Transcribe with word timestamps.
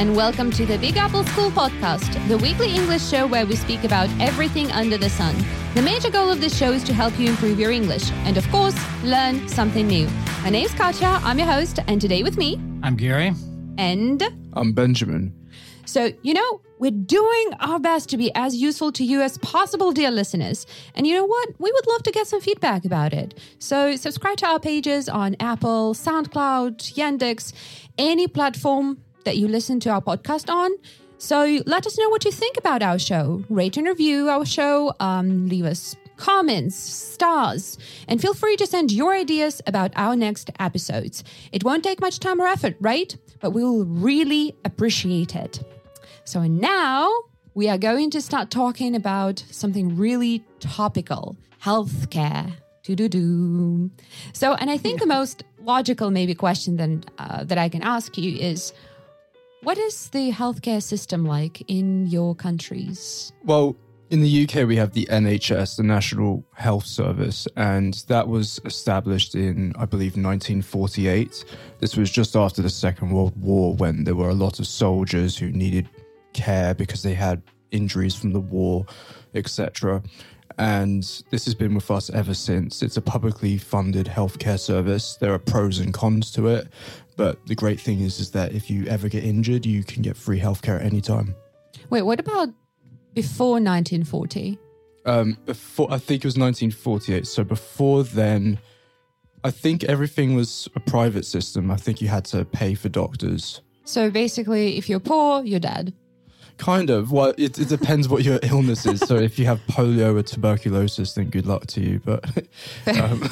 and 0.00 0.16
welcome 0.16 0.50
to 0.50 0.64
the 0.64 0.78
Big 0.78 0.96
Apple 0.96 1.22
School 1.24 1.50
Podcast, 1.50 2.26
the 2.26 2.38
weekly 2.38 2.74
English 2.74 3.06
show 3.06 3.26
where 3.26 3.44
we 3.44 3.54
speak 3.54 3.84
about 3.84 4.08
everything 4.18 4.72
under 4.72 4.96
the 4.96 5.10
sun. 5.10 5.36
The 5.74 5.82
major 5.82 6.08
goal 6.08 6.30
of 6.30 6.40
this 6.40 6.56
show 6.56 6.72
is 6.72 6.82
to 6.84 6.94
help 6.94 7.18
you 7.20 7.28
improve 7.28 7.60
your 7.60 7.70
English 7.70 8.10
and, 8.24 8.38
of 8.38 8.48
course, 8.48 8.74
learn 9.04 9.46
something 9.46 9.86
new. 9.86 10.08
My 10.42 10.48
name's 10.48 10.72
Katja, 10.72 11.20
I'm 11.22 11.38
your 11.38 11.48
host, 11.48 11.80
and 11.86 12.00
today 12.00 12.22
with 12.22 12.38
me, 12.38 12.58
I'm 12.82 12.96
Gary. 12.96 13.34
and 13.76 14.22
I'm 14.54 14.72
Benjamin. 14.72 15.34
so, 15.84 16.10
you 16.22 16.32
know, 16.32 16.62
we're 16.78 16.92
doing 16.92 17.50
our 17.60 17.78
best 17.78 18.08
to 18.08 18.16
be 18.16 18.34
as 18.34 18.56
useful 18.56 18.92
to 18.92 19.04
you 19.04 19.20
as 19.20 19.36
possible, 19.36 19.92
dear 19.92 20.10
listeners. 20.10 20.66
And 20.94 21.06
you 21.06 21.14
know 21.14 21.26
what? 21.26 21.50
We 21.58 21.70
would 21.70 21.86
love 21.86 22.04
to 22.04 22.10
get 22.10 22.26
some 22.26 22.40
feedback 22.40 22.86
about 22.86 23.12
it. 23.12 23.38
So, 23.58 23.96
subscribe 23.96 24.38
to 24.38 24.46
our 24.46 24.60
pages 24.60 25.10
on 25.10 25.36
Apple, 25.40 25.92
SoundCloud, 25.92 26.94
Yandex, 26.94 27.52
any 27.98 28.26
platform 28.26 29.02
that 29.24 29.36
you 29.36 29.48
listen 29.48 29.80
to 29.80 29.90
our 29.90 30.00
podcast 30.00 30.52
on. 30.52 30.70
So, 31.18 31.60
let 31.66 31.86
us 31.86 31.98
know 31.98 32.08
what 32.08 32.24
you 32.24 32.32
think 32.32 32.56
about 32.56 32.82
our 32.82 32.98
show. 32.98 33.44
Rate 33.50 33.76
and 33.76 33.86
review 33.86 34.30
our 34.30 34.46
show. 34.46 34.94
Um, 35.00 35.48
leave 35.48 35.66
us 35.66 35.94
comments, 36.16 36.76
stars, 36.76 37.78
and 38.06 38.20
feel 38.20 38.34
free 38.34 38.56
to 38.56 38.66
send 38.66 38.92
your 38.92 39.14
ideas 39.14 39.60
about 39.66 39.90
our 39.96 40.14
next 40.14 40.50
episodes. 40.58 41.24
It 41.50 41.64
won't 41.64 41.82
take 41.82 42.00
much 42.00 42.20
time 42.20 42.40
or 42.40 42.46
effort, 42.46 42.76
right? 42.80 43.16
But 43.40 43.50
we 43.50 43.64
will 43.64 43.86
really 43.86 44.54
appreciate 44.64 45.34
it. 45.34 45.60
So 46.24 46.44
now 46.44 47.10
we 47.54 47.68
are 47.68 47.78
going 47.78 48.10
to 48.10 48.20
start 48.20 48.50
talking 48.50 48.94
about 48.94 49.42
something 49.50 49.96
really 49.96 50.44
topical 50.60 51.36
healthcare. 51.62 52.52
Do 52.82 52.94
do 52.94 53.08
do. 53.08 53.90
So, 54.32 54.54
and 54.54 54.70
I 54.70 54.76
think 54.76 55.00
the 55.00 55.06
most 55.06 55.44
logical, 55.62 56.10
maybe, 56.10 56.34
question 56.34 56.76
then 56.76 57.04
uh, 57.18 57.44
that 57.44 57.58
I 57.58 57.68
can 57.68 57.82
ask 57.82 58.16
you 58.16 58.38
is, 58.38 58.72
what 59.62 59.78
is 59.78 60.08
the 60.08 60.32
healthcare 60.32 60.82
system 60.82 61.24
like 61.24 61.62
in 61.68 62.06
your 62.06 62.34
countries? 62.34 63.32
Well, 63.44 63.76
in 64.10 64.22
the 64.22 64.44
UK, 64.44 64.66
we 64.66 64.76
have 64.76 64.92
the 64.92 65.06
NHS, 65.06 65.76
the 65.76 65.84
National 65.84 66.44
Health 66.54 66.86
Service, 66.86 67.46
and 67.56 67.94
that 68.08 68.26
was 68.26 68.60
established 68.64 69.36
in, 69.36 69.72
I 69.78 69.84
believe, 69.84 70.12
1948. 70.12 71.44
This 71.78 71.96
was 71.96 72.10
just 72.10 72.34
after 72.34 72.60
the 72.60 72.70
Second 72.70 73.10
World 73.10 73.40
War 73.40 73.74
when 73.76 74.04
there 74.04 74.16
were 74.16 74.30
a 74.30 74.34
lot 74.34 74.58
of 74.58 74.66
soldiers 74.66 75.38
who 75.38 75.50
needed 75.50 75.88
care 76.32 76.74
because 76.74 77.02
they 77.02 77.14
had 77.14 77.42
injuries 77.70 78.16
from 78.16 78.32
the 78.32 78.40
war, 78.40 78.84
etc. 79.34 80.02
And 80.58 81.02
this 81.30 81.44
has 81.44 81.54
been 81.54 81.74
with 81.74 81.90
us 81.90 82.10
ever 82.10 82.34
since. 82.34 82.82
It's 82.82 82.96
a 82.96 83.02
publicly 83.02 83.58
funded 83.58 84.06
healthcare 84.06 84.58
service. 84.58 85.16
There 85.16 85.32
are 85.32 85.38
pros 85.38 85.78
and 85.78 85.94
cons 85.94 86.32
to 86.32 86.48
it, 86.48 86.68
but 87.16 87.44
the 87.46 87.54
great 87.54 87.80
thing 87.80 88.00
is, 88.00 88.20
is 88.20 88.30
that 88.32 88.52
if 88.52 88.70
you 88.70 88.86
ever 88.86 89.08
get 89.08 89.24
injured, 89.24 89.66
you 89.66 89.82
can 89.84 90.02
get 90.02 90.16
free 90.16 90.40
healthcare 90.40 90.76
at 90.76 90.82
any 90.82 91.00
time. 91.00 91.34
Wait, 91.90 92.02
what 92.02 92.20
about 92.20 92.48
before 93.14 93.54
1940? 93.60 94.58
um 95.06 95.36
before 95.46 95.88
i 95.90 95.96
think 95.96 96.22
it 96.22 96.26
was 96.26 96.36
1948 96.36 97.26
so 97.26 97.42
before 97.42 98.04
then 98.04 98.58
i 99.44 99.50
think 99.50 99.82
everything 99.84 100.34
was 100.34 100.68
a 100.76 100.80
private 100.80 101.24
system. 101.24 101.70
I 101.70 101.76
think 101.76 102.02
you 102.02 102.08
had 102.08 102.26
to 102.26 102.44
pay 102.44 102.74
for 102.74 102.90
doctors. 102.90 103.62
So 103.84 104.10
basically, 104.10 104.76
if 104.76 104.90
you're 104.90 105.00
poor, 105.00 105.42
you're 105.42 105.58
dead. 105.58 105.94
kind 106.58 106.90
of. 106.90 107.10
Well 107.12 107.32
it, 107.38 107.58
it 107.58 107.68
depends 107.68 108.08
what 108.10 108.24
your 108.24 108.38
illness 108.42 108.84
is. 108.84 109.00
So 109.00 109.16
if 109.16 109.38
you 109.38 109.46
have 109.46 109.58
polio 109.66 110.18
or 110.18 110.22
tuberculosis 110.22 111.14
then 111.14 111.30
good 111.30 111.46
luck 111.46 111.66
to 111.68 111.80
you. 111.80 112.00
But 112.04 112.24
um, 113.00 113.22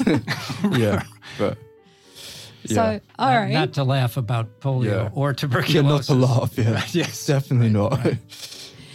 yeah 0.75 1.03
but 1.37 1.59
yeah 2.63 2.75
So, 2.75 2.99
all 3.17 3.35
right. 3.35 3.51
Not 3.51 3.73
to 3.73 3.83
laugh 3.83 4.17
about 4.17 4.59
polio 4.59 4.85
Yeah. 4.85 5.09
or 5.13 5.29
yeah 5.29 5.33
tuberculosis. 5.33 6.09
not 6.09 6.15
to 6.15 6.25
laugh 6.25 6.57
yeah 6.57 6.81
Yes. 6.93 7.25
definitely 7.33 7.69
not 7.69 7.99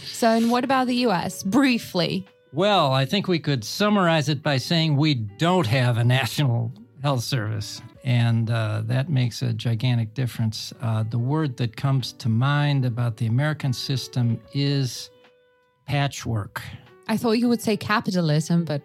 so, 0.05 0.29
and 0.29 0.49
what 0.49 0.63
about 0.63 0.87
the 0.87 0.95
US? 1.07 1.43
Briefly. 1.43 2.25
Well, 2.53 2.93
I 2.93 3.03
think 3.03 3.27
we 3.27 3.37
could 3.37 3.65
summarize 3.65 4.29
it 4.29 4.41
by 4.41 4.55
saying 4.57 4.95
we 4.95 5.13
don't 5.15 5.67
have 5.67 5.97
a 5.97 6.05
national 6.05 6.71
health 7.03 7.21
service, 7.23 7.81
and 8.05 8.49
uh, 8.49 8.81
that 8.85 9.09
makes 9.09 9.41
a 9.41 9.51
gigantic 9.51 10.13
difference. 10.13 10.73
Uh, 10.81 11.03
the 11.03 11.19
word 11.19 11.57
that 11.57 11.75
comes 11.75 12.13
to 12.13 12.29
mind 12.29 12.85
about 12.85 13.17
the 13.17 13.25
American 13.25 13.73
system 13.73 14.39
is 14.53 15.09
patchwork. 15.85 16.61
I 17.09 17.17
thought 17.17 17.33
you 17.33 17.49
would 17.49 17.61
say 17.61 17.75
capitalism, 17.75 18.63
but 18.63 18.81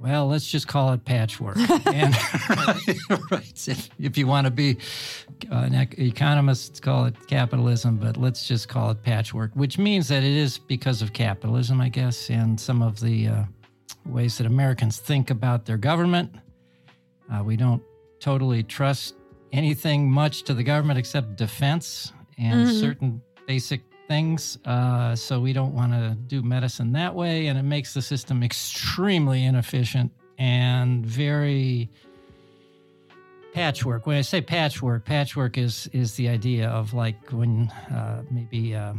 Well, 0.00 0.28
let's 0.28 0.50
just 0.50 0.66
call 0.66 0.94
it 0.94 1.04
patchwork. 1.04 1.58
and, 1.86 2.14
right, 3.30 3.68
if, 3.68 3.90
if 3.98 4.16
you 4.16 4.26
want 4.26 4.46
to 4.46 4.50
be 4.50 4.78
uh, 5.52 5.56
an 5.56 5.74
ec- 5.74 5.98
economist, 5.98 6.80
call 6.80 7.04
it 7.04 7.14
capitalism, 7.26 7.98
but 7.98 8.16
let's 8.16 8.48
just 8.48 8.66
call 8.66 8.90
it 8.92 9.02
patchwork, 9.02 9.50
which 9.52 9.76
means 9.76 10.08
that 10.08 10.24
it 10.24 10.32
is 10.32 10.56
because 10.56 11.02
of 11.02 11.12
capitalism, 11.12 11.82
I 11.82 11.90
guess, 11.90 12.30
and 12.30 12.58
some 12.58 12.80
of 12.80 12.98
the 13.00 13.28
uh, 13.28 13.44
ways 14.06 14.38
that 14.38 14.46
Americans 14.46 14.96
think 14.98 15.28
about 15.28 15.66
their 15.66 15.76
government. 15.76 16.34
Uh, 17.30 17.44
we 17.44 17.56
don't 17.56 17.82
totally 18.20 18.62
trust 18.62 19.16
anything 19.52 20.10
much 20.10 20.44
to 20.44 20.54
the 20.54 20.62
government 20.62 20.98
except 20.98 21.36
defense 21.36 22.14
and 22.38 22.70
certain 22.70 23.20
basic 23.46 23.82
things. 24.10 24.58
Uh, 24.64 25.14
so 25.14 25.38
we 25.38 25.52
don't 25.52 25.72
want 25.72 25.92
to 25.92 26.16
do 26.26 26.42
medicine 26.42 26.90
that 26.90 27.14
way, 27.14 27.46
and 27.46 27.56
it 27.56 27.62
makes 27.62 27.94
the 27.94 28.02
system 28.02 28.42
extremely 28.42 29.44
inefficient 29.44 30.10
and 30.36 31.06
very 31.06 31.88
patchwork. 33.54 34.08
When 34.08 34.16
I 34.16 34.22
say 34.22 34.40
patchwork, 34.40 35.04
patchwork 35.04 35.56
is 35.58 35.88
is 35.92 36.16
the 36.16 36.28
idea 36.28 36.68
of 36.68 36.92
like 36.92 37.30
when 37.30 37.68
uh, 37.88 38.24
maybe 38.32 38.74
uh, 38.74 38.94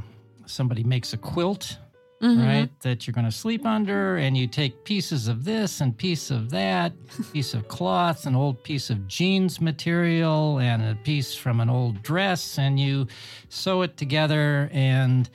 somebody 0.45 0.83
makes 0.83 1.11
a 1.11 1.17
quilt. 1.17 1.77
Right, 2.21 2.69
that 2.81 3.07
you're 3.07 3.13
going 3.13 3.25
to 3.25 3.31
sleep 3.31 3.65
under, 3.65 4.17
and 4.17 4.37
you 4.37 4.45
take 4.45 4.83
pieces 4.83 5.27
of 5.27 5.43
this 5.43 5.81
and 5.81 5.97
piece 5.97 6.29
of 6.29 6.51
that, 6.51 6.93
piece 7.33 7.55
of 7.55 7.67
cloth, 7.67 8.27
an 8.27 8.35
old 8.35 8.61
piece 8.63 8.91
of 8.91 9.07
jeans 9.07 9.59
material, 9.59 10.59
and 10.59 10.83
a 10.83 10.95
piece 11.03 11.33
from 11.33 11.59
an 11.59 11.69
old 11.69 12.03
dress, 12.03 12.59
and 12.59 12.79
you 12.79 13.07
sew 13.49 13.81
it 13.81 13.97
together, 13.97 14.69
and 14.71 15.29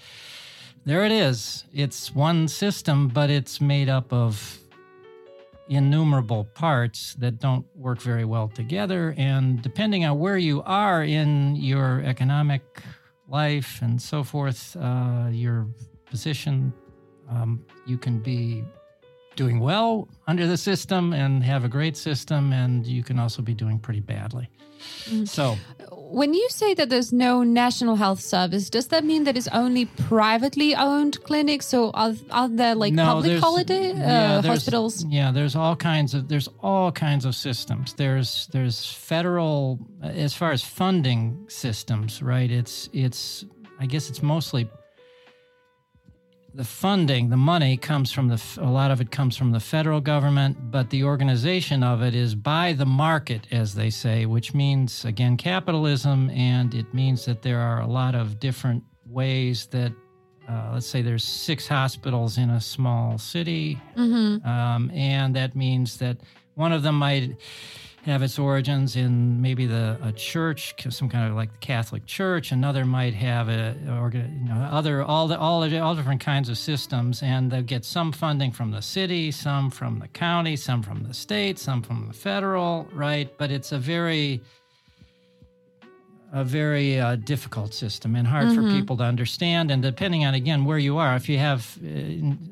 there 0.84 1.04
it 1.04 1.10
is. 1.10 1.64
It's 1.74 2.14
one 2.14 2.46
system, 2.46 3.08
but 3.08 3.30
it's 3.30 3.60
made 3.60 3.88
up 3.88 4.12
of 4.12 4.60
innumerable 5.68 6.44
parts 6.54 7.14
that 7.14 7.40
don't 7.40 7.66
work 7.74 8.00
very 8.00 8.24
well 8.24 8.46
together. 8.46 9.12
And 9.16 9.60
depending 9.62 10.04
on 10.04 10.20
where 10.20 10.38
you 10.38 10.62
are 10.62 11.02
in 11.02 11.56
your 11.56 12.02
economic 12.04 12.62
life 13.28 13.80
and 13.82 14.00
so 14.00 14.22
forth, 14.22 14.76
uh, 14.76 15.28
your 15.32 15.66
position, 16.06 16.72
um, 17.28 17.64
you 17.86 17.98
can 17.98 18.20
be 18.20 18.64
doing 19.36 19.60
well 19.60 20.08
under 20.26 20.46
the 20.46 20.56
system 20.56 21.12
and 21.12 21.44
have 21.44 21.64
a 21.64 21.68
great 21.68 21.96
system, 21.96 22.52
and 22.52 22.86
you 22.86 23.02
can 23.02 23.18
also 23.18 23.42
be 23.42 23.54
doing 23.54 23.78
pretty 23.78 24.00
badly. 24.00 24.48
So, 25.24 25.56
when 25.92 26.34
you 26.34 26.48
say 26.50 26.74
that 26.74 26.88
there's 26.88 27.12
no 27.12 27.42
national 27.42 27.96
health 27.96 28.20
service, 28.20 28.70
does 28.70 28.88
that 28.88 29.04
mean 29.04 29.24
that 29.24 29.36
it's 29.36 29.48
only 29.48 29.86
privately 29.86 30.74
owned 30.74 31.22
clinics? 31.24 31.66
So 31.66 31.90
are, 31.90 32.14
are 32.30 32.48
there 32.48 32.74
like 32.74 32.94
public 32.96 33.40
holiday 33.40 33.92
yeah, 33.92 34.36
uh, 34.36 34.42
hospitals? 34.42 35.04
Yeah, 35.04 35.32
there's 35.32 35.56
all 35.56 35.76
kinds 35.76 36.14
of 36.14 36.28
there's 36.28 36.48
all 36.62 36.92
kinds 36.92 37.24
of 37.24 37.34
systems. 37.34 37.94
There's 37.94 38.48
there's 38.52 38.84
federal 38.84 39.78
as 40.02 40.34
far 40.34 40.52
as 40.52 40.62
funding 40.62 41.46
systems, 41.48 42.22
right? 42.22 42.50
It's 42.50 42.88
it's 42.92 43.44
I 43.80 43.86
guess 43.86 44.08
it's 44.08 44.22
mostly 44.22 44.68
the 46.56 46.64
funding, 46.64 47.28
the 47.28 47.36
money 47.36 47.76
comes 47.76 48.10
from 48.10 48.28
the 48.28 48.42
a 48.58 48.70
lot 48.70 48.90
of 48.90 49.00
it 49.00 49.10
comes 49.10 49.36
from 49.36 49.52
the 49.52 49.60
federal 49.60 50.00
government, 50.00 50.56
but 50.70 50.88
the 50.90 51.04
organization 51.04 51.82
of 51.82 52.02
it 52.02 52.14
is 52.14 52.34
by 52.34 52.72
the 52.72 52.86
market, 52.86 53.46
as 53.52 53.74
they 53.74 53.90
say, 53.90 54.24
which 54.24 54.54
means 54.54 55.04
again 55.04 55.36
capitalism, 55.36 56.30
and 56.30 56.74
it 56.74 56.92
means 56.94 57.26
that 57.26 57.42
there 57.42 57.60
are 57.60 57.80
a 57.82 57.86
lot 57.86 58.14
of 58.14 58.40
different 58.40 58.82
ways 59.06 59.66
that 59.66 59.92
uh, 60.48 60.70
let's 60.72 60.86
say 60.86 61.02
there's 61.02 61.24
six 61.24 61.68
hospitals 61.68 62.38
in 62.38 62.50
a 62.50 62.60
small 62.60 63.18
city, 63.18 63.78
um, 64.44 64.90
and 64.94 65.36
that 65.36 65.54
means 65.56 65.98
that 65.98 66.16
one 66.54 66.72
of 66.72 66.82
them 66.82 66.98
might 66.98 67.36
have 68.06 68.22
its 68.22 68.38
origins 68.38 68.94
in 68.94 69.40
maybe 69.42 69.66
the 69.66 69.98
a 70.00 70.12
church, 70.12 70.74
some 70.90 71.08
kind 71.08 71.28
of 71.28 71.34
like 71.34 71.52
the 71.52 71.58
Catholic 71.58 72.06
Church. 72.06 72.52
Another 72.52 72.84
might 72.84 73.14
have 73.14 73.48
a, 73.48 73.74
you 73.84 74.48
know, 74.48 74.54
other 74.70 75.02
all 75.02 75.26
the 75.26 75.36
all 75.38 75.60
the- 75.60 75.78
all 75.80 75.94
different 75.96 76.20
kinds 76.20 76.48
of 76.48 76.56
systems, 76.56 77.22
and 77.22 77.50
they 77.50 77.62
get 77.62 77.84
some 77.84 78.12
funding 78.12 78.52
from 78.52 78.70
the 78.70 78.80
city, 78.80 79.32
some 79.32 79.70
from 79.70 79.98
the 79.98 80.08
county, 80.08 80.54
some 80.54 80.82
from 80.82 81.02
the 81.02 81.12
state, 81.12 81.58
some 81.58 81.82
from 81.82 82.06
the 82.06 82.14
federal, 82.14 82.86
right? 82.92 83.36
But 83.38 83.50
it's 83.50 83.72
a 83.72 83.78
very 83.78 84.40
a 86.32 86.44
very 86.44 87.00
uh, 87.00 87.16
difficult 87.16 87.72
system 87.72 88.14
and 88.16 88.26
hard 88.26 88.52
for 88.54 88.62
people 88.62 88.96
to 88.98 89.04
understand. 89.04 89.70
And 89.70 89.82
depending 89.82 90.24
on 90.24 90.34
again 90.34 90.64
where 90.64 90.78
you 90.78 90.98
are, 90.98 91.14
if 91.16 91.28
you 91.28 91.38
have, 91.38 91.78
uh, 91.82 91.88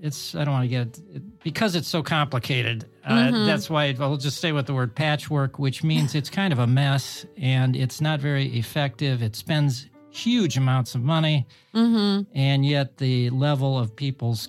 it's 0.02 0.34
I 0.34 0.44
don't 0.44 0.54
want 0.54 0.64
to 0.64 0.68
get 0.68 0.98
it, 1.14 1.40
because 1.42 1.74
it's 1.74 1.88
so 1.88 2.02
complicated. 2.02 2.86
Uh, 3.04 3.44
That's 3.46 3.68
why 3.68 3.94
I'll 4.00 4.16
just 4.16 4.38
stay 4.38 4.52
with 4.52 4.66
the 4.66 4.74
word 4.74 4.94
patchwork, 4.94 5.58
which 5.58 5.82
means 5.82 6.14
it's 6.14 6.30
kind 6.30 6.52
of 6.52 6.58
a 6.58 6.66
mess 6.66 7.26
and 7.36 7.76
it's 7.76 8.00
not 8.00 8.20
very 8.20 8.46
effective. 8.56 9.22
It 9.22 9.36
spends 9.36 9.88
huge 10.10 10.56
amounts 10.56 10.94
of 10.94 11.02
money, 11.02 11.46
and 11.74 12.64
yet 12.64 12.96
the 12.98 13.30
level 13.30 13.76
of 13.78 13.94
people's 13.96 14.48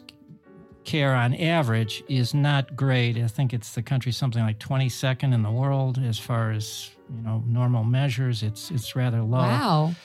care 0.83 1.15
on 1.15 1.33
average 1.33 2.03
is 2.07 2.33
not 2.35 2.75
great. 2.75 3.17
I 3.17 3.27
think 3.27 3.53
it's 3.53 3.73
the 3.73 3.81
country 3.81 4.11
something 4.11 4.43
like 4.43 4.59
22nd 4.59 5.33
in 5.33 5.41
the 5.41 5.49
world 5.51 5.97
as 5.97 6.19
far 6.19 6.51
as 6.51 6.91
you 7.09 7.21
know 7.21 7.43
normal 7.47 7.83
measures. 7.83 8.43
It's 8.43 8.71
it's 8.71 8.95
rather 8.95 9.21
low. 9.21 9.39
Wow. 9.39 9.95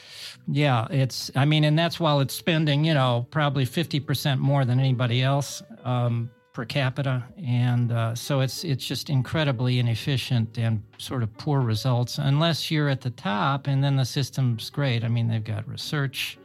Yeah, 0.46 0.86
it's. 0.90 1.30
I 1.36 1.44
mean, 1.44 1.64
and 1.64 1.78
that's 1.78 2.00
while 2.00 2.20
it's 2.20 2.34
spending, 2.34 2.84
you 2.84 2.94
know, 2.94 3.26
probably 3.30 3.64
fifty 3.64 4.00
percent 4.00 4.40
more 4.40 4.64
than 4.64 4.80
anybody 4.80 5.22
else 5.22 5.62
um, 5.84 6.30
per 6.52 6.64
capita, 6.64 7.22
and 7.46 7.92
uh, 7.92 8.14
so 8.14 8.40
it's 8.40 8.64
it's 8.64 8.84
just 8.84 9.10
incredibly 9.10 9.78
inefficient 9.78 10.58
and 10.58 10.82
sort 10.98 11.22
of 11.22 11.32
poor 11.36 11.60
results. 11.60 12.18
Unless 12.18 12.70
you're 12.70 12.88
at 12.88 13.00
the 13.00 13.10
top, 13.10 13.66
and 13.66 13.84
then 13.84 13.96
the 13.96 14.04
system's 14.04 14.70
great. 14.70 15.04
I 15.04 15.08
mean, 15.08 15.28
they've 15.28 15.44
got 15.44 15.68
research. 15.68 16.38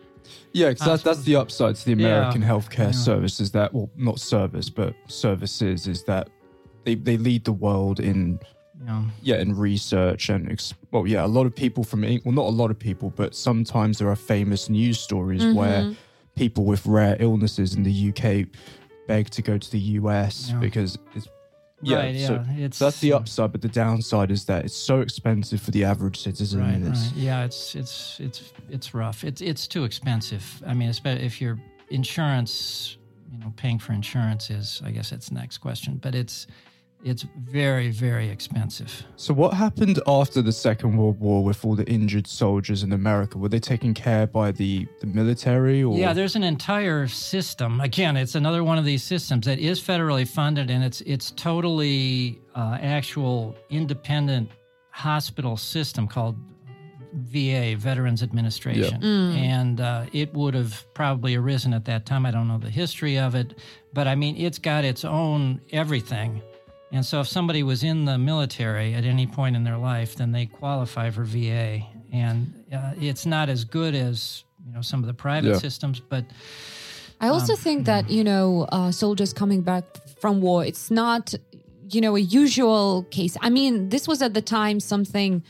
Yeah, 0.54 0.70
because 0.70 0.86
that's, 0.88 1.04
that's 1.04 1.24
the 1.24 1.36
upside 1.36 1.76
to 1.76 1.86
the 1.86 1.94
American 1.94 2.42
Yeah. 2.42 2.50
healthcare 2.50 2.78
Yeah. 2.88 2.92
service 2.92 3.40
is 3.40 3.52
that, 3.52 3.74
well, 3.74 3.92
not 3.96 4.20
service, 4.20 4.72
but 4.72 4.96
services 5.08 5.88
is 5.88 6.04
that 6.06 6.30
they, 6.84 6.96
they 6.96 7.18
lead 7.18 7.44
the 7.44 7.52
world 7.54 8.00
in, 8.00 8.40
Know, 8.84 9.06
yeah, 9.24 9.38
in 9.38 9.56
research 9.58 10.30
and, 10.30 10.52
ex- 10.52 10.74
well, 10.92 11.08
yeah, 11.08 11.26
a 11.26 11.28
lot 11.28 11.46
of 11.46 11.56
people 11.56 11.84
from, 11.84 12.02
well, 12.02 12.34
not 12.34 12.46
a 12.46 12.50
lot 12.56 12.70
of 12.72 12.78
people, 12.78 13.10
but 13.16 13.34
sometimes 13.34 13.98
there 14.00 14.10
are 14.10 14.16
famous 14.16 14.70
news 14.70 15.00
stories 15.00 15.42
Mm-hmm. 15.44 15.56
where 15.56 15.94
people 16.36 16.66
with 16.66 16.86
rare 16.86 17.16
illnesses 17.20 17.74
in 17.76 17.84
the 17.84 18.10
UK 18.10 18.48
beg 19.08 19.30
to 19.32 19.42
go 19.42 19.58
to 19.58 19.72
the 19.72 19.80
US 19.80 20.50
Yeah. 20.52 20.60
because 20.60 20.98
it's, 21.16 21.28
yeah, 21.82 21.98
right? 21.98 22.16
Yeah, 22.16 22.28
so, 22.28 22.46
it's 22.58 22.80
that's 22.80 23.00
the 23.00 23.14
upside, 23.14 23.52
but 23.52 23.62
the 23.62 23.70
downside 23.70 24.30
is 24.32 24.46
that 24.46 24.66
it's 24.66 24.76
so 24.76 25.02
expensive 25.02 25.62
for 25.62 25.72
the 25.72 25.84
average 25.86 26.18
citizen. 26.20 26.60
Right, 26.62 26.76
it's- 26.76 27.08
right. 27.08 27.16
Yeah, 27.16 27.44
it's 27.46 27.76
it's 27.76 28.20
it's 28.20 28.54
it's 28.70 28.94
rough. 28.94 29.24
It's 29.24 29.42
it's 29.42 29.68
too 29.68 29.84
expensive. 29.84 30.44
I 30.66 30.74
mean, 30.74 30.90
especially 30.90 31.26
if 31.26 31.40
your 31.42 31.60
insurance, 31.90 32.98
you 33.32 33.38
know, 33.40 33.54
paying 33.58 33.78
for 33.80 33.94
insurance 33.94 34.50
is, 34.50 34.82
I 34.86 34.92
guess 34.92 35.10
that's 35.10 35.30
the 35.30 35.36
next 35.36 35.58
question. 35.60 36.00
But 36.02 36.16
it's 36.16 36.48
it's 37.06 37.24
very 37.38 37.92
very 37.92 38.30
expensive. 38.30 39.06
So, 39.16 39.34
what 39.34 39.54
happened 39.54 40.00
after 40.08 40.42
the 40.42 40.52
Second 40.52 40.98
World 40.98 41.20
War 41.20 41.44
with 41.44 41.64
all 41.64 41.76
the 41.76 41.86
injured 41.86 42.28
soldiers 42.28 42.82
in 42.84 42.92
America? 42.92 43.38
Were 43.38 43.48
they 43.48 43.60
taken 43.60 43.94
care 43.94 44.26
by 44.26 44.52
the, 44.52 44.88
the 45.02 45.08
military? 45.08 45.84
Or 45.84 45.96
Yeah, 45.96 46.14
there's 46.14 46.36
an 46.36 46.44
entire 46.44 47.08
system. 47.08 47.80
Again, 47.80 48.18
it's 48.18 48.34
another 48.36 48.64
one 48.64 48.80
of 48.80 48.86
these 48.86 49.04
systems 49.04 49.46
that 49.46 49.60
is 49.60 49.80
federally 49.80 50.28
funded, 50.28 50.70
and 50.72 50.84
it's 50.84 51.02
it's 51.02 51.32
totally 51.32 52.40
uh, 52.56 52.80
actual 52.82 53.56
independent 53.70 54.50
hospital 54.90 55.58
system 55.58 56.08
called 56.08 56.36
VA, 57.14 57.76
Veterans 57.78 58.24
Administration, 58.24 59.02
and 59.04 59.80
uh, 59.80 60.06
it 60.12 60.34
would 60.34 60.54
have 60.54 60.86
probably 60.96 61.36
arisen 61.36 61.74
at 61.74 61.86
that 61.86 62.06
time. 62.06 62.26
I 62.26 62.32
don't 62.32 62.48
know 62.48 62.58
the 62.58 62.70
history 62.70 63.20
of 63.20 63.36
it, 63.36 63.60
but 63.94 64.08
I 64.08 64.16
mean, 64.16 64.36
it's 64.38 64.58
got 64.58 64.84
its 64.84 65.06
own 65.06 65.62
everything. 65.72 66.42
And 66.96 67.06
so, 67.06 67.20
if 67.20 67.28
somebody 67.28 67.62
was 67.62 67.84
in 67.84 68.06
the 68.06 68.18
military 68.18 68.94
at 68.94 69.04
any 69.04 69.28
point 69.28 69.56
in 69.58 69.64
their 69.66 69.78
life, 69.78 70.16
then 70.16 70.32
they 70.32 70.46
qualify 70.46 71.10
for 71.12 71.24
VA. 71.26 71.82
And 72.14 72.38
uh, 72.74 72.94
it's 73.10 73.26
not 73.26 73.50
as 73.50 73.66
good 73.66 73.94
as 73.94 74.46
you 74.66 74.72
know 74.74 74.82
some 74.82 75.02
of 75.04 75.08
the 75.08 75.14
private 75.14 75.50
Yeah. 75.50 75.60
systems, 75.60 76.00
but 76.00 76.24
I 77.20 77.28
also 77.28 77.54
Um, 77.54 77.60
think 77.60 77.86
that, 77.86 78.10
you 78.10 78.24
know, 78.24 78.66
uh, 78.72 78.92
soldiers 78.92 79.34
coming 79.34 79.62
back 79.62 79.84
from 80.22 80.42
war, 80.42 80.66
it's 80.66 80.90
not, 80.90 81.34
you 81.94 82.02
know, 82.02 82.16
a 82.16 82.20
usual 82.20 83.04
case. 83.12 83.38
I 83.42 83.50
mean, 83.50 83.90
this 83.90 84.08
was 84.08 84.22
at 84.22 84.34
the 84.34 84.42
time 84.42 84.80
something, 84.80 85.44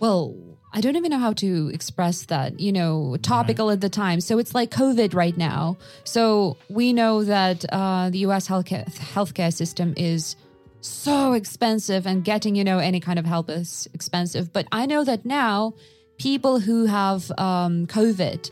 well, 0.00 0.34
I 0.74 0.80
don't 0.80 0.96
even 0.96 1.10
know 1.10 1.18
how 1.18 1.34
to 1.34 1.70
express 1.72 2.24
that, 2.26 2.58
you 2.58 2.72
know, 2.72 3.18
topical 3.20 3.70
at 3.70 3.82
the 3.82 3.90
time. 3.90 4.20
So 4.20 4.38
it's 4.38 4.54
like 4.54 4.70
COVID 4.70 5.14
right 5.14 5.36
now. 5.36 5.76
So 6.04 6.56
we 6.70 6.94
know 6.94 7.24
that 7.24 7.64
uh, 7.70 8.08
the 8.08 8.18
US 8.20 8.48
healthcare, 8.48 8.90
healthcare 8.94 9.52
system 9.52 9.92
is 9.98 10.34
so 10.80 11.34
expensive 11.34 12.06
and 12.06 12.24
getting, 12.24 12.54
you 12.54 12.64
know, 12.64 12.78
any 12.78 13.00
kind 13.00 13.18
of 13.18 13.26
help 13.26 13.50
is 13.50 13.86
expensive. 13.92 14.52
But 14.52 14.66
I 14.72 14.86
know 14.86 15.04
that 15.04 15.26
now 15.26 15.74
people 16.18 16.58
who 16.58 16.86
have 16.86 17.30
um, 17.36 17.86
COVID, 17.86 18.50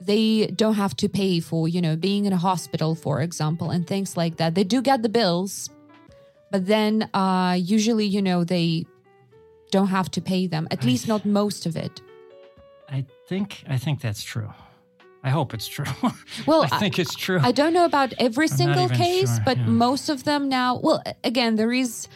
they 0.00 0.48
don't 0.48 0.74
have 0.74 0.96
to 0.96 1.08
pay 1.08 1.38
for, 1.38 1.68
you 1.68 1.80
know, 1.80 1.94
being 1.94 2.24
in 2.24 2.32
a 2.32 2.36
hospital, 2.36 2.96
for 2.96 3.20
example, 3.22 3.70
and 3.70 3.86
things 3.86 4.16
like 4.16 4.36
that. 4.38 4.56
They 4.56 4.64
do 4.64 4.82
get 4.82 5.02
the 5.02 5.08
bills, 5.08 5.70
but 6.50 6.66
then 6.66 7.08
uh, 7.14 7.56
usually, 7.58 8.06
you 8.06 8.22
know, 8.22 8.42
they 8.42 8.86
don't 9.76 9.92
have 9.98 10.10
to 10.16 10.20
pay 10.20 10.46
them, 10.46 10.64
at 10.70 10.84
least 10.84 11.08
not 11.08 11.22
most 11.24 11.66
of 11.66 11.74
it. 11.86 11.94
I 12.88 13.00
think 13.28 13.48
I 13.74 13.78
think 13.84 14.00
that's 14.00 14.22
true. 14.22 14.50
I 15.28 15.30
hope 15.30 15.54
it's 15.56 15.68
true. 15.76 15.92
Well, 16.46 16.62
I 16.64 16.78
think 16.82 16.98
it's 16.98 17.16
true. 17.26 17.40
I 17.50 17.52
don't 17.60 17.72
know 17.72 17.86
about 17.92 18.10
every 18.18 18.48
not 18.48 18.58
single 18.60 18.88
case, 18.88 19.32
sure, 19.34 19.44
but 19.48 19.56
yeah. 19.56 19.84
most 19.86 20.06
of 20.14 20.18
them 20.24 20.42
now, 20.48 20.68
well, 20.84 21.02
again, 21.30 21.56
there 21.56 21.72
is 21.72 22.08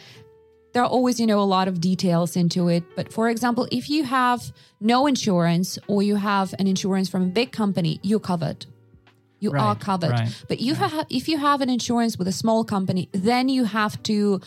there 0.73 0.83
are 0.83 0.91
always, 0.97 1.19
you 1.19 1.27
know, 1.31 1.41
a 1.47 1.49
lot 1.57 1.67
of 1.67 1.75
details 1.91 2.35
into 2.35 2.61
it. 2.75 2.83
But 2.95 3.11
for 3.11 3.25
example, 3.33 3.67
if 3.79 3.89
you 3.89 4.03
have 4.03 4.41
no 4.79 5.07
insurance 5.07 5.79
or 5.87 5.99
you 6.09 6.15
have 6.15 6.53
an 6.59 6.67
insurance 6.67 7.09
from 7.09 7.23
a 7.23 7.31
big 7.39 7.51
company, 7.51 7.99
you're 8.03 8.25
covered. 8.31 8.59
You 9.39 9.51
are 9.53 9.75
covered. 9.89 10.11
right, 10.11 10.45
But 10.49 10.59
you 10.59 10.73
have 10.75 10.93
if 11.09 11.27
you 11.31 11.37
have 11.49 11.59
an 11.65 11.69
insurance 11.77 12.13
with 12.19 12.27
a 12.27 12.37
small 12.43 12.61
company, 12.75 13.03
then 13.29 13.49
you 13.49 13.63
have 13.79 13.95
to 14.03 14.41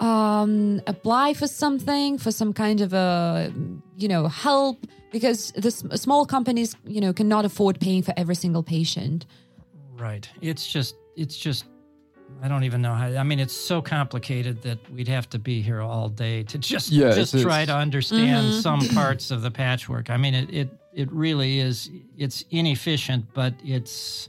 um 0.00 0.80
apply 0.86 1.34
for 1.34 1.46
something 1.46 2.18
for 2.18 2.30
some 2.30 2.52
kind 2.52 2.80
of 2.80 2.92
a 2.92 3.52
you 3.96 4.08
know 4.08 4.28
help 4.28 4.86
because 5.10 5.52
the 5.52 5.70
small 5.98 6.24
companies 6.26 6.76
you 6.86 7.00
know 7.00 7.12
cannot 7.12 7.44
afford 7.44 7.80
paying 7.80 8.02
for 8.02 8.14
every 8.16 8.34
single 8.34 8.62
patient 8.62 9.26
Right. 9.96 10.28
It's 10.40 10.64
just, 10.64 10.94
it's 11.16 11.36
just, 11.36 11.64
I 12.40 12.46
don't 12.46 12.62
even 12.62 12.80
know 12.80 12.94
how. 12.94 13.06
I 13.06 13.24
mean, 13.24 13.40
it's 13.40 13.52
so 13.52 13.82
complicated 13.82 14.62
that 14.62 14.78
we'd 14.92 15.08
have 15.08 15.28
to 15.30 15.40
be 15.40 15.60
here 15.60 15.80
all 15.80 16.08
day 16.08 16.44
to 16.44 16.56
just 16.56 16.92
Yeah, 16.92 17.10
just 17.16 17.34
it's- 17.34 17.42
try 17.42 17.62
it's- 17.62 17.74
to 17.74 17.80
understand 17.82 18.46
Mm-hmm. 18.46 18.60
some 18.60 18.80
parts 18.94 19.32
of 19.32 19.42
the 19.42 19.50
patchwork. 19.50 20.08
I 20.08 20.16
mean, 20.16 20.34
it, 20.34 20.54
it 20.54 20.68
it 20.94 21.10
really 21.10 21.58
is. 21.58 21.90
It's 22.16 22.44
inefficient, 22.50 23.24
but 23.34 23.54
it's 23.64 24.28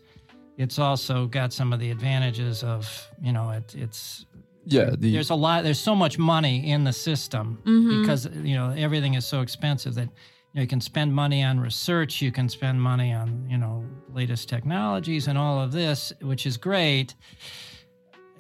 it's 0.58 0.80
also 0.80 1.28
got 1.28 1.54
some 1.54 1.72
of 1.72 1.80
the 1.80 1.92
advantages 1.92 2.64
of 2.64 3.08
you 3.22 3.32
know 3.32 3.52
it, 3.52 3.76
it's 3.76 4.26
yeah, 4.70 4.92
the, 4.98 5.12
there's 5.12 5.32
a 5.32 5.36
lot 5.36 5.64
there's 5.64 5.80
so 5.80 5.96
much 5.96 6.18
money 6.18 6.70
in 6.70 6.84
the 6.84 6.94
system 6.94 7.60
mm-hmm. 7.64 8.02
because 8.02 8.28
you 8.44 8.56
know 8.56 8.70
everything 8.72 9.16
is 9.16 9.26
so 9.26 9.42
expensive 9.42 9.96
that 9.96 10.04
you, 10.04 10.56
know, 10.56 10.62
you 10.62 10.68
can 10.68 10.82
spend 10.82 11.14
money 11.14 11.44
on 11.44 11.60
research 11.60 12.22
you 12.22 12.32
can 12.32 12.48
spend 12.48 12.82
money 12.82 13.12
on 13.14 13.46
you 13.50 13.58
know 13.58 13.84
latest 14.14 14.48
technologies 14.48 15.28
and 15.28 15.38
all 15.38 15.60
of 15.60 15.72
this 15.72 16.14
which 16.22 16.46
is 16.46 16.58
great. 16.58 17.16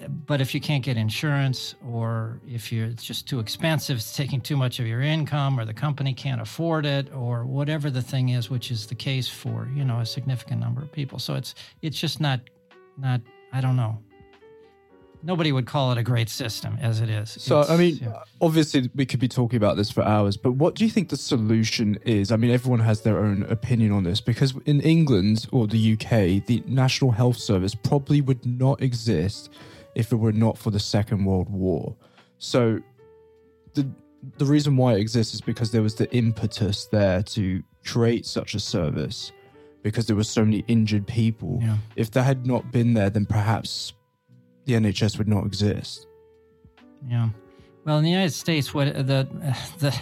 But 0.07 0.39
if 0.39 0.55
you 0.55 0.61
can't 0.61 0.81
get 0.81 0.95
insurance 0.95 1.75
or 1.85 2.39
if 2.47 2.71
you're 2.71 2.85
it's 2.85 3.03
just 3.03 3.27
too 3.27 3.39
expensive 3.39 3.97
it's 3.97 4.15
taking 4.15 4.39
too 4.39 4.55
much 4.55 4.79
of 4.79 4.87
your 4.87 5.01
income 5.01 5.59
or 5.59 5.65
the 5.65 5.73
company 5.73 6.13
can't 6.13 6.39
afford 6.39 6.85
it 6.85 7.13
or 7.13 7.45
whatever 7.45 7.89
the 7.89 8.01
thing 8.01 8.29
is 8.29 8.49
which 8.49 8.71
is 8.71 8.87
the 8.87 8.95
case 8.95 9.27
for 9.27 9.67
you 9.75 9.83
know 9.83 9.99
a 9.99 10.05
significant 10.05 10.61
number 10.61 10.81
of 10.81 10.91
people. 10.91 11.19
So 11.19 11.33
it's 11.33 11.55
it's 11.81 11.99
just 11.99 12.21
not 12.21 12.39
not 12.97 13.21
i 13.53 13.61
don't 13.61 13.77
know 13.77 13.97
nobody 15.21 15.51
would 15.51 15.65
call 15.65 15.91
it 15.91 15.97
a 15.97 16.03
great 16.03 16.29
system 16.29 16.77
as 16.81 17.01
it 17.01 17.09
is 17.09 17.29
So, 17.31 17.59
It's- 17.61 17.69
I 17.69 17.77
mean, 17.77 17.99
yeah. 18.01 18.23
obviously, 18.41 18.89
we 18.95 19.05
could 19.05 19.19
be 19.19 19.27
talking 19.27 19.57
about 19.57 19.75
this 19.77 19.91
for 19.91 20.01
hours, 20.03 20.37
but 20.37 20.53
what 20.53 20.75
do 20.75 20.83
you 20.85 20.89
think 20.89 21.09
the 21.09 21.17
solution 21.17 21.97
is? 22.05 22.31
I 22.31 22.37
mean, 22.37 22.51
everyone 22.51 22.79
has 22.79 23.01
their 23.01 23.19
own 23.19 23.43
opinion 23.49 23.91
on 23.91 24.03
this 24.03 24.21
because 24.21 24.53
in 24.65 24.79
England 24.81 25.47
or 25.51 25.67
the 25.67 25.77
UK, 25.93 26.39
the 26.45 26.63
National 26.67 27.11
Health 27.11 27.37
Service 27.37 27.75
probably 27.75 28.21
would 28.21 28.45
not 28.45 28.81
exist 28.81 29.49
if 29.95 30.11
it 30.11 30.15
were 30.17 30.31
not 30.31 30.57
for 30.57 30.71
the 30.71 30.79
Second 30.79 31.25
World 31.25 31.49
War. 31.49 31.95
So, 32.37 32.79
the 33.73 33.87
the 34.37 34.45
reason 34.45 34.75
why 34.75 34.95
it 34.95 34.99
exists 34.99 35.33
is 35.33 35.39
because 35.39 35.71
there 35.71 35.81
was 35.81 35.95
the 35.95 36.13
impetus 36.13 36.87
there 36.87 37.23
to 37.23 37.63
create 37.85 38.25
such 38.25 38.53
a 38.53 38.59
service 38.59 39.31
because 39.81 40.07
there 40.07 40.15
were 40.17 40.25
so 40.25 40.43
many 40.43 40.65
injured 40.67 41.07
people. 41.07 41.59
Yeah. 41.61 41.77
If 41.95 42.11
that 42.11 42.23
had 42.23 42.45
not 42.45 42.69
been 42.69 42.93
there, 42.95 43.09
then 43.09 43.25
perhaps 43.25 43.93
the 44.69 44.75
NHS 44.75 45.17
would 45.17 45.27
not 45.27 45.45
exist. 45.45 46.05
Yeah. 47.07 47.29
Well, 47.85 47.97
in 47.97 48.03
the 48.03 48.09
United 48.09 48.33
States, 48.33 48.73
what 48.73 48.93
the 48.93 49.27
the 49.79 49.99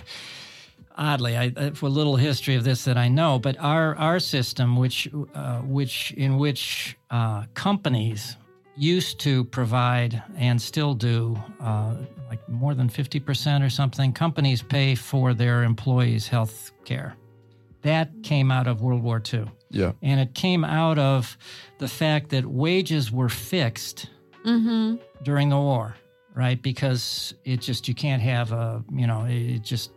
oddly, 0.95 1.37
I 1.37 1.71
for 1.71 1.85
a 1.85 1.89
little 1.89 2.15
history 2.15 2.55
of 2.55 2.63
this 2.63 2.83
that 2.85 2.97
I 2.97 3.07
know, 3.07 3.39
but 3.39 3.57
our 3.59 3.95
our 3.95 4.19
system, 4.19 4.75
which 4.75 5.09
uh, 5.33 5.59
which 5.59 6.11
in 6.11 6.37
which 6.37 6.97
uh, 7.09 7.45
companies 7.53 8.35
used 8.75 9.19
to 9.21 9.45
provide 9.45 10.21
and 10.35 10.61
still 10.61 10.93
do, 10.93 11.41
uh, 11.59 11.95
like 12.29 12.47
more 12.49 12.75
than 12.75 12.89
fifty 12.89 13.19
percent 13.19 13.63
or 13.63 13.69
something, 13.69 14.11
companies 14.11 14.61
pay 14.61 14.95
for 14.95 15.33
their 15.33 15.63
employees' 15.63 16.27
health 16.27 16.71
care. 16.83 17.15
That 17.83 18.11
came 18.23 18.51
out 18.51 18.67
of 18.67 18.81
World 18.81 19.01
War 19.01 19.21
II. 19.33 19.45
Yeah. 19.69 19.93
And 20.01 20.19
it 20.19 20.33
came 20.33 20.65
out 20.65 20.97
of 20.97 21.37
the 21.77 21.87
fact 21.87 22.29
that 22.29 22.45
wages 22.45 23.11
were 23.11 23.29
fixed 23.29 24.09
during 25.23 25.49
the 25.49 25.57
war, 25.57 25.95
right? 26.33 26.61
Because 26.61 27.33
it 27.45 27.61
just, 27.61 27.87
you 27.87 27.93
can't 27.93 28.21
have 28.21 28.51
a, 28.51 28.83
you 28.91 29.07
know, 29.07 29.25
it 29.27 29.63
just, 29.63 29.91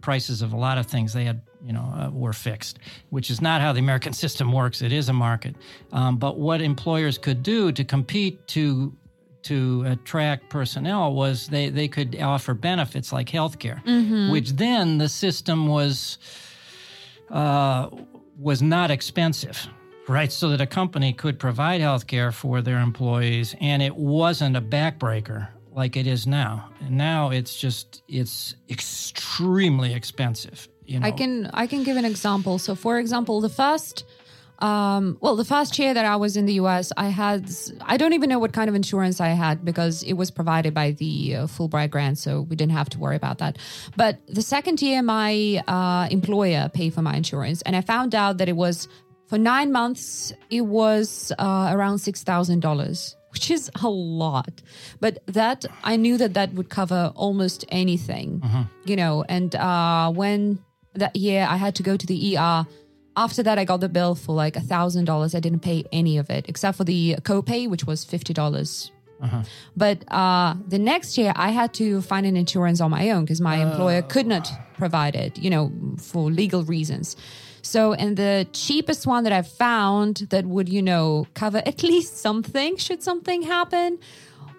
prices 0.00 0.40
of 0.40 0.52
a 0.52 0.56
lot 0.56 0.78
of 0.78 0.86
things. 0.86 1.12
They 1.12 1.24
had 1.24 1.40
you 1.64 1.72
know, 1.72 1.80
uh, 1.80 2.10
were 2.12 2.32
fixed, 2.32 2.78
which 3.10 3.30
is 3.30 3.40
not 3.40 3.60
how 3.60 3.72
the 3.72 3.80
American 3.80 4.12
system 4.24 4.52
works. 4.52 4.82
It 4.82 4.92
is 4.92 5.08
a 5.08 5.12
market. 5.12 5.56
Um, 5.92 6.16
but 6.16 6.38
what 6.38 6.62
employers 6.62 7.18
could 7.18 7.42
do 7.42 7.72
to 7.72 7.84
compete 7.84 8.46
to 8.48 8.92
to 9.42 9.84
attract 9.86 10.48
personnel 10.50 11.14
was 11.14 11.46
they, 11.46 11.70
they 11.70 11.88
could 11.88 12.20
offer 12.20 12.54
benefits 12.54 13.12
like 13.12 13.28
health 13.28 13.58
care, 13.58 13.80
which 14.30 14.50
then 14.50 14.98
the 14.98 15.08
system 15.08 15.68
was 15.68 16.18
uh, 17.30 17.88
was 18.38 18.60
not 18.62 18.90
expensive, 18.90 19.68
right? 20.08 20.32
So 20.32 20.48
that 20.50 20.60
a 20.60 20.66
company 20.66 21.12
could 21.12 21.38
provide 21.38 21.80
health 21.80 22.06
care 22.06 22.32
for 22.32 22.62
their 22.62 22.78
employees 22.80 23.54
and 23.60 23.82
it 23.82 23.94
wasn't 23.94 24.56
a 24.56 24.60
backbreaker 24.60 25.48
like 25.72 25.96
it 25.96 26.06
is 26.06 26.26
now. 26.26 26.70
And 26.80 26.98
now 26.98 27.30
it's 27.30 27.58
just 27.58 28.02
it's 28.08 28.54
extremely 28.68 29.94
expensive. 29.94 30.68
You 30.84 31.00
know? 31.00 31.06
I 31.06 31.12
can 31.12 31.50
I 31.52 31.66
can 31.66 31.84
give 31.84 31.96
an 31.96 32.04
example. 32.04 32.58
So, 32.58 32.74
for 32.74 32.98
example, 32.98 33.40
the 33.40 33.50
first, 33.50 34.04
um, 34.58 35.18
well, 35.20 35.36
the 35.36 35.44
first 35.44 35.78
year 35.78 35.92
that 35.92 36.04
I 36.04 36.16
was 36.16 36.36
in 36.36 36.46
the 36.46 36.54
U.S., 36.54 36.92
I 36.96 37.08
had 37.08 37.48
I 37.82 37.96
don't 37.96 38.14
even 38.14 38.28
know 38.28 38.38
what 38.38 38.52
kind 38.52 38.68
of 38.68 38.74
insurance 38.74 39.20
I 39.20 39.28
had 39.28 39.64
because 39.64 40.02
it 40.02 40.14
was 40.14 40.30
provided 40.30 40.72
by 40.74 40.92
the 40.92 41.36
uh, 41.36 41.46
Fulbright 41.46 41.90
grant, 41.90 42.18
so 42.18 42.40
we 42.40 42.56
didn't 42.56 42.72
have 42.72 42.88
to 42.90 42.98
worry 42.98 43.16
about 43.16 43.38
that. 43.38 43.58
But 43.96 44.18
the 44.26 44.42
second 44.42 44.80
year, 44.80 45.02
my 45.02 45.62
uh, 45.68 46.08
employer 46.10 46.70
paid 46.72 46.94
for 46.94 47.02
my 47.02 47.14
insurance, 47.14 47.62
and 47.62 47.76
I 47.76 47.82
found 47.82 48.14
out 48.14 48.38
that 48.38 48.48
it 48.48 48.56
was 48.56 48.88
for 49.28 49.38
nine 49.38 49.72
months. 49.72 50.32
It 50.50 50.62
was 50.62 51.32
uh, 51.38 51.70
around 51.72 51.98
six 51.98 52.22
thousand 52.22 52.60
dollars 52.60 53.14
which 53.30 53.50
is 53.50 53.70
a 53.82 53.88
lot. 53.88 54.62
But 55.00 55.18
that 55.26 55.66
I 55.84 55.96
knew 55.96 56.16
that 56.16 56.34
that 56.34 56.54
would 56.54 56.70
cover 56.70 57.12
almost 57.14 57.64
anything, 57.68 58.42
you 58.84 58.96
know. 58.96 59.22
And 59.28 59.54
uh, 59.54 60.10
when 60.10 60.58
that 60.94 61.14
year 61.14 61.46
I 61.48 61.56
had 61.56 61.74
to 61.76 61.82
go 61.82 61.96
to 61.96 62.06
the 62.06 62.36
ER. 62.36 62.66
After 63.16 63.42
that, 63.42 63.58
I 63.58 63.64
got 63.64 63.80
the 63.80 63.88
bill 63.88 64.14
for 64.14 64.34
like 64.34 64.54
a 64.56 64.60
thousand 64.60 65.04
dollars. 65.06 65.34
I 65.34 65.40
didn't 65.40 65.60
pay 65.60 65.84
any 65.92 66.18
of 66.18 66.30
it 66.30 66.46
except 66.48 66.76
for 66.78 66.84
the 66.84 67.16
copay, 67.22 67.68
which 67.68 67.84
was 67.84 68.04
fifty 68.04 68.32
dollars. 68.32 68.92
But 69.76 70.04
uh, 70.12 70.54
the 70.68 70.78
next 70.78 71.18
year, 71.18 71.32
I 71.34 71.50
had 71.50 71.74
to 71.74 72.00
find 72.02 72.24
an 72.24 72.36
insurance 72.36 72.80
on 72.80 72.90
my 72.92 73.10
own 73.10 73.24
because 73.24 73.40
my 73.40 73.56
employer 73.56 74.00
could 74.02 74.26
not 74.26 74.48
provide 74.76 75.16
it, 75.16 75.36
you 75.38 75.50
know, 75.50 75.72
for 75.98 76.30
legal 76.30 76.62
reasons. 76.62 77.16
So, 77.68 77.92
and 77.92 78.16
the 78.16 78.46
cheapest 78.54 79.06
one 79.06 79.24
that 79.24 79.32
I 79.32 79.42
found 79.42 80.26
that 80.30 80.46
would, 80.46 80.70
you 80.70 80.80
know, 80.80 81.26
cover 81.34 81.58
at 81.66 81.82
least 81.82 82.16
something 82.16 82.78
should 82.78 83.02
something 83.02 83.42
happen 83.42 83.98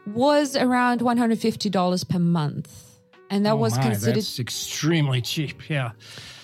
was 0.06 0.56
around 0.56 1.02
$150 1.02 2.10
per 2.10 2.20
month. 2.20 3.00
And 3.32 3.46
that 3.48 3.54
Oh 3.54 3.56
was 3.56 3.76
my, 3.78 3.82
considered, 3.82 4.18
that's 4.18 4.40
extremely 4.40 5.22
cheap. 5.22 5.70
Yeah. 5.70 5.92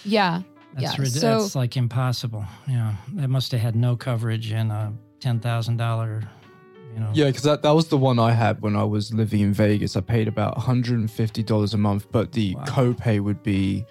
yeah. 0.03 0.41
That's 0.73 0.97
yeah. 0.97 1.01
rid- 1.01 1.11
so, 1.11 1.41
that's 1.41 1.55
like 1.55 1.77
impossible. 1.77 2.43
Yeah, 2.67 2.95
that 3.13 3.29
must 3.29 3.51
have 3.51 3.61
had 3.61 3.75
no 3.75 3.95
coverage 3.95 4.51
in 4.51 4.71
a 4.71 4.91
ten 5.19 5.39
thousand 5.39 5.77
dollar. 5.77 6.23
You 6.95 7.01
know. 7.01 7.11
Yeah, 7.13 7.25
because 7.25 7.43
that, 7.43 7.61
that 7.63 7.71
was 7.71 7.89
the 7.89 7.97
one 7.97 8.19
I 8.19 8.31
had 8.31 8.61
when 8.61 8.75
I 8.77 8.85
was 8.85 9.13
living 9.13 9.41
in 9.41 9.51
Vegas. 9.53 9.97
I 9.97 10.01
paid 10.01 10.29
about 10.29 10.55
$150 10.57 11.73
a 11.73 11.77
month, 11.77 12.07
but 12.09 12.31
the 12.31 12.55
copay 12.55 13.19
would 13.19 13.43
be, 13.43 13.85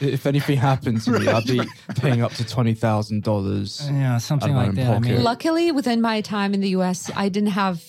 if 0.00 0.24
anything 0.24 0.56
happened 0.56 1.02
to 1.02 1.10
me, 1.18 1.28
I'd 1.36 1.44
be 1.44 1.60
paying 1.96 2.22
up 2.22 2.32
to 2.34 2.44
$20,000. 2.44 3.90
Yeah, 3.92 4.18
something 4.18 4.50
Out 4.50 4.50
of 4.50 4.56
my 4.56 4.66
like 4.66 4.74
that. 4.76 4.96
I 4.96 4.98
mean, 5.00 5.22
luckily, 5.22 5.70
within 5.70 6.00
my 6.00 6.20
time 6.22 6.54
in 6.54 6.60
the 6.60 6.70
US, 6.70 7.10
I 7.14 7.28
didn't 7.28 7.50
have, 7.50 7.84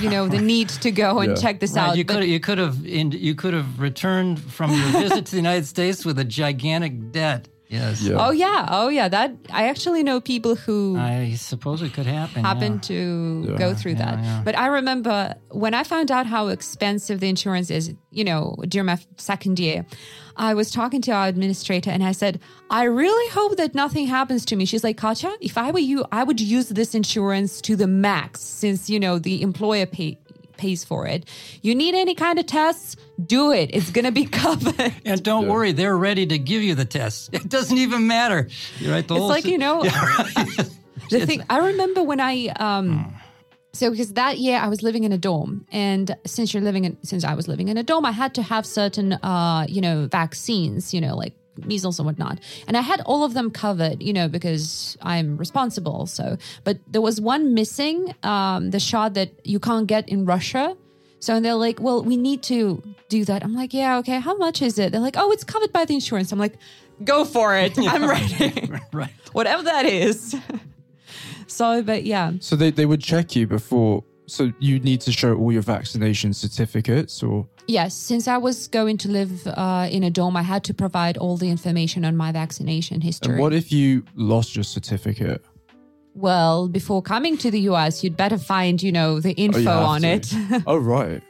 you 0.00 0.10
know, 0.10 0.28
the 0.28 0.40
need 0.40 0.68
to 0.68 0.90
go 0.90 1.20
and 1.20 1.32
Yeah. 1.36 1.42
check 1.42 1.60
this 1.60 1.74
right, 1.74 1.90
out. 1.90 1.96
you 1.96 2.04
could 2.04 2.24
you 2.24 2.40
could 2.40 2.58
have 2.58 2.84
in, 2.84 3.12
you 3.12 3.34
could 3.34 3.54
have 3.54 3.78
returned 3.80 4.40
from 4.40 4.70
your 4.72 4.88
visit 5.00 5.26
to 5.26 5.30
the 5.32 5.36
United 5.36 5.66
States 5.66 6.04
with 6.04 6.18
a 6.18 6.24
gigantic 6.24 7.12
debt. 7.12 7.48
Yes. 7.72 8.02
Yeah. 8.02 8.16
Oh 8.24 8.30
yeah, 8.30 8.68
oh 8.70 8.88
yeah. 8.88 9.08
That 9.08 9.34
I 9.50 9.68
actually 9.68 10.02
know 10.02 10.20
people 10.20 10.54
who 10.54 10.96
I 10.98 11.34
suppose 11.34 11.80
it 11.82 11.92
could 11.94 12.06
happen. 12.06 12.44
happen 12.44 12.74
yeah. 12.74 12.80
to 12.80 13.46
Yeah. 13.48 13.56
go 13.58 13.74
through 13.74 13.94
that. 13.96 14.18
yeah. 14.22 14.42
But 14.44 14.56
I 14.58 14.66
remember 14.66 15.34
when 15.50 15.72
I 15.74 15.82
found 15.84 16.10
out 16.10 16.26
how 16.26 16.48
expensive 16.48 17.20
the 17.20 17.28
insurance 17.28 17.70
is, 17.70 17.94
you 18.10 18.24
know, 18.24 18.56
during 18.68 18.86
my 18.86 18.98
second 19.16 19.58
year, 19.58 19.86
I 20.36 20.54
was 20.54 20.70
talking 20.70 21.00
to 21.02 21.12
our 21.12 21.26
administrator 21.28 21.90
and 21.90 22.02
I 22.04 22.12
said, 22.12 22.40
I 22.70 22.84
really 22.84 23.28
hope 23.32 23.56
that 23.56 23.74
nothing 23.74 24.06
happens 24.06 24.44
to 24.46 24.56
me. 24.56 24.64
She's 24.64 24.84
like, 24.84 24.96
Katya, 24.96 25.32
if 25.40 25.56
I 25.58 25.70
were 25.70 25.78
you, 25.78 26.04
I 26.12 26.24
would 26.24 26.40
use 26.40 26.68
this 26.68 26.94
insurance 26.94 27.60
to 27.62 27.76
the 27.76 27.86
max 27.86 28.40
since, 28.42 28.88
you 28.88 28.98
know, 29.00 29.18
the 29.18 29.42
employer 29.42 29.86
pay, 29.86 30.18
pays 30.62 30.84
for 30.84 31.06
it. 31.14 31.20
You 31.66 31.74
need 31.82 31.94
any 31.94 32.14
kind 32.14 32.38
of 32.38 32.46
tests, 32.46 32.96
do 33.36 33.52
it. 33.60 33.70
It's 33.76 33.90
going 33.90 34.04
to 34.04 34.12
be 34.12 34.26
covered. 34.42 34.94
And 35.04 35.22
don't 35.22 35.46
worry, 35.48 35.72
they're 35.72 35.96
ready 36.08 36.24
to 36.26 36.38
give 36.38 36.62
you 36.62 36.74
the 36.82 36.84
test. 36.98 37.30
It 37.32 37.48
doesn't 37.48 37.78
even 37.86 38.06
matter. 38.06 38.40
You're 38.80 38.92
right. 38.96 39.06
The 39.06 39.14
It's 39.14 39.20
whole 39.20 39.28
like, 39.36 39.44
si- 39.44 39.52
you 39.52 39.58
know, 39.58 39.82
the 41.10 41.26
thing 41.26 41.42
I 41.50 41.58
remember 41.70 42.02
when 42.02 42.20
I 42.20 42.34
um 42.68 43.14
so 43.74 43.90
because 43.90 44.12
that 44.14 44.38
year 44.38 44.58
I 44.58 44.68
was 44.68 44.82
living 44.82 45.04
in 45.04 45.12
a 45.12 45.18
dorm 45.18 45.66
and 45.72 46.06
since 46.26 46.52
you're 46.52 46.62
living 46.62 46.84
in 46.84 46.96
since 47.10 47.24
I 47.24 47.34
was 47.34 47.46
living 47.48 47.68
in 47.68 47.76
a 47.76 47.82
dorm 47.82 48.04
I 48.04 48.12
had 48.12 48.34
to 48.38 48.42
have 48.42 48.64
certain 48.66 49.12
uh 49.14 49.66
you 49.68 49.80
know 49.80 50.06
vaccines 50.10 50.92
you 50.94 51.00
know 51.00 51.16
like 51.16 51.34
measles 51.56 51.98
and 51.98 52.06
whatnot 52.06 52.38
and 52.66 52.76
I 52.76 52.80
had 52.80 53.00
all 53.02 53.24
of 53.24 53.34
them 53.34 53.50
covered 53.50 54.02
you 54.02 54.12
know 54.12 54.28
because 54.28 54.96
I'm 55.02 55.36
responsible 55.36 56.06
so 56.06 56.36
but 56.64 56.78
there 56.90 57.02
was 57.02 57.20
one 57.20 57.54
missing 57.54 58.14
um 58.22 58.70
the 58.70 58.80
shot 58.80 59.14
that 59.14 59.30
you 59.44 59.58
can't 59.60 59.86
get 59.86 60.08
in 60.08 60.24
Russia 60.24 60.76
so 61.20 61.34
and 61.34 61.44
they're 61.44 61.54
like 61.54 61.80
well 61.80 62.02
we 62.02 62.16
need 62.16 62.42
to 62.44 62.82
do 63.08 63.24
that 63.24 63.44
I'm 63.44 63.54
like 63.54 63.74
yeah 63.74 63.98
okay 63.98 64.18
how 64.20 64.36
much 64.36 64.62
is 64.62 64.78
it 64.78 64.92
they're 64.92 65.00
like 65.00 65.16
oh 65.18 65.30
it's 65.30 65.44
covered 65.44 65.72
by 65.72 65.84
the 65.84 65.94
insurance 65.94 66.32
I'm 66.32 66.38
like 66.38 66.56
go 67.04 67.24
for 67.24 67.56
it 67.56 67.72
I'm 67.78 68.08
ready 68.08 68.70
right. 68.92 69.10
whatever 69.32 69.62
that 69.64 69.86
is. 69.86 70.34
so, 71.46 71.82
but 71.82 72.04
yeah, 72.04 72.32
So 72.40 72.56
they, 72.56 72.70
they 72.70 72.86
would 72.86 73.02
check 73.02 73.36
you 73.36 73.46
before. 73.46 74.04
So 74.26 74.52
you 74.60 74.78
need 74.80 75.00
to 75.02 75.12
show 75.12 75.34
all 75.34 75.52
your 75.52 75.62
vaccination 75.62 76.32
certificates 76.32 77.22
or. 77.22 77.46
Yes, 77.66 77.94
since 77.94 78.28
I 78.28 78.38
was 78.38 78.68
going 78.68 78.98
to 78.98 79.08
live 79.08 79.46
uh, 79.46 79.88
in 79.90 80.02
a 80.04 80.10
dorm, 80.10 80.36
I 80.36 80.42
had 80.42 80.64
to 80.64 80.74
provide 80.74 81.16
all 81.16 81.36
the 81.36 81.48
information 81.50 82.04
on 82.04 82.16
my 82.16 82.32
vaccination 82.32 83.00
history. 83.00 83.32
And 83.34 83.40
what 83.40 83.52
if 83.52 83.72
you 83.72 84.04
lost 84.14 84.54
your 84.56 84.64
certificate? 84.64 85.44
well, 86.14 86.68
before 86.68 87.00
coming 87.00 87.38
to 87.38 87.50
the 87.50 87.60
US, 87.70 88.04
you'd 88.04 88.18
better 88.18 88.36
find, 88.36 88.82
you 88.82 88.92
know, 88.92 89.18
the 89.18 89.30
Oh, 89.30 89.42
info 89.46 89.60
have 89.62 89.82
on 89.82 90.00
to. 90.02 90.08
it. 90.08 90.30
oh, 90.66 90.76
right. 90.76 91.22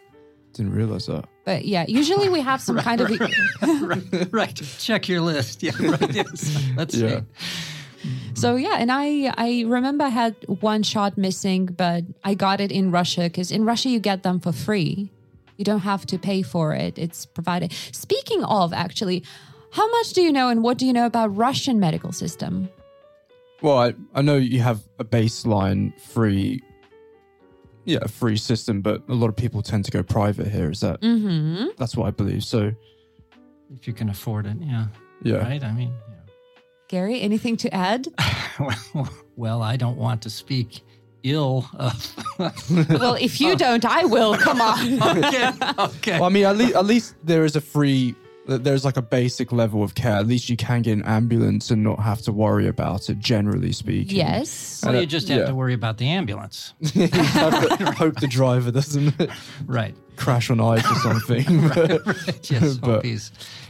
Didn't 0.55 0.73
realize 0.73 1.07
that. 1.07 1.25
but 1.45 1.65
yeah, 1.65 1.85
usually 1.87 2.29
we 2.29 2.41
have 2.41 2.61
some 2.61 2.79
kind 2.79 3.01
of. 3.01 3.09
right. 3.63 4.33
Right. 4.33 4.57
Check 4.81 5.09
your 5.09 5.21
list. 5.21 5.63
Yeah. 5.63 5.71
Right. 5.79 6.15
Yes. 6.21 6.61
Let's 6.77 6.95
Yeah. 6.97 7.21
see. 7.21 7.25
So 8.35 8.57
yeah, 8.57 8.77
and 8.81 8.91
I 8.91 9.33
I 9.39 9.65
remember 9.69 10.03
I 10.05 10.09
had 10.09 10.35
one 10.49 10.83
shot 10.83 11.17
missing, 11.17 11.67
but 11.67 12.03
I 12.25 12.35
got 12.35 12.61
it 12.61 12.73
in 12.73 12.91
Russia 12.91 13.23
because 13.31 13.53
in 13.53 13.65
Russia 13.65 13.89
you 13.89 14.01
get 14.01 14.25
them 14.25 14.41
for 14.41 14.51
free. 14.53 15.11
You 15.63 15.65
don't 15.65 15.79
have 15.79 16.07
to 16.07 16.19
pay 16.19 16.43
for 16.43 16.75
it; 16.75 16.99
it's 16.99 17.25
provided. 17.25 17.73
Speaking 17.93 18.43
of, 18.43 18.73
actually, 18.73 19.23
how 19.71 19.89
much 19.93 20.13
do 20.13 20.21
you 20.21 20.33
know 20.33 20.49
and 20.49 20.65
what 20.65 20.77
do 20.77 20.85
you 20.85 20.93
know 20.93 21.07
about 21.07 21.29
Russian 21.37 21.79
medical 21.79 22.11
system? 22.11 22.69
Well, 23.61 23.79
I, 23.79 23.95
I 24.13 24.23
know 24.23 24.35
you 24.35 24.59
have 24.59 24.81
a 24.99 25.05
baseline 25.05 25.97
free, 26.01 26.61
yeah, 27.85 28.05
free 28.09 28.37
system, 28.37 28.81
but 28.83 29.05
a 29.09 29.15
lot 29.15 29.29
of 29.29 29.37
people 29.37 29.63
tend 29.63 29.85
to 29.85 29.93
go 29.93 30.03
private 30.03 30.49
here. 30.49 30.69
Is 30.69 30.81
that? 30.81 31.01
Mm-hmm. 31.01 31.67
That's 31.79 31.97
what 31.97 32.09
I 32.09 32.11
believe. 32.11 32.43
So, 32.43 32.73
If 33.73 33.87
you 33.87 33.93
can 33.93 34.09
afford 34.09 34.47
it. 34.47 34.57
Yeah. 34.59 34.87
yeah. 35.23 35.37
Right. 35.37 35.63
I 35.63 35.71
mean. 35.71 35.93
Gary, 36.89 37.21
anything 37.21 37.57
to 37.59 37.73
add? 37.73 38.09
Well, 38.59 39.09
well, 39.37 39.63
I 39.63 39.77
don't 39.77 39.97
want 39.97 40.23
to 40.23 40.31
speak 40.31 40.83
ill 41.23 41.69
of. 41.75 42.17
Uh, 42.39 42.51
well, 42.91 43.15
if 43.15 43.41
you 43.41 43.57
don't, 43.57 43.85
I 43.85 44.05
will. 44.05 44.37
Come 44.37 44.61
on. 44.61 45.03
okay. 45.25 45.51
Okay. 45.79 46.13
Well, 46.13 46.25
I 46.25 46.29
mean, 46.29 46.45
at 46.45 46.57
least, 46.57 46.75
at 46.75 46.85
least 46.87 47.15
there 47.25 47.45
is 47.45 47.57
a 47.57 47.61
free. 47.61 48.15
There's 48.47 48.85
like 48.85 48.97
a 48.97 49.03
basic 49.03 49.53
level 49.53 49.85
of 49.85 49.95
care. 49.95 50.17
At 50.17 50.27
least 50.27 50.49
you 50.51 50.57
can 50.57 50.83
get 50.83 50.95
an 50.95 51.05
ambulance 51.05 51.71
and 51.71 51.85
not 51.85 52.01
have 52.01 52.23
to 52.23 52.33
worry 52.33 52.67
about 52.67 53.09
it. 53.09 53.21
Generally 53.21 53.73
speaking, 53.73 54.17
yes. 54.17 54.83
Well, 54.85 54.97
you 54.97 55.03
uh, 55.03 55.07
just 55.07 55.29
have 55.29 55.39
yeah. 55.39 55.47
to 55.47 55.55
worry 55.55 55.75
about 55.75 55.99
the 55.99 56.09
ambulance. 56.09 56.75
hope, 56.95 57.95
hope 57.95 58.21
the 58.21 58.27
driver 58.29 58.73
doesn't 58.73 59.15
Right. 59.67 59.95
Crash 60.17 60.51
on 60.51 60.61
ice 60.61 60.85
or 60.91 60.95
something. 60.97 61.69
But, 61.75 62.07
Yes. 62.51 62.77
But- 62.77 63.05
hope 63.07 63.21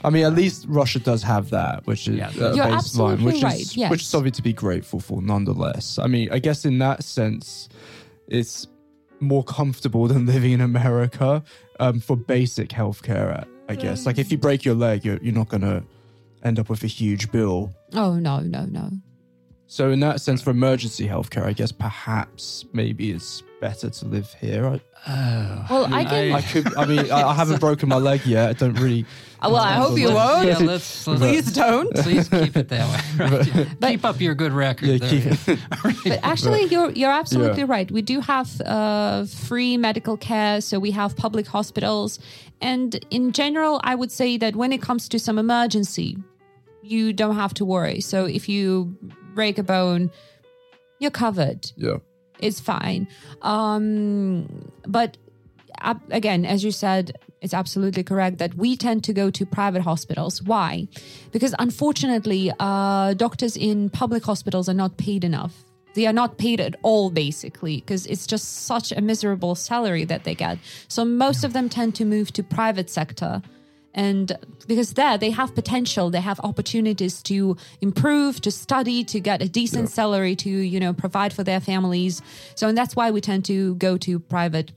I 0.04 0.10
mean, 0.10 0.24
at 0.24 0.34
least 0.34 0.64
Russia 0.68 0.98
does 0.98 1.22
have 1.22 1.50
that, 1.50 1.86
which 1.86 2.08
is 2.08 2.16
Yeah. 2.16 2.30
a 2.30 2.54
You're 2.56 2.64
baseline, 2.66 3.22
which 3.22 3.42
right, 3.42 3.60
is 3.60 3.76
yes. 3.76 3.90
which 3.90 4.02
is 4.02 4.08
something 4.08 4.32
to 4.32 4.42
be 4.42 4.52
grateful 4.52 4.98
for, 5.00 5.22
nonetheless. 5.22 5.98
I 5.98 6.08
mean, 6.08 6.28
I 6.32 6.38
guess 6.40 6.64
in 6.64 6.78
that 6.78 7.04
sense, 7.04 7.68
it's 8.26 8.66
more 9.20 9.44
comfortable 9.44 10.08
than 10.08 10.26
living 10.34 10.52
in 10.52 10.60
America 10.60 11.42
um, 11.78 12.00
for 12.00 12.16
basic 12.16 12.70
healthcare. 12.70 13.46
I 13.68 13.76
guess, 13.76 14.04
like 14.06 14.18
if 14.18 14.30
you 14.32 14.38
break 14.38 14.64
your 14.64 14.74
leg, 14.74 15.04
you're 15.04 15.18
you're 15.22 15.32
not 15.34 15.48
gonna 15.48 15.84
end 16.42 16.58
up 16.58 16.68
with 16.68 16.82
a 16.82 16.88
huge 16.88 17.30
bill. 17.30 17.72
Oh 17.94 18.14
no, 18.14 18.40
no, 18.40 18.64
no. 18.66 18.90
So 19.72 19.90
in 19.90 20.00
that 20.00 20.20
sense, 20.20 20.42
for 20.42 20.50
emergency 20.50 21.08
healthcare, 21.08 21.46
I 21.46 21.54
guess 21.54 21.72
perhaps 21.72 22.66
maybe 22.74 23.10
it's 23.10 23.42
better 23.58 23.88
to 23.88 24.04
live 24.04 24.30
here. 24.38 24.66
I, 24.66 24.80
Oh, 25.08 25.66
Well, 25.70 25.94
I 25.94 26.04
can- 26.04 26.32
I 26.34 26.42
could. 26.42 26.76
I 26.76 26.84
mean, 26.84 27.10
I, 27.10 27.22
I 27.28 27.32
haven't 27.34 27.58
broken 27.58 27.88
my 27.88 27.96
leg 27.96 28.20
yet. 28.26 28.50
I 28.50 28.52
don't 28.52 28.78
really. 28.78 29.06
Uh, 29.40 29.48
well, 29.50 29.56
I 29.62 29.72
hope 29.72 29.98
you 29.98 30.12
won't. 30.12 30.46
Yeah, 30.46 30.58
let's, 30.58 31.06
let's 31.06 31.20
Please 31.22 31.50
don't. 31.52 31.90
please 31.94 32.28
keep 32.28 32.54
it 32.54 32.68
that 32.68 32.86
way. 33.18 33.26
Right? 33.30 33.54
Yeah. 33.80 33.88
keep 33.90 34.04
up 34.04 34.20
your 34.20 34.34
good 34.34 34.52
record. 34.52 34.88
Yeah, 34.90 34.98
there. 34.98 35.36
keep- 35.56 36.04
But 36.04 36.20
actually, 36.22 36.64
you're 36.66 36.90
you're 36.90 37.10
absolutely 37.10 37.64
right. 37.64 37.90
We 37.90 38.02
do 38.02 38.20
have 38.20 38.60
uh, 38.60 39.24
free 39.24 39.78
medical 39.78 40.18
care, 40.18 40.60
so 40.60 40.78
we 40.78 40.90
have 40.90 41.16
public 41.16 41.46
hospitals, 41.46 42.18
and 42.60 42.94
in 43.10 43.32
general, 43.32 43.80
I 43.82 43.94
would 43.94 44.12
say 44.12 44.36
that 44.36 44.54
when 44.54 44.70
it 44.72 44.82
comes 44.82 45.08
to 45.08 45.18
some 45.18 45.38
emergency, 45.38 46.18
you 46.82 47.12
don't 47.14 47.36
have 47.36 47.54
to 47.54 47.64
worry. 47.64 48.00
So 48.02 48.26
if 48.26 48.48
you 48.48 48.96
break 49.34 49.58
a 49.58 49.62
bone, 49.62 50.10
you're 50.98 51.10
covered. 51.10 51.70
Yeah. 51.76 51.98
It's 52.38 52.60
fine. 52.60 53.08
Um, 53.42 54.70
but 54.86 55.16
uh, 55.80 55.94
again, 56.10 56.44
as 56.44 56.64
you 56.64 56.70
said, 56.70 57.18
it's 57.40 57.54
absolutely 57.54 58.04
correct 58.04 58.38
that 58.38 58.54
we 58.54 58.76
tend 58.76 59.02
to 59.04 59.12
go 59.12 59.30
to 59.30 59.44
private 59.44 59.82
hospitals. 59.82 60.42
Why? 60.42 60.86
Because 61.32 61.54
unfortunately, 61.58 62.52
uh, 62.60 63.14
doctors 63.14 63.56
in 63.56 63.90
public 63.90 64.24
hospitals 64.24 64.68
are 64.68 64.74
not 64.74 64.96
paid 64.96 65.24
enough. 65.24 65.64
They 65.94 66.06
are 66.06 66.12
not 66.12 66.38
paid 66.38 66.60
at 66.60 66.76
all, 66.82 67.10
basically, 67.10 67.80
because 67.80 68.06
it's 68.06 68.26
just 68.26 68.64
such 68.64 68.92
a 68.92 69.00
miserable 69.00 69.54
salary 69.54 70.04
that 70.04 70.24
they 70.24 70.34
get. 70.34 70.58
So 70.88 71.04
most 71.04 71.44
of 71.44 71.52
them 71.52 71.68
tend 71.68 71.94
to 71.96 72.04
move 72.04 72.32
to 72.32 72.42
private 72.42 72.88
sector 72.88 73.42
and 73.94 74.32
because 74.66 74.94
there 74.94 75.18
they 75.18 75.30
have 75.30 75.54
potential 75.54 76.10
they 76.10 76.20
have 76.20 76.40
opportunities 76.40 77.22
to 77.22 77.56
improve 77.80 78.40
to 78.40 78.50
study 78.50 79.04
to 79.04 79.20
get 79.20 79.42
a 79.42 79.48
decent 79.48 79.88
salary 79.90 80.34
to 80.34 80.48
you 80.48 80.80
know 80.80 80.92
provide 80.94 81.32
for 81.32 81.44
their 81.44 81.60
families 81.60 82.22
so 82.54 82.68
and 82.68 82.76
that's 82.78 82.96
why 82.96 83.10
we 83.10 83.20
tend 83.20 83.44
to 83.44 83.74
go 83.76 83.96
to 83.98 84.18
private 84.18 84.72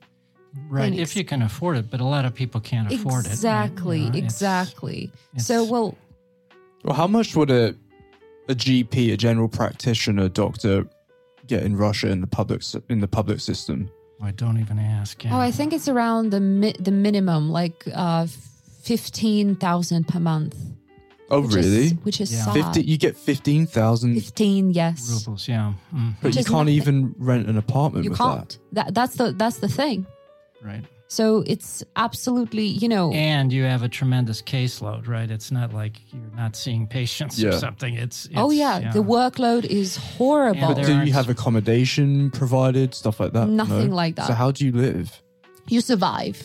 Right, 0.69 0.83
clinics. 0.91 1.11
if 1.11 1.17
you 1.17 1.25
can 1.25 1.41
afford 1.41 1.75
it, 1.75 1.91
but 1.91 1.99
a 1.99 2.05
lot 2.05 2.23
of 2.23 2.33
people 2.33 2.61
can't 2.61 2.87
afford 2.91 3.25
it. 3.25 3.27
right? 3.27 3.33
exactly 3.33 3.97
You 3.99 4.03
know, 4.09 4.17
it's- 4.17 4.33
exactly 4.33 5.11
so 5.37 5.63
well 5.65 5.97
Well, 6.83 6.95
how 6.95 7.07
much 7.07 7.35
would 7.35 7.51
a 7.51 7.75
a 8.47 8.53
GP, 8.53 9.11
a 9.11 9.17
general 9.17 9.47
practitioner, 9.49 10.29
doctor, 10.29 10.85
get 11.47 11.63
in 11.63 11.75
Russia 11.75 12.09
in 12.09 12.21
the 12.21 12.27
public 12.27 12.61
in 12.89 12.99
the 13.01 13.07
public 13.07 13.39
system? 13.41 13.89
I 14.21 14.31
don't 14.31 14.59
even 14.59 14.79
ask. 14.79 15.23
yeah. 15.23 15.35
oh 15.35 15.41
i 15.41 15.51
think 15.51 15.73
it's 15.73 15.89
around 15.89 16.29
the 16.31 16.39
mi- 16.39 16.75
the 16.79 16.91
minimum 16.91 17.49
like 17.51 17.83
uh 17.93 18.27
15000 18.85 20.07
per 20.07 20.19
month 20.19 20.55
Oh, 21.31 21.41
which 21.41 21.53
really? 21.55 21.85
is, 21.85 21.93
which 22.03 22.21
is 22.21 22.31
Yeah. 22.31 22.45
sad. 22.45 22.53
Fifty? 22.53 22.83
You 22.83 22.97
get 22.99 23.17
fifteen 23.17 23.65
thousand, 23.65 24.13
15 24.13 24.69
yes 24.71 25.09
rubles. 25.25 25.47
Yeah, 25.47 25.73
mm, 25.93 26.13
but 26.21 26.27
Which 26.27 26.35
you 26.37 26.43
can't 26.43 26.67
nothing. 26.67 26.73
even 26.81 27.15
rent 27.17 27.47
an 27.49 27.57
apartment 27.57 28.03
you 28.05 28.11
with 28.11 28.19
can't 28.19 28.59
that 28.73 28.93
that's 28.93 29.15
the 29.15 29.31
that's 29.31 29.57
the 29.57 29.67
thing 29.67 30.05
right. 30.61 30.85
so 31.07 31.43
it's 31.47 31.83
absolutely 31.95 32.67
you 32.67 32.87
know 32.87 33.11
And 33.11 33.51
you 33.51 33.63
have 33.63 33.81
a 33.81 33.89
tremendous 33.89 34.39
caseload, 34.43 35.07
right? 35.07 35.29
It's 35.31 35.49
not 35.51 35.73
like 35.73 35.95
you're 36.13 36.35
not 36.35 36.55
seeing 36.55 36.85
patients 36.85 37.43
or 37.43 37.53
something. 37.53 37.95
It's, 37.95 38.25
it's 38.25 38.35
oh 38.37 38.51
yeah, 38.51 38.91
the 38.93 39.01
workload 39.03 39.65
is 39.65 39.97
horrible 39.97 40.59
And 40.61 40.77
that. 40.77 40.85
there 40.85 40.99
Do 41.01 41.07
you 41.07 41.13
have 41.13 41.27
accommodation 41.29 42.29
provided, 42.29 42.93
stuff 42.93 43.19
like 43.19 43.33
that? 43.33 43.47
Nothing 43.49 43.89
No? 43.89 43.95
like 44.03 44.13
that. 44.17 44.27
So 44.27 44.33
how 44.33 44.51
do 44.51 44.63
you 44.63 44.71
live? 44.71 45.09
you 45.67 45.81
survive 45.81 46.37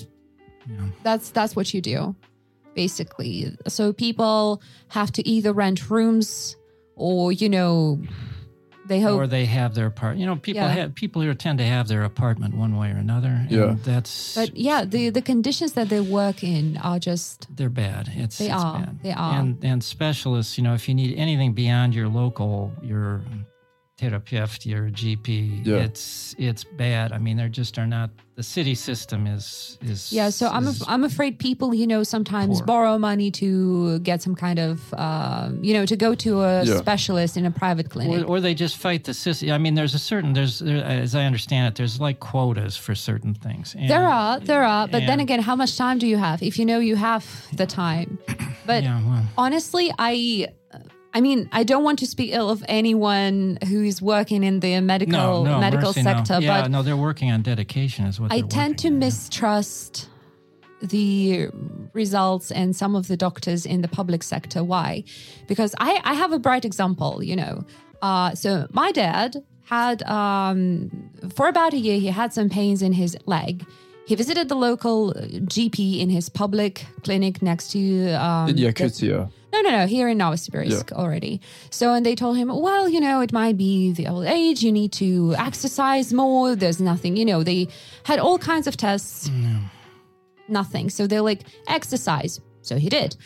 Yeah. 0.66 0.86
that's 1.02 1.26
that's 1.36 1.54
what 1.54 1.74
you 1.74 1.82
do 1.82 2.14
basically 2.74 3.56
so 3.68 3.92
people 3.92 4.62
have 4.88 5.10
to 5.12 5.26
either 5.28 5.52
rent 5.52 5.90
rooms 5.90 6.56
or 6.96 7.32
you 7.32 7.48
know 7.48 8.00
they 8.86 9.00
hope 9.00 9.20
or 9.20 9.26
they 9.28 9.44
have 9.46 9.74
their 9.76 9.86
apart. 9.86 10.16
You 10.16 10.26
know, 10.26 10.34
people 10.34 10.62
Yeah. 10.62 10.68
have 10.72 10.94
people 10.96 11.22
here 11.22 11.32
tend 11.34 11.58
to 11.58 11.64
have 11.64 11.86
their 11.86 12.02
apartment 12.02 12.56
one 12.56 12.76
way 12.76 12.90
or 12.90 12.96
another. 12.96 13.28
and 13.28 13.50
Yeah. 13.50 13.76
that's 13.84 14.34
but 14.34 14.56
yeah 14.56 14.84
the 14.84 15.10
the 15.10 15.22
conditions 15.22 15.72
that 15.74 15.88
they 15.90 16.00
work 16.00 16.42
in 16.42 16.76
are 16.78 16.98
just 16.98 17.46
they're 17.54 17.68
bad. 17.70 18.10
It's 18.16 18.38
They 18.38 18.46
it's 18.46 18.54
are. 18.64 18.80
bad. 18.80 18.98
They 19.02 19.12
are. 19.12 19.38
And 19.38 19.64
and 19.64 19.84
specialists, 19.84 20.58
you 20.58 20.64
know, 20.64 20.74
if 20.74 20.88
you 20.88 20.94
need 20.96 21.14
anything 21.16 21.52
beyond 21.52 21.94
your 21.94 22.08
local, 22.08 22.72
your 22.82 23.20
therapist, 24.00 24.64
your 24.66 24.90
GP, 24.90 25.66
Yeah. 25.66 25.84
it's 25.86 26.34
it's 26.38 26.64
bad. 26.64 27.12
I 27.12 27.18
mean, 27.18 27.36
there 27.36 27.48
just 27.48 27.78
are 27.78 27.86
not. 27.86 28.10
The 28.36 28.42
city 28.44 28.74
system 28.74 29.26
is 29.26 29.76
is 29.82 30.10
yeah 30.18 30.30
so 30.30 30.46
i'm 30.48 30.66
af- 30.66 30.82
i'm 30.92 31.04
afraid 31.04 31.32
people 31.38 31.74
you 31.74 31.86
know 31.86 32.02
sometimes 32.02 32.60
Poor. 32.60 32.66
borrow 32.72 32.96
money 32.96 33.30
to 33.32 33.98
get 33.98 34.22
some 34.22 34.34
kind 34.34 34.58
of 34.58 34.94
um, 34.94 35.62
you 35.62 35.74
know 35.76 35.84
to 35.84 35.94
go 36.06 36.14
to 36.14 36.30
a 36.40 36.64
Yeah. 36.64 36.78
specialist 36.78 37.36
in 37.36 37.44
a 37.44 37.50
private 37.50 37.90
clinic 37.90 38.22
or, 38.24 38.36
or 38.36 38.40
they 38.40 38.54
just 38.54 38.76
fight 38.78 39.04
the 39.04 39.12
system. 39.12 39.50
I 39.50 39.58
mean, 39.58 39.74
there's 39.74 39.94
a 39.94 39.98
certain 39.98 40.32
there's 40.32 40.58
there, 40.60 40.82
as 41.04 41.14
I 41.14 41.24
understand 41.30 41.62
it, 41.68 41.74
there's 41.78 42.00
like 42.00 42.18
quotas 42.30 42.78
for 42.78 42.94
certain 42.94 43.34
things. 43.34 43.74
And, 43.78 43.90
there 43.90 44.08
are 44.08 44.40
there 44.40 44.64
are 44.64 44.88
but 44.88 45.02
then 45.10 45.20
again 45.20 45.40
how 45.48 45.56
much 45.62 45.72
time 45.76 45.98
do 45.98 46.06
you 46.06 46.16
have 46.26 46.42
if 46.42 46.54
you 46.58 46.64
know 46.64 46.78
you 46.90 46.96
have 46.96 47.24
the 47.60 47.66
time 47.66 48.18
but 48.64 48.82
Yeah, 48.84 49.00
well, 49.06 49.24
honestly 49.36 49.86
i 49.98 50.12
i 51.14 51.20
mean 51.20 51.48
i 51.52 51.62
don't 51.64 51.84
want 51.84 51.98
to 51.98 52.06
speak 52.06 52.30
ill 52.32 52.48
of 52.50 52.62
anyone 52.68 53.58
who 53.68 53.82
is 53.82 54.00
working 54.00 54.42
in 54.44 54.60
the 54.60 54.80
medical 54.80 55.44
no, 55.44 55.44
no, 55.44 55.58
medical 55.60 55.88
mercy, 55.90 56.02
no. 56.02 56.10
sector 56.12 56.38
Yeah, 56.40 56.62
but 56.62 56.70
no, 56.70 56.82
they're 56.82 56.96
working 56.96 57.30
on 57.32 57.42
dedication, 57.42 58.06
is 58.06 58.20
what 58.20 58.32
i 58.32 58.40
tend 58.42 58.78
to 58.78 58.88
on. 58.88 58.98
mistrust 58.98 60.08
the 60.82 61.48
results 61.92 62.50
and 62.50 62.74
some 62.74 62.94
of 62.96 63.06
the 63.08 63.16
doctors 63.16 63.66
in 63.66 63.82
the 63.82 63.88
public 63.88 64.22
sector 64.22 64.64
why 64.64 65.04
because 65.46 65.74
i 65.78 66.00
i 66.04 66.14
have 66.14 66.32
a 66.32 66.38
bright 66.38 66.64
example 66.64 67.22
you 67.22 67.36
know 67.36 67.64
uh 68.02 68.34
so 68.34 68.66
my 68.72 68.90
dad 68.92 69.36
had 69.64 70.02
um 70.04 70.90
for 71.36 71.48
about 71.48 71.72
a 71.74 71.76
year 71.76 71.98
he 72.00 72.06
had 72.06 72.32
some 72.32 72.48
pains 72.48 72.80
in 72.82 72.92
his 72.94 73.16
leg 73.26 73.64
he 74.06 74.14
visited 74.14 74.48
the 74.48 74.54
local 74.54 75.12
gp 75.54 76.00
in 76.00 76.08
his 76.08 76.28
public 76.30 76.86
clinic 77.04 77.42
next 77.42 77.72
to 77.72 78.10
um 78.12 78.48
In 78.48 78.56
the- 78.56 78.64
Yakutia. 78.72 79.30
No, 79.52 79.60
no, 79.62 79.70
no. 79.70 79.86
Here 79.86 80.08
in 80.08 80.18
Novosibirsk 80.18 80.92
already. 80.92 81.40
So, 81.70 81.92
and 81.92 82.04
they 82.06 82.14
told 82.14 82.36
him, 82.36 82.48
well, 82.48 82.88
you 82.88 83.00
know, 83.00 83.20
it 83.20 83.32
might 83.32 83.56
be 83.56 83.92
the 83.92 84.06
old 84.08 84.26
age. 84.26 84.62
You 84.62 84.72
need 84.72 84.92
to 84.92 85.34
exercise 85.38 86.12
more. 86.12 86.54
There's 86.54 86.80
nothing, 86.80 87.16
you 87.16 87.24
know, 87.24 87.42
they 87.42 87.68
had 88.04 88.18
all 88.18 88.38
kinds 88.38 88.66
of 88.66 88.76
tests. 88.76 89.30
Nothing. 90.48 90.90
So 90.90 91.06
they're 91.06 91.22
like, 91.22 91.42
exercise. 91.68 92.40
So 92.62 92.76
he 92.76 92.88
did. 92.88 93.16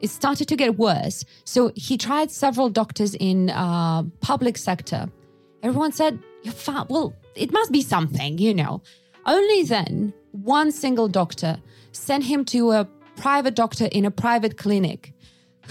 It 0.00 0.10
started 0.10 0.48
to 0.48 0.56
get 0.56 0.78
worse. 0.78 1.24
So 1.44 1.72
he 1.76 1.96
tried 1.96 2.30
several 2.30 2.68
doctors 2.68 3.14
in 3.14 3.50
uh, 3.50 4.02
public 4.20 4.58
sector. 4.58 5.10
Everyone 5.62 5.92
said, 5.92 6.18
you're 6.42 6.52
fine. 6.52 6.84
Well, 6.90 7.14
it 7.34 7.52
must 7.52 7.72
be 7.72 7.80
something, 7.80 8.36
you 8.36 8.52
know. 8.52 8.82
Only 9.24 9.62
then, 9.62 10.12
one 10.32 10.72
single 10.72 11.08
doctor 11.08 11.58
sent 11.92 12.24
him 12.24 12.44
to 12.46 12.72
a 12.72 12.88
private 13.16 13.54
doctor 13.54 13.86
in 13.86 14.04
a 14.04 14.10
private 14.10 14.58
clinic 14.58 15.13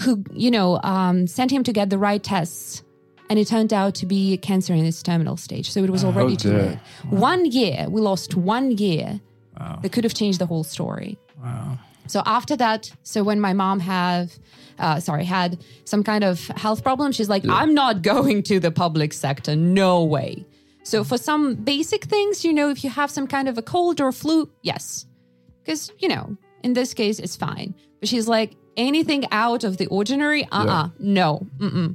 who, 0.00 0.24
you 0.32 0.50
know, 0.50 0.80
um, 0.82 1.26
sent 1.26 1.50
him 1.50 1.62
to 1.64 1.72
get 1.72 1.90
the 1.90 1.98
right 1.98 2.22
tests. 2.22 2.82
And 3.30 3.38
it 3.38 3.46
turned 3.48 3.72
out 3.72 3.94
to 3.96 4.06
be 4.06 4.36
cancer 4.36 4.74
in 4.74 4.84
its 4.84 5.02
terminal 5.02 5.36
stage. 5.38 5.70
So 5.70 5.82
it 5.82 5.90
was 5.90 6.04
already 6.04 6.34
Oh, 6.34 6.36
too 6.36 6.52
late. 6.52 6.78
One 7.08 7.46
year, 7.46 7.86
we 7.88 8.00
lost 8.00 8.34
one 8.34 8.72
year 8.72 9.20
Wow. 9.58 9.78
that 9.82 9.92
could 9.92 10.04
have 10.04 10.14
changed 10.14 10.40
the 10.40 10.46
whole 10.46 10.64
story. 10.64 11.16
Wow. 11.42 11.78
So 12.06 12.22
after 12.26 12.54
that, 12.56 12.92
so 13.02 13.22
when 13.24 13.40
my 13.40 13.54
mom 13.54 13.80
have, 13.80 14.30
uh, 14.78 15.00
sorry, 15.00 15.24
had 15.24 15.64
some 15.84 16.04
kind 16.04 16.22
of 16.22 16.46
health 16.48 16.82
problem, 16.82 17.12
she's 17.12 17.30
like, 17.30 17.44
I'm 17.48 17.72
not 17.72 18.02
going 18.02 18.42
to 18.44 18.60
the 18.60 18.70
public 18.70 19.14
sector. 19.14 19.56
No 19.56 20.04
way. 20.04 20.44
So 20.82 21.02
for 21.02 21.16
some 21.16 21.54
basic 21.54 22.04
things, 22.04 22.44
you 22.44 22.52
know, 22.52 22.68
if 22.68 22.84
you 22.84 22.90
have 22.90 23.10
some 23.10 23.26
kind 23.26 23.48
of 23.48 23.56
a 23.56 23.62
cold 23.62 24.02
or 24.02 24.12
flu, 24.12 24.50
yes, 24.60 25.06
because 25.62 25.90
you 25.98 26.08
know, 26.08 26.36
in 26.62 26.74
this 26.74 26.92
case, 26.92 27.18
it's 27.18 27.36
fine. 27.36 27.74
But 28.00 28.10
she's 28.10 28.28
like, 28.28 28.54
anything 28.76 29.24
out 29.30 29.64
of 29.64 29.76
the 29.76 29.86
ordinary, 29.86 30.44
uh, 30.50 30.64
uh 30.66 30.88
no, 30.98 31.46
mm-mm. 31.58 31.94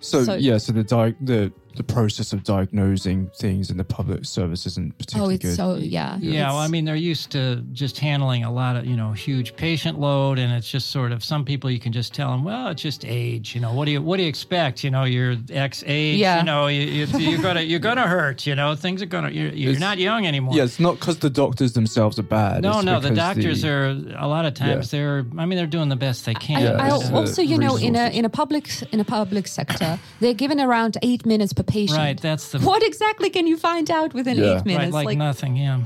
So, 0.00 0.24
So- 0.24 0.34
yeah, 0.34 0.58
so 0.58 0.72
the 0.72 0.84
di- 0.84 1.16
the 1.20 1.52
the 1.76 1.82
process 1.84 2.32
of 2.32 2.42
diagnosing 2.44 3.30
things 3.36 3.70
in 3.70 3.76
the 3.76 3.84
public 3.84 4.24
service 4.24 4.66
isn't 4.66 4.96
particularly 4.98 5.34
Oh, 5.34 5.36
particularly 5.36 5.36
it's 5.36 5.44
good. 5.44 5.56
so 5.56 5.74
yeah. 5.76 6.18
Yeah, 6.20 6.48
well, 6.48 6.58
I 6.58 6.68
mean, 6.68 6.84
they're 6.84 6.96
used 6.96 7.30
to 7.32 7.56
just 7.72 7.98
handling 7.98 8.44
a 8.44 8.52
lot 8.52 8.76
of, 8.76 8.86
you 8.86 8.96
know, 8.96 9.12
huge 9.12 9.54
patient 9.56 9.98
load, 9.98 10.38
and 10.38 10.52
it's 10.52 10.70
just 10.70 10.90
sort 10.90 11.12
of 11.12 11.22
some 11.24 11.44
people 11.44 11.70
you 11.70 11.78
can 11.78 11.92
just 11.92 12.12
tell 12.12 12.30
them, 12.32 12.44
well, 12.44 12.68
it's 12.68 12.82
just 12.82 13.04
age. 13.04 13.54
You 13.54 13.60
know, 13.60 13.72
what 13.72 13.84
do 13.86 13.92
you 13.92 14.02
what 14.02 14.16
do 14.16 14.22
you 14.24 14.28
expect? 14.28 14.82
You 14.84 14.90
know, 14.90 15.04
you're 15.04 15.36
X 15.50 15.82
age. 15.86 16.18
Yeah. 16.18 16.38
You 16.38 16.44
know, 16.44 16.66
you, 16.66 16.82
you, 16.82 17.18
you're 17.18 17.42
gonna 17.48 17.62
you're 17.62 17.78
gonna 17.78 18.06
hurt. 18.06 18.46
You 18.46 18.54
know, 18.54 18.74
things 18.74 19.00
are 19.02 19.06
gonna 19.06 19.30
you're, 19.30 19.50
you're 19.52 19.78
not 19.78 19.98
young 19.98 20.26
anymore. 20.26 20.54
yeah, 20.56 20.64
it's 20.64 20.80
not 20.80 20.98
because 20.98 21.18
the 21.18 21.30
doctors 21.30 21.72
themselves 21.72 22.18
are 22.18 22.22
bad. 22.24 22.62
No, 22.62 22.76
it's 22.78 22.84
no, 22.84 23.00
the 23.00 23.10
doctors 23.10 23.62
the- 23.62 23.68
are 23.70 23.86
a 24.18 24.26
lot 24.28 24.44
of 24.44 24.54
times 24.54 24.90
they're. 24.90 25.24
I 25.38 25.46
mean, 25.46 25.56
they're 25.56 25.66
doing 25.66 25.88
the 25.88 25.96
best 25.96 26.24
they 26.26 26.34
can. 26.34 26.56
I, 26.58 26.60
Yeah, 26.62 26.82
I 26.82 26.90
also, 26.90 27.42
you 27.42 27.58
know, 27.58 27.76
in 27.76 27.96
a 27.96 28.08
in 28.10 28.24
a 28.24 28.28
public 28.30 28.68
in 28.92 29.00
a 29.00 29.04
public 29.04 29.46
sector, 29.46 29.98
they're 30.20 30.34
given 30.34 30.60
around 30.60 30.96
eight 31.02 31.24
minutes 31.24 31.52
per 31.62 31.72
patient. 31.72 31.98
right, 31.98 32.20
that's 32.28 32.46
the 32.52 32.58
What 32.70 32.82
exactly 32.90 33.28
can 33.36 33.46
you 33.46 33.56
find 33.56 33.86
out 33.98 34.10
within 34.18 34.36
Yeah. 34.36 34.44
eight 34.44 34.54
right, 34.56 34.66
minutes? 34.66 34.94
like, 34.94 35.18
nothing. 35.18 35.56
Yeah, 35.56 35.78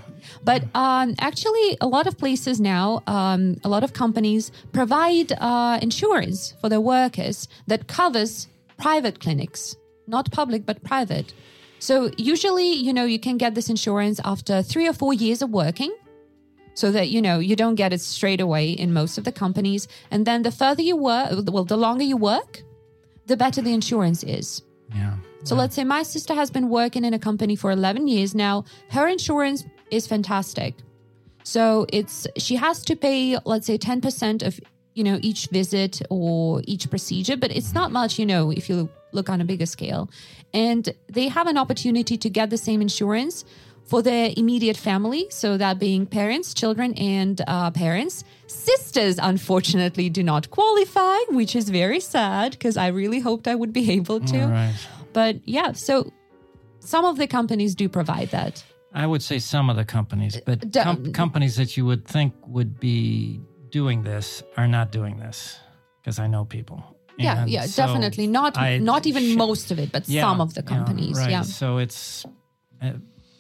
but 0.51 0.63
um, 0.75 1.09
actually, 1.31 1.69
a 1.81 1.89
lot 1.97 2.07
of 2.11 2.15
places 2.25 2.57
now, 2.61 2.87
um, 3.07 3.43
a 3.65 3.69
lot 3.75 3.83
of 3.85 3.91
companies 3.93 4.43
provide 4.73 5.29
uh, 5.51 5.79
insurance 5.87 6.39
for 6.61 6.69
their 6.73 6.81
workers 6.97 7.37
that 7.71 7.81
covers 7.99 8.33
private 8.87 9.17
clinics. 9.25 9.63
not 10.07 10.31
public, 10.41 10.67
but 10.71 10.77
private. 10.93 11.29
So 11.79 11.95
usually, 12.33 12.71
you 12.87 12.93
know, 12.93 13.07
you 13.15 13.19
can 13.27 13.37
get 13.45 13.55
this 13.55 13.69
insurance 13.75 14.21
after 14.33 14.55
three 14.63 14.87
or 14.87 14.93
four 15.03 15.13
years 15.25 15.41
of 15.45 15.49
working. 15.65 15.93
So 16.75 16.87
that, 16.97 17.07
you 17.15 17.21
know, 17.27 17.39
you 17.39 17.57
don't 17.57 17.77
get 17.77 17.91
it 17.97 18.01
straight 18.01 18.41
away 18.47 18.67
in 18.83 18.89
most 18.93 19.17
of 19.19 19.25
the 19.25 19.33
companies. 19.45 19.83
And 20.11 20.21
then 20.27 20.43
the 20.43 20.51
further 20.51 20.83
you 20.83 20.97
work, 20.97 21.29
well, 21.55 21.65
the 21.65 21.77
longer 21.87 22.05
you 22.13 22.19
work, 22.19 22.63
the 23.31 23.37
better 23.37 23.63
the 23.63 23.73
insurance 23.73 24.23
is. 24.25 24.61
So 25.44 25.54
let's 25.54 25.74
say 25.74 25.85
my 25.85 26.02
sister 26.02 26.35
has 26.35 26.50
been 26.50 26.70
working 26.70 27.04
in 27.04 27.12
a 27.12 27.18
company 27.18 27.54
for 27.54 27.70
11 27.70 28.09
years 28.09 28.35
now. 28.35 28.64
Her 28.90 29.07
insurance 29.07 29.64
is 29.90 30.07
fantastic. 30.07 30.74
So 31.42 31.87
it's 31.92 32.26
she 32.38 32.57
has 32.57 32.83
to 32.85 32.96
pay 32.96 33.37
let's 33.44 33.66
say 33.66 33.76
10% 33.76 34.42
of 34.42 34.59
you 34.94 35.04
know 35.04 35.18
each 35.20 35.48
visit 35.48 36.00
or 36.09 36.62
each 36.64 36.88
procedure, 36.88 37.37
but 37.37 37.50
it's 37.50 37.74
not 37.74 37.92
much, 37.92 38.18
you 38.18 38.24
know, 38.24 38.50
if 38.50 38.70
you 38.70 38.88
look 39.12 39.28
on 39.28 39.40
a 39.40 39.44
bigger 39.44 39.66
scale. 39.66 40.09
And 40.54 40.88
they 41.09 41.28
have 41.28 41.46
an 41.46 41.59
opportunity 41.59 42.16
to 42.16 42.30
get 42.30 42.48
the 42.48 42.57
same 42.57 42.80
insurance 42.80 43.44
for 43.85 44.00
their 44.00 44.33
immediate 44.35 44.78
family, 44.78 45.26
so 45.28 45.59
that 45.59 45.78
being 45.78 46.07
parents, 46.07 46.54
children, 46.54 46.94
and 46.94 47.42
uh, 47.46 47.70
parents. 47.70 48.24
Sisters, 48.46 49.18
unfortunately, 49.20 50.09
do 50.09 50.22
not 50.22 50.50
qualify, 50.50 51.18
which 51.28 51.54
is 51.54 51.68
very 51.68 52.00
sad 52.00 52.52
because 52.52 52.78
I 52.78 52.87
really 52.87 53.20
hoped 53.20 53.46
I 53.46 53.54
would 53.54 53.74
be 53.74 53.92
able 53.92 54.20
to. 54.20 54.46
Right. 54.46 54.74
But 55.14 55.37
yeah, 55.48 55.72
so 55.72 56.12
some 56.81 57.07
of 57.07 57.16
the 57.16 57.27
companies 57.27 57.74
do 57.74 57.88
provide 57.88 58.29
that. 58.33 58.62
I 58.92 59.07
would 59.07 59.22
say 59.22 59.38
some 59.38 59.70
of 59.70 59.77
the 59.77 59.85
companies, 59.85 60.38
but 60.44 60.70
d- 60.70 60.81
com- 60.83 61.12
companies 61.12 61.57
that 61.57 61.77
you 61.77 61.87
would 61.87 62.05
think 62.07 62.33
would 62.46 62.79
be 62.79 63.40
doing 63.70 64.03
this 64.05 64.42
are 64.57 64.68
not 64.68 64.92
doing 64.92 65.18
this 65.18 65.59
because 66.00 66.18
I 66.18 66.27
know 66.29 66.44
people. 66.44 66.79
Yeah, 67.16 67.42
And 67.42 67.50
yeah, 67.50 67.66
so 67.66 67.87
definitely. 67.87 68.27
Not 68.27 68.57
I- 68.59 68.79
not 68.79 69.07
even 69.07 69.37
most 69.37 69.70
of 69.72 69.79
it, 69.79 69.90
but 69.92 70.09
Yeah, 70.09 70.22
some 70.22 70.40
of 70.40 70.55
the 70.55 70.62
yeah, 70.62 70.77
companies. 70.77 71.16
right. 71.16 71.31
Yeah. 71.31 71.42
So 71.42 71.79
it's, 71.79 72.24
uh, 72.83 72.92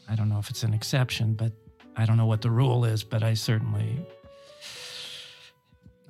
I 0.08 0.14
don't 0.16 0.28
know 0.28 0.38
if 0.38 0.48
it's 0.50 0.62
an 0.64 0.74
exception, 0.74 1.34
but 1.34 1.52
I 1.96 2.04
don't 2.06 2.16
know 2.16 2.26
what 2.26 2.40
the 2.42 2.50
rule 2.50 2.84
is, 2.84 3.04
but 3.04 3.22
I 3.22 3.34
certainly, 3.34 4.04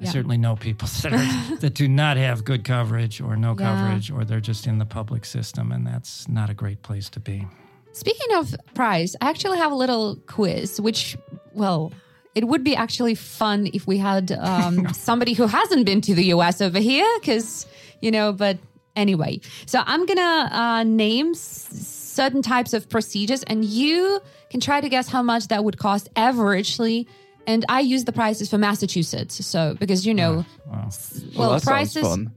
I 0.01 0.05
Yeah. 0.05 0.11
certainly 0.11 0.37
know 0.37 0.57
people 0.57 0.89
that, 1.03 1.13
are, 1.13 1.57
that 1.61 1.75
do 1.75 1.87
not 1.89 2.17
have 2.17 2.45
good 2.45 2.65
coverage 2.65 3.21
or 3.21 3.37
no 3.37 3.51
Yeah. 3.59 3.71
coverage, 3.77 4.11
or 4.11 4.25
they're 4.25 4.41
just 4.41 4.67
in 4.67 4.79
the 4.79 4.85
public 4.87 5.25
system, 5.25 5.71
and 5.73 5.87
that's 5.87 6.29
not 6.29 6.51
a 6.51 6.55
great 6.55 6.83
place 6.83 7.09
to 7.11 7.21
be. 7.21 7.47
Speaking 7.93 8.37
of 8.37 8.55
price, 8.75 9.15
I 9.21 9.31
actually 9.31 9.59
have 9.59 9.71
a 9.71 9.77
little 9.77 10.17
quiz, 10.27 10.81
which, 10.81 11.17
well, 11.53 11.93
it 12.35 12.49
would 12.49 12.65
be 12.65 12.75
actually 12.75 13.15
fun 13.15 13.69
if 13.73 13.87
we 13.87 13.99
had 13.99 14.33
um, 14.33 14.89
somebody 14.93 15.33
who 15.35 15.47
hasn't 15.47 15.87
been 15.87 16.01
to 16.01 16.15
the 16.15 16.25
US 16.35 16.61
over 16.61 16.81
here, 16.81 17.07
because, 17.21 17.65
you 18.01 18.11
know, 18.11 18.33
but 18.33 18.59
anyway. 18.97 19.41
So 19.67 19.81
I'm 19.87 20.05
going 20.07 20.17
to 20.19 20.49
uh, 20.59 20.83
name 20.83 21.31
s- 21.31 21.69
certain 21.71 22.43
types 22.43 22.73
of 22.75 22.89
procedures, 22.89 23.45
and 23.45 23.65
you 23.65 24.21
can 24.51 24.59
try 24.59 24.81
to 24.81 24.89
guess 24.89 25.09
how 25.09 25.23
much 25.23 25.47
that 25.49 25.63
would 25.63 25.79
cost 25.79 26.13
averagely. 26.15 27.07
And 27.47 27.65
I 27.69 27.81
use 27.81 28.05
the 28.05 28.13
prices 28.13 28.49
for 28.49 28.59
Massachusetts. 28.59 29.45
So, 29.47 29.77
because, 29.79 30.07
you 30.07 30.15
know, 30.15 30.45
Wow. 30.67 30.89
well, 31.37 31.51
that 31.53 31.63
prices, 31.63 32.03
sounds 32.03 32.31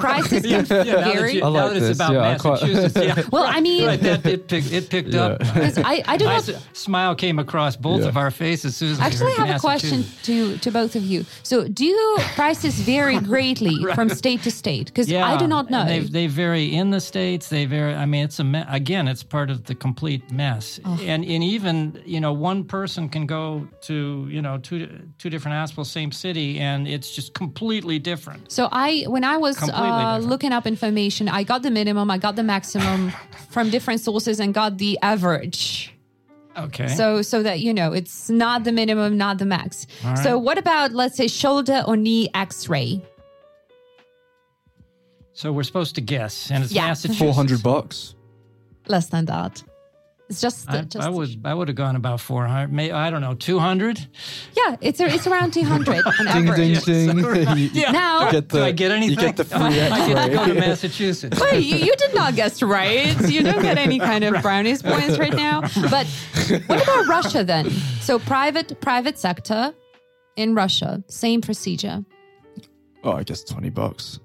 prices 0.00 0.42
can 0.46 0.64
vary. 0.66 1.42
I 1.42 1.48
like 1.48 1.62
now 1.62 1.68
that 1.68 1.80
this. 1.80 1.90
it's 1.90 1.98
about 1.98 2.12
Yeah, 2.12 2.20
I 2.20 2.32
Massachusetts, 2.32 2.96
yeah. 2.96 3.22
Well, 3.32 3.44
I 3.44 3.60
mean- 3.60 3.86
right, 3.86 4.00
that, 4.00 4.24
it, 4.24 4.46
picked, 4.48 4.72
it 4.72 4.88
picked 4.88 5.14
up. 5.14 5.38
I, 5.44 6.02
I 6.06 6.16
do 6.16 6.26
I 6.26 6.34
not 6.36 6.48
s- 6.48 6.64
smile 6.72 7.14
came 7.14 7.38
across 7.40 7.74
both 7.76 8.02
Yeah. 8.02 8.08
of 8.08 8.16
our 8.16 8.30
faces. 8.30 8.66
as 8.66 8.76
soon 8.76 8.92
as 8.92 8.98
we 8.98 9.04
Actually, 9.04 9.32
I 9.32 9.36
heard 9.38 9.46
have 9.48 9.56
a 9.56 9.60
question 9.60 10.04
to 10.22 10.56
to 10.58 10.70
both 10.70 10.94
of 10.96 11.04
you. 11.04 11.24
So, 11.42 11.66
do 11.66 11.84
prices 12.34 12.74
vary 12.80 13.18
greatly 13.18 13.76
from 13.94 14.08
state 14.10 14.42
to 14.44 14.50
state? 14.50 14.86
Because 14.86 15.08
Yeah, 15.10 15.26
I 15.26 15.36
do 15.36 15.46
not 15.48 15.68
know. 15.70 15.84
They, 15.84 16.00
they 16.00 16.26
vary 16.28 16.72
in 16.74 16.90
the 16.90 17.00
states. 17.00 17.48
They 17.48 17.64
vary. 17.66 17.94
I 17.94 18.06
mean, 18.06 18.24
it's 18.24 18.38
a 18.38 18.44
me- 18.44 18.64
again, 18.68 19.08
it's 19.08 19.22
part 19.24 19.50
of 19.50 19.64
the 19.64 19.74
complete 19.74 20.30
mess. 20.30 20.78
Oh. 20.84 20.98
And 21.02 21.24
and 21.24 21.42
even 21.42 22.00
you 22.06 22.20
know, 22.20 22.32
one 22.32 22.64
person 22.64 23.08
can 23.08 23.26
go 23.26 23.66
to 23.82 24.26
you 24.30 24.40
know 24.40 24.51
two 24.58 25.08
two 25.18 25.30
different 25.30 25.56
hospitals, 25.56 25.90
same 25.90 26.12
city, 26.12 26.58
and 26.58 26.86
it's 26.88 27.14
just 27.14 27.34
completely 27.34 27.98
different. 27.98 28.50
so, 28.50 28.68
I 28.72 29.04
when 29.06 29.24
I 29.24 29.36
was 29.36 29.56
uh, 29.62 30.18
looking 30.22 30.52
up 30.52 30.66
information, 30.66 31.28
I 31.28 31.42
got 31.44 31.62
the 31.62 31.70
minimum, 31.70 32.10
I 32.10 32.18
got 32.18 32.36
the 32.36 32.42
maximum 32.42 33.12
from 33.50 33.70
different 33.70 34.00
sources, 34.00 34.40
and 34.40 34.52
got 34.54 34.78
the 34.78 34.98
average. 35.02 35.94
Okay. 36.56 36.88
So, 36.88 37.22
so 37.22 37.42
that 37.42 37.60
you 37.60 37.72
know, 37.72 37.92
it's 37.92 38.28
not 38.28 38.64
the 38.64 38.72
minimum, 38.72 39.16
not 39.16 39.38
the 39.38 39.46
max. 39.46 39.86
All 40.04 40.16
So, 40.16 40.38
what 40.38 40.58
about 40.58 40.92
let's 40.92 41.16
say 41.16 41.28
shoulder 41.28 41.82
or 41.86 41.96
knee 41.96 42.28
X-ray? 42.34 43.00
so 45.34 45.50
we're 45.50 45.62
supposed 45.62 45.94
to 45.94 46.00
guess, 46.00 46.50
and 46.50 46.62
it's 46.62 46.72
Yeah. 46.72 46.88
Massachusetts. 46.88 47.18
Four 47.18 47.32
hundred 47.34 47.62
bucks. 47.62 48.14
Less 48.86 49.06
than 49.06 49.24
that. 49.26 49.62
It's 50.28 50.40
just, 50.40 50.70
I, 50.70 50.80
just 50.82 51.06
I 51.06 51.10
would 51.10 51.28
I 51.44 51.52
would 51.52 51.68
have 51.68 51.76
gone 51.76 51.94
about 51.94 52.18
four 52.20 52.46
hundred. 52.46 52.72
May 52.72 52.90
I 52.90 53.10
don't 53.10 53.20
know 53.20 53.34
two 53.34 53.58
hundred. 53.58 53.98
yeah, 54.56 54.76
it's 54.80 54.98
it's 54.98 55.26
around 55.26 55.52
two 55.52 55.62
hundred 55.64 56.02
on 56.06 56.12
Ding 56.18 56.48
average. 56.48 56.84
ding 56.84 57.16
ding. 57.16 57.18
You- 57.58 57.70
Yeah. 57.74 57.90
Now- 57.92 58.30
Get 58.30 58.48
the, 58.48 58.58
Do 58.58 58.64
I 58.64 58.72
get 58.72 58.92
anything? 58.92 59.10
You 59.10 59.16
get 59.20 59.36
the 59.36 59.44
free 59.44 59.58
I 59.60 60.06
get 60.08 60.28
to 60.30 60.34
go 60.34 60.46
to 60.46 60.54
Massachusetts. 60.54 61.38
Wait, 61.38 61.60
you, 61.64 61.76
you 61.76 61.94
did 61.96 62.14
not 62.14 62.34
guess 62.34 62.62
right. 62.62 63.14
You 63.28 63.42
don't 63.42 63.60
get 63.60 63.76
any 63.76 63.98
kind 63.98 64.24
of 64.24 64.40
brownies 64.40 64.80
points 64.82 65.18
right 65.18 65.34
now. 65.34 65.60
But 65.90 66.06
what 66.66 66.82
about 66.82 67.06
Russia 67.08 67.44
then? 67.44 67.68
So 68.00 68.18
private 68.18 68.80
private 68.80 69.18
sector 69.18 69.74
in 70.36 70.54
Russia, 70.54 71.04
same 71.08 71.42
procedure. 71.42 72.04
oh, 73.04 73.12
I 73.12 73.22
guess 73.24 73.44
twenty 73.44 73.68
bucks. 73.70 74.18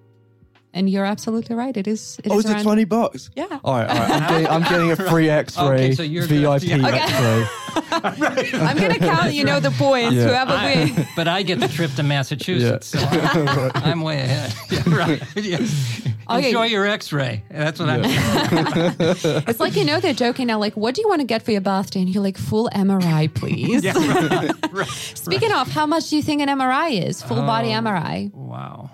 And 0.77 0.87
you're 0.89 1.05
absolutely 1.05 1.55
right. 1.55 1.75
It 1.75 1.87
is. 1.87 2.19
It 2.23 2.31
Oh, 2.31 2.37
is 2.37 2.45
is 2.45 2.51
it 2.51 2.53
around- 2.53 2.63
twenty 2.63 2.85
bucks? 2.85 3.31
Yeah. 3.35 3.59
All 3.63 3.73
right, 3.77 3.89
all 3.89 3.95
right. 3.97 4.11
I'm 4.11 4.29
getting, 4.29 4.47
I'm 4.47 4.61
getting 4.63 4.91
a 4.91 4.95
free 4.95 5.27
X-ray, 5.29 5.65
Okay, 5.65 5.91
so 5.95 6.03
you're 6.03 6.27
good. 6.27 6.61
VIP 6.61 6.63
Yeah. 6.69 6.87
Okay. 6.87 6.99
X-ray. 6.99 8.59
I'm 8.59 8.77
gonna 8.77 8.99
count. 8.99 9.33
You 9.33 9.43
know 9.43 9.59
the 9.59 9.71
points. 9.71 10.13
Yeah. 10.15 10.27
Whoever 10.27 10.51
I- 10.53 10.75
wins. 10.75 11.07
but 11.15 11.27
I 11.27 11.41
get 11.43 11.59
the 11.59 11.67
trip 11.67 11.91
to 11.95 12.03
Massachusetts, 12.03 12.87
so 12.87 12.99
I'm, 12.99 13.71
I'm 13.75 14.01
way 14.01 14.19
ahead. 14.21 14.53
Yeah, 14.69 14.95
right. 14.95 15.23
Yes. 15.35 16.01
Okay. 16.29 16.47
Enjoy 16.47 16.65
your 16.65 16.85
X-ray. 16.85 17.43
That's 17.49 17.79
what 17.79 17.89
I'm. 17.89 18.01
It's 18.05 19.59
like 19.59 19.75
you 19.75 19.85
know 19.85 19.99
they're 19.99 20.13
joking 20.13 20.47
now. 20.47 20.59
Like, 20.59 20.75
what 20.75 20.93
do 20.95 21.01
you 21.01 21.07
want 21.07 21.21
to 21.21 21.27
get 21.27 21.41
for 21.43 21.51
your 21.51 21.61
birthday? 21.61 22.01
And 22.01 22.09
you're 22.09 22.23
like, 22.23 22.37
full 22.37 22.69
MRI, 22.73 23.33
please. 23.33 23.83
Yeah, 23.83 23.93
right, 23.97 24.51
right. 24.73 24.87
Speaking 24.87 25.51
of, 25.53 25.69
how 25.71 25.85
much 25.85 26.09
do 26.09 26.17
you 26.17 26.21
think 26.21 26.41
an 26.41 26.49
MRI 26.49 27.01
is? 27.07 27.21
Full 27.23 27.37
body 27.43 27.69
Oh. 27.69 27.79
MRI. 27.81 28.31
Wow. 28.33 28.91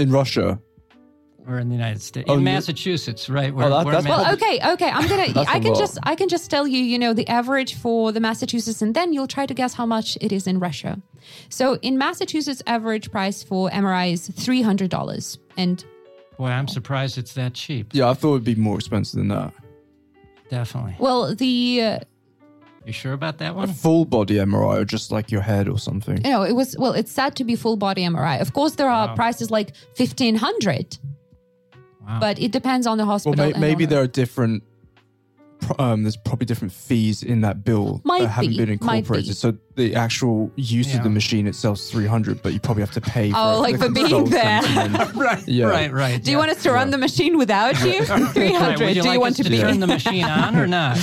In 0.00 0.10
Russia. 0.10 0.58
We're 1.46 1.58
in 1.58 1.68
the 1.68 1.74
United 1.74 2.00
States, 2.02 2.26
Oh, 2.30 2.34
in 2.34 2.44
Massachusetts, 2.44 3.28
right? 3.28 3.52
Where, 3.52 3.66
Oh, 3.66 3.70
that- 3.70 3.86
where 3.86 3.94
that's 3.94 4.06
Well, 4.06 4.34
okay, 4.34 4.60
okay. 4.74 4.88
I'm 4.90 5.08
gonna. 5.08 5.32
I 5.48 5.58
can 5.58 5.74
just. 5.74 5.98
I 6.02 6.14
can 6.14 6.28
just 6.28 6.50
tell 6.50 6.66
you. 6.66 6.78
You 6.78 6.98
know 6.98 7.12
the 7.14 7.26
average 7.28 7.74
for 7.74 8.12
the 8.12 8.20
Massachusetts, 8.20 8.82
and 8.82 8.94
then 8.94 9.12
you'll 9.12 9.26
try 9.26 9.46
to 9.46 9.54
guess 9.54 9.74
how 9.74 9.86
much 9.86 10.16
it 10.20 10.32
is 10.32 10.46
in 10.46 10.60
Russia. 10.60 11.00
So 11.48 11.76
in 11.82 11.96
Massachusetts, 11.98 12.62
average 12.66 13.10
price 13.10 13.42
for 13.42 13.70
MRI 13.70 14.12
is 14.12 14.28
three 14.28 14.62
hundred 14.62 14.90
dollars, 14.90 15.38
and 15.56 15.82
boy, 16.38 16.48
I'm 16.48 16.68
surprised 16.68 17.16
it's 17.18 17.32
that 17.34 17.54
cheap. 17.54 17.94
Yeah, 17.94 18.10
I 18.10 18.14
thought 18.14 18.32
it'd 18.34 18.44
be 18.44 18.54
more 18.54 18.76
expensive 18.76 19.18
than 19.18 19.28
that. 19.28 19.52
Definitely. 20.50 20.96
well, 20.98 21.34
the 21.34 21.80
uh, 21.82 21.98
You 22.90 22.94
sure 22.94 23.12
about 23.12 23.38
that 23.38 23.52
A 23.52 23.54
one? 23.54 23.72
full 23.72 24.04
body 24.04 24.34
MRI 24.34 24.78
or 24.80 24.84
just 24.84 25.12
like 25.12 25.30
your 25.30 25.42
head 25.42 25.68
or 25.68 25.78
something. 25.78 26.16
you 26.24 26.30
know 26.34 26.42
it 26.42 26.54
was 26.60 26.68
well, 26.76 26.92
it's 27.00 27.12
said 27.12 27.36
to 27.36 27.44
be 27.44 27.54
full 27.54 27.76
body 27.76 28.02
MRI. 28.02 28.40
Of 28.40 28.52
course, 28.52 28.74
there 28.74 28.90
are 28.90 29.06
Wow. 29.08 29.14
prices 29.14 29.48
like 29.58 29.68
fifteen 29.94 30.34
hundred, 30.46 30.98
Wow. 32.04 32.18
but 32.20 32.40
it 32.40 32.50
depends 32.50 32.86
on 32.88 32.98
the 32.98 33.04
Well, 33.04 33.12
hospital. 33.12 33.52
may, 33.52 33.52
maybe 33.66 33.84
there 33.86 34.02
are 34.02 34.08
different. 34.22 34.64
Pro- 35.60 35.84
Um, 35.84 36.02
there's 36.02 36.16
probably 36.16 36.46
different 36.46 36.72
fees 36.72 37.22
in 37.22 37.40
that 37.42 37.64
bill 37.64 38.00
Might 38.04 38.22
that 38.22 38.28
haven't 38.28 38.50
be, 38.50 38.56
been 38.58 38.68
might 38.82 38.92
be. 38.94 38.98
incorporated. 38.98 39.36
So 39.36 39.54
the 39.76 39.94
actual 39.94 40.50
use 40.56 40.88
Yeah. 40.90 40.98
of 40.98 41.04
the 41.04 41.10
machine 41.10 41.46
itself 41.46 41.78
is 41.78 41.90
300, 41.90 42.42
but 42.42 42.52
you 42.52 42.60
probably 42.60 42.82
have 42.82 42.90
to 42.92 43.00
pay. 43.00 43.30
For 43.30 43.36
Oh, 43.38 43.58
it, 43.58 43.60
like 43.60 43.78
the 43.78 43.86
for 43.86 43.92
being 43.92 44.24
there. 44.24 44.60
right, 45.14 45.46
Yeah. 45.48 45.66
right, 45.66 45.92
right. 45.92 46.22
Do 46.22 46.30
you 46.30 46.38
want 46.38 46.50
us 46.50 46.62
to 46.64 46.72
run 46.72 46.90
the 46.90 46.98
machine 46.98 47.38
without 47.38 47.80
you? 47.82 48.04
Three 48.04 48.52
Right, 48.56 48.78
you 48.78 48.94
Do 48.94 49.02
like 49.08 49.12
you 49.14 49.20
want 49.20 49.30
us 49.32 49.36
to 49.38 49.44
to 49.44 49.50
be? 49.50 49.58
turn 49.58 49.80
the 49.80 49.86
machine 49.86 50.24
on 50.24 50.56
or 50.56 50.66
not? 50.66 50.98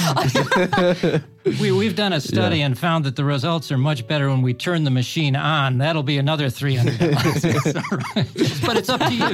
we, 1.62 1.72
we've 1.72 1.96
done 1.96 2.14
a 2.14 2.22
study 2.22 2.62
and 2.62 2.78
found 2.78 3.06
that 3.06 3.16
the 3.16 3.24
results 3.24 3.72
are 3.72 3.78
much 3.78 4.06
better 4.08 4.30
when 4.30 4.42
we 4.42 4.54
turn 4.54 4.84
the 4.84 4.92
machine 4.92 5.36
on. 5.36 5.78
That'll 5.78 6.04
be 6.04 6.18
another 6.18 6.50
three 6.50 6.76
hundred 6.76 6.98
but 8.66 8.78
it's 8.78 8.90
up 8.90 9.00
to 9.02 9.14
you. 9.14 9.30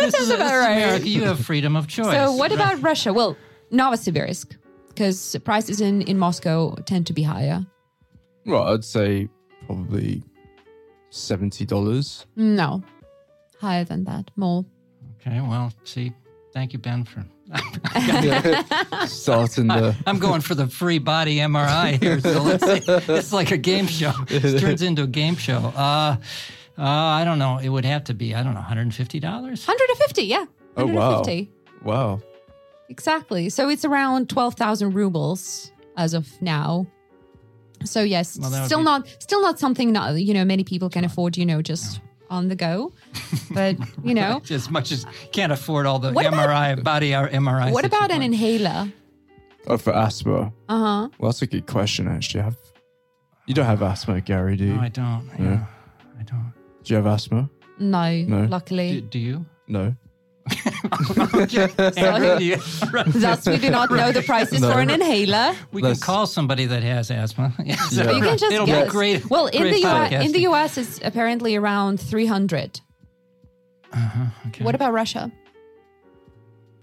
this 0.00 0.14
is, 0.14 0.30
about 0.30 0.38
this 0.38 0.52
right. 0.52 0.72
America. 0.76 1.08
You 1.08 1.24
have 1.24 1.44
freedom 1.44 1.76
of 1.76 1.86
choice. 1.86 2.12
So 2.12 2.32
what 2.32 2.52
about 2.52 2.82
Russia? 2.82 3.12
Well, 3.12 3.36
Novosibirsk, 3.72 4.56
because 4.88 5.36
prices 5.44 5.80
in, 5.80 6.02
in 6.02 6.18
Moscow 6.18 6.74
tend 6.86 7.06
to 7.06 7.12
be 7.12 7.22
higher. 7.22 7.64
Well, 8.46 8.64
I'd 8.64 8.84
say 8.84 9.28
probably 9.66 10.22
seventy 11.10 11.64
dollars. 11.64 12.26
No, 12.36 12.82
higher 13.60 13.84
than 13.84 14.04
that. 14.04 14.30
More. 14.36 14.64
Okay, 15.20 15.40
well, 15.40 15.72
see, 15.84 16.12
thank 16.52 16.72
you, 16.72 16.78
Ben, 16.78 17.04
for. 17.04 17.24
Starting 19.08 19.66
the 19.66 19.96
I'm 20.06 20.20
going 20.20 20.40
for 20.40 20.54
the 20.54 20.68
free 20.68 21.00
body 21.00 21.38
MRI 21.38 22.00
here. 22.00 22.20
So 22.20 22.42
let's 22.42 22.64
see. 22.64 22.80
It's 23.12 23.32
like 23.32 23.50
a 23.50 23.56
game 23.56 23.88
show. 23.88 24.12
It 24.28 24.60
turns 24.60 24.82
into 24.82 25.02
a 25.02 25.08
game 25.08 25.34
show. 25.34 25.58
Uh, 25.58 26.16
uh, 26.78 26.84
I 26.84 27.24
don't 27.24 27.38
know. 27.38 27.58
It 27.58 27.68
would 27.68 27.84
have 27.84 28.04
to 28.04 28.14
be, 28.14 28.34
I 28.34 28.42
don't 28.42 28.54
know, 28.54 28.60
$150? 28.60 29.22
150, 29.22 30.22
yeah. 30.22 30.44
Oh, 30.76 30.86
wow. 30.86 31.22
Wow. 31.82 32.20
Exactly. 32.90 33.48
So 33.48 33.68
it's 33.70 33.84
around 33.84 34.28
12,000 34.28 34.92
rubles 34.94 35.70
as 35.96 36.12
of 36.12 36.26
now. 36.42 36.86
So 37.84 38.02
yes, 38.02 38.38
Well, 38.38 38.50
still 38.66 38.80
be- 38.80 38.84
not 38.84 39.08
still 39.20 39.40
not 39.40 39.58
something 39.58 39.90
not 39.92 40.14
you 40.20 40.34
know 40.34 40.44
many 40.44 40.64
people 40.64 40.90
can 40.90 41.04
afford, 41.04 41.38
you 41.38 41.46
know, 41.46 41.62
just 41.62 42.00
on 42.28 42.48
the 42.48 42.56
go. 42.56 42.92
But, 43.54 43.76
you 44.04 44.14
know, 44.14 44.42
as 44.50 44.70
much 44.70 44.92
as 44.92 45.06
can't 45.32 45.50
afford 45.52 45.86
all 45.86 45.98
the 45.98 46.12
What 46.12 46.26
about- 46.26 46.48
MRI 46.48 46.82
body 46.84 47.14
or 47.14 47.28
MRI. 47.28 47.72
what 47.72 47.84
about 47.86 48.10
an 48.10 48.22
inhaler? 48.22 48.92
Oh, 49.66 49.76
for 49.78 49.92
asthma. 49.94 50.52
Uh-huh. 50.68 51.08
Well, 51.18 51.30
that's 51.30 51.42
a 51.42 51.46
good 51.46 51.66
question, 51.66 52.06
actually. 52.08 52.42
Have 52.44 52.56
you 53.46 53.54
don't 53.54 53.66
have 53.66 53.82
asthma, 53.82 54.20
Gary? 54.20 54.56
Do 54.56 54.64
you? 54.64 54.74
No, 54.74 54.80
I 54.82 54.88
don't. 54.88 55.24
Yeah, 55.38 55.44
Yeah. 55.44 55.64
I 56.18 56.22
don't. 56.22 56.52
do 56.84 56.92
you 56.92 56.96
have 56.96 57.06
asthma? 57.06 57.48
No, 57.78 58.22
No. 58.22 58.42
Do, 58.42 58.46
luckily. 58.48 59.00
do 59.00 59.18
you? 59.18 59.46
No. 59.68 59.94
Do. 60.50 60.56
Thus 63.20 63.46
we 63.46 63.58
do 63.58 63.70
not 63.70 63.90
know 63.90 64.12
the 64.12 64.22
prices 64.26 64.60
No. 64.60 64.72
for 64.72 64.80
an 64.80 64.90
inhaler. 64.90 65.54
We 65.72 65.82
Let's- 65.82 65.98
can 66.00 66.06
call 66.06 66.26
somebody 66.26 66.66
that 66.66 66.82
has 66.82 67.10
asthma. 67.10 67.52
Yeah, 67.64 67.76
so 67.76 68.10
You 68.10 68.22
can 68.22 68.38
just 68.38 68.52
it'll 68.52 68.66
guess. 68.66 68.84
be 68.86 68.90
great. 68.90 69.30
well, 69.30 69.46
in 69.46 69.62
great 69.62 69.82
the 69.82 69.88
US, 69.88 70.12
in 70.26 70.32
the. 70.32 70.40
US 70.50 70.78
it's 70.78 71.00
apparently 71.04 71.56
around 71.56 72.00
300. 72.00 72.80
Uh-huh, 73.92 74.24
okay. 74.48 74.64
What 74.64 74.74
about 74.74 74.92
Russia? 74.92 75.30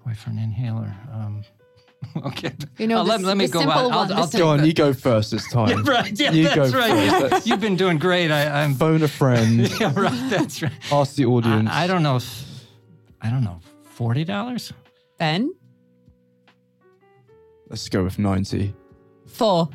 boy 0.05 0.13
for 0.13 0.29
an 0.29 0.39
inhaler? 0.39 0.93
Um, 1.13 1.43
okay. 2.27 2.53
You 2.77 2.87
know, 2.87 2.99
Uh, 2.99 3.03
let, 3.03 3.21
the- 3.21 3.27
let 3.27 3.37
me 3.37 3.47
go. 3.47 3.59
simple 3.59 3.77
I'll, 3.77 3.91
I'll, 3.91 4.13
I'll 4.13 4.27
Go 4.27 4.49
on, 4.49 4.59
take 4.59 4.67
you 4.67 4.73
go 4.73 4.93
first 4.93 5.31
this 5.31 5.49
time. 5.51 5.67
the- 5.83 5.91
right. 5.91 6.17
Yeah, 6.17 6.31
You 6.31 6.43
that's 6.45 6.71
go 6.71 6.77
right. 6.79 7.29
first. 7.31 7.47
You've 7.47 7.59
been 7.59 7.75
doing 7.75 7.97
great. 7.97 8.31
I, 8.31 8.63
I'm. 8.63 8.75
Phone 8.75 9.03
a 9.03 9.07
friend. 9.07 9.67
Yeah, 9.79 9.91
right. 9.95 10.29
That's 10.29 10.61
right. 10.61 10.71
Ask 10.91 11.15
the 11.15 11.25
audience. 11.25 11.69
I, 11.71 11.83
I 11.83 11.87
don't 11.87 12.03
know. 12.03 12.17
If, 12.17 12.45
I 13.27 13.29
don't 13.29 13.43
know. 13.43 13.59
Forty 13.83 14.23
dollars. 14.23 14.71
Ben? 15.17 15.53
Let's 17.69 17.89
go 17.89 18.03
with 18.03 18.17
90. 18.17 18.73
Four. 19.25 19.67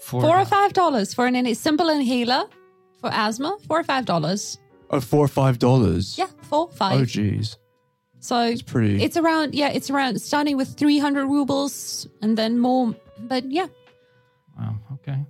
Four, 0.00 0.20
Four 0.22 0.38
or 0.40 0.44
five 0.44 0.72
dollars 0.72 1.14
for 1.14 1.26
an 1.26 1.36
in- 1.36 1.54
simple 1.54 1.88
inhaler 1.88 2.44
for 3.00 3.10
asthma. 3.12 3.56
Four 3.68 3.78
or 3.80 3.84
five 3.84 4.04
dollars. 4.04 4.58
Oh, 4.90 5.00
four 5.00 5.24
or 5.24 5.28
five 5.28 5.58
dollars. 5.60 6.18
Yeah, 6.18 6.26
four, 6.42 6.68
Oh, 6.68 6.74
five. 6.74 7.06
geez. 7.06 7.56
so 8.18 8.40
It's 8.42 8.62
pretty. 8.62 9.02
it's 9.02 9.16
around, 9.16 9.54
yeah, 9.54 9.68
it's 9.68 9.88
around 9.90 10.20
starting 10.20 10.56
with 10.56 10.76
300 10.76 11.24
rubles 11.26 12.08
and 12.20 12.36
then 12.36 12.58
more. 12.58 12.94
But 13.18 13.50
yeah. 13.50 13.68
Wow. 14.58 14.74
Okay. 14.94 15.24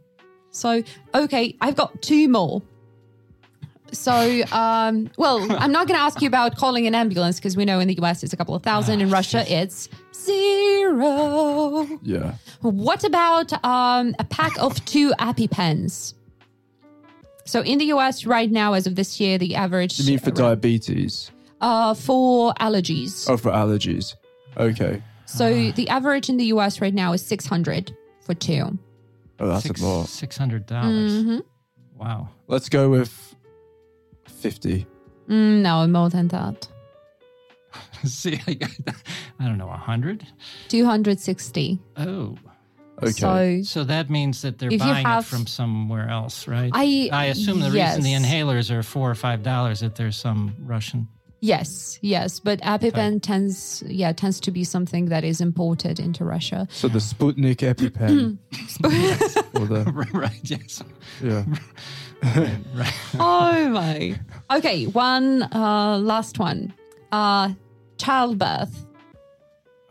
So, 0.51 0.83
okay, 1.15 1.55
I've 1.61 1.77
got 1.77 2.01
two 2.03 2.29
more. 2.29 2.63
So, 3.93 4.43
um, 4.53 5.11
well, 5.19 5.41
I'm 5.59 5.71
not 5.73 5.87
going 5.87 5.99
to 5.99 6.03
ask 6.03 6.21
you 6.23 6.29
about 6.29 6.57
calling 6.57 6.87
an 6.87 6.95
ambulance 6.95 7.37
because 7.37 7.57
we 7.57 7.65
know 7.65 7.79
in 7.79 7.89
the 7.89 7.95
US 8.03 8.23
it's 8.23 8.33
a 8.33 8.37
couple 8.37 8.55
of 8.55 8.63
thousand. 8.63 9.01
In 9.01 9.11
Russia, 9.11 9.45
it's 9.47 9.89
zero. 10.15 11.87
yeah. 12.03 12.35
What 12.63 13.05
about 13.05 13.53
um, 13.65 14.15
a 14.19 14.25
pack 14.25 14.59
of 14.59 14.83
two 14.87 15.11
EpiPens? 15.19 16.15
So 17.45 17.61
in 17.61 17.79
the 17.79 17.87
US 17.87 18.25
right 18.25 18.51
now, 18.51 18.73
as 18.73 18.87
of 18.87 18.95
this 18.95 19.21
year, 19.21 19.37
the 19.39 19.55
average 19.57 19.99
You 19.99 20.07
mean 20.07 20.19
for 20.19 20.31
diabetes? 20.31 21.31
uh, 21.61 21.95
for 21.95 22.55
allergies. 22.55 23.29
Oh, 23.29 23.37
for 23.37 23.51
allergies. 23.53 24.15
Okay. 24.57 25.03
So 25.27 25.71
the 25.73 25.89
average 25.89 26.29
in 26.29 26.37
the 26.37 26.47
US 26.47 26.81
right 26.81 26.95
now 26.95 27.13
is 27.13 27.25
600 27.25 27.95
for 28.25 28.35
two. 28.35 28.79
Oh, 29.41 29.49
that's 29.49 29.65
Six 29.65 29.81
a 29.81 29.87
lot. 29.87 30.09
six 30.09 30.37
hundred 30.37 30.67
dollars. 30.67 31.13
Mm-hmm. 31.13 31.39
Wow. 31.97 32.29
Let's 32.47 32.69
go 32.69 32.91
with 32.91 33.32
50. 34.43 34.87
Mm, 35.29 35.63
no, 35.63 35.87
more 35.87 36.11
than 36.11 36.29
that. 36.29 36.69
See, 38.05 38.39
I, 38.47 38.59
I 39.41 39.47
don't 39.47 39.57
know, 39.59 39.71
a 39.71 39.77
hundred. 39.77 40.27
260. 40.69 41.79
Oh, 41.97 42.37
Okay. 43.03 43.63
So 43.65 43.81
so 43.81 43.85
that 43.85 44.11
means 44.11 44.43
that 44.43 44.59
they're 44.59 44.71
buying 44.79 45.05
have- 45.07 45.25
it 45.25 45.27
from 45.27 45.47
somewhere 45.47 46.09
else, 46.09 46.47
right? 46.47 46.71
I- 46.73 47.09
I 47.13 47.25
assume 47.27 47.59
the 47.61 47.71
reason 47.71 48.03
the 48.03 48.13
inhalers 48.13 48.71
are 48.71 48.83
four 48.85 49.11
or 49.11 49.15
five 49.17 49.43
dollars 49.43 49.81
that 49.81 49.97
there's 49.97 50.17
some 50.17 50.55
Russian. 50.61 51.09
yes, 51.41 51.99
yes, 52.03 52.39
but 52.39 52.61
EpiPen 52.61 53.21
tends 53.21 53.83
yeah 53.89 54.13
tends 54.13 54.39
to 54.41 54.51
be 54.53 54.63
something 54.63 55.07
that 55.07 55.25
is 55.25 55.41
imported 55.41 55.99
into 55.99 56.25
Russia. 56.25 56.69
so 56.71 56.87
the 56.87 57.01
Sputnik 57.01 57.57
EpiPen. 57.73 58.39
or 59.61 59.67
the, 59.67 59.83
right. 60.13 60.41
Yes. 60.45 60.85
yeah. 61.21 61.45
Right. 62.23 62.95
oh 63.19 63.69
my. 63.71 64.19
Okay, 64.51 64.87
one 64.87 65.43
uh 65.53 65.99
last 65.99 66.39
one. 66.39 66.73
Uh 67.11 67.53
childbirth. 67.99 68.87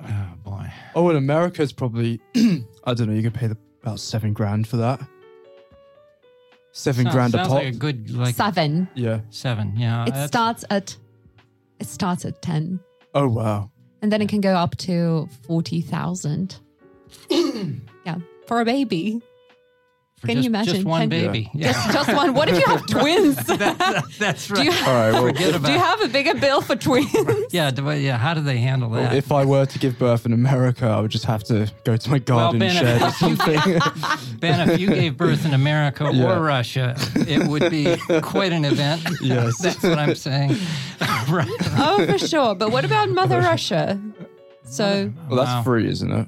Oh 0.03 0.27
boy. 0.43 0.71
Oh, 0.95 1.09
in 1.09 1.15
America, 1.15 1.61
it's 1.61 1.71
probably, 1.71 2.19
I 2.35 2.93
don't 2.93 3.07
know, 3.07 3.13
you 3.13 3.21
can 3.21 3.31
pay 3.31 3.47
the, 3.47 3.57
about 3.83 3.99
seven 3.99 4.33
grand 4.33 4.67
for 4.67 4.77
that. 4.77 4.99
Seven 6.73 7.03
Sounds, 7.05 7.13
grand 7.15 7.33
a 7.33 7.37
sounds 7.37 7.47
pop. 7.49 7.57
like 7.57 7.73
a 7.73 7.77
good 7.77 8.09
like 8.11 8.33
Seven. 8.35 8.87
yeah. 8.95 9.19
seven. 9.29 9.73
Yeah. 9.75 10.03
It 10.03 10.07
that's- 10.11 10.27
starts 10.27 10.65
at 10.69 10.95
it 11.79 11.87
starts 11.87 12.25
at 12.25 12.41
10 12.41 12.79
Oh, 13.13 13.27
wow. 13.27 13.71
and 14.01 14.11
then 14.11 14.21
it 14.21 14.29
can 14.29 14.39
go 14.39 14.53
up 14.53 14.77
to 14.77 15.27
40,000. 15.47 16.55
yeah, 17.29 18.17
for 18.47 18.61
a 18.61 18.65
baby. 18.65 19.21
For 20.21 20.27
can 20.27 20.35
just, 20.37 20.43
you 20.45 20.49
imagine? 20.51 20.73
Just 20.75 20.85
one 20.85 21.01
Can 21.01 21.09
baby. 21.09 21.49
Yeah. 21.53 21.71
Just, 21.73 21.91
just 21.91 22.13
one. 22.13 22.33
What 22.33 22.47
if 22.47 22.55
you 22.57 22.65
have 22.67 22.85
twins? 22.87 23.35
that's, 23.45 24.17
that's 24.17 24.49
right. 24.51 24.59
Do 24.59 24.63
you, 24.65 24.71
All 24.71 24.93
right. 24.93 25.11
Well, 25.11 25.25
Forget 25.25 25.55
about 25.55 25.65
do 25.67 25.73
you 25.73 25.79
have 25.79 26.01
a 26.01 26.07
bigger 26.07 26.35
bill 26.35 26.61
for 26.61 26.75
twins? 26.75 27.09
Yeah, 27.51 27.71
do, 27.71 27.89
yeah. 27.91 28.17
How 28.17 28.33
do 28.33 28.41
they 28.41 28.59
handle 28.59 28.89
that? 28.91 29.13
if 29.15 29.31
I 29.31 29.43
were 29.45 29.65
to 29.65 29.79
give 29.79 29.97
birth 29.99 30.25
in 30.25 30.31
America, 30.31 30.85
I 30.85 30.99
would 31.01 31.11
just 31.11 31.25
have 31.25 31.43
to 31.45 31.69
go 31.83 31.97
to 31.97 32.09
my 32.09 32.19
garden 32.19 32.59
Ben, 32.59 32.71
shed 32.75 33.01
or 33.01 33.07
if 33.07 33.21
you- 33.21 33.35
something. 33.35 34.39
Ben, 34.39 34.69
if 34.69 34.79
you 34.79 34.87
gave 34.87 35.17
birth 35.17 35.45
in 35.45 35.53
America 35.53 36.09
Yeah. 36.13 36.37
or 36.37 36.41
Russia, 36.41 36.95
it 37.27 37.47
would 37.47 37.69
be 37.71 37.97
quite 38.21 38.53
an 38.53 38.63
event. 38.63 39.01
Yes. 39.21 39.57
That's 39.59 39.81
what 39.83 39.97
I'm 39.99 40.15
saying. 40.15 40.55
right. 41.29 41.49
oh, 41.77 42.05
for 42.07 42.17
sure. 42.19 42.55
But 42.55 42.71
what 42.71 42.85
about 42.85 43.09
Mother 43.09 43.39
Russia? 43.39 43.99
So 44.63 45.11
well, 45.27 45.37
that's 45.37 45.49
Wow. 45.49 45.63
free, 45.63 45.87
isn't 45.89 46.11
it? 46.11 46.27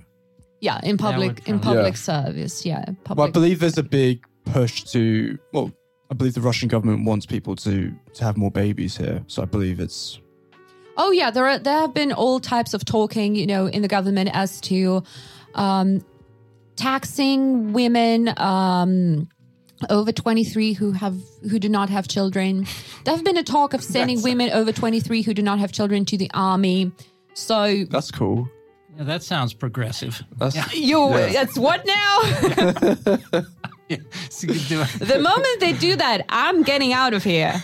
Yeah, 0.64 0.80
in 0.82 0.98
public 0.98 1.48
in 1.48 1.60
public 1.60 1.94
Yeah. 1.94 2.10
service, 2.12 2.66
yeah, 2.66 2.86
public. 3.04 3.18
Well, 3.18 3.28
I 3.28 3.32
believe 3.32 3.60
there's 3.60 3.78
a 3.78 3.84
big 3.84 4.26
push 4.46 4.84
to, 4.94 5.38
well, 5.52 5.72
I 6.10 6.14
believe 6.14 6.36
the 6.36 6.42
Russian 6.42 6.70
government 6.70 7.06
wants 7.06 7.26
people 7.26 7.56
to, 7.58 7.94
to 8.14 8.24
have 8.24 8.38
more 8.38 8.50
babies 8.50 8.96
here. 8.96 9.24
So 9.28 9.42
I 9.42 9.46
believe 9.46 9.80
it's, 9.82 10.20
Oh 10.96 11.12
yeah, 11.12 11.32
there 11.32 11.48
are 11.48 11.58
there 11.60 11.80
have 11.80 11.94
been 11.94 12.12
all 12.14 12.40
types 12.40 12.74
of 12.74 12.86
talking, 12.86 13.36
you 13.36 13.48
know, 13.48 13.66
in 13.66 13.82
the 13.82 13.88
government 13.88 14.30
as 14.32 14.62
to 14.62 15.04
um, 15.56 16.06
taxing 16.76 17.74
women 17.74 18.32
um, 18.38 19.28
over 19.90 20.12
23 20.12 20.74
who 20.74 20.92
have 20.92 21.16
who 21.50 21.58
do 21.60 21.68
not 21.68 21.90
have 21.90 22.08
children. 22.08 22.66
There 23.06 23.16
have 23.16 23.26
been 23.26 23.38
a 23.38 23.44
talk 23.44 23.74
of 23.74 23.84
sending 23.84 24.22
women 24.22 24.52
over 24.52 24.72
23 24.72 25.24
who 25.24 25.34
do 25.34 25.42
not 25.42 25.60
have 25.60 25.72
children 25.72 26.06
to 26.06 26.18
the 26.18 26.30
army. 26.34 26.92
So 27.34 27.86
that's 27.90 28.12
cool. 28.12 28.48
Yeah, 28.98 29.04
that 29.06 29.24
sounds 29.24 29.54
progressive. 29.54 30.22
That's, 30.38 30.56
you 30.76 31.00
Yeah. 31.10 31.32
that's 31.34 31.58
what 31.58 31.86
now? 31.86 33.18
Yeah. 33.90 33.98
So 34.30 34.48
you 34.48 34.60
do 34.60 34.82
it. 34.82 34.90
the 35.00 35.20
moment 35.20 35.60
they 35.60 35.74
do 35.74 35.96
that, 35.98 36.26
I'm 36.30 36.64
getting 36.64 36.94
out 36.94 37.14
of 37.14 37.24
here. 37.24 37.62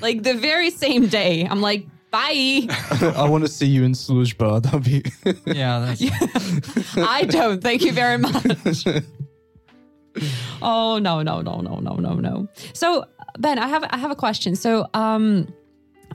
Like 0.00 0.22
the 0.22 0.34
very 0.34 0.70
same 0.70 1.06
day. 1.06 1.46
I'm 1.48 1.60
like, 1.60 1.86
bye. 2.10 2.66
I 3.16 3.28
want 3.28 3.44
to 3.44 3.48
see 3.50 3.66
you 3.66 3.84
in 3.84 3.92
Sluzhba. 3.92 4.62
That'll 4.62 4.80
be, 4.80 5.04
Yeah, 5.54 5.94
that's, 5.94 6.96
I 6.96 7.24
don't. 7.24 7.62
Thank 7.62 7.82
you 7.82 7.92
very 7.92 8.18
much. 8.18 8.84
oh 10.62 10.98
no 10.98 11.22
no 11.22 11.40
no 11.42 11.60
no 11.60 11.76
no 11.78 11.94
no 11.94 12.14
no. 12.14 12.48
So 12.72 13.04
Ben, 13.38 13.58
I 13.58 13.68
have 13.68 13.84
I 13.90 13.98
have 13.98 14.10
a 14.10 14.16
question. 14.16 14.56
So 14.56 14.88
um, 14.94 15.52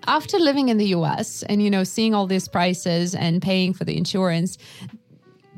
after 0.07 0.37
living 0.39 0.69
in 0.69 0.77
the 0.77 0.87
U.S. 0.87 1.43
and 1.43 1.61
you 1.61 1.69
know 1.69 1.83
seeing 1.83 2.13
all 2.13 2.27
these 2.27 2.47
prices 2.47 3.15
and 3.15 3.41
paying 3.41 3.73
for 3.73 3.85
the 3.85 3.97
insurance, 3.97 4.57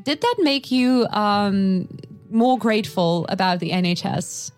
did 0.04 0.22
that 0.22 0.36
make 0.40 0.72
you 0.72 1.08
um, 1.12 1.88
more 2.30 2.58
grateful 2.58 3.26
about 3.30 3.60
the 3.60 3.72
NHS? 3.72 4.52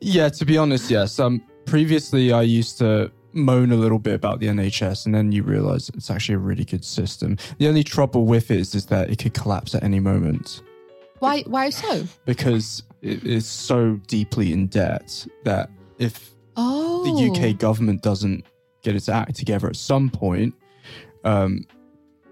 Yeah, 0.00 0.28
to 0.28 0.44
be 0.44 0.58
honest, 0.58 0.90
yes. 0.90 1.18
Um, 1.18 1.42
previously, 1.64 2.32
I 2.32 2.42
used 2.42 2.78
to 2.78 3.10
moan 3.32 3.72
a 3.72 3.76
little 3.76 3.98
bit 3.98 4.14
about 4.14 4.40
the 4.40 4.46
NHS, 4.46 5.06
and 5.06 5.14
then 5.14 5.32
you 5.32 5.42
realize 5.42 5.88
it's 5.90 6.10
actually 6.10 6.36
a 6.36 6.38
really 6.38 6.64
good 6.64 6.84
system. 6.84 7.36
The 7.58 7.68
only 7.68 7.82
trouble 7.84 8.24
with 8.26 8.50
it 8.50 8.60
is, 8.60 8.74
is 8.74 8.86
that 8.86 9.10
it 9.10 9.18
could 9.18 9.34
collapse 9.34 9.74
at 9.74 9.82
any 9.82 10.00
moment 10.00 10.62
Why 11.18 11.42
why 11.42 11.70
so? 11.70 12.04
because 12.24 12.82
it 13.02 13.24
is 13.24 13.46
so 13.46 14.00
deeply 14.06 14.52
in 14.52 14.66
debt 14.68 15.26
that 15.44 15.70
if 15.98 16.32
Oh, 16.58 17.04
the 17.04 17.30
UK 17.50 17.58
government 17.58 18.02
doesn't 18.02 18.44
get 18.86 18.94
its 18.94 19.08
act 19.08 19.34
together 19.34 19.66
at 19.68 19.74
some 19.76 20.08
point, 20.08 20.54
um, 21.24 21.64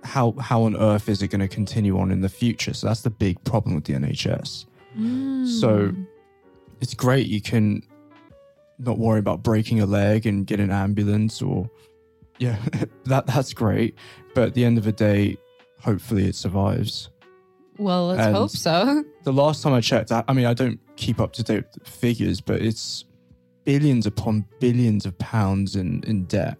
how 0.05 0.33
how 0.41 0.63
on 0.63 0.77
earth 0.77 1.09
is 1.09 1.21
it 1.21 1.29
going 1.29 1.41
to 1.41 1.49
continue 1.49 1.99
on 1.99 2.11
in 2.13 2.21
the 2.21 2.29
future? 2.29 2.73
So 2.73 2.87
that's 2.87 3.03
the 3.03 3.11
big 3.11 3.43
problem 3.45 3.75
with 3.75 3.85
the 3.85 3.95
NHS. 3.95 4.67
So 5.61 5.93
it's 6.81 6.95
great 6.95 7.27
you 7.27 7.41
can 7.41 7.83
not 8.79 8.97
worry 8.99 9.19
about 9.19 9.43
breaking 9.43 9.81
a 9.81 9.87
leg 9.87 10.25
and 10.27 10.47
get 10.47 10.61
an 10.61 10.71
ambulance 10.71 11.43
or 11.43 11.69
yeah, 12.39 12.59
that 13.07 13.27
that's 13.27 13.53
great. 13.53 13.97
But 14.35 14.49
at 14.49 14.55
the 14.55 14.65
end 14.65 14.79
of 14.79 14.85
the 14.85 14.93
day, 14.93 15.37
hopefully 15.81 16.27
it 16.29 16.37
survives. 16.37 17.11
Well, 17.77 18.07
let's 18.09 18.21
And- 18.23 18.37
hope 18.37 18.51
so. 18.51 19.05
The 19.25 19.33
last 19.33 19.63
time 19.63 19.73
I 19.73 19.81
checked, 19.81 20.13
I, 20.13 20.23
I 20.29 20.33
mean, 20.35 20.45
I 20.47 20.53
don't 20.55 20.79
keep 20.97 21.19
up 21.19 21.33
to 21.33 21.43
date 21.43 21.65
with 21.65 21.85
the 21.85 21.91
figures, 21.91 22.41
but 22.43 22.61
it's 22.61 23.07
billions 23.65 24.07
upon 24.07 24.45
billions 24.61 25.07
of 25.07 25.17
pounds 25.19 25.77
in, 25.77 26.03
in 26.05 26.25
debt. 26.25 26.57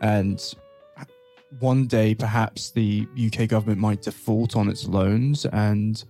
And 0.00 0.42
one 1.60 1.86
day, 1.86 2.14
perhaps 2.14 2.70
the 2.70 3.06
UK 3.26 3.48
government 3.48 3.80
might 3.80 4.02
default 4.02 4.56
on 4.56 4.68
its 4.68 4.86
loans, 4.86 5.46
and 5.46 6.02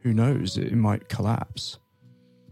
who 0.00 0.12
knows, 0.14 0.56
it 0.56 0.72
might 0.74 1.08
collapse. 1.08 1.78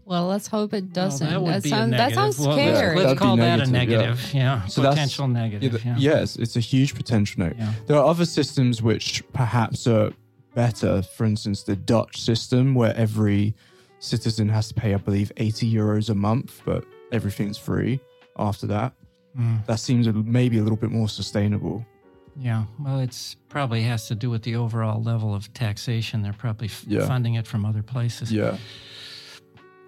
Well, 0.05 0.27
let's 0.27 0.47
hope 0.47 0.73
it 0.73 0.91
doesn't. 0.91 1.25
Well, 1.25 1.45
that 1.45 1.53
would 1.53 1.63
be 1.63 1.69
a 1.69 1.71
sound- 1.71 1.93
that 1.93 2.13
sounds 2.13 2.37
Well, 2.37 2.51
scary. 2.51 2.67
let's- 2.71 2.79
That'd 2.81 2.97
Let's 3.03 3.13
be 3.13 3.17
call 3.19 3.37
that 3.37 3.59
a 3.61 3.65
negative, 3.71 3.71
yeah. 3.71 3.97
negative. 4.01 4.33
Yeah, 4.33 4.65
So 4.67 4.81
that's- 4.81 4.95
potential 4.97 5.27
Yeah, 5.27 5.33
negative. 5.33 5.71
the- 5.71 5.79
Yeah. 5.87 5.95
Yes, 5.97 6.35
it's 6.35 6.55
a 6.57 6.59
huge 6.59 6.93
potential 6.93 7.45
note. 7.45 7.55
Yeah. 7.57 7.73
There 7.87 7.97
are 7.97 8.05
other 8.05 8.25
systems 8.25 8.81
which 8.81 9.23
perhaps 9.31 9.87
are 9.87 10.11
better. 10.53 11.01
For 11.03 11.23
instance, 11.25 11.63
the 11.63 11.77
Dutch 11.77 12.19
system, 12.21 12.75
where 12.75 12.93
every 12.97 13.55
citizen 13.99 14.49
has 14.49 14.67
to 14.67 14.73
pay, 14.73 14.93
I 14.93 14.97
believe, 14.97 15.31
80 15.37 15.71
euros 15.73 16.09
a 16.09 16.15
month, 16.15 16.61
but 16.65 16.83
everything's 17.13 17.57
free 17.57 17.99
after 18.37 18.67
that. 18.67 18.93
Mm. 19.37 19.65
That 19.65 19.79
seems 19.79 20.07
maybe 20.07 20.57
a 20.57 20.63
little 20.63 20.77
bit 20.77 20.91
more 20.91 21.07
sustainable. 21.09 21.85
Yeah, 22.35 22.65
well, 22.79 22.99
it's 22.99 23.35
probably 23.49 23.83
has 23.83 24.07
to 24.07 24.15
do 24.15 24.29
with 24.29 24.41
the 24.41 24.55
overall 24.55 25.01
level 25.01 25.35
of 25.35 25.53
taxation. 25.53 26.23
They're 26.23 26.33
probably 26.33 26.67
f- 26.67 26.83
Yeah. 26.87 27.05
funding 27.05 27.35
it 27.35 27.45
from 27.47 27.63
other 27.63 27.83
places. 27.83 28.31
Yeah. 28.31 28.57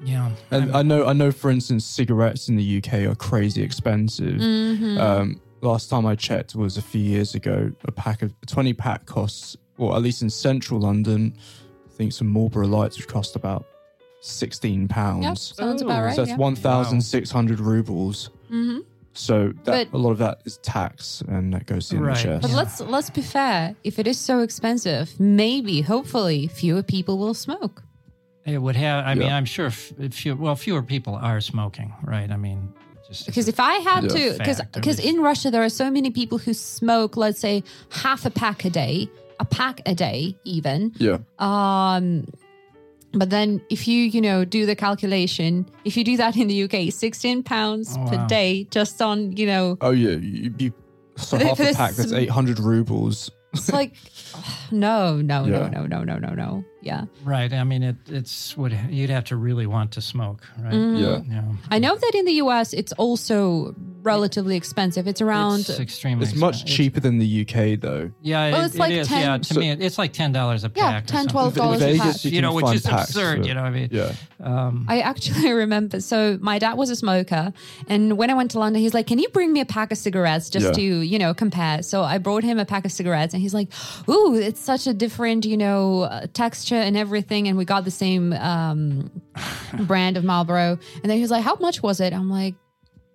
yeah. 0.03 0.31
And 0.51 0.65
I'm- 0.65 0.75
I 0.75 0.81
know, 0.83 1.05
I 1.07 1.13
know. 1.13 1.31
For 1.31 1.49
instance, 1.49 1.85
cigarettes 1.85 2.47
in 2.49 2.55
the 2.55 2.63
UK 2.63 3.05
are 3.05 3.15
crazy 3.15 3.63
expensive. 3.63 4.35
Mhm. 4.39 4.99
Um, 4.99 5.41
last 5.61 5.89
time 5.89 6.05
I 6.05 6.15
checked 6.15 6.53
was 6.55 6.77
a 6.77 6.81
few 6.81 7.01
years 7.01 7.33
ago. 7.33 7.71
A 7.85 7.91
pack 7.91 8.21
of 8.21 8.31
a 8.43 8.45
twenty 8.45 8.73
pack 8.73 9.05
costs, 9.05 9.57
or 9.77 9.95
at 9.95 10.01
least 10.03 10.21
in 10.21 10.29
central 10.29 10.79
London, 10.81 11.33
I 11.85 11.89
think 11.97 12.13
some 12.13 12.27
Marlboro 12.27 12.67
Lights 12.67 12.97
would 12.97 13.07
cost 13.07 13.35
about 13.35 13.65
sixteen 14.25 14.81
yep, 14.81 14.89
pounds. 14.89 15.53
sounds 15.55 15.81
Oh, 15.81 15.85
about 15.85 16.03
right. 16.05 16.15
so 16.15 16.21
that's 16.21 16.31
yeah. 16.31 16.37
one 16.37 16.55
thousand 16.55 17.01
six 17.01 17.31
hundred 17.31 17.59
rubles. 17.59 18.29
Mhm. 18.51 18.83
So 19.13 19.53
that, 19.63 19.91
But- 19.91 19.97
a 19.97 19.99
lot 20.01 20.11
of 20.11 20.17
that 20.17 20.39
is 20.45 20.57
tax, 20.57 21.23
and 21.27 21.53
that 21.53 21.65
goes 21.67 21.87
to 21.89 21.95
the 21.95 22.01
Right. 22.03 22.17
NHS. 22.17 22.41
But 22.41 22.49
Yeah. 22.51 22.55
let's 22.57 22.81
let's 22.81 23.09
be 23.09 23.21
fair. 23.21 23.75
If 23.83 23.97
it 23.99 24.07
is 24.07 24.17
so 24.19 24.39
expensive, 24.41 25.17
maybe, 25.19 25.81
hopefully, 25.81 26.47
fewer 26.47 26.83
people 26.83 27.17
will 27.17 27.33
smoke. 27.33 27.83
It 28.45 28.61
would 28.61 28.75
have. 28.75 29.05
I 29.05 29.15
mean, 29.15 29.31
I'm 29.31 29.45
sure. 29.45 29.67
F- 29.67 29.93
few, 30.11 30.35
well, 30.35 30.55
fewer 30.55 30.83
people 30.83 31.15
are 31.15 31.39
smoking, 31.41 31.93
right? 32.03 32.29
I 32.29 32.35
mean, 32.37 32.73
just 33.07 33.25
Because 33.25 33.47
if 33.47 33.59
I 33.59 33.75
had 33.75 34.03
Yeah. 34.03 34.09
to, 34.33 34.37
because 34.37 34.61
because 34.73 34.99
in 34.99 35.21
Russia 35.21 35.49
there 35.49 35.63
are 35.63 35.69
so 35.69 35.89
many 35.89 36.09
people 36.11 36.37
who 36.37 36.53
smoke, 36.53 37.15
let's 37.17 37.39
say 37.39 37.63
half 37.89 38.25
a 38.25 38.29
pack 38.29 38.65
a 38.65 38.69
day, 38.69 39.09
a 39.39 39.45
pack 39.45 39.81
a 39.85 39.95
day, 39.95 40.35
even. 40.43 40.91
yeah, 40.99 41.17
Um, 41.39 42.25
but 43.15 43.29
then 43.29 43.61
if 43.69 43.87
you 43.87 44.03
you 44.03 44.21
know 44.21 44.45
do 44.45 44.65
the 44.65 44.75
calculation, 44.75 45.67
if 45.85 45.95
you 45.97 46.03
do 46.03 46.17
that 46.17 46.35
in 46.37 46.47
the 46.47 46.63
UK, 46.63 46.91
sixteen 46.93 47.43
pounds 47.43 47.95
Oh, 47.97 48.05
per 48.09 48.17
wow. 48.17 48.27
day 48.27 48.67
just 48.71 49.01
on 49.01 49.35
you 49.37 49.45
know, 49.47 49.77
oh 49.81 49.91
yeah, 49.91 50.11
you, 50.17 50.53
you 50.57 50.73
so 51.17 51.37
half 51.37 51.59
a 51.59 51.73
pack 51.73 51.93
that's 51.95 52.11
eight 52.11 52.29
hundred 52.29 52.59
rubles. 52.59 53.31
it's 53.53 53.71
like 53.71 53.93
no, 54.71 55.17
no, 55.21 55.45
Yeah. 55.45 55.69
no, 55.69 55.85
no, 55.85 55.85
no, 55.85 56.03
no, 56.03 56.17
no, 56.17 56.29
no. 56.35 56.65
Yeah. 56.85 57.05
right. 57.23 57.51
I 57.51 57.63
mean, 57.63 57.83
it, 57.83 57.95
it's 58.07 58.55
would 58.55 58.71
you'd 58.89 59.09
have 59.09 59.25
to 59.25 59.35
really 59.35 59.65
want 59.65 59.91
to 59.93 60.01
smoke, 60.01 60.41
right? 60.59 60.73
Mm. 60.73 60.99
Yeah. 61.27 61.33
Yeah. 61.35 61.43
I 61.71 61.79
know 61.79 61.95
that 61.95 62.11
in 62.15 62.25
the 62.25 62.33
US 62.45 62.73
it's 62.73 62.93
also 62.93 63.73
relatively 64.03 64.55
expensive. 64.55 65.07
It's 65.07 65.19
around 65.19 65.61
It's 65.61 65.79
extremely. 65.79 66.25
It's 66.27 66.35
much 66.35 66.61
expensive. 66.61 66.77
cheaper 66.77 66.99
than 66.99 67.17
the 67.17 67.41
UK 67.41 67.79
though. 67.81 68.11
Yeah, 68.21 68.51
Well, 68.51 68.61
it- 68.61 68.65
it's 68.67 68.77
like 68.77 68.91
it 68.93 68.99
is. 68.99 69.07
10 69.07 69.21
Yeah, 69.21 69.37
to 69.39 69.53
So- 69.55 69.59
me, 69.59 69.71
it's 69.71 69.97
like 69.97 70.13
ten 70.13 70.31
dollars 70.31 70.63
a 70.63 70.69
pack. 70.69 71.03
or 71.03 71.07
10, 71.07 71.17
something. 71.17 71.31
12 71.31 71.55
dollars 71.55 71.81
a 71.81 71.97
pack. 71.97 72.23
you 72.25 72.31
You 72.31 72.41
know, 72.43 72.53
which 72.53 72.71
is 72.75 72.81
packs 72.83 73.09
absurd. 73.09 73.39
for- 73.41 73.47
You 73.47 73.55
know, 73.55 73.63
I 73.63 73.71
mean, 73.71 73.89
Yeah, 73.91 74.11
um, 74.43 74.85
I 74.87 74.99
actually 74.99 75.51
remember. 75.65 75.99
So 76.01 76.37
my 76.39 76.59
dad 76.59 76.75
was 76.75 76.91
a 76.91 76.95
smoker, 76.95 77.51
and 77.89 78.15
when 78.15 78.29
I 78.29 78.35
went 78.35 78.51
to 78.51 78.59
London, 78.59 78.79
he's 78.79 78.93
like, 78.93 79.07
"Can 79.07 79.17
you 79.17 79.29
bring 79.29 79.51
me 79.51 79.59
a 79.59 79.65
pack 79.65 79.91
of 79.91 79.97
cigarettes 79.97 80.51
just 80.51 80.67
Yeah. 80.67 80.71
to 80.73 80.81
you 81.01 81.17
know 81.17 81.33
compare?" 81.33 81.81
So 81.81 82.03
I 82.03 82.19
brought 82.19 82.43
him 82.43 82.59
a 82.59 82.65
pack 82.65 82.85
of 82.85 82.91
cigarettes, 82.91 83.33
and 83.33 83.41
he's 83.41 83.55
like, 83.55 83.69
"Ooh, 84.07 84.35
it's 84.35 84.59
such 84.61 84.85
a 84.85 84.93
different 84.93 85.45
you 85.45 85.57
know 85.57 86.01
uh, 86.01 86.27
and 86.77 86.95
everything." 86.97 87.47
And 87.47 87.57
we 87.57 87.65
got 87.65 87.83
the 87.85 87.91
same 87.91 88.33
um, 88.33 89.09
brand 89.81 90.17
of 90.17 90.23
Marlboro, 90.23 90.77
and 91.01 91.03
then 91.09 91.17
he 91.17 91.21
was 91.21 91.31
like, 91.31 91.43
"How 91.43 91.55
much 91.55 91.81
was 91.83 91.99
it?" 91.99 92.13
I'm 92.13 92.29
like, 92.29 92.55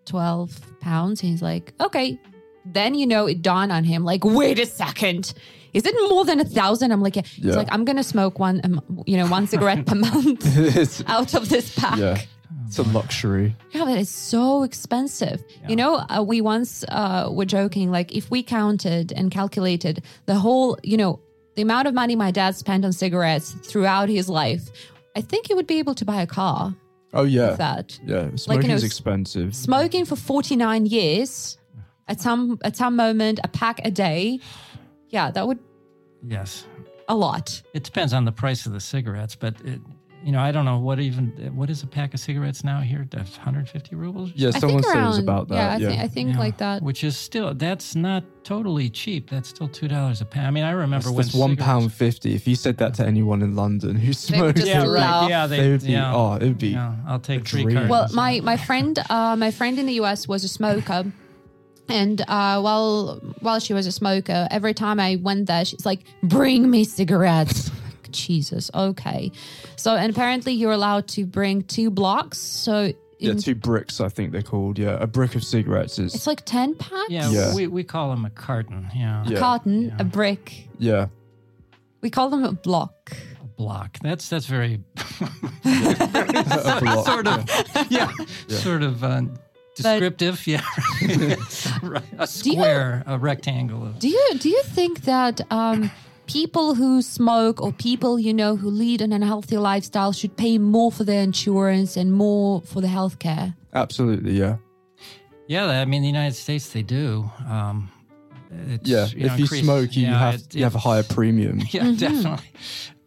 12 0.06 0.80
pounds." 0.80 1.22
And 1.22 1.30
he's 1.30 1.42
like, 1.42 1.72
"Okay." 1.80 2.18
Then 2.66 2.94
you 2.94 3.06
know 3.06 3.26
it 3.26 3.40
dawned 3.42 3.72
on 3.72 3.84
him, 3.84 4.04
like, 4.04 4.24
"Wait 4.24 4.58
a 4.58 4.66
second, 4.66 5.32
Is 5.72 5.86
it 5.86 5.94
more 6.10 6.24
than 6.24 6.40
a 6.40 6.44
thousand? 6.44 6.90
I'm 6.90 7.00
like, 7.00 7.14
yeah. 7.14 7.22
He's 7.22 7.44
Yeah. 7.44 7.54
like, 7.54 7.68
I'm 7.70 7.84
gonna 7.84 8.02
smoke 8.02 8.40
one, 8.40 8.60
um, 8.64 8.80
you 9.06 9.16
know, 9.16 9.28
one 9.28 9.46
cigarette 9.46 9.86
per 9.86 9.94
month 9.94 10.44
out 11.08 11.32
of 11.34 11.48
this 11.48 11.72
pack. 11.76 11.96
yeah, 11.96 12.20
it's 12.66 12.78
a 12.78 12.82
luxury. 12.82 13.54
Yeah, 13.70 13.84
but 13.84 13.96
it's 13.96 14.10
so 14.10 14.64
expensive. 14.64 15.42
You 15.68 15.76
know, 15.76 15.94
uh, 16.10 16.24
we 16.26 16.40
once 16.40 16.84
uh, 16.88 17.28
were 17.30 17.44
joking, 17.44 17.90
like 17.92 18.12
if 18.12 18.30
we 18.32 18.42
counted 18.42 19.12
and 19.12 19.30
calculated 19.30 20.02
the 20.26 20.34
whole, 20.34 20.76
you 20.82 20.96
know, 20.96 21.20
the 21.60 21.62
amount 21.62 21.86
of 21.86 21.92
money 21.92 22.16
my 22.16 22.30
dad 22.30 22.56
spent 22.56 22.86
on 22.86 22.92
cigarettes 22.92 23.50
throughout 23.52 24.08
his 24.08 24.30
life, 24.30 24.70
I 25.14 25.20
think 25.20 25.46
he 25.46 25.52
would 25.52 25.66
be 25.66 25.78
able 25.78 25.94
to 25.96 26.06
buy 26.06 26.22
a 26.22 26.26
car 26.26 26.74
Oh 27.12 27.24
yeah, 27.24 27.48
with 27.50 27.58
that. 27.58 28.00
yeah. 28.02 28.30
Smoking 28.36 28.68
know, 28.70 28.76
is 28.76 28.82
s- 28.82 28.86
expensive. 28.86 29.54
Smoking 29.54 30.06
for 30.06 30.16
49 30.16 30.86
years, 30.86 31.58
at 32.08 32.18
some 32.18 32.58
at 32.64 32.76
some 32.76 32.96
moment, 32.96 33.40
a 33.44 33.48
pack 33.48 33.84
a 33.84 33.90
day. 33.90 34.40
Yeah, 35.10 35.30
that 35.32 35.46
would 35.46 35.58
yes, 36.26 36.64
a 37.08 37.14
lot. 37.14 37.60
it 37.74 37.84
depends 37.84 38.14
on 38.14 38.24
the 38.24 38.32
price 38.32 38.64
of 38.64 38.72
the 38.72 38.80
cigarettes, 38.80 39.36
but 39.36 39.54
it, 39.62 39.80
you 40.24 40.32
know, 40.32 40.40
I 40.40 40.52
don't 40.52 40.64
know 40.66 40.78
what 40.78 41.00
even 41.00 41.28
what 41.54 41.70
is 41.70 41.82
a 41.82 41.86
pack 41.86 42.12
of 42.14 42.20
cigarettes 42.20 42.62
now 42.62 42.80
here? 42.80 43.06
That's 43.10 43.36
150 43.38 43.96
rubles. 43.96 44.32
Yeah, 44.34 44.50
someone 44.50 44.82
think 44.82 44.84
said 44.92 44.96
it 44.96 45.00
around 45.00 45.08
was 45.08 45.18
about 45.18 45.48
that. 45.48 45.54
yeah, 45.54 45.68
I, 45.68 45.76
Yeah, 45.76 45.88
Think, 45.88 46.00
I 46.02 46.08
think 46.08 46.28
Yeah, 46.34 46.38
like 46.38 46.58
that. 46.58 46.82
which 46.82 47.02
is 47.04 47.16
still 47.16 47.54
that's 47.54 47.94
not 47.94 48.22
totally 48.44 48.90
cheap. 48.90 49.30
That's 49.30 49.48
still 49.48 49.68
two 49.68 49.88
dollars 49.88 50.20
a 50.20 50.24
pound. 50.26 50.46
I 50.46 50.50
mean, 50.50 50.64
I 50.64 50.72
remember 50.72 51.04
That's, 51.04 51.06
when 51.16 51.16
that's 51.26 51.34
one 51.34 51.50
cigarettes- 51.50 51.66
pound 51.66 51.92
fifty. 51.94 52.34
If 52.34 52.46
you 52.46 52.54
said 52.54 52.76
that 52.78 52.94
to 52.94 53.06
anyone 53.06 53.40
in 53.42 53.56
London 53.56 53.96
who 53.96 54.08
would 54.08 54.16
smokes, 54.16 54.66
Yeah, 54.66 54.84
right. 54.86 55.28
Yeah, 55.28 55.46
they, 55.46 55.56
They 55.60 55.70
would 55.70 55.82
be- 55.84 55.92
yeah, 55.92 56.14
oh, 56.14 56.34
it 56.34 56.42
would 56.42 56.58
be 56.58 56.68
Yeah, 56.68 56.96
I'll 57.08 57.18
take 57.18 57.40
a 57.40 57.44
three 57.44 57.62
dream. 57.62 57.76
cartons. 57.76 57.90
Well, 57.90 58.08
my 58.12 58.40
my 58.40 58.56
friend, 58.58 58.98
uh, 59.08 59.36
my 59.36 59.50
friend 59.50 59.78
in 59.78 59.86
the 59.86 59.94
US 60.04 60.28
was 60.28 60.44
a 60.44 60.48
smoker, 60.48 61.04
and 61.88 62.20
uh, 62.28 62.60
while 62.60 63.20
while 63.40 63.58
she 63.58 63.72
was 63.74 63.86
a 63.86 63.92
smoker, 63.92 64.46
every 64.50 64.74
time 64.74 65.00
I 65.00 65.16
went 65.16 65.46
there, 65.46 65.64
she's 65.64 65.86
like, 65.86 66.00
"Bring 66.22 66.70
me 66.70 66.84
cigarettes." 66.84 67.70
Like, 68.10 68.12
Jesus, 68.12 68.70
okay. 68.74 69.30
So, 69.76 69.94
and 69.96 70.10
apparently, 70.12 70.52
you're 70.54 70.72
allowed 70.72 71.06
to 71.08 71.24
bring 71.26 71.62
two 71.62 71.90
blocks. 71.90 72.38
So, 72.38 72.92
yeah, 73.18 73.34
two 73.34 73.54
bricks. 73.54 74.00
I 74.00 74.08
think 74.08 74.32
they're 74.32 74.42
called. 74.42 74.78
Yeah, 74.78 74.96
a 75.00 75.06
brick 75.06 75.34
of 75.34 75.44
cigarettes 75.44 75.98
is. 75.98 76.14
it's 76.14 76.26
like 76.26 76.44
ten 76.44 76.74
packs. 76.74 77.10
yeah, 77.10 77.30
Yeah. 77.30 77.54
we 77.54 77.66
we 77.66 77.84
call 77.84 78.10
them 78.10 78.24
a 78.24 78.30
carton. 78.30 78.88
Yeah, 78.94 79.24
a 79.26 79.30
Yeah. 79.30 79.38
carton, 79.38 79.82
Yeah. 79.88 79.96
a 79.98 80.04
brick. 80.04 80.68
yeah, 80.78 81.06
We 82.00 82.10
call 82.10 82.30
them 82.30 82.44
a 82.44 82.52
block. 82.52 83.12
a 83.42 83.46
block. 83.46 83.98
That's 84.02 84.28
that's 84.28 84.46
very 84.46 84.80
a 85.64 86.80
block, 86.80 87.06
sort 87.06 87.26
of 87.26 87.44
yeah. 87.90 88.10
yeah, 88.48 88.58
sort 88.58 88.82
of 88.82 89.04
uh, 89.04 89.22
descriptive. 89.76 90.46
yeah, 90.46 90.62
right. 91.82 92.02
a 92.18 92.22
you- 92.22 92.26
square, 92.26 93.02
a 93.06 93.18
rectangle. 93.18 93.82
Of, 93.86 93.98
Do 93.98 94.08
you 94.08 94.30
do 94.38 94.48
you 94.48 94.62
think 94.62 95.02
that 95.02 95.40
um, 95.50 95.90
people 96.30 96.74
who 96.74 97.02
smoke 97.02 97.60
or 97.60 97.72
people 97.72 98.18
you 98.18 98.32
know 98.32 98.56
who 98.56 98.70
lead 98.70 99.00
an 99.02 99.12
unhealthy 99.12 99.56
lifestyle 99.56 100.12
should 100.12 100.36
pay 100.36 100.58
more 100.58 100.92
for 100.92 101.04
their 101.04 101.22
insurance 101.22 101.96
and 101.96 102.12
more 102.12 102.60
for 102.62 102.80
the 102.80 102.86
healthcare? 102.88 103.54
Absolutely, 103.74 104.32
yeah, 104.38 104.56
yeah, 105.48 105.66
I 105.66 105.84
mean, 105.84 106.02
the 106.02 106.08
United 106.08 106.36
States 106.36 106.72
they 106.72 106.82
do. 106.82 107.28
Um, 107.48 107.90
it's, 108.68 108.88
yeah. 108.88 109.06
you 109.06 109.26
know, 109.26 109.32
if 109.34 109.38
you 109.38 109.44
increase- 109.44 109.62
smoke, 109.62 109.96
you 109.96 110.02
yeah, 110.06 110.18
have 110.18 110.34
it- 110.36 110.54
you 110.54 110.64
have 110.64 110.74
a 110.74 110.78
higher 110.78 111.02
premium. 111.02 111.60
Yeah, 111.70 111.92
definitely. 111.96 112.46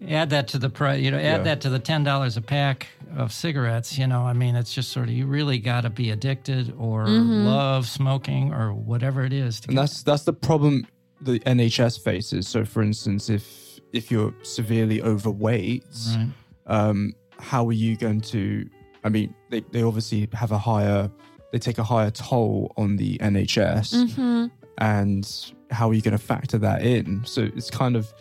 Add 0.09 0.31
that 0.31 0.49
to 0.49 0.57
the 0.57 0.69
price. 0.69 1.01
You 1.01 1.11
know, 1.11 1.17
add 1.17 1.23
Yeah. 1.23 1.43
that 1.43 1.61
to 1.61 1.69
the 1.69 1.79
ten 1.79 2.03
dollars 2.03 2.35
a 2.35 2.41
pack 2.41 2.87
of 3.15 3.31
cigarettes. 3.31 3.97
You 3.97 4.05
know, 4.07 4.23
I 4.23 4.33
mean, 4.33 4.55
it's 4.57 4.73
just 4.73 4.91
sort 4.91 5.07
of 5.07 5.13
you 5.15 5.25
really 5.27 5.59
got 5.59 5.81
to 5.81 5.89
be 5.89 6.11
addicted 6.11 6.73
or 6.77 7.07
love 7.07 7.87
smoking 7.87 8.53
or 8.53 8.73
whatever 8.73 9.23
it 9.23 9.31
is. 9.31 9.61
To 9.61 9.69
and 9.69 9.77
that's 9.77 10.03
that's 10.03 10.23
the 10.23 10.33
problem 10.33 10.85
the 11.23 11.39
NHS 11.41 12.03
faces. 12.03 12.47
So, 12.47 12.65
for 12.65 12.81
instance, 12.81 13.29
if 13.29 13.79
if 13.93 14.09
you're 14.11 14.33
severely 14.43 15.01
overweight, 15.01 15.85
right. 16.15 16.27
um, 16.67 17.13
how 17.39 17.67
are 17.67 17.73
you 17.73 17.95
going 17.97 18.21
to? 18.21 18.67
I 19.03 19.09
mean, 19.09 19.33
they 19.49 19.61
they 19.71 19.83
obviously 19.83 20.27
have 20.33 20.51
a 20.51 20.57
higher, 20.57 21.09
they 21.51 21.59
take 21.59 21.77
a 21.77 21.83
higher 21.83 22.11
toll 22.11 22.73
on 22.77 22.95
the 22.97 23.17
NHS, 23.19 23.93
Mm-hmm. 23.93 24.45
and 24.79 25.53
how 25.71 25.89
are 25.89 25.93
you 25.93 26.01
going 26.01 26.17
to 26.17 26.23
factor 26.23 26.57
that 26.59 26.83
in? 26.83 27.23
So 27.25 27.49
it's 27.55 27.69
kind 27.69 27.95
of 27.95 28.13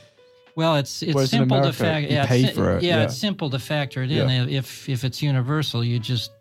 Well, 0.56 0.76
it's 0.76 1.02
it's 1.02 1.14
Whereas 1.14 1.32
in 1.32 1.40
simple 1.40 1.62
to 1.62 1.72
factor. 1.72 2.12
Yeah, 2.12 2.26
pay 2.26 2.44
it's, 2.44 2.56
for 2.56 2.76
it, 2.76 2.82
Yeah, 2.82 2.96
yeah. 2.96 3.02
it's 3.04 3.16
simple 3.18 3.48
to 3.50 3.58
factor 3.58 4.02
it 4.02 4.10
in. 4.10 4.28
Yeah. 4.28 4.58
If 4.58 4.88
if 4.88 5.04
it's 5.04 5.22
universal, 5.22 5.84
you 5.84 5.98
just 5.98 6.32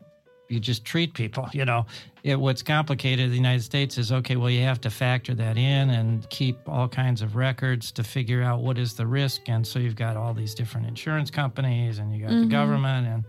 you 0.49 0.59
just 0.59 0.83
treat 0.83 1.13
people. 1.13 1.47
You 1.53 1.65
know, 1.65 1.85
it, 2.23 2.39
what's 2.39 2.61
complicated 2.61 3.25
in 3.25 3.31
the 3.31 3.35
United 3.35 3.63
States 3.63 3.97
is 3.97 4.11
okay. 4.11 4.35
Well, 4.35 4.49
you 4.49 4.61
have 4.61 4.79
to 4.81 4.89
factor 4.89 5.33
that 5.35 5.57
in 5.57 5.89
and 5.89 6.29
keep 6.29 6.57
all 6.67 6.87
kinds 6.87 7.21
of 7.21 7.35
records 7.35 7.91
to 7.93 8.03
figure 8.03 8.43
out 8.43 8.61
what 8.61 8.77
is 8.77 8.93
the 8.93 9.07
risk, 9.07 9.41
and 9.47 9.65
so 9.65 9.79
you've 9.79 9.95
got 9.95 10.17
all 10.17 10.33
these 10.33 10.53
different 10.53 10.87
insurance 10.87 11.31
companies, 11.31 11.97
and 11.97 12.13
you 12.13 12.21
got 12.21 12.29
the 12.29 12.35
mm-hmm. 12.35 12.49
government, 12.49 13.07
and 13.07 13.23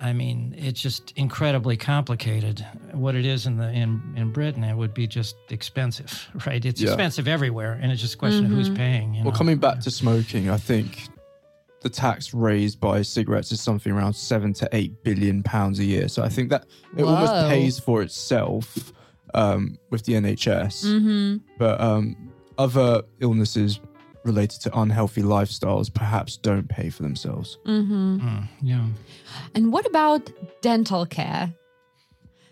I 0.00 0.12
mean, 0.12 0.54
it's 0.56 0.80
just 0.80 1.12
incredibly 1.16 1.76
complicated. 1.76 2.64
What 2.92 3.16
it 3.16 3.26
is 3.26 3.46
in 3.46 3.56
the 3.56 3.70
in 3.70 4.00
in 4.16 4.32
Britain, 4.32 4.64
it 4.64 4.76
would 4.76 4.94
be 4.94 5.06
just 5.06 5.36
expensive, 5.50 6.28
right? 6.46 6.64
It's 6.64 6.80
Yeah. 6.80 6.88
expensive 6.88 7.28
everywhere, 7.28 7.78
and 7.82 7.92
it's 7.92 8.00
just 8.00 8.14
a 8.14 8.18
question 8.18 8.46
of 8.46 8.50
who's 8.52 8.68
mm-hmm. 8.68 8.76
paying. 8.76 9.14
You 9.14 9.24
Well, 9.24 9.32
know? 9.32 9.38
coming 9.38 9.58
back 9.58 9.80
to 9.80 9.90
smoking, 9.90 10.48
I 10.48 10.56
think 10.56 11.08
the 11.80 11.88
tax 11.88 12.34
raised 12.34 12.80
by 12.80 13.02
cigarettes 13.02 13.52
is 13.52 13.60
something 13.60 13.92
around 13.92 14.14
seven 14.14 14.52
to 14.54 14.68
eight 14.72 15.02
billion 15.02 15.42
pounds 15.42 15.78
a 15.78 15.84
year. 15.84 16.08
So 16.08 16.22
I 16.22 16.28
think 16.28 16.50
that 16.50 16.66
it 16.96 17.04
almost 17.04 17.32
pays 17.48 17.78
for 17.78 18.02
itself 18.02 18.92
um, 19.34 19.78
with 19.90 20.04
the 20.04 20.14
NHS. 20.14 20.84
Mm-hmm. 20.84 21.36
But 21.58 21.80
um, 21.80 22.32
other 22.56 23.02
illnesses 23.20 23.80
related 24.24 24.60
to 24.60 24.78
unhealthy 24.78 25.22
lifestyles 25.22 25.92
perhaps 25.92 26.36
don't 26.36 26.68
pay 26.68 26.90
for 26.90 27.02
themselves. 27.02 27.58
Mm-hmm. 27.66 28.18
Mm, 28.18 28.48
yeah. 28.62 28.86
And 29.54 29.72
what 29.72 29.86
about 29.86 30.30
dental 30.60 31.06
care? 31.06 31.54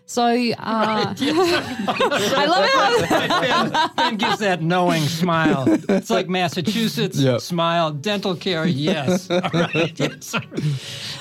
So, 0.09 0.23
uh, 0.23 0.55
I 1.19 2.45
love 2.47 2.63
it. 2.65 3.05
How, 3.09 3.69
ben, 3.69 3.91
ben 3.97 4.15
gives 4.15 4.39
that 4.39 4.61
knowing 4.61 5.03
smile. 5.03 5.65
It's 5.89 6.09
like 6.09 6.29
Massachusetts 6.29 7.19
Yep. 7.19 7.41
smile, 7.41 7.91
dental 7.91 8.33
care, 8.33 8.65
yes. 8.65 9.29
All 9.31 9.41
right. 9.53 9.99
Yes. 9.99 10.33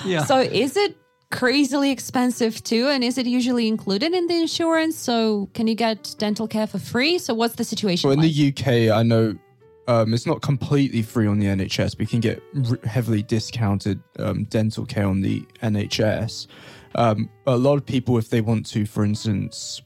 Yeah. 0.04 0.24
so, 0.24 0.38
is 0.38 0.76
it 0.76 0.96
crazily 1.32 1.90
expensive 1.90 2.62
too? 2.62 2.86
And 2.86 3.02
is 3.02 3.18
it 3.18 3.26
usually 3.26 3.66
included 3.66 4.14
in 4.14 4.28
the 4.28 4.40
insurance? 4.40 4.96
So, 4.96 5.50
can 5.52 5.66
you 5.66 5.74
get 5.74 6.14
dental 6.18 6.46
care 6.46 6.68
for 6.68 6.78
free? 6.78 7.18
So, 7.18 7.34
what's 7.34 7.56
the 7.56 7.64
situation? 7.64 8.06
Well, 8.08 8.14
in 8.14 8.22
like? 8.24 8.32
the 8.34 8.48
UK, 8.88 8.96
I 8.96 9.02
know 9.02 9.34
um, 9.88 10.14
it's 10.14 10.26
not 10.26 10.42
completely 10.42 11.02
free 11.02 11.26
on 11.26 11.40
the 11.40 11.46
NHS. 11.46 11.98
We 11.98 12.06
can 12.06 12.20
get 12.20 12.40
r- 12.70 12.78
heavily 12.88 13.22
discounted 13.22 14.00
um, 14.20 14.44
dental 14.44 14.86
care 14.86 15.06
on 15.06 15.22
the 15.22 15.40
NHS. 15.60 16.46
Um, 16.96 17.28
a 17.46 17.56
lot 17.56 17.76
of 17.76 17.86
people, 17.86 18.18
if 18.18 18.30
they 18.30 18.40
want 18.40 18.66
to, 18.70 18.86
for 18.86 19.04
instance, 19.04 19.82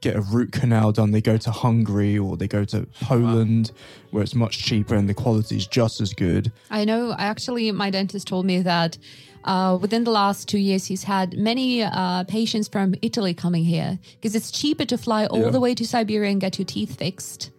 get 0.00 0.16
a 0.16 0.20
root 0.20 0.52
canal 0.52 0.90
done, 0.92 1.10
they 1.10 1.20
go 1.20 1.36
to 1.36 1.50
Hungary 1.50 2.18
or 2.18 2.36
they 2.36 2.48
go 2.48 2.64
to 2.64 2.86
Poland, 3.00 3.72
where 4.10 4.22
it's 4.22 4.34
much 4.34 4.58
cheaper 4.64 4.94
and 4.94 5.08
the 5.08 5.14
quality 5.14 5.56
is 5.56 5.66
just 5.66 6.00
as 6.00 6.12
good. 6.12 6.50
I 6.70 6.84
know. 6.84 7.14
Actually, 7.18 7.70
my 7.72 7.90
dentist 7.90 8.26
told 8.26 8.46
me 8.46 8.62
that 8.62 8.96
uh, 9.44 9.78
within 9.80 10.04
the 10.04 10.10
last 10.10 10.48
two 10.48 10.58
years, 10.58 10.86
he's 10.86 11.04
had 11.04 11.36
many 11.36 11.82
uh, 11.82 12.24
patients 12.24 12.68
from 12.68 12.94
Italy 13.02 13.34
coming 13.34 13.64
here 13.64 13.98
because 14.20 14.34
it's 14.34 14.50
cheaper 14.50 14.84
to 14.86 14.96
fly 14.98 15.26
all 15.26 15.40
Yeah. 15.42 15.50
the 15.50 15.60
way 15.60 15.74
to 15.74 15.86
Siberia 15.86 16.30
and 16.30 16.40
get 16.40 16.58
your 16.58 16.66
teeth 16.66 16.96
fixed 16.98 17.50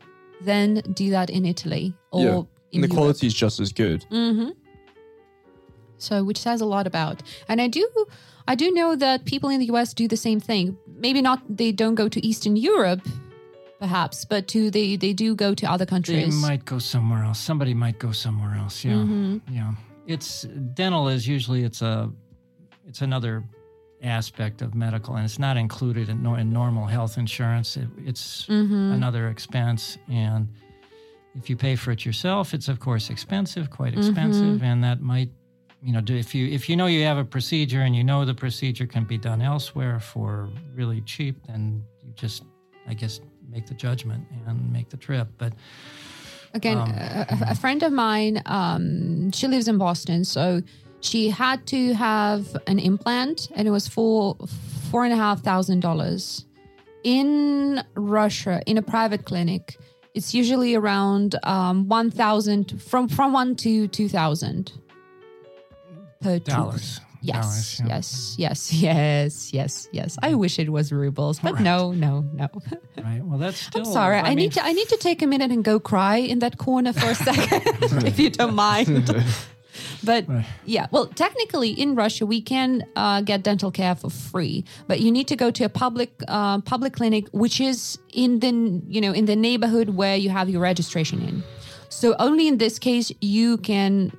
than 0.42 0.82
do 0.94 1.10
that 1.12 1.30
in 1.30 1.46
Italy 1.46 1.94
or 2.12 2.22
yeah, 2.24 2.30
in 2.32 2.36
and 2.36 2.48
the 2.72 2.78
Europe. 2.88 2.92
quality 2.92 3.28
is 3.28 3.34
just 3.34 3.60
as 3.60 3.72
good. 3.72 4.06
Mm-hmm. 4.12 4.50
So, 6.00 6.24
which 6.24 6.38
says 6.40 6.62
a 6.62 6.66
lot 6.66 6.86
about. 6.86 7.24
And 7.48 7.60
I 7.60 7.68
do, 7.68 7.88
I 8.48 8.56
do 8.56 8.72
know 8.72 8.96
that 8.96 9.26
people 9.26 9.50
in 9.50 9.60
the 9.60 9.66
US 9.76 9.94
do 9.94 10.08
the 10.08 10.18
same 10.18 10.40
thing. 10.40 10.78
Maybe 11.00 11.22
not. 11.22 11.40
They 11.50 11.72
don't 11.72 11.96
go 11.96 12.08
to 12.10 12.20
Eastern 12.26 12.56
Europe, 12.56 13.02
perhaps, 13.80 14.26
but 14.26 14.48
to 14.50 14.72
they 14.72 14.96
they 14.98 15.14
do 15.14 15.36
go 15.36 15.54
to 15.54 15.66
other 15.72 15.86
countries. 15.86 16.34
They 16.34 16.48
might 16.50 16.64
go 16.66 16.80
somewhere 16.80 17.24
else. 17.24 17.40
Somebody 17.40 17.74
might 17.74 18.00
go 18.00 18.12
somewhere 18.12 18.56
else. 18.56 18.84
Yeah. 18.88 18.94
Mhm. 19.04 19.42
Yeah. 19.52 19.74
It's 20.06 20.44
dental 20.74 21.10
is 21.10 21.28
usually 21.28 21.64
it's 21.64 21.82
a 21.82 22.10
it's 22.88 23.02
another 23.02 23.44
aspect 24.04 24.62
of 24.62 24.74
medical 24.76 25.16
and 25.16 25.26
it's 25.26 25.40
not 25.40 25.58
included 25.58 26.08
in, 26.08 26.26
in 26.26 26.54
normal 26.54 26.86
health 26.88 27.18
insurance. 27.18 27.76
It, 27.78 27.90
it's 28.06 28.46
Mhm. 28.48 28.94
another 28.94 29.28
expense 29.30 29.98
and 30.08 30.48
if 31.36 31.50
you 31.50 31.58
pay 31.58 31.76
for 31.76 31.92
it 31.92 32.06
yourself, 32.06 32.54
it's 32.54 32.68
of 32.70 32.80
course 32.80 33.10
expensive, 33.10 33.70
quite 33.70 33.94
Mm-hmm. 33.94 34.10
expensive 34.10 34.64
and 34.64 34.84
that 34.84 35.02
might 35.02 35.32
you 35.82 35.94
know, 35.94 36.02
if 36.08 36.34
you 36.34 36.48
if 36.48 36.70
you 36.70 36.76
know 36.76 36.88
you 36.88 37.04
have 37.04 37.18
a 37.18 37.24
procedure 37.26 37.82
and 37.82 37.96
you 37.96 38.04
know 38.04 38.26
the 38.26 38.34
procedure 38.34 38.88
can 38.88 39.04
be 39.06 39.18
done 39.18 39.42
elsewhere 39.42 40.00
for 40.00 40.50
really 40.74 41.02
cheap, 41.02 41.36
then 41.48 41.84
you 42.04 42.12
just, 42.16 42.44
I 42.88 42.94
guess, 42.94 43.22
make 43.50 43.68
the 43.68 43.74
judgment 43.76 44.26
and 44.48 44.72
make 44.74 44.90
the 44.90 44.98
trip. 44.98 45.28
But 45.38 45.54
Again, 46.54 46.78
Um, 46.78 46.90
a, 46.90 47.26
a- 47.52 47.56
friend 47.56 47.84
of 47.84 47.92
mine, 47.92 48.42
um, 48.46 49.32
she 49.32 49.48
lives 49.48 49.68
in 49.68 49.78
Boston, 49.78 50.24
so 50.24 50.62
she 51.02 51.30
had 51.30 51.68
to 51.68 51.94
have 51.94 52.58
an 52.68 52.80
implant, 52.80 53.50
and 53.54 53.68
it 53.68 53.72
was 53.72 53.88
for 53.88 54.36
four 54.90 55.04
and 55.04 55.14
a 55.14 55.18
half 55.18 55.42
thousand 55.44 55.82
dollars. 55.82 56.46
In 57.04 57.84
Russia, 57.96 58.62
in 58.66 58.78
a 58.78 58.82
private 58.82 59.26
clinic, 59.26 59.78
it's 60.16 60.34
usually 60.34 60.74
around 60.74 61.36
um, 61.44 61.88
one 61.88 62.10
thousand 62.10 62.82
from 62.82 63.08
from 63.08 63.34
one 63.34 63.56
to 63.58 63.88
two 63.88 64.10
thousand 64.10 64.72
per 66.22 66.40
tooth. 66.40 66.46
dollars, 66.46 67.02
Yes, 67.22 67.36
dollars, 67.44 67.80
yeah. 67.80 67.86
yes, 67.88 68.36
yes, 68.38 68.74
yes, 68.74 69.54
yes, 69.54 69.88
yes. 69.92 70.18
I 70.22 70.36
wish 70.36 70.60
it 70.60 70.70
was 70.72 70.92
rubles, 70.92 71.40
but 71.40 71.54
Right. 71.56 71.64
no, 71.64 71.92
no, 71.92 72.24
no. 72.34 72.48
right? 73.04 73.22
Well, 73.24 73.40
that's 73.40 73.58
still. 73.58 73.82
I'm 73.82 73.92
sorry. 73.92 74.18
I, 74.20 74.30
mean, 74.30 74.36
need 74.38 74.52
to. 74.54 74.64
I 74.64 74.72
need 74.74 74.88
to 74.90 74.98
take 74.98 75.22
a 75.24 75.28
minute 75.28 75.52
and 75.52 75.64
go 75.64 75.80
cry 75.80 76.18
in 76.18 76.40
that 76.40 76.58
corner 76.58 76.94
for 76.94 77.10
a 77.10 77.16
second, 77.30 78.04
if 78.06 78.20
you 78.20 78.30
don't 78.30 78.54
mind. 78.54 79.10
But 80.04 80.26
yeah, 80.66 80.88
well, 80.92 81.08
technically 81.08 81.70
in 81.72 81.96
Russia 81.96 82.26
we 82.26 82.42
can 82.42 82.84
uh, 82.96 83.22
get 83.22 83.44
dental 83.44 83.72
care 83.72 83.96
for 83.96 84.10
free, 84.10 84.64
but 84.88 85.00
you 85.00 85.12
need 85.12 85.28
to 85.28 85.36
go 85.36 85.52
to 85.52 85.64
a 85.66 85.70
public 85.70 86.12
uh, 86.28 86.62
public 86.62 86.94
clinic, 86.94 87.28
which 87.32 87.60
is 87.60 87.98
in 88.14 88.40
the 88.40 88.52
you 88.88 89.02
know 89.02 89.12
in 89.12 89.26
the 89.26 89.36
neighborhood 89.36 89.90
where 89.90 90.16
you 90.16 90.30
have 90.30 90.50
your 90.50 90.62
registration 90.62 91.22
in. 91.22 91.44
So 91.90 92.16
only 92.20 92.48
in 92.48 92.58
this 92.58 92.80
case 92.80 93.12
you 93.22 93.58
can 93.58 94.12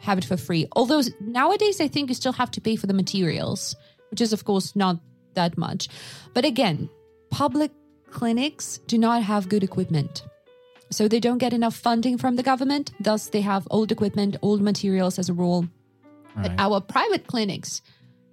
have 0.00 0.18
it 0.18 0.24
for 0.24 0.36
free. 0.36 0.66
Although 0.72 1.02
nowadays 1.20 1.80
I 1.80 1.88
think 1.88 2.08
you 2.08 2.14
still 2.14 2.32
have 2.32 2.50
to 2.52 2.60
pay 2.60 2.76
for 2.76 2.86
the 2.86 2.94
materials, 2.94 3.74
which 4.10 4.20
is 4.20 4.32
of 4.32 4.44
course 4.44 4.74
not 4.76 5.00
that 5.34 5.58
much. 5.58 5.88
But 6.34 6.44
again, 6.44 6.88
public 7.30 7.72
clinics 8.10 8.78
do 8.86 8.98
not 8.98 9.22
have 9.22 9.48
good 9.48 9.62
equipment. 9.62 10.22
So 10.90 11.06
they 11.06 11.20
don't 11.20 11.38
get 11.38 11.52
enough 11.52 11.76
funding 11.76 12.16
from 12.16 12.36
the 12.36 12.42
government. 12.42 12.92
Thus, 12.98 13.28
they 13.28 13.42
have 13.42 13.68
old 13.70 13.92
equipment, 13.92 14.36
old 14.40 14.62
materials 14.62 15.18
as 15.18 15.28
a 15.28 15.34
rule. 15.34 15.68
But 16.34 16.50
Right. 16.52 16.60
our 16.60 16.80
private 16.80 17.26
clinics, 17.26 17.82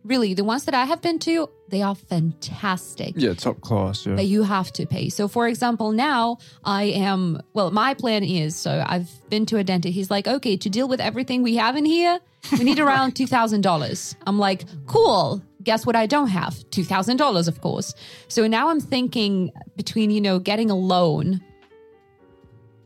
really, 0.06 0.34
the 0.34 0.44
ones 0.44 0.66
that 0.66 0.74
I 0.74 0.86
have 0.86 1.02
been 1.02 1.20
to, 1.20 1.50
they 1.70 1.82
are 1.82 1.96
fantastic. 1.96 3.14
Yeah, 3.18 3.34
top 3.34 3.60
class. 3.62 4.06
Yeah. 4.06 4.16
But 4.16 4.26
you 4.26 4.44
have 4.44 4.72
to 4.74 4.86
pay. 4.86 5.10
So, 5.10 5.28
for 5.28 5.48
example, 5.48 5.92
now 5.92 6.38
I 6.64 6.84
am, 6.84 7.42
well, 7.54 7.72
my 7.72 7.94
plan 7.96 8.24
is 8.24 8.56
so 8.56 8.84
I've 8.88 9.10
been 9.30 9.46
to 9.48 9.58
a 9.58 9.64
dentist. 9.64 9.96
He's 9.96 10.12
like, 10.12 10.28
okay, 10.28 10.58
to 10.58 10.70
deal 10.70 10.88
with 10.88 11.02
everything 11.02 11.42
we 11.44 11.56
have 11.56 11.76
in 11.76 11.86
here, 11.86 12.20
we 12.54 12.64
need 12.64 12.80
around 12.80 13.16
$2,000. 13.16 14.16
I'm 14.28 14.40
like, 14.40 14.64
cool. 14.86 15.42
Guess 15.64 15.86
what 15.86 15.96
I 15.96 16.06
don't 16.06 16.28
have? 16.28 16.54
$2,000, 16.70 17.48
of 17.48 17.62
course. 17.62 17.96
So 18.28 18.48
now 18.48 18.70
I'm 18.70 18.80
thinking 18.80 19.52
between, 19.76 20.12
you 20.12 20.22
know, 20.22 20.38
getting 20.38 20.70
a 20.70 20.76
loan 20.76 21.42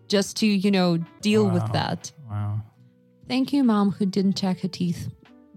just 0.07 0.37
to, 0.37 0.47
you 0.47 0.71
know, 0.71 0.97
deal 1.21 1.49
with 1.49 1.69
that. 1.73 2.11
Wow. 2.29 2.61
Thank 3.27 3.53
you, 3.53 3.63
mom, 3.63 3.91
who 3.91 4.05
didn't 4.05 4.37
check 4.37 4.61
her 4.61 4.67
teeth 4.67 5.09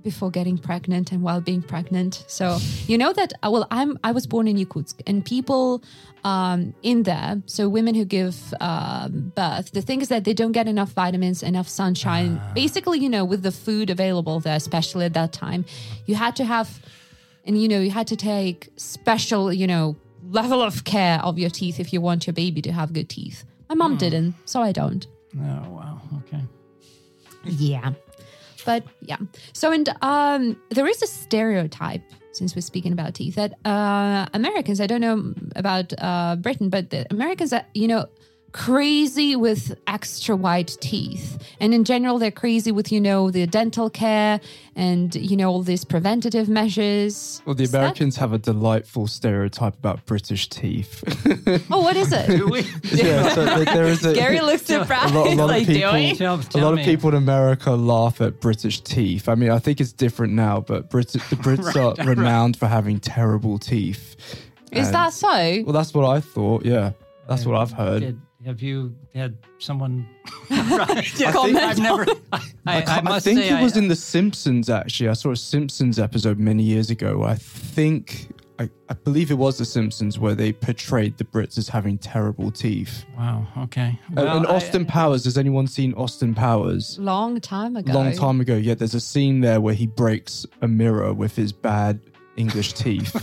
before 0.03 0.31
getting 0.31 0.59
pregnant 0.59 1.13
and 1.13 1.23
while 1.23 1.41
being 1.41 1.63
pregnant. 1.63 2.25
So 2.27 2.59
you 2.87 2.97
know 2.99 3.13
that. 3.13 3.33
uh, 3.43 3.51
Well, 3.51 3.67
I'm 3.71 3.99
I 4.05 4.13
was 4.13 4.27
born 4.27 4.47
in 4.49 4.57
Yakutsk, 4.57 5.01
and 5.07 5.25
people 5.25 5.83
um, 6.25 6.75
in 6.83 7.03
there, 7.05 7.43
so 7.47 7.69
women 7.69 7.95
who 7.95 8.05
give 8.05 8.37
um, 8.61 9.33
birth, 9.35 9.73
the 9.73 9.83
thing 9.83 10.01
is 10.03 10.09
that 10.09 10.25
they 10.25 10.35
don't 10.35 10.53
get 10.53 10.67
enough 10.69 10.93
vitamins, 10.93 11.43
enough 11.43 11.69
sunshine. 11.69 12.41
Basically, 12.55 12.99
you 13.01 13.09
know, 13.09 13.25
with 13.25 13.43
the 13.43 13.53
food 13.53 13.91
available 13.91 14.39
there, 14.41 14.57
especially 14.57 15.05
at 15.05 15.15
that 15.15 15.33
time, 15.33 15.65
you 16.07 16.15
had 16.15 16.37
to 16.37 16.45
have, 16.45 16.81
and 17.45 17.61
you 17.61 17.69
know, 17.69 17.81
you 17.81 17.91
had 17.91 18.07
to 18.09 18.17
take 18.17 18.69
special, 18.77 19.53
you 19.53 19.67
know, 19.67 19.97
level 20.31 20.63
of 20.63 20.85
care 20.85 21.19
of 21.25 21.39
your 21.39 21.51
teeth 21.51 21.81
if 21.81 21.93
you 21.93 22.01
want 22.01 22.27
your 22.27 22.35
baby 22.35 22.63
to 22.63 22.73
have 22.73 22.93
good 22.93 23.09
teeth. 23.09 23.45
My 23.69 23.75
mom 23.75 23.97
didn't, 23.97 24.35
so 24.45 24.61
I 24.63 24.71
don't. 24.73 25.07
Oh 25.37 25.69
wow. 25.71 26.01
Okay. 26.19 26.43
Yeah. 27.45 27.93
But 28.65 28.85
yeah. 29.01 29.19
So 29.53 29.73
and 29.73 29.89
um 30.03 30.57
there 30.71 30.87
is 30.87 31.03
a 31.03 31.07
stereotype 31.07 32.03
since 32.33 32.55
we're 32.55 32.63
speaking 32.63 32.93
about 32.93 33.15
teeth 33.15 33.35
that 33.35 33.55
uh 33.65 34.27
Americans, 34.33 34.81
I 34.81 34.87
don't 34.87 35.01
know 35.01 35.35
about 35.57 35.93
uh 35.99 36.37
Britain, 36.37 36.69
but 36.69 36.91
the 36.91 37.07
Americans 37.11 37.51
that 37.51 37.69
you 37.75 37.89
know 37.89 38.07
crazy 38.53 39.35
with 39.37 39.75
extra 39.87 40.37
white 40.37 40.77
teeth. 40.81 41.39
And 41.61 41.73
in 41.75 41.85
general, 41.85 42.19
they're 42.19 42.31
crazy 42.31 42.71
with, 42.73 42.93
you 42.93 43.01
know, 43.01 43.31
the 43.31 43.47
dental 43.47 43.89
care 43.91 44.41
and, 44.77 45.15
you 45.15 45.37
know, 45.37 45.51
all 45.51 45.63
these 45.63 45.85
preventative 45.85 46.49
measures. 46.49 47.43
Well, 47.47 47.55
the 47.55 47.65
Is 47.65 47.71
that- 47.73 47.79
Americans 47.79 48.17
have 48.17 48.33
a 48.33 48.39
delightful 48.39 49.07
stereotype 49.07 49.75
about 49.79 50.05
British 50.07 50.49
teeth. 50.49 51.03
oh, 51.71 51.81
what 51.81 51.97
is 51.97 52.13
it? 52.13 52.29
Yeah, 52.93 53.29
so 53.35 53.45
there- 53.45 53.65
there 53.65 53.85
is 53.87 54.05
a, 54.05 54.15
Gary 54.15 54.41
looks 54.41 54.63
surprised. 54.67 55.15
a 55.15 55.19
lot, 55.19 55.27
a 55.29 55.35
lot 55.35 55.47
like, 55.49 55.63
of 55.63 55.69
people, 55.69 55.91
doing? 55.93 56.17
Tell- 56.17 56.41
a 56.55 56.59
lot 56.59 56.79
of 56.79 56.85
people 56.85 57.09
in 57.11 57.17
America 57.17 57.73
laugh 57.73 58.21
at 58.21 58.41
British 58.41 58.81
teeth. 58.83 59.29
I 59.29 59.35
mean, 59.35 59.51
I 59.51 59.59
think 59.59 59.81
it's 59.81 59.93
different 59.93 60.35
now, 60.35 60.61
but 60.61 60.91
Brit- 60.91 61.09
the 61.09 61.19
Brits 61.37 61.75
Right, 61.75 61.99
are 61.99 62.09
renowned 62.09 62.57
for 62.57 62.67
having 62.67 63.01
terrible 63.01 63.59
teeth. 63.59 64.17
Is 64.71 64.87
And- 64.87 64.95
that 64.95 65.13
so? 65.13 65.63
Well, 65.65 65.73
that's 65.73 65.95
what 65.95 66.05
I 66.09 66.21
thought. 66.21 66.65
Yeah, 66.65 66.93
that's 67.29 67.47
what 67.47 67.57
I've 67.57 67.73
heard. 67.73 68.21
Did, 68.43 68.49
have 68.49 68.63
you 68.63 68.95
had 69.15 69.37
someone? 69.59 70.07
right. 70.51 71.13
Comment 71.33 71.57
I've 71.59 71.79
never. 71.79 72.07
I, 72.33 72.41
I, 72.67 72.77
I, 72.79 72.81
can't- 72.83 73.05
must 73.05 73.25
think 73.25 73.41
say, 73.41 73.59
it 73.59 73.63
was 73.63 73.77
in 73.77 73.89
The 73.89 73.97
Simpsons. 73.97 74.69
Actually, 74.69 75.09
I 75.09 75.13
saw 75.15 75.31
a 75.31 75.37
Simpsons 75.37 75.99
episode 75.99 76.39
many 76.39 76.63
years 76.63 76.91
ago. 76.91 77.23
I 77.25 77.35
think, 77.37 78.29
I, 78.59 78.69
I 78.89 78.95
believe 78.95 79.31
it 79.31 79.35
was 79.39 79.59
The 79.59 79.65
Simpsons, 79.65 80.19
where 80.19 80.35
they 80.35 80.53
portrayed 80.53 81.19
the 81.19 81.25
Brits 81.25 81.57
as 81.59 81.69
having 81.69 81.99
terrible 81.99 82.51
teeth. 82.51 83.05
Wow. 83.17 83.47
Okay. 83.65 83.99
And- 84.09 84.17
Well, 84.17 84.37
and 84.39 84.47
I- 84.47 84.51
Austin 84.57 84.87
Powers. 84.87 85.25
Has 85.25 85.39
anyone 85.39 85.67
seen 85.67 85.95
Austin 85.95 86.35
Powers? 86.35 86.99
Long 86.99 87.41
time 87.41 87.77
ago. 87.77 87.93
Long 87.93 88.13
time 88.15 88.41
ago. 88.41 88.57
Yeah, 88.57 88.75
there's 88.75 88.95
a 88.95 89.01
scene 89.01 89.41
there 89.41 89.61
where 89.61 89.75
he 89.75 89.87
breaks 89.87 90.45
a 90.63 90.69
mirror 90.69 91.13
with 91.15 91.37
his 91.37 91.53
bad 91.53 92.01
English 92.37 92.73
teeth. 92.73 93.15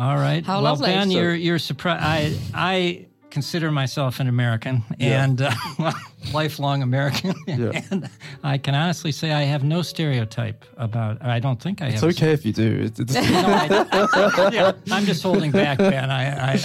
All 0.00 0.16
right. 0.16 0.44
How 0.44 0.54
well, 0.54 0.62
lovely. 0.72 0.86
Ben, 0.86 1.10
So- 1.10 1.18
you're 1.18 1.34
you're 1.34 1.58
surprised. 1.58 2.02
I 2.04 2.34
I 2.54 3.06
consider 3.30 3.70
myself 3.70 4.20
an 4.20 4.28
American 4.28 4.82
Yeah. 4.98 5.24
and 5.24 5.40
uh, 5.42 5.52
lifelong 6.34 6.82
American, 6.82 7.34
Yeah. 7.46 7.80
and 7.90 8.08
I 8.42 8.58
can 8.58 8.74
honestly 8.74 9.12
say 9.12 9.32
I 9.32 9.42
have 9.42 9.64
no 9.64 9.82
stereotype 9.82 10.64
about. 10.76 11.22
I 11.24 11.38
don't 11.38 11.60
think 11.62 11.80
I 11.82 11.86
It's 11.88 12.00
have. 12.00 12.10
okay 12.10 12.32
if 12.32 12.44
you 12.44 12.52
do. 12.52 12.80
It's, 12.82 13.00
it's, 13.00 13.14
No, 13.14 13.20
I, 13.22 14.50
yeah, 14.52 14.72
I'm 14.90 15.04
just 15.04 15.22
holding 15.22 15.50
back, 15.50 15.78
Ben. 15.78 16.10
I 16.10 16.52
I, 16.54 16.60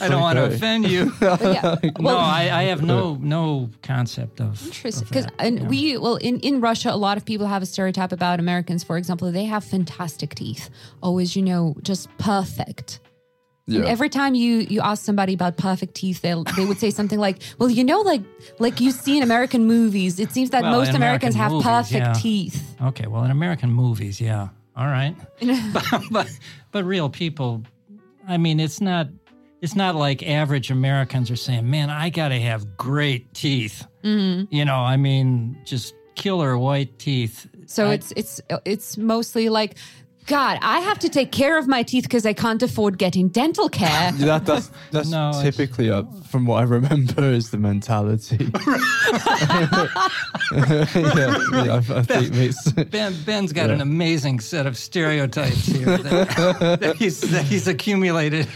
I 0.00 0.08
don't 0.08 0.20
want 0.20 0.36
to 0.38 0.44
offend 0.44 0.88
you. 0.88 1.12
But 1.20 1.40
yeah. 1.42 1.76
no, 1.82 1.90
Well, 2.00 2.18
I, 2.18 2.50
I 2.50 2.62
have 2.64 2.82
no 2.82 3.14
no 3.20 3.70
concept 3.82 4.40
of. 4.40 4.64
Interesting, 4.66 5.08
because 5.08 5.24
that, 5.26 5.34
and 5.38 5.58
yeah. 5.60 5.68
we 5.68 5.96
well 5.98 6.16
in 6.16 6.40
in 6.40 6.60
Russia, 6.60 6.90
a 6.90 6.96
lot 6.96 7.16
of 7.16 7.24
people 7.24 7.46
have 7.46 7.62
a 7.62 7.66
stereotype 7.66 8.12
about 8.12 8.38
Americans. 8.40 8.84
For 8.84 8.96
example, 8.98 9.32
they 9.32 9.44
have 9.46 9.64
fantastic 9.64 10.34
teeth, 10.34 10.70
always 11.02 11.34
you 11.36 11.42
know 11.42 11.74
just 11.82 12.08
perfect. 12.18 13.00
And 13.68 13.84
every 13.84 14.08
time 14.08 14.34
you 14.36 14.58
you 14.58 14.80
ask 14.80 15.04
somebody 15.04 15.34
about 15.34 15.56
perfect 15.56 15.94
teeth, 15.94 16.22
they 16.22 16.34
they 16.56 16.64
would 16.64 16.78
say 16.78 16.90
something 16.90 17.18
like, 17.18 17.38
"Well, 17.58 17.68
you 17.68 17.82
know, 17.82 18.00
like 18.02 18.22
like 18.60 18.80
you 18.80 18.92
see 18.92 19.16
in 19.16 19.24
American 19.24 19.66
movies, 19.66 20.20
it 20.20 20.30
seems 20.30 20.50
that 20.50 20.62
Well, 20.62 20.78
most 20.78 20.90
in 20.90 20.96
Americans 20.96 21.34
American 21.34 21.42
have 21.42 21.50
movies, 21.52 21.66
perfect 21.66 22.06
yeah. 22.06 22.12
teeth." 22.12 22.76
Okay, 22.80 23.06
well, 23.08 23.24
in 23.24 23.32
American 23.32 23.72
movies, 23.72 24.20
yeah, 24.20 24.48
all 24.76 24.86
right, 24.86 25.16
but, 25.72 26.02
but 26.12 26.28
but 26.70 26.84
real 26.84 27.08
people, 27.10 27.64
I 28.28 28.36
mean, 28.36 28.60
it's 28.60 28.80
not 28.80 29.08
it's 29.60 29.74
not 29.74 29.96
like 29.96 30.22
average 30.22 30.70
Americans 30.70 31.28
are 31.32 31.36
saying, 31.36 31.68
"Man, 31.68 31.90
I 31.90 32.08
got 32.10 32.28
to 32.28 32.38
have 32.40 32.76
great 32.76 33.34
teeth." 33.34 33.84
Mm-hmm. 34.04 34.54
You 34.54 34.64
know, 34.64 34.76
I 34.76 34.96
mean, 34.96 35.58
just 35.64 35.92
killer 36.14 36.56
white 36.56 36.96
teeth. 37.00 37.48
So 37.66 37.88
I- 37.88 37.94
it's 37.94 38.12
it's 38.14 38.40
it's 38.64 38.96
mostly 38.96 39.48
like. 39.48 39.74
God, 40.26 40.58
I 40.60 40.80
have 40.80 40.98
to 41.00 41.08
take 41.08 41.30
care 41.30 41.56
of 41.56 41.68
my 41.68 41.82
teeth 41.84 42.02
because 42.04 42.26
I 42.26 42.32
can't 42.32 42.60
afford 42.62 42.98
getting 42.98 43.28
dental 43.28 43.68
care. 43.68 44.10
that, 44.16 44.44
that's 44.44 44.70
that's 44.90 45.08
No, 45.08 45.32
typically, 45.40 45.88
uh, 45.90 46.02
from 46.28 46.46
what 46.46 46.56
I 46.58 46.62
remember, 46.64 47.22
is 47.32 47.50
the 47.50 47.58
mentality. 47.58 48.50
yeah, 50.52 51.38
yeah, 51.52 51.74
I, 51.74 51.98
I 51.98 52.02
think 52.02 52.34
it's. 52.34 52.72
Ben 52.72 53.14
Ben's 53.24 53.52
got 53.52 53.68
Yeah. 53.68 53.74
an 53.76 53.80
amazing 53.80 54.40
set 54.40 54.66
of 54.66 54.76
stereotypes 54.76 55.66
here 55.66 55.84
that, 55.98 56.78
that 56.80 56.96
he's 56.96 57.20
that 57.20 57.44
he's 57.44 57.68
accumulated. 57.68 58.48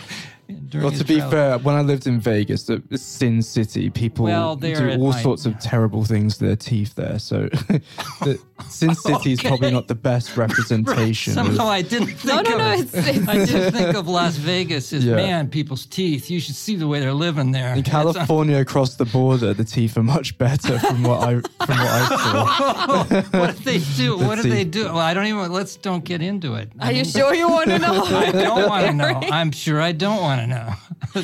During 0.71 0.87
Well, 0.87 0.97
to 0.97 1.05
be 1.05 1.17
travel. 1.17 1.31
fair, 1.33 1.59
when 1.59 1.75
I 1.75 1.81
lived 1.83 2.07
in 2.07 2.21
Vegas, 2.21 2.63
the 2.65 2.81
the 2.89 2.97
Sin 2.99 3.43
City, 3.43 3.91
people 3.91 4.27
Well, 4.27 4.55
do 4.57 4.91
all 5.01 5.11
might- 5.11 5.23
sorts 5.23 5.45
of 5.45 5.59
terrible 5.59 6.05
things 6.05 6.39
to 6.39 6.47
their 6.47 6.57
teeth 6.57 6.95
there. 6.95 7.19
So, 7.19 7.49
the 8.23 8.39
Sin 8.69 8.95
City 9.07 9.33
is 9.33 9.41
probably 9.43 9.71
not 9.73 9.89
the 9.89 9.95
best 9.97 10.37
representation. 10.45 11.33
of- 11.39 11.47
Somehow 11.47 11.67
I 11.69 11.83
didn't 11.83 12.07
think 12.09 12.25
No, 12.25 12.41
no, 12.43 12.53
of 12.53 12.59
no, 12.59 12.71
it. 12.73 12.81
it's- 12.81 13.09
it's- 13.17 13.29
I 13.29 13.45
did 13.45 13.73
think 13.75 13.97
of 13.97 14.07
Las 14.07 14.37
Vegas 14.37 14.93
as 14.93 15.05
Yeah. 15.05 15.17
man, 15.17 15.49
people's 15.49 15.87
teeth. 15.87 16.31
You 16.31 16.39
should 16.41 16.55
see 16.55 16.77
the 16.77 16.87
way 16.87 17.01
they're 17.01 17.13
living 17.15 17.51
there. 17.53 17.73
in 17.73 17.79
It's- 17.81 17.91
California, 17.91 18.59
across 18.59 18.95
the 18.95 19.07
border, 19.07 19.53
the 19.55 19.65
teeth 19.65 19.97
are 19.97 20.03
much 20.05 20.39
better 20.39 20.79
from 20.79 21.03
what 21.03 21.21
I 21.23 21.33
from 21.67 21.79
what 21.79 21.91
I 21.91 22.07
saw. 22.07 23.05
what 23.41 23.57
did 23.57 23.65
they 23.65 23.79
do? 23.97 24.17
What 24.19 24.37
did 24.37 24.43
teeth. 24.45 24.53
they 24.53 24.65
do? 24.65 24.85
Well, 24.85 24.99
I 24.99 25.15
don't 25.15 25.27
even. 25.27 25.51
Let's 25.53 25.77
don't 25.77 26.05
get 26.05 26.23
into 26.23 26.55
it. 26.55 26.71
I 26.79 26.91
Are 26.91 26.93
you 26.93 27.05
sure 27.05 27.35
you 27.35 27.49
want 27.49 27.69
to 27.71 27.79
know? 27.79 28.05
I 28.05 28.31
don't 28.31 28.69
want 28.69 28.87
to 28.87 28.93
know. 28.93 29.21
I'm 29.33 29.51
sure 29.51 29.81
I 29.81 29.93
don't 29.93 30.21
want 30.21 30.41
to 30.43 30.47
know. 30.47 30.60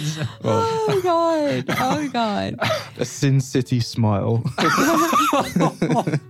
oh 0.45 1.01
God! 1.03 1.65
Oh 1.69 2.09
God! 2.13 2.57
A 2.99 3.05
Sin 3.05 3.41
City 3.41 3.81
smile. 3.81 4.43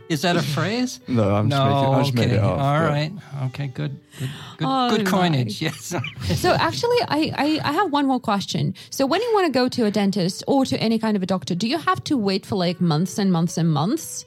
Is 0.08 0.22
that 0.22 0.36
a 0.36 0.42
phrase? 0.42 1.00
no, 1.08 1.34
I'm 1.34 1.50
just 1.50 1.62
making, 1.62 1.94
I 1.94 1.98
just 2.02 2.12
okay. 2.12 2.26
made 2.26 2.34
it 2.34 2.38
up. 2.42 2.58
All 2.58 2.80
but- 2.80 2.88
right. 2.90 3.12
Okay. 3.46 3.66
Good. 3.68 3.98
Good. 4.18 4.30
Good, 4.58 4.66
Oh, 4.68 4.90
good 4.90 5.04
my. 5.04 5.10
coinage. 5.10 5.60
Yes. 5.62 5.94
So 6.36 6.52
actually, 6.52 6.96
I, 7.08 7.32
I 7.36 7.60
I 7.64 7.72
have 7.72 7.92
one 7.92 8.06
more 8.06 8.20
question. 8.20 8.74
So 8.90 9.04
when 9.06 9.20
you 9.20 9.30
want 9.34 9.46
to 9.46 9.52
go 9.52 9.68
to 9.68 9.84
a 9.86 9.90
dentist 9.90 10.42
or 10.46 10.64
to 10.66 10.76
any 10.80 10.98
kind 10.98 11.16
of 11.16 11.22
a 11.22 11.26
doctor, 11.26 11.54
do 11.54 11.68
you 11.68 11.78
have 11.78 12.02
to 12.04 12.16
wait 12.16 12.46
for 12.46 12.56
like 12.56 12.80
months 12.80 13.18
and 13.18 13.30
months 13.30 13.58
and 13.58 13.70
months, 13.70 14.24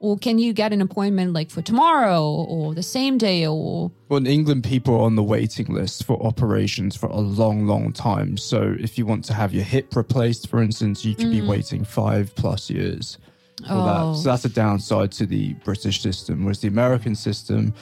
or 0.00 0.16
can 0.16 0.38
you 0.38 0.52
get 0.52 0.72
an 0.72 0.80
appointment 0.80 1.32
like 1.32 1.50
for 1.50 1.60
tomorrow 1.62 2.22
or 2.24 2.74
the 2.74 2.82
same 2.82 3.18
day 3.18 3.46
or? 3.46 3.90
Well, 4.08 4.18
in 4.18 4.26
England, 4.26 4.64
people 4.64 4.94
are 4.94 5.02
on 5.02 5.16
the 5.16 5.22
waiting 5.22 5.66
list 5.74 6.04
for 6.04 6.22
operations 6.24 6.94
for 6.96 7.06
a 7.06 7.18
long, 7.20 7.66
long 7.66 7.92
time. 7.92 8.36
So, 8.36 8.76
if 8.78 8.96
you 8.98 9.06
want 9.06 9.24
to 9.26 9.34
have 9.34 9.52
your 9.52 9.64
hip 9.64 9.94
replaced, 9.96 10.48
for 10.48 10.62
instance, 10.62 11.04
you 11.04 11.14
could 11.14 11.30
be 11.30 11.42
waiting 11.42 11.84
five 11.84 12.34
plus 12.36 12.70
years 12.70 13.18
for 13.66 13.72
Oh. 13.72 14.12
that. 14.14 14.18
So 14.22 14.28
that's 14.30 14.44
a 14.44 14.48
downside 14.48 15.10
to 15.12 15.26
the 15.26 15.54
British 15.64 16.00
system. 16.00 16.44
Whereas 16.44 16.60
the 16.60 16.68
American 16.68 17.14
system, 17.16 17.74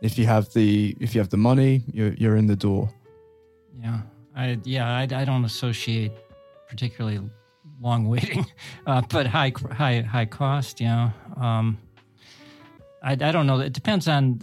if 0.00 0.16
you 0.16 0.26
have 0.26 0.52
the 0.52 0.96
if 1.00 1.12
you 1.14 1.20
have 1.20 1.30
the 1.30 1.36
money, 1.36 1.82
you're 1.92 2.12
you're 2.14 2.36
in 2.36 2.46
the 2.46 2.54
door. 2.56 2.88
Yeah, 3.82 4.00
I 4.36 4.58
yeah 4.64 4.88
I, 4.96 5.02
I 5.02 5.24
don't 5.24 5.44
associate 5.44 6.12
particularly 6.68 7.20
long 7.80 8.06
waiting, 8.08 8.46
uh, 8.86 9.02
but 9.10 9.26
high 9.26 9.52
high 9.72 10.02
high 10.02 10.24
cost. 10.26 10.80
Yeah, 10.80 11.10
um, 11.36 11.78
I 13.02 13.12
I 13.12 13.32
don't 13.32 13.46
know. 13.46 13.60
It 13.60 13.72
depends 13.72 14.08
on 14.08 14.40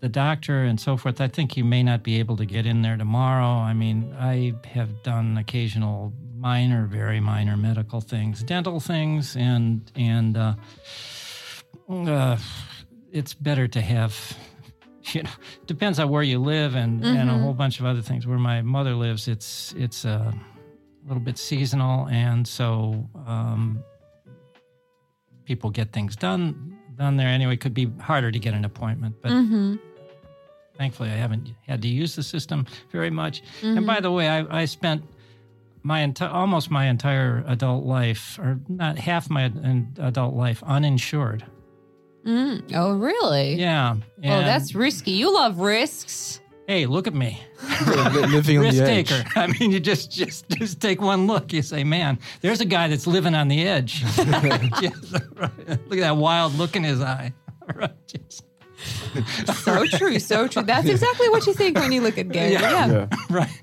the 0.00 0.08
doctor 0.08 0.64
and 0.64 0.78
so 0.78 0.96
forth. 0.96 1.20
I 1.20 1.28
think 1.28 1.56
you 1.56 1.64
may 1.64 1.82
not 1.82 2.02
be 2.02 2.18
able 2.18 2.36
to 2.36 2.44
get 2.44 2.66
in 2.66 2.82
there 2.82 2.96
tomorrow. 2.96 3.46
I 3.46 3.72
mean, 3.72 4.14
I 4.18 4.54
have 4.66 5.02
done 5.02 5.38
occasional 5.38 6.12
minor, 6.36 6.84
very 6.84 7.20
minor 7.20 7.56
medical 7.56 8.02
things, 8.02 8.42
dental 8.42 8.80
things, 8.80 9.34
and 9.36 9.90
and 9.96 10.36
uh, 10.36 10.54
uh, 11.88 12.36
it's 13.10 13.32
better 13.32 13.66
to 13.68 13.80
have 13.80 14.36
you 15.14 15.22
know 15.22 15.30
depends 15.66 15.98
on 15.98 16.10
where 16.10 16.22
you 16.22 16.38
live 16.38 16.74
and 16.74 17.02
and 17.04 17.30
a 17.30 17.38
whole 17.38 17.54
bunch 17.54 17.80
of 17.80 17.86
other 17.86 18.02
things 18.02 18.26
where 18.26 18.38
my 18.38 18.60
mother 18.60 18.94
lives 18.94 19.28
it's 19.28 19.72
it's 19.76 20.04
a 20.04 20.34
little 21.06 21.22
bit 21.22 21.38
seasonal 21.38 22.08
and 22.08 22.46
so 22.46 23.08
um, 23.26 23.82
people 25.44 25.70
get 25.70 25.92
things 25.92 26.16
done 26.16 26.76
done 26.96 27.16
there 27.16 27.28
anyway 27.28 27.54
it 27.54 27.60
could 27.60 27.74
be 27.74 27.90
harder 28.00 28.30
to 28.30 28.38
get 28.38 28.54
an 28.54 28.64
appointment 28.64 29.14
but 29.22 29.30
Mm-hmm. 29.32 29.76
thankfully 30.76 31.10
i 31.10 31.14
haven't 31.16 31.50
had 31.66 31.82
to 31.82 31.88
use 31.88 32.14
the 32.16 32.22
system 32.22 32.66
very 32.92 33.10
much 33.10 33.42
and 33.62 33.86
by 33.86 34.00
the 34.00 34.10
way 34.10 34.28
i, 34.28 34.60
I 34.62 34.64
spent 34.64 35.02
my 35.82 36.00
entire 36.00 36.30
almost 36.30 36.70
my 36.70 36.86
entire 36.86 37.44
adult 37.46 37.84
life 37.84 38.38
or 38.38 38.58
not 38.68 38.98
half 38.98 39.28
my 39.28 39.44
ad- 39.44 39.96
adult 40.00 40.34
life 40.34 40.62
uninsured 40.64 41.44
Mm. 42.26 42.72
Oh 42.74 42.94
really? 42.96 43.56
yeah 43.56 43.96
Oh, 44.24 44.40
that's 44.40 44.74
risky. 44.74 45.10
You 45.10 45.34
love 45.34 45.58
risks. 45.58 46.40
Hey 46.66 46.86
look 46.86 47.06
at 47.06 47.14
me 47.14 47.40
living 48.28 48.58
on 48.58 48.64
risk 48.64 48.78
the 48.78 48.84
edge. 48.84 49.08
taker. 49.08 49.24
I 49.36 49.46
mean, 49.48 49.70
you 49.70 49.80
just 49.80 50.10
just 50.10 50.48
just 50.50 50.80
take 50.80 51.00
one 51.00 51.26
look. 51.26 51.52
You 51.52 51.62
say, 51.62 51.84
"Man, 51.84 52.18
there's 52.40 52.60
a 52.60 52.64
guy 52.64 52.88
that's 52.88 53.06
living 53.06 53.34
on 53.34 53.48
the 53.48 53.66
edge." 53.66 54.02
Just- 54.80 55.12
look 55.12 55.42
at 55.68 55.90
that 55.90 56.16
wild 56.16 56.54
look 56.54 56.76
in 56.76 56.84
his 56.84 57.00
eye. 57.00 57.32
Right, 57.74 57.92
just- 58.06 58.44
So 59.64 59.86
true. 59.86 60.18
So 60.18 60.46
true. 60.48 60.62
That's 60.62 60.86
exactly 60.86 61.30
what 61.30 61.46
you 61.46 61.54
think 61.54 61.78
when 61.78 61.92
you 61.92 62.02
look 62.02 62.18
at 62.18 62.28
Gary. 62.28 62.52
Yeah. 62.52 62.86
Yeah. 62.88 63.06
right. 63.30 63.62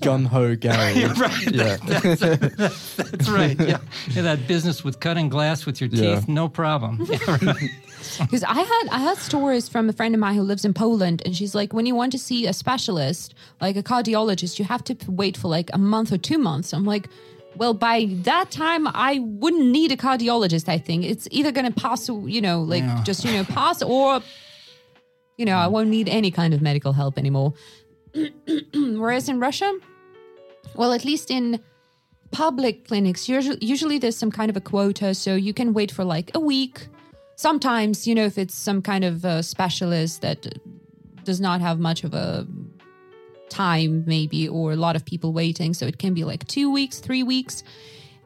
Gun 0.00 0.24
ho 0.24 0.54
Gary. 0.64 1.04
right. 1.06 1.50
Yeah. 1.52 1.76
That's, 1.86 2.94
that's 2.96 3.28
right. 3.28 3.58
Yeah. 3.60 3.78
yeah. 4.10 4.22
That 4.22 4.46
business 4.48 4.82
with 4.84 5.00
cutting 5.00 5.28
glass 5.28 5.66
with 5.66 5.80
your 5.80 5.90
teeth, 5.90 6.00
Yeah. 6.00 6.20
no 6.28 6.48
problem. 6.48 7.06
Yeah, 7.10 7.18
right. 7.44 7.70
Because 8.20 8.44
I 8.44 8.54
had 8.54 8.84
I 8.92 8.98
had 8.98 9.18
stories 9.18 9.68
from 9.68 9.88
a 9.88 9.92
friend 9.92 10.14
of 10.14 10.20
mine 10.20 10.36
who 10.36 10.42
lives 10.42 10.64
in 10.64 10.72
Poland, 10.74 11.22
and 11.24 11.34
she's 11.36 11.54
like, 11.56 11.72
when 11.72 11.86
you 11.86 11.94
want 11.96 12.12
to 12.12 12.18
see 12.18 12.46
a 12.46 12.52
specialist, 12.52 13.34
like 13.60 13.76
a 13.76 13.82
cardiologist, 13.82 14.58
you 14.60 14.64
have 14.64 14.84
to 14.84 14.96
wait 15.08 15.36
for 15.36 15.48
like 15.48 15.70
a 15.72 15.78
month 15.78 16.12
or 16.12 16.18
two 16.18 16.38
months. 16.38 16.72
I'm 16.72 16.84
like, 16.84 17.08
well, 17.56 17.74
by 17.74 18.06
that 18.22 18.50
time, 18.52 18.86
I 18.86 19.18
wouldn't 19.20 19.66
need 19.70 19.90
a 19.90 19.96
cardiologist. 19.96 20.68
I 20.68 20.78
think 20.78 21.04
it's 21.04 21.26
either 21.32 21.50
going 21.50 21.66
to 21.72 21.80
pass, 21.80 22.08
you 22.08 22.40
know, 22.40 22.62
like 22.62 22.82
Yeah. 22.84 23.02
just 23.02 23.24
you 23.24 23.32
know 23.32 23.44
pass, 23.44 23.82
or 23.82 24.20
you 25.36 25.44
know, 25.44 25.56
I 25.56 25.66
won't 25.66 25.88
need 25.88 26.08
any 26.08 26.30
kind 26.30 26.54
of 26.54 26.62
medical 26.62 26.92
help 26.92 27.18
anymore. 27.18 27.54
Whereas 28.74 29.28
in 29.28 29.40
Russia, 29.40 29.78
well, 30.74 30.92
at 30.92 31.04
least 31.04 31.30
in 31.30 31.60
public 32.30 32.86
clinics, 32.88 33.28
usually, 33.28 33.58
usually 33.60 33.98
there's 33.98 34.16
some 34.16 34.30
kind 34.30 34.50
of 34.50 34.56
a 34.56 34.60
quota, 34.60 35.14
so 35.14 35.34
you 35.34 35.54
can 35.54 35.72
wait 35.72 35.90
for 35.90 36.04
like 36.04 36.30
a 36.34 36.40
week. 36.40 36.88
Sometimes, 37.36 38.06
you 38.06 38.14
know, 38.14 38.24
if 38.24 38.38
it's 38.38 38.54
some 38.54 38.80
kind 38.82 39.04
of 39.04 39.24
uh 39.24 39.42
specialist 39.42 40.22
that 40.22 40.46
does 41.24 41.40
not 41.40 41.60
have 41.60 41.78
much 41.78 42.04
of 42.04 42.14
a 42.14 42.46
time, 43.48 44.04
maybe, 44.06 44.48
or 44.48 44.72
a 44.72 44.76
lot 44.76 44.96
of 44.96 45.04
people 45.04 45.32
waiting, 45.32 45.74
so 45.74 45.86
it 45.86 45.98
can 45.98 46.14
be 46.14 46.24
like 46.24 46.46
two 46.46 46.70
weeks, 46.70 46.98
three 46.98 47.22
weeks. 47.22 47.62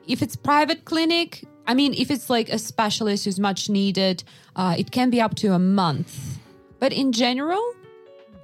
If 0.06 0.22
it's 0.22 0.36
private 0.36 0.84
clinic, 0.84 1.44
I 1.66 1.74
mean, 1.74 1.94
if 1.94 2.10
it's 2.10 2.30
like 2.30 2.48
a 2.48 2.58
specialist 2.58 3.24
who's 3.24 3.38
much 3.38 3.68
needed, 3.68 4.24
uh, 4.56 4.74
it 4.78 4.90
can 4.90 5.10
be 5.10 5.20
up 5.20 5.34
to 5.36 5.52
a 5.52 5.58
month. 5.58 6.38
But 6.78 6.92
in 6.92 7.12
general, 7.12 7.62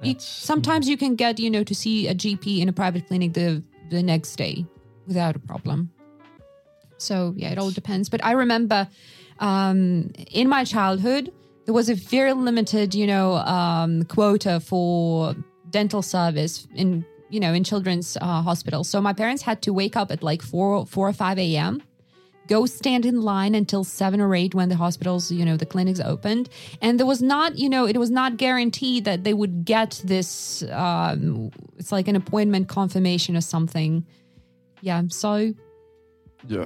you, 0.01 0.15
sometimes 0.19 0.87
you 0.87 0.97
can 0.97 1.15
get 1.15 1.39
you 1.39 1.49
know 1.49 1.63
to 1.63 1.75
see 1.75 2.07
a 2.07 2.15
gp 2.15 2.59
in 2.59 2.69
a 2.69 2.73
private 2.73 3.07
clinic 3.07 3.33
the 3.33 3.63
the 3.89 4.03
next 4.03 4.35
day 4.35 4.65
without 5.07 5.35
a 5.35 5.39
problem. 5.39 5.91
So 6.97 7.33
yeah 7.35 7.51
it 7.51 7.57
all 7.57 7.71
depends. 7.71 8.09
But 8.09 8.23
i 8.23 8.31
remember 8.31 8.87
um 9.39 10.09
in 10.31 10.49
my 10.49 10.63
childhood 10.63 11.31
there 11.65 11.73
was 11.73 11.89
a 11.89 11.93
very 11.93 12.33
limited 12.33 12.95
you 12.95 13.05
know 13.05 13.35
um 13.35 14.03
quota 14.05 14.59
for 14.59 15.35
dental 15.69 16.01
service 16.01 16.67
in 16.73 17.05
you 17.29 17.39
know 17.39 17.53
in 17.53 17.63
children's 17.63 18.17
uh, 18.21 18.41
hospitals 18.41 18.89
so 18.89 19.01
my 19.01 19.13
parents 19.13 19.43
had 19.43 19.61
to 19.61 19.73
wake 19.73 19.95
up 19.95 20.11
at 20.11 20.23
like 20.23 20.41
4 20.41 20.85
4 20.85 21.09
or 21.09 21.13
5 21.13 21.37
a.m 21.37 21.83
go 22.47 22.65
stand 22.65 23.05
in 23.05 23.21
line 23.21 23.53
until 23.55 23.83
seven 23.83 24.21
or 24.21 24.33
eight 24.35 24.55
when 24.55 24.69
the 24.69 24.75
hospitals, 24.75 25.31
you 25.31 25.45
know, 25.45 25.57
the 25.57 25.65
clinics 25.65 25.99
opened. 25.99 26.49
And 26.81 26.99
there 26.99 27.05
was 27.05 27.21
not, 27.21 27.57
you 27.57 27.69
know, 27.69 27.85
it 27.85 27.97
was 27.97 28.09
not 28.09 28.37
guaranteed 28.37 29.05
that 29.05 29.23
they 29.23 29.33
would 29.33 29.65
get 29.65 30.01
this, 30.03 30.63
um, 30.71 31.51
it's 31.77 31.91
like 31.91 32.07
an 32.07 32.15
appointment 32.15 32.67
confirmation 32.67 33.35
or 33.35 33.41
something. 33.41 34.05
Yeah. 34.81 35.03
So 35.09 35.53
Yeah. 36.47 36.65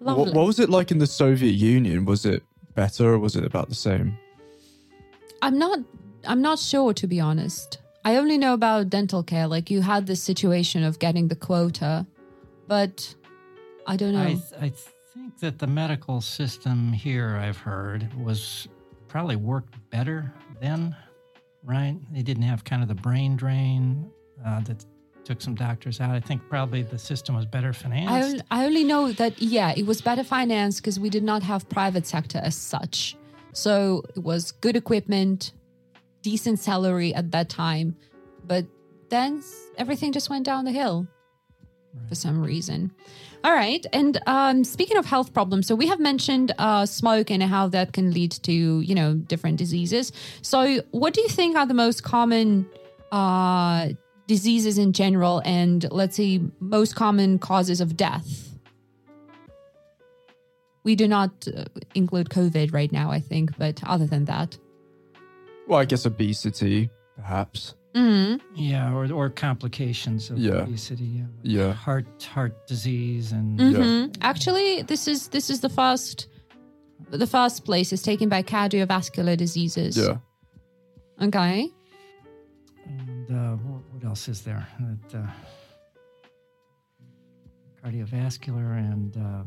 lovely. 0.00 0.24
What, 0.24 0.34
what 0.34 0.46
was 0.46 0.58
it 0.58 0.70
like 0.70 0.90
in 0.90 0.98
the 0.98 1.06
Soviet 1.06 1.52
Union? 1.54 2.04
Was 2.04 2.24
it 2.24 2.42
better 2.74 3.12
or 3.14 3.18
was 3.18 3.36
it 3.36 3.44
about 3.44 3.68
the 3.68 3.74
same? 3.74 4.16
I'm 5.42 5.58
not, 5.58 5.80
I'm 6.24 6.40
not 6.40 6.58
sure 6.58 6.94
to 6.94 7.06
be 7.06 7.20
honest. 7.20 7.78
I 8.04 8.16
only 8.16 8.38
know 8.38 8.54
about 8.54 8.90
dental 8.90 9.22
care. 9.22 9.46
Like 9.46 9.70
you 9.70 9.82
had 9.82 10.06
this 10.06 10.22
situation 10.22 10.82
of 10.82 10.98
getting 10.98 11.28
the 11.28 11.36
quota, 11.36 12.06
but 12.66 13.14
I 13.86 13.96
don't 13.96 14.12
know. 14.12 14.20
I, 14.20 14.40
I 14.60 14.72
think 15.14 15.38
that 15.40 15.58
the 15.58 15.66
medical 15.66 16.20
system 16.20 16.92
here, 16.92 17.36
I've 17.36 17.56
heard, 17.56 18.12
was 18.14 18.68
probably 19.08 19.36
worked 19.36 19.74
better 19.90 20.32
then, 20.60 20.96
right? 21.62 21.96
They 22.12 22.22
didn't 22.22 22.44
have 22.44 22.64
kind 22.64 22.82
of 22.82 22.88
the 22.88 22.94
brain 22.94 23.36
drain 23.36 24.10
uh, 24.44 24.60
that 24.60 24.84
took 25.24 25.40
some 25.40 25.54
doctors 25.54 26.00
out. 26.00 26.10
I 26.10 26.20
think 26.20 26.42
probably 26.48 26.82
the 26.82 26.98
system 26.98 27.34
was 27.34 27.46
better 27.46 27.68
I, 27.68 27.72
financed. 27.72 28.36
on- 28.36 28.42
I 28.50 28.64
only 28.64 28.84
know 28.84 29.12
that 29.12 29.40
yeah, 29.40 29.72
it 29.76 29.86
was 29.86 30.00
better 30.00 30.24
financed 30.24 30.82
because 30.82 30.98
we 30.98 31.10
did 31.10 31.22
not 31.22 31.42
have 31.42 31.68
private 31.68 32.06
sector 32.06 32.38
as 32.42 32.56
such. 32.56 33.16
So 33.52 34.02
it 34.16 34.22
was 34.22 34.52
good 34.52 34.76
equipment, 34.76 35.52
decent 36.22 36.58
salary 36.58 37.14
at 37.14 37.30
that 37.32 37.48
time, 37.48 37.96
but 38.46 38.64
then 39.10 39.42
everything 39.76 40.12
just 40.12 40.30
went 40.30 40.44
down 40.46 40.64
the 40.64 40.72
hill 40.72 41.06
for 42.08 42.14
some 42.14 42.42
reason. 42.42 42.90
All 43.44 43.52
right, 43.52 43.84
and 43.92 44.20
um, 44.26 44.62
speaking 44.62 44.96
of 44.96 45.04
health 45.04 45.34
problems, 45.34 45.66
so 45.66 45.74
we 45.74 45.88
have 45.88 45.98
mentioned 45.98 46.52
uh, 46.58 46.86
smoke 46.86 47.28
and 47.28 47.42
how 47.42 47.66
that 47.68 47.92
can 47.92 48.12
lead 48.12 48.30
to 48.42 48.52
you 48.52 48.94
know 48.94 49.14
different 49.14 49.56
diseases. 49.58 50.12
So, 50.42 50.80
what 50.92 51.12
do 51.12 51.22
you 51.22 51.28
think 51.28 51.56
are 51.56 51.66
the 51.66 51.74
most 51.74 52.04
common 52.04 52.68
uh, 53.10 53.88
diseases 54.28 54.78
in 54.78 54.92
general, 54.92 55.42
and 55.44 55.90
let's 55.90 56.16
say 56.16 56.40
most 56.60 56.94
common 56.94 57.40
causes 57.40 57.80
of 57.80 57.96
death? 57.96 58.50
We 60.84 60.94
do 60.94 61.08
not 61.08 61.32
uh, 61.48 61.64
include 61.96 62.28
COVID 62.28 62.72
right 62.72 62.92
now, 62.92 63.10
I 63.10 63.18
think, 63.18 63.58
but 63.58 63.82
other 63.84 64.06
than 64.06 64.26
that, 64.26 64.56
Well, 65.66 65.80
I 65.80 65.84
guess 65.84 66.06
obesity, 66.06 66.90
perhaps. 67.16 67.74
Mm, 67.94 68.40
yeah, 68.54 68.92
or, 68.94 69.10
or 69.12 69.30
complications 69.30 70.30
of 70.30 70.38
Yeah. 70.38 70.62
obesity. 70.62 71.04
Yeah. 71.04 71.22
like 71.22 71.30
Yeah. 71.42 71.72
Heart 71.72 72.06
heart 72.34 72.66
disease 72.66 73.32
and 73.32 73.58
mhm. 73.58 74.16
actually, 74.20 74.82
this 74.82 75.06
is 75.08 75.28
this 75.28 75.50
is 75.50 75.60
the 75.60 75.68
first. 75.68 76.28
The 77.10 77.26
first 77.26 77.64
place 77.66 77.92
is 77.92 78.00
taken 78.00 78.28
by 78.30 78.42
cardiovascular 78.42 79.36
diseases. 79.36 79.96
Yeah. 79.98 80.16
Okay. 81.20 81.68
And 82.86 83.30
uh, 83.30 83.56
what, 83.56 83.82
what 83.92 84.04
else 84.04 84.28
is 84.28 84.40
there? 84.42 84.66
That, 84.80 85.18
uh, 85.18 85.26
cardiovascular 87.84 88.78
and 88.78 89.16
uh, 89.16 89.44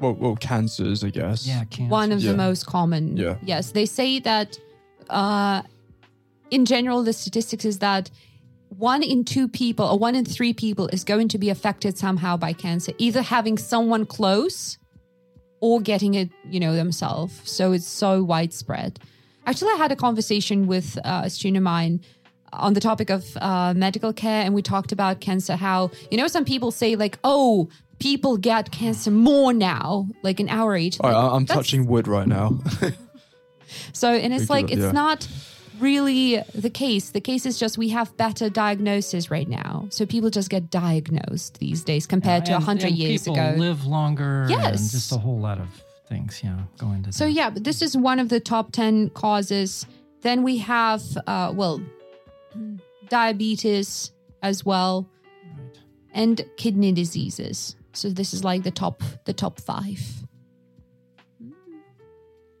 Well, 0.00 0.12
well, 0.14 0.36
cancers, 0.36 1.02
I 1.04 1.10
guess. 1.10 1.46
yeah, 1.46 1.64
cancer. 1.64 1.90
one 1.90 2.12
of 2.12 2.20
Yeah. 2.20 2.32
the 2.32 2.36
most 2.36 2.66
common. 2.66 3.16
Yeah. 3.16 3.36
Yes, 3.42 3.70
they 3.72 3.86
say 3.86 4.18
that 4.20 4.58
uh, 5.08 5.62
in 6.50 6.64
general, 6.64 7.02
the 7.02 7.12
statistics 7.12 7.64
is 7.64 7.78
that 7.80 8.10
one 8.68 9.02
in 9.02 9.24
two 9.24 9.48
people 9.48 9.86
or 9.86 9.98
one 9.98 10.14
in 10.14 10.24
three 10.24 10.52
people 10.52 10.88
is 10.88 11.04
going 11.04 11.28
to 11.28 11.38
be 11.38 11.50
affected 11.50 11.96
somehow 11.96 12.36
by 12.36 12.52
cancer, 12.52 12.92
either 12.98 13.22
having 13.22 13.58
someone 13.58 14.06
close 14.06 14.78
or 15.60 15.80
getting 15.80 16.14
it, 16.14 16.30
you 16.50 16.60
know, 16.60 16.74
themselves. 16.74 17.40
So 17.44 17.72
it's 17.72 17.86
so 17.86 18.22
widespread. 18.22 18.98
Actually, 19.46 19.72
I 19.72 19.76
had 19.76 19.92
a 19.92 19.96
conversation 19.96 20.66
with 20.66 20.98
uh, 21.04 21.22
a 21.24 21.30
student 21.30 21.58
of 21.58 21.62
mine 21.62 22.00
on 22.52 22.74
the 22.74 22.80
topic 22.80 23.10
of 23.10 23.36
uh, 23.36 23.74
medical 23.74 24.12
care, 24.12 24.44
and 24.44 24.54
we 24.54 24.62
talked 24.62 24.92
about 24.92 25.20
cancer. 25.20 25.56
How 25.56 25.90
you 26.10 26.18
know 26.18 26.26
some 26.26 26.44
people 26.44 26.72
say 26.72 26.96
like, 26.96 27.18
"Oh, 27.22 27.68
people 28.00 28.38
get 28.38 28.72
cancer 28.72 29.12
more 29.12 29.52
now, 29.52 30.08
like 30.24 30.40
in 30.40 30.48
our 30.48 30.74
age." 30.74 30.98
All 31.00 31.10
right, 31.10 31.36
I'm 31.36 31.46
touching 31.46 31.86
wood 31.86 32.08
right 32.08 32.26
now. 32.26 32.58
So, 33.92 34.12
and 34.12 34.32
it's 34.32 34.50
like, 34.50 34.70
it's 34.70 34.80
yeah. 34.80 34.92
not 34.92 35.28
really 35.80 36.42
the 36.54 36.70
case. 36.70 37.10
The 37.10 37.20
case 37.20 37.46
is 37.46 37.58
just 37.58 37.76
we 37.78 37.88
have 37.90 38.16
better 38.16 38.48
diagnosis 38.50 39.30
right 39.30 39.48
now. 39.48 39.86
So 39.90 40.06
people 40.06 40.30
just 40.30 40.50
get 40.50 40.70
diagnosed 40.70 41.58
these 41.58 41.82
days 41.82 42.06
compared 42.06 42.44
to 42.46 42.52
a 42.52 42.56
And- 42.56 42.64
100 42.64 42.88
and 42.88 42.96
years 42.98 43.22
people 43.22 43.34
ago. 43.34 43.54
live 43.58 43.86
longer. 43.86 44.42
and 44.42 44.50
Yes. 44.50 44.92
just 44.92 45.12
a 45.12 45.18
whole 45.18 45.38
lot 45.38 45.58
of 45.60 45.68
things. 46.08 46.40
Yeah, 46.42 46.62
go 46.78 46.92
into 46.92 47.12
So 47.12 47.24
that. 47.24 47.32
yeah, 47.32 47.50
but 47.50 47.64
this 47.64 47.82
is 47.82 47.96
one 47.96 48.18
of 48.18 48.28
the 48.28 48.40
top 48.40 48.72
10 48.72 49.10
causes. 49.10 49.86
Then 50.22 50.42
we 50.42 50.58
have, 50.58 51.02
uh, 51.26 51.52
well, 51.54 51.80
diabetes 53.08 54.12
as 54.42 54.64
well 54.64 55.08
Right. 55.56 55.78
and 56.12 56.44
kidney 56.56 56.92
diseases. 56.92 57.76
So 57.92 58.10
this 58.10 58.34
is 58.34 58.44
like 58.44 58.62
the 58.62 58.70
top, 58.70 59.02
the 59.24 59.32
top 59.32 59.60
five. 59.60 60.22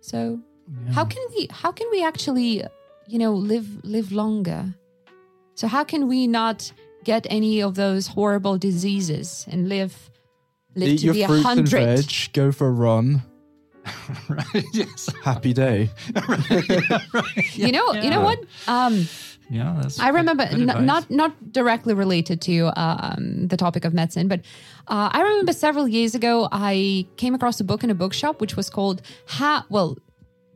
So 0.00 0.40
Yeah. 0.86 0.92
how 0.92 1.04
can 1.04 1.22
we 1.34 1.48
how 1.50 1.72
can 1.72 1.88
we 1.90 2.02
actually 2.04 2.62
you 3.08 3.18
know 3.18 3.32
live 3.32 3.84
live 3.84 4.12
longer 4.12 4.74
so 5.54 5.66
how 5.66 5.84
can 5.84 6.06
we 6.08 6.26
not 6.26 6.72
get 7.04 7.26
any 7.30 7.62
of 7.62 7.74
those 7.76 8.08
horrible 8.08 8.58
diseases 8.58 9.46
and 9.50 9.68
live 9.68 10.10
live 10.74 10.88
Eat 10.88 10.98
to 10.98 11.04
your 11.06 11.14
be 11.14 11.22
a 11.22 11.28
hundred 11.28 12.32
go 12.32 12.52
for 12.52 12.68
a 12.68 12.70
run. 12.70 13.22
right. 14.28 14.64
Yes. 14.72 15.08
Happy 15.22 15.52
day. 15.52 15.88
you 17.52 17.70
know 17.72 17.92
you 17.94 18.10
know 18.10 18.20
what 18.20 18.38
um 18.66 19.08
Yeah, 19.48 19.78
that's. 19.80 20.00
I 20.00 20.08
remember 20.08 20.44
good 20.44 20.68
n- 20.68 20.86
not 20.86 21.08
not 21.08 21.52
directly 21.52 21.94
related 21.94 22.40
to 22.42 22.72
um, 22.76 23.46
the 23.46 23.56
topic 23.56 23.84
of 23.84 23.94
medicine, 23.94 24.26
but 24.26 24.40
uh, 24.88 25.08
I 25.12 25.22
remember 25.22 25.52
several 25.52 25.86
years 25.86 26.14
ago 26.16 26.48
I 26.50 27.06
came 27.16 27.34
across 27.34 27.60
a 27.60 27.64
book 27.64 27.84
in 27.84 27.90
a 27.90 27.94
bookshop 27.94 28.40
which 28.40 28.56
was 28.56 28.68
called 28.68 29.02
"How." 29.26 29.64
Well, 29.70 29.98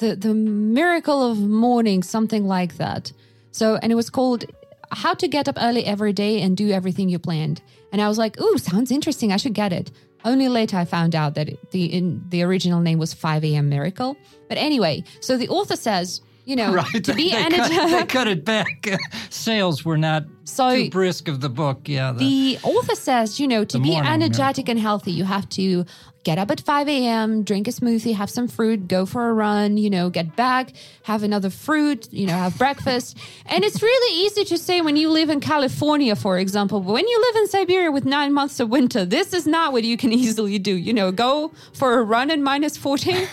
the 0.00 0.16
the 0.16 0.34
miracle 0.34 1.22
of 1.22 1.38
morning, 1.38 2.02
something 2.02 2.44
like 2.46 2.76
that. 2.78 3.12
So, 3.52 3.76
and 3.76 3.92
it 3.92 3.94
was 3.94 4.10
called 4.10 4.44
"How 4.90 5.14
to 5.14 5.28
Get 5.28 5.48
Up 5.48 5.56
Early 5.60 5.84
Every 5.84 6.12
Day 6.12 6.42
and 6.42 6.56
Do 6.56 6.70
Everything 6.70 7.08
You 7.08 7.18
Planned." 7.18 7.62
And 7.92 8.02
I 8.02 8.08
was 8.08 8.18
like, 8.18 8.40
"Ooh, 8.40 8.58
sounds 8.58 8.90
interesting. 8.90 9.32
I 9.32 9.36
should 9.36 9.54
get 9.54 9.72
it." 9.72 9.90
Only 10.24 10.48
later 10.48 10.76
I 10.76 10.84
found 10.84 11.14
out 11.14 11.34
that 11.36 11.48
the 11.70 11.84
in, 11.84 12.22
the 12.28 12.42
original 12.42 12.80
name 12.80 12.98
was 12.98 13.14
5 13.14 13.44
a.m. 13.44 13.68
Miracle. 13.68 14.16
But 14.48 14.58
anyway, 14.58 15.04
so 15.20 15.36
the 15.36 15.48
author 15.48 15.76
says 15.76 16.20
you 16.44 16.56
know, 16.56 16.72
Right. 16.74 17.04
to 17.04 17.14
be 17.14 17.30
they, 17.30 17.42
cut, 17.42 17.50
they 17.50 17.56
energetic. 17.56 18.08
cut 18.08 18.26
it 18.28 18.44
back. 18.44 18.86
Sales 19.30 19.84
were 19.84 19.98
not 19.98 20.24
So- 20.44 20.74
too 20.74 20.90
brisk 20.90 21.28
of 21.28 21.40
the 21.40 21.48
book. 21.48 21.88
Yeah. 21.88 22.12
the- 22.12 22.18
The 22.56 22.58
author 22.62 22.94
says, 22.96 23.38
you 23.40 23.46
know, 23.48 23.64
to 23.64 23.78
be 23.78 23.90
morning 23.92 24.10
energetic 24.12 24.68
and 24.68 24.78
healthy, 24.78 25.12
you 25.12 25.24
have 25.24 25.48
to 25.50 25.84
get 26.22 26.36
up 26.36 26.50
at 26.50 26.60
5 26.60 26.86
a.m., 26.86 27.44
drink 27.44 27.66
a 27.66 27.70
smoothie, 27.70 28.14
have 28.14 28.28
some 28.28 28.46
fruit, 28.46 28.86
go 28.88 29.06
for 29.06 29.30
a 29.30 29.32
run, 29.32 29.78
you 29.78 29.88
know, 29.88 30.10
get 30.10 30.36
back, 30.36 30.72
have 31.04 31.22
another 31.22 31.48
fruit, 31.48 32.12
you 32.12 32.26
know, 32.26 32.34
have 32.34 32.58
breakfast. 32.58 33.16
And 33.46 33.64
it's 33.64 33.80
really 33.82 34.26
easy 34.26 34.44
to 34.44 34.58
say 34.58 34.80
when 34.82 34.96
you 34.96 35.08
live 35.10 35.30
in 35.30 35.40
California, 35.40 36.14
for 36.14 36.38
example, 36.38 36.80
but 36.80 36.92
when 36.92 37.08
you 37.08 37.18
live 37.26 37.36
in 37.36 37.48
Siberia 37.48 37.90
with 37.90 38.04
nine 38.04 38.32
months 38.34 38.60
of 38.60 38.68
winter, 38.68 39.04
this 39.06 39.32
is 39.32 39.46
not 39.46 39.72
what 39.72 39.82
you 39.84 39.96
can 39.96 40.12
easily 40.22 40.58
do. 40.58 40.74
You 40.76 40.92
know, 40.92 41.10
go 41.10 41.52
for 41.72 41.98
a 41.98 42.02
run 42.02 42.30
in 42.30 42.42
minus 42.42 42.76
14. 42.76 43.26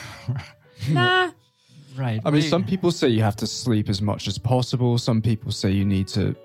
nah. 0.90 1.32
Right. 1.98 2.22
I 2.26 2.32
mean, 2.32 2.42
some 2.42 2.64
people 2.64 2.92
say 2.92 3.08
you 3.10 3.22
have 3.22 3.36
to 3.38 3.48
sleep 3.48 3.90
as 3.90 4.02
much 4.02 4.28
as 4.28 4.38
possible. 4.38 4.98
Some 4.98 5.22
people 5.22 5.52
say 5.52 5.72
you 5.72 5.86
need 5.86 6.08
to. 6.10 6.36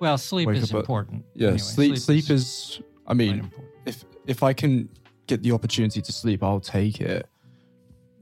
Well, 0.00 0.18
sleep 0.18 0.48
is 0.50 0.72
up 0.72 0.80
important. 0.80 1.24
Yeah, 1.34 1.48
Anyway, 1.48 1.58
sleep. 1.58 1.98
Sleep 1.98 2.30
is. 2.30 2.80
I 3.06 3.14
mean, 3.14 3.50
if 3.86 4.04
if 4.26 4.42
I 4.42 4.52
can 4.52 4.88
get 5.26 5.42
the 5.42 5.52
opportunity 5.52 6.02
to 6.02 6.12
sleep, 6.12 6.42
I'll 6.42 6.60
take 6.60 7.00
it. 7.00 7.28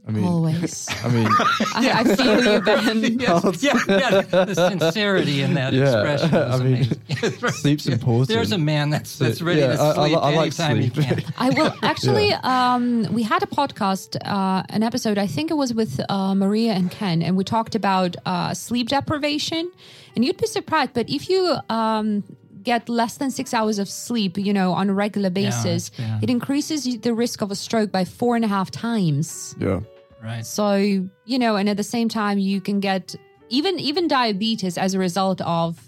I 0.05 0.11
mean, 0.11 0.25
Always. 0.25 0.85
I 1.03 1.07
mean, 1.07 1.27
I, 1.75 1.91
I 2.01 2.15
feel 2.15 2.43
you, 2.53 2.59
Ben. 2.61 3.19
Yes, 3.19 3.63
yeah, 3.63 3.79
yeah, 3.87 4.21
the 4.45 4.53
sincerity 4.53 5.41
in 5.41 5.53
that 5.53 5.71
Yeah, 5.79 6.01
expression 6.03 6.35
is 6.35 6.59
I 6.59 6.63
mean, 6.63 6.73
amazing. 7.21 7.49
sleep's 7.51 7.85
Yeah, 7.85 7.93
important. 7.93 8.27
There's 8.27 8.51
a 8.51 8.57
man 8.57 8.89
that's 8.89 9.17
that's 9.17 9.41
ready 9.41 9.61
Yeah, 9.61 9.77
to 9.77 9.81
I- 9.81 9.89
I 9.91 9.93
sleep 9.93 10.17
I 10.17 10.35
like 10.35 10.59
anytime 10.59 10.79
he 10.81 10.89
can. 10.89 11.23
I 11.37 11.49
will 11.51 11.73
actually. 11.83 12.33
Um, 12.43 13.03
we 13.13 13.23
had 13.23 13.43
a 13.43 13.47
podcast, 13.47 14.17
uh, 14.25 14.63
an 14.69 14.83
episode. 14.83 15.17
I 15.17 15.25
think 15.27 15.49
it 15.51 15.55
was 15.55 15.73
with 15.73 16.01
uh, 16.09 16.35
Maria 16.35 16.73
and 16.73 16.91
Ken, 16.91 17.21
and 17.21 17.37
we 17.37 17.45
talked 17.45 17.73
about 17.73 18.17
uh, 18.25 18.53
sleep 18.53 18.89
deprivation. 18.89 19.71
And 20.17 20.25
you'd 20.25 20.37
be 20.37 20.47
surprised, 20.47 20.91
but 20.93 21.09
if 21.09 21.29
you 21.29 21.55
um, 21.69 22.23
get 22.61 22.89
less 22.89 23.17
than 23.17 23.31
six 23.31 23.53
hours 23.53 23.79
of 23.79 23.87
sleep, 23.87 24.37
you 24.37 24.51
know, 24.53 24.73
on 24.73 24.89
a 24.89 24.93
regular 24.93 25.29
basis, 25.29 25.89
that's 25.89 25.97
bad. 25.97 26.23
it 26.23 26.29
increases 26.29 26.83
the 26.99 27.13
risk 27.13 27.41
of 27.41 27.51
a 27.51 27.55
stroke 27.55 27.91
by 27.91 28.03
four 28.05 28.35
and 28.35 28.43
a 28.43 28.49
half 28.49 28.69
times. 28.69 29.55
yeah. 29.59 29.79
Right. 30.23 30.45
So 30.45 30.75
you 30.75 31.39
know, 31.39 31.55
and 31.57 31.67
at 31.69 31.77
the 31.77 31.83
same 31.83 32.07
time, 32.09 32.37
you 32.39 32.61
can 32.61 32.79
get 32.79 33.15
even 33.49 33.79
even 33.79 34.07
diabetes 34.07 34.77
as 34.77 34.93
a 34.93 34.99
result 34.99 35.41
of 35.41 35.79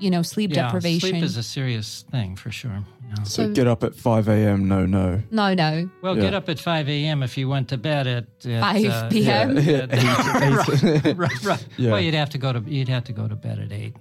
you 0.00 0.10
know 0.10 0.22
sleep 0.22 0.50
Yeah, 0.54 0.64
deprivation. 0.66 1.10
sleep 1.10 1.22
is 1.22 1.36
a 1.36 1.42
serious 1.42 2.04
thing 2.10 2.36
for 2.36 2.50
sure. 2.50 2.84
Yeah. 3.08 3.22
So, 3.24 3.46
So- 3.46 3.52
get 3.52 3.66
up 3.66 3.82
at 3.84 3.94
five 3.94 4.28
a.m. 4.28 4.68
No, 4.68 4.86
no. 4.86 5.20
no, 5.30 5.54
no. 5.54 5.88
Well, 6.02 6.14
Yeah. 6.16 6.22
get 6.22 6.34
up 6.34 6.48
at 6.48 6.60
5 6.60 6.88
a.m. 6.88 7.24
if 7.24 7.36
you 7.36 7.48
went 7.48 7.66
to 7.70 7.76
bed 7.76 8.06
at, 8.06 8.26
at 8.46 8.60
5 8.60 8.84
uh, 8.86 9.08
p.m.? 9.08 9.56
yeah, 9.58 9.86
Eight- 9.90 11.04
eight- 11.06 11.16
right, 11.16 11.42
right. 11.44 11.66
Yeah. 11.76 11.90
Well, 11.90 12.00
you'd 12.00 12.14
have 12.14 12.30
to 12.30 12.38
go 12.38 12.52
to 12.52 12.60
you'd 12.70 12.88
have 12.88 13.02
to 13.04 13.12
go 13.12 13.26
to 13.26 13.34
bed 13.34 13.58
at 13.58 13.72
eight. 13.72 13.96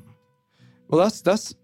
Well, 0.90 1.02
that's 1.02 1.22
that's 1.22 1.56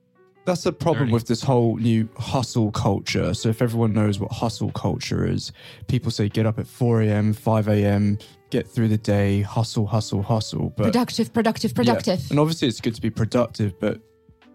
that's 0.46 0.66
a 0.66 0.72
problem 0.72 1.10
with 1.12 1.28
this 1.28 1.42
whole 1.42 1.76
new 1.78 2.08
hustle 2.18 2.72
culture. 2.72 3.34
So 3.34 3.50
if 3.50 3.62
everyone 3.62 3.94
knows 3.94 4.20
what 4.20 4.32
hustle 4.32 4.72
culture 4.72 5.26
is, 5.28 5.52
people 5.88 6.12
say 6.12 6.30
get 6.30 6.46
up 6.46 6.60
at 6.60 6.68
four 6.68 7.02
a.m., 7.02 7.34
five 7.34 7.68
a.m., 7.68 8.20
get 8.52 8.68
through 8.68 8.90
the 8.90 8.98
day, 8.98 9.42
hustle, 9.42 9.88
hustle, 9.88 10.22
hustle. 10.22 10.70
But 10.78 10.84
Productive, 10.84 11.34
productive, 11.34 11.72
yeah. 11.72 11.76
productive. 11.76 12.30
and 12.30 12.40
obviously 12.40 12.68
it's 12.68 12.80
good 12.80 12.96
to 12.96 13.02
be 13.02 13.10
productive, 13.10 13.80
but 13.80 14.00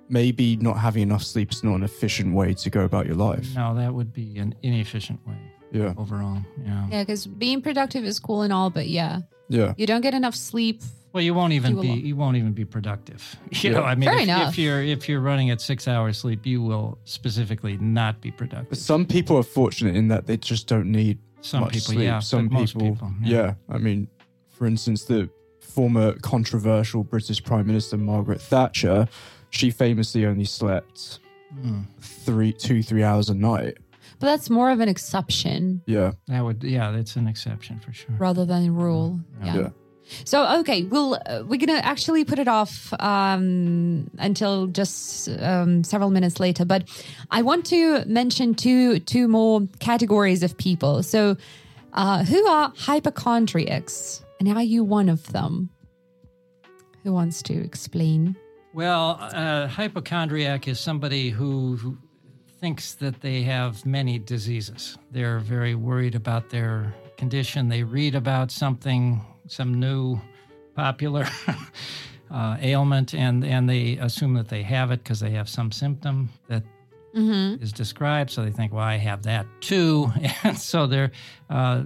maybe 0.09 0.57
not 0.57 0.79
having 0.79 1.03
enough 1.03 1.23
sleep 1.23 1.53
is 1.53 1.63
not 1.65 1.75
an 1.75 1.83
efficient 1.83 2.35
way 2.35 2.55
to 2.55 2.71
go 2.71 2.85
about 2.85 3.07
your 3.07 3.17
life. 3.17 3.47
No, 3.55 3.75
that 3.75 3.93
would 3.93 4.13
be 4.13 4.39
an 4.39 4.55
inefficient 4.63 5.21
way 5.27 5.37
Yeah, 5.73 5.95
overall. 5.97 6.39
Yeah. 6.65 6.87
Yeah, 6.91 7.03
because 7.03 7.27
being 7.27 7.63
productive 7.63 8.05
is 8.05 8.19
cool 8.21 8.43
and 8.43 8.53
all, 8.53 8.71
but 8.71 8.89
yeah, 8.89 9.21
yeah, 9.51 9.75
you 9.77 9.87
don't 9.87 10.01
get 10.01 10.15
enough 10.15 10.35
sleep. 10.35 10.83
Well, 11.13 11.25
you 11.25 11.35
won't 11.35 11.53
even 11.53 11.73
Do 11.75 11.79
a 11.81 11.83
be 11.83 11.89
lot. 11.89 11.99
you 11.99 12.15
won't 12.17 12.37
even 12.37 12.53
be 12.53 12.65
productive. 12.65 13.37
You 13.51 13.71
Yeah. 13.71 13.79
know, 13.79 13.85
I 13.85 13.95
mean, 13.97 14.09
Fair 14.09 14.21
if, 14.21 14.49
if 14.51 14.59
you're 14.59 14.83
if 14.83 15.09
you're 15.09 15.21
running 15.21 15.51
at 15.51 15.61
six 15.61 15.87
hours 15.89 16.19
sleep, 16.19 16.47
you 16.47 16.63
will 16.63 16.99
specifically 17.05 17.77
not 17.79 18.21
be 18.21 18.31
productive. 18.31 18.69
But 18.71 18.79
some 18.79 19.05
people 19.07 19.37
are 19.37 19.43
fortunate 19.43 19.97
in 19.97 20.09
that 20.09 20.27
they 20.27 20.37
just 20.37 20.67
don't 20.69 20.91
need 20.91 21.19
Some 21.41 21.63
much 21.63 21.73
people, 21.73 21.95
sleep. 21.95 22.05
yeah, 22.05 22.21
Some 22.21 22.47
but 22.49 22.55
most 22.61 22.75
people, 22.75 22.93
people, 22.93 23.13
yeah. 23.25 23.37
yeah. 23.37 23.55
I 23.75 23.79
mean, 23.79 24.07
for 24.51 24.67
instance, 24.67 25.05
the 25.05 25.29
former 25.59 26.13
controversial 26.23 27.03
British 27.05 27.43
Prime 27.43 27.67
Minister 27.67 27.97
Margaret 27.97 28.41
Thatcher, 28.41 29.09
she 29.51 29.71
famously 29.71 30.27
only 30.27 30.45
slept 30.45 31.19
Hmm. 31.63 31.81
three, 32.01 32.53
two, 32.53 32.81
three 32.85 33.03
hours 33.03 33.29
a 33.31 33.35
night. 33.35 33.79
But 34.19 34.27
that's 34.27 34.51
more 34.51 34.71
of 34.71 34.81
an 34.81 34.89
exception 34.89 35.83
Yeah, 35.87 36.13
That 36.29 36.45
would, 36.45 36.63
yeah, 36.63 36.91
that's 36.91 37.17
an 37.17 37.27
exception 37.29 37.81
for 37.81 37.93
sure. 37.93 38.15
rather 38.19 38.45
than 38.45 38.69
a 38.69 38.73
rule. 38.73 39.21
Yeah. 39.45 39.57
yeah. 39.57 39.69
So 40.25 40.59
okay, 40.61 40.83
we'll 40.83 41.15
uh, 41.25 41.45
we're 41.47 41.61
gonna 41.65 41.79
actually 41.85 42.25
put 42.25 42.41
it 42.41 42.49
off 42.49 42.93
um, 42.99 44.11
until 44.19 44.67
just 44.67 45.29
um, 45.39 45.85
several 45.85 46.11
minutes 46.11 46.41
later. 46.41 46.65
But 46.65 46.89
I 47.31 47.43
want 47.43 47.65
to 47.67 48.05
mention 48.07 48.55
two 48.55 48.99
two 48.99 49.29
more 49.29 49.69
categories 49.79 50.43
of 50.43 50.57
people. 50.57 51.05
So, 51.05 51.37
uh, 51.93 52.25
who 52.25 52.45
are 52.49 52.73
hypochondriacs, 52.77 54.25
and 54.41 54.49
are 54.49 54.63
you 54.65 54.83
one 54.83 55.09
of 55.09 55.31
them? 55.33 55.71
Who 57.05 57.13
wants 57.13 57.41
to 57.43 57.55
explain? 57.55 58.35
Well, 58.75 59.19
a 59.21 59.69
hypochondriac 59.69 60.69
is 60.69 60.79
somebody 60.81 61.31
who, 61.31 61.77
who 61.77 61.97
thinks 62.61 62.95
that 62.95 63.21
they 63.23 63.43
have 63.43 63.87
many 63.87 64.19
diseases. 64.19 64.99
They're 65.11 65.39
very 65.39 65.75
worried 65.75 66.15
about 66.15 66.51
their 66.51 66.95
condition. 67.17 67.69
They 67.69 67.83
read 67.83 68.15
about 68.15 68.51
something, 68.51 69.25
some 69.47 69.81
new 69.81 70.21
popular 70.77 71.27
uh, 72.31 72.59
ailment, 72.61 73.15
and, 73.15 73.45
and 73.45 73.69
they 73.69 73.97
assume 73.97 74.35
that 74.35 74.49
they 74.49 74.63
have 74.63 74.91
it 74.91 75.03
because 75.03 75.21
they 75.21 75.31
have 75.31 75.49
some 75.49 75.73
symptom 75.73 76.29
that 76.49 76.63
is 77.63 77.73
described. 77.73 78.31
So 78.31 78.45
they 78.45 78.51
think, 78.53 78.73
well, 78.73 78.85
I 78.85 78.97
have 78.97 79.23
that 79.23 79.47
too. 79.61 80.13
And 80.45 80.59
so 80.59 80.87
they're 80.87 81.13
uh, 81.49 81.85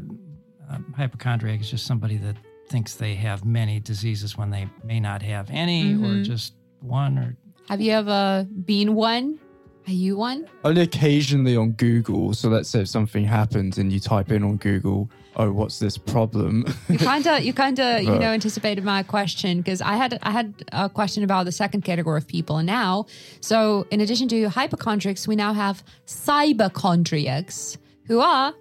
uh, 0.71 0.79
hypochondriac 0.97 1.61
is 1.61 1.71
just 1.71 1.87
somebody 1.87 2.17
that 2.19 2.37
thinks 2.69 2.95
they 2.95 3.15
have 3.15 3.45
many 3.45 3.79
diseases 3.79 4.37
when 4.37 4.51
they 4.51 4.69
may 4.83 4.99
not 4.99 5.23
have 5.23 5.49
any 5.51 5.95
or 5.95 6.23
just 6.23 6.55
one 6.81 7.19
or 7.19 7.37
Have 7.69 7.81
you 7.81 7.93
ever 7.93 8.47
been 8.65 8.95
one? 8.95 9.39
Are 9.87 9.93
you 9.93 10.17
one? 10.17 10.49
Only 10.65 10.81
occasionally 10.83 11.57
on 11.57 11.73
Google. 11.73 12.33
So 12.33 12.49
let's 12.49 12.71
say 12.71 12.81
if 12.81 12.89
something 12.89 13.25
happens 13.25 13.77
and 13.77 13.93
you 13.93 14.01
type 14.01 14.31
in 14.33 14.43
on 14.43 14.57
Google, 14.57 15.11
"Oh, 15.37 15.53
what's 15.53 15.79
this 15.79 15.99
problem?" 15.99 16.65
You 16.89 16.97
kind 16.97 17.27
of, 17.27 17.43
you 17.43 17.53
kind 17.53 17.79
of, 17.79 18.03
you 18.11 18.19
know, 18.19 18.33
anticipated 18.33 18.83
my 18.83 19.03
question 19.03 19.59
because 19.59 19.83
I 19.83 19.97
had, 19.97 20.19
I 20.23 20.31
had 20.31 20.55
a 20.73 20.89
question 20.89 21.23
about 21.23 21.45
the 21.45 21.53
second 21.53 21.83
category 21.83 22.17
of 22.17 22.27
people, 22.27 22.57
and 22.57 22.67
now, 22.67 23.05
so 23.41 23.87
in 23.91 24.01
addition 24.01 24.27
to 24.29 24.49
hypochondriacs, 24.49 25.29
we 25.29 25.37
now 25.37 25.53
have 25.53 25.85
cyberchondriacs, 26.07 27.77
who 28.07 28.21
are 28.21 28.55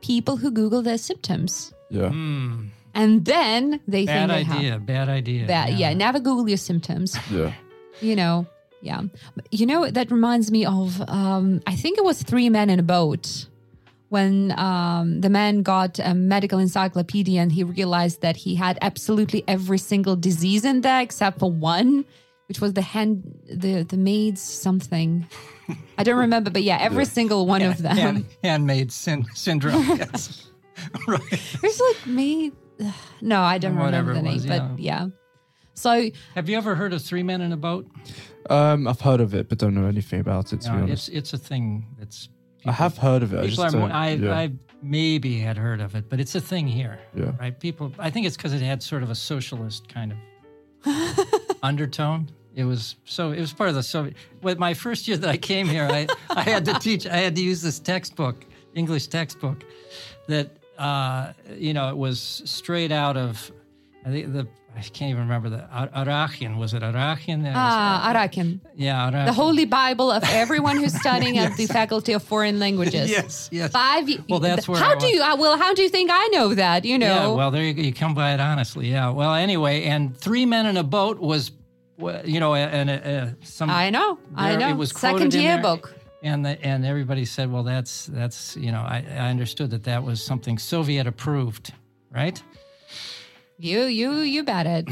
people 0.00 0.36
who 0.36 0.50
Google 0.50 0.82
their 0.82 0.98
symptoms, 0.98 1.72
yeah, 1.90 2.08
hmm. 2.08 2.66
and 2.94 3.24
then 3.24 3.80
they 3.86 4.06
bad 4.06 4.30
think 4.30 4.48
they 4.48 4.54
idea. 4.54 4.72
have 4.72 4.86
Bad 4.86 5.08
idea. 5.08 5.46
bad. 5.46 5.74
Yeah. 5.74 5.92
never 5.94 6.18
Google 6.18 6.48
your 6.48 6.56
symptoms. 6.58 7.18
yeah. 7.30 7.52
You 8.00 8.16
know, 8.16 8.46
yeah. 8.80 9.02
You 9.50 9.66
know, 9.66 9.90
that 9.90 10.10
reminds 10.10 10.50
me 10.50 10.64
of, 10.64 11.00
um, 11.08 11.60
I 11.66 11.76
think 11.76 11.98
it 11.98 12.04
was 12.04 12.22
Three 12.22 12.48
Men 12.48 12.70
in 12.70 12.78
a 12.78 12.82
Boat 12.82 13.46
when 14.08 14.52
um, 14.58 15.20
the 15.20 15.30
man 15.30 15.62
got 15.62 15.98
a 16.00 16.14
medical 16.14 16.58
encyclopedia 16.58 17.40
and 17.40 17.52
he 17.52 17.62
realized 17.62 18.22
that 18.22 18.36
he 18.36 18.56
had 18.56 18.76
absolutely 18.82 19.44
every 19.46 19.78
single 19.78 20.16
disease 20.16 20.64
in 20.64 20.80
there 20.80 21.00
except 21.00 21.38
for 21.38 21.50
one, 21.50 22.04
which 22.48 22.60
was 22.60 22.72
the 22.72 22.82
hand, 22.82 23.22
the, 23.48 23.84
the 23.84 23.96
maid's 23.96 24.40
something. 24.42 25.26
I 25.96 26.02
don't 26.02 26.18
remember, 26.18 26.50
but 26.50 26.64
yeah, 26.64 26.78
every 26.80 27.04
single 27.18 27.46
one 27.46 27.62
of 27.62 27.78
them. 27.78 27.96
Hand, 27.96 28.26
handmade 28.42 28.90
syn- 28.90 29.26
syndrome. 29.34 29.84
yes. 29.96 30.50
right. 31.06 31.22
It's 31.30 31.80
like 31.80 32.06
maid. 32.06 32.52
No, 33.20 33.40
I 33.42 33.58
don't 33.58 33.76
Whatever 33.76 34.08
remember 34.08 34.14
the 34.14 34.22
name, 34.22 34.34
was, 34.34 34.46
but 34.46 34.78
yeah. 34.80 35.08
So 35.74 36.10
Have 36.34 36.48
you 36.48 36.56
ever 36.56 36.74
heard 36.74 36.92
of 36.92 37.02
Three 37.02 37.22
Men 37.22 37.40
in 37.42 37.52
a 37.52 37.56
Boat? 37.56 37.86
Um, 38.48 38.88
I've 38.88 39.00
heard 39.00 39.20
of 39.20 39.34
it, 39.34 39.48
but 39.48 39.58
don't 39.58 39.74
know 39.74 39.86
anything 39.86 40.20
about 40.20 40.52
it. 40.52 40.62
To 40.62 40.68
No, 40.68 40.76
be 40.76 40.82
honest, 40.84 41.08
it's 41.08 41.16
it's 41.18 41.32
a 41.34 41.38
thing 41.38 41.86
that's. 41.98 42.28
I 42.66 42.72
have 42.72 42.96
heard 42.98 43.22
of 43.22 43.32
it. 43.34 43.38
I 43.38 43.42
People 43.42 43.56
just 43.56 43.60
are, 43.60 43.70
don't, 43.78 43.80
more- 43.88 43.92
I, 43.92 44.10
yeah. 44.10 44.34
I 44.38 44.52
maybe 44.82 45.38
had 45.38 45.56
heard 45.56 45.80
of 45.80 45.94
it, 45.94 46.08
but 46.10 46.20
it's 46.20 46.34
a 46.34 46.40
thing 46.40 46.66
here. 46.68 46.98
Yeah. 47.14 47.32
Right. 47.38 47.58
People, 47.58 47.92
I 47.98 48.10
think 48.10 48.26
it's 48.26 48.36
because 48.36 48.52
it 48.52 48.60
had 48.62 48.82
sort 48.82 49.02
of 49.02 49.10
a 49.10 49.14
socialist 49.14 49.88
kind 49.88 50.12
of 50.12 50.18
undertone. 51.62 52.30
It 52.54 52.64
was 52.64 52.96
so. 53.04 53.30
It 53.30 53.40
was 53.40 53.52
part 53.52 53.68
of 53.68 53.76
the 53.76 53.82
Soviet. 53.82 54.16
With 54.42 54.58
my 54.58 54.74
first 54.74 55.06
year 55.06 55.16
that 55.16 55.30
I 55.30 55.36
came 55.36 55.68
here, 55.68 55.86
I, 55.90 56.06
I 56.30 56.42
had 56.42 56.64
to 56.66 56.74
teach. 56.74 57.06
I 57.06 57.16
had 57.16 57.36
to 57.36 57.42
use 57.42 57.62
this 57.62 57.78
textbook, 57.78 58.44
English 58.74 59.06
textbook, 59.06 59.64
that 60.26 60.50
uh, 60.76 61.32
you 61.54 61.72
know 61.74 61.88
it 61.90 61.96
was 61.96 62.42
straight 62.44 62.90
out 62.90 63.16
of 63.16 63.52
I 64.04 64.10
think 64.10 64.32
the 64.32 64.48
I 64.76 64.82
can't 64.82 65.10
even 65.10 65.22
remember 65.22 65.50
the 65.50 65.64
Ar- 65.70 65.88
Arachian. 65.88 66.56
Was 66.58 66.72
it 66.74 66.82
Arachian? 66.82 67.50
Ah, 67.54 68.12
Arakin. 68.12 68.60
yeah, 68.74 69.10
Arachian. 69.10 69.26
The 69.26 69.32
Holy 69.32 69.64
Bible 69.66 70.10
of 70.10 70.22
everyone 70.24 70.76
who's 70.78 70.94
studying 71.00 71.36
at 71.38 71.56
the 71.56 71.66
Faculty 71.66 72.12
of 72.12 72.22
Foreign 72.22 72.58
Languages. 72.58 73.10
Yes, 73.16 73.48
yes. 73.52 73.70
Five. 73.72 74.08
Well, 74.28 74.40
that's 74.40 74.66
where 74.68 74.78
How 74.80 74.94
do 74.94 75.06
you? 75.08 75.22
uh, 75.22 75.36
Well, 75.36 75.58
how 75.58 75.74
do 75.74 75.82
you 75.82 75.88
think 75.90 76.10
I 76.12 76.28
know 76.28 76.54
that? 76.54 76.84
You 76.84 76.98
know. 76.98 77.06
Yeah, 77.06 77.26
well, 77.34 77.50
there 77.50 77.64
you 77.64 77.74
go. 77.74 77.82
You 77.82 77.92
come 77.92 78.14
by 78.14 78.32
it 78.34 78.40
honestly. 78.40 78.88
Yeah. 78.90 79.10
Well, 79.10 79.34
anyway, 79.34 79.84
and 79.84 80.16
three 80.16 80.46
men 80.46 80.66
in 80.66 80.76
a 80.76 80.84
boat 80.84 81.18
was, 81.18 81.50
you 82.24 82.40
know, 82.40 82.54
and 82.54 82.88
uh, 82.88 83.26
some. 83.42 83.68
I 83.70 83.90
know. 83.90 84.18
I 84.34 84.56
know. 84.56 84.68
It 84.70 84.76
was 84.76 84.90
Second 84.92 85.34
year 85.34 85.42
there, 85.42 85.52
yearbook. 85.54 85.94
and 86.22 86.44
the, 86.46 86.64
and 86.64 86.86
everybody 86.86 87.24
said, 87.26 87.50
well, 87.52 87.64
that's 87.64 88.06
that's 88.06 88.56
you 88.56 88.70
know, 88.72 88.80
I, 88.80 89.04
I 89.10 89.28
understood 89.30 89.70
that 89.70 89.84
that 89.84 90.02
was 90.04 90.24
something 90.24 90.56
Soviet 90.58 91.06
approved, 91.06 91.72
right? 92.10 92.40
You, 93.62 93.82
you, 93.84 94.12
you 94.20 94.42
bet 94.42 94.66
it. 94.66 94.88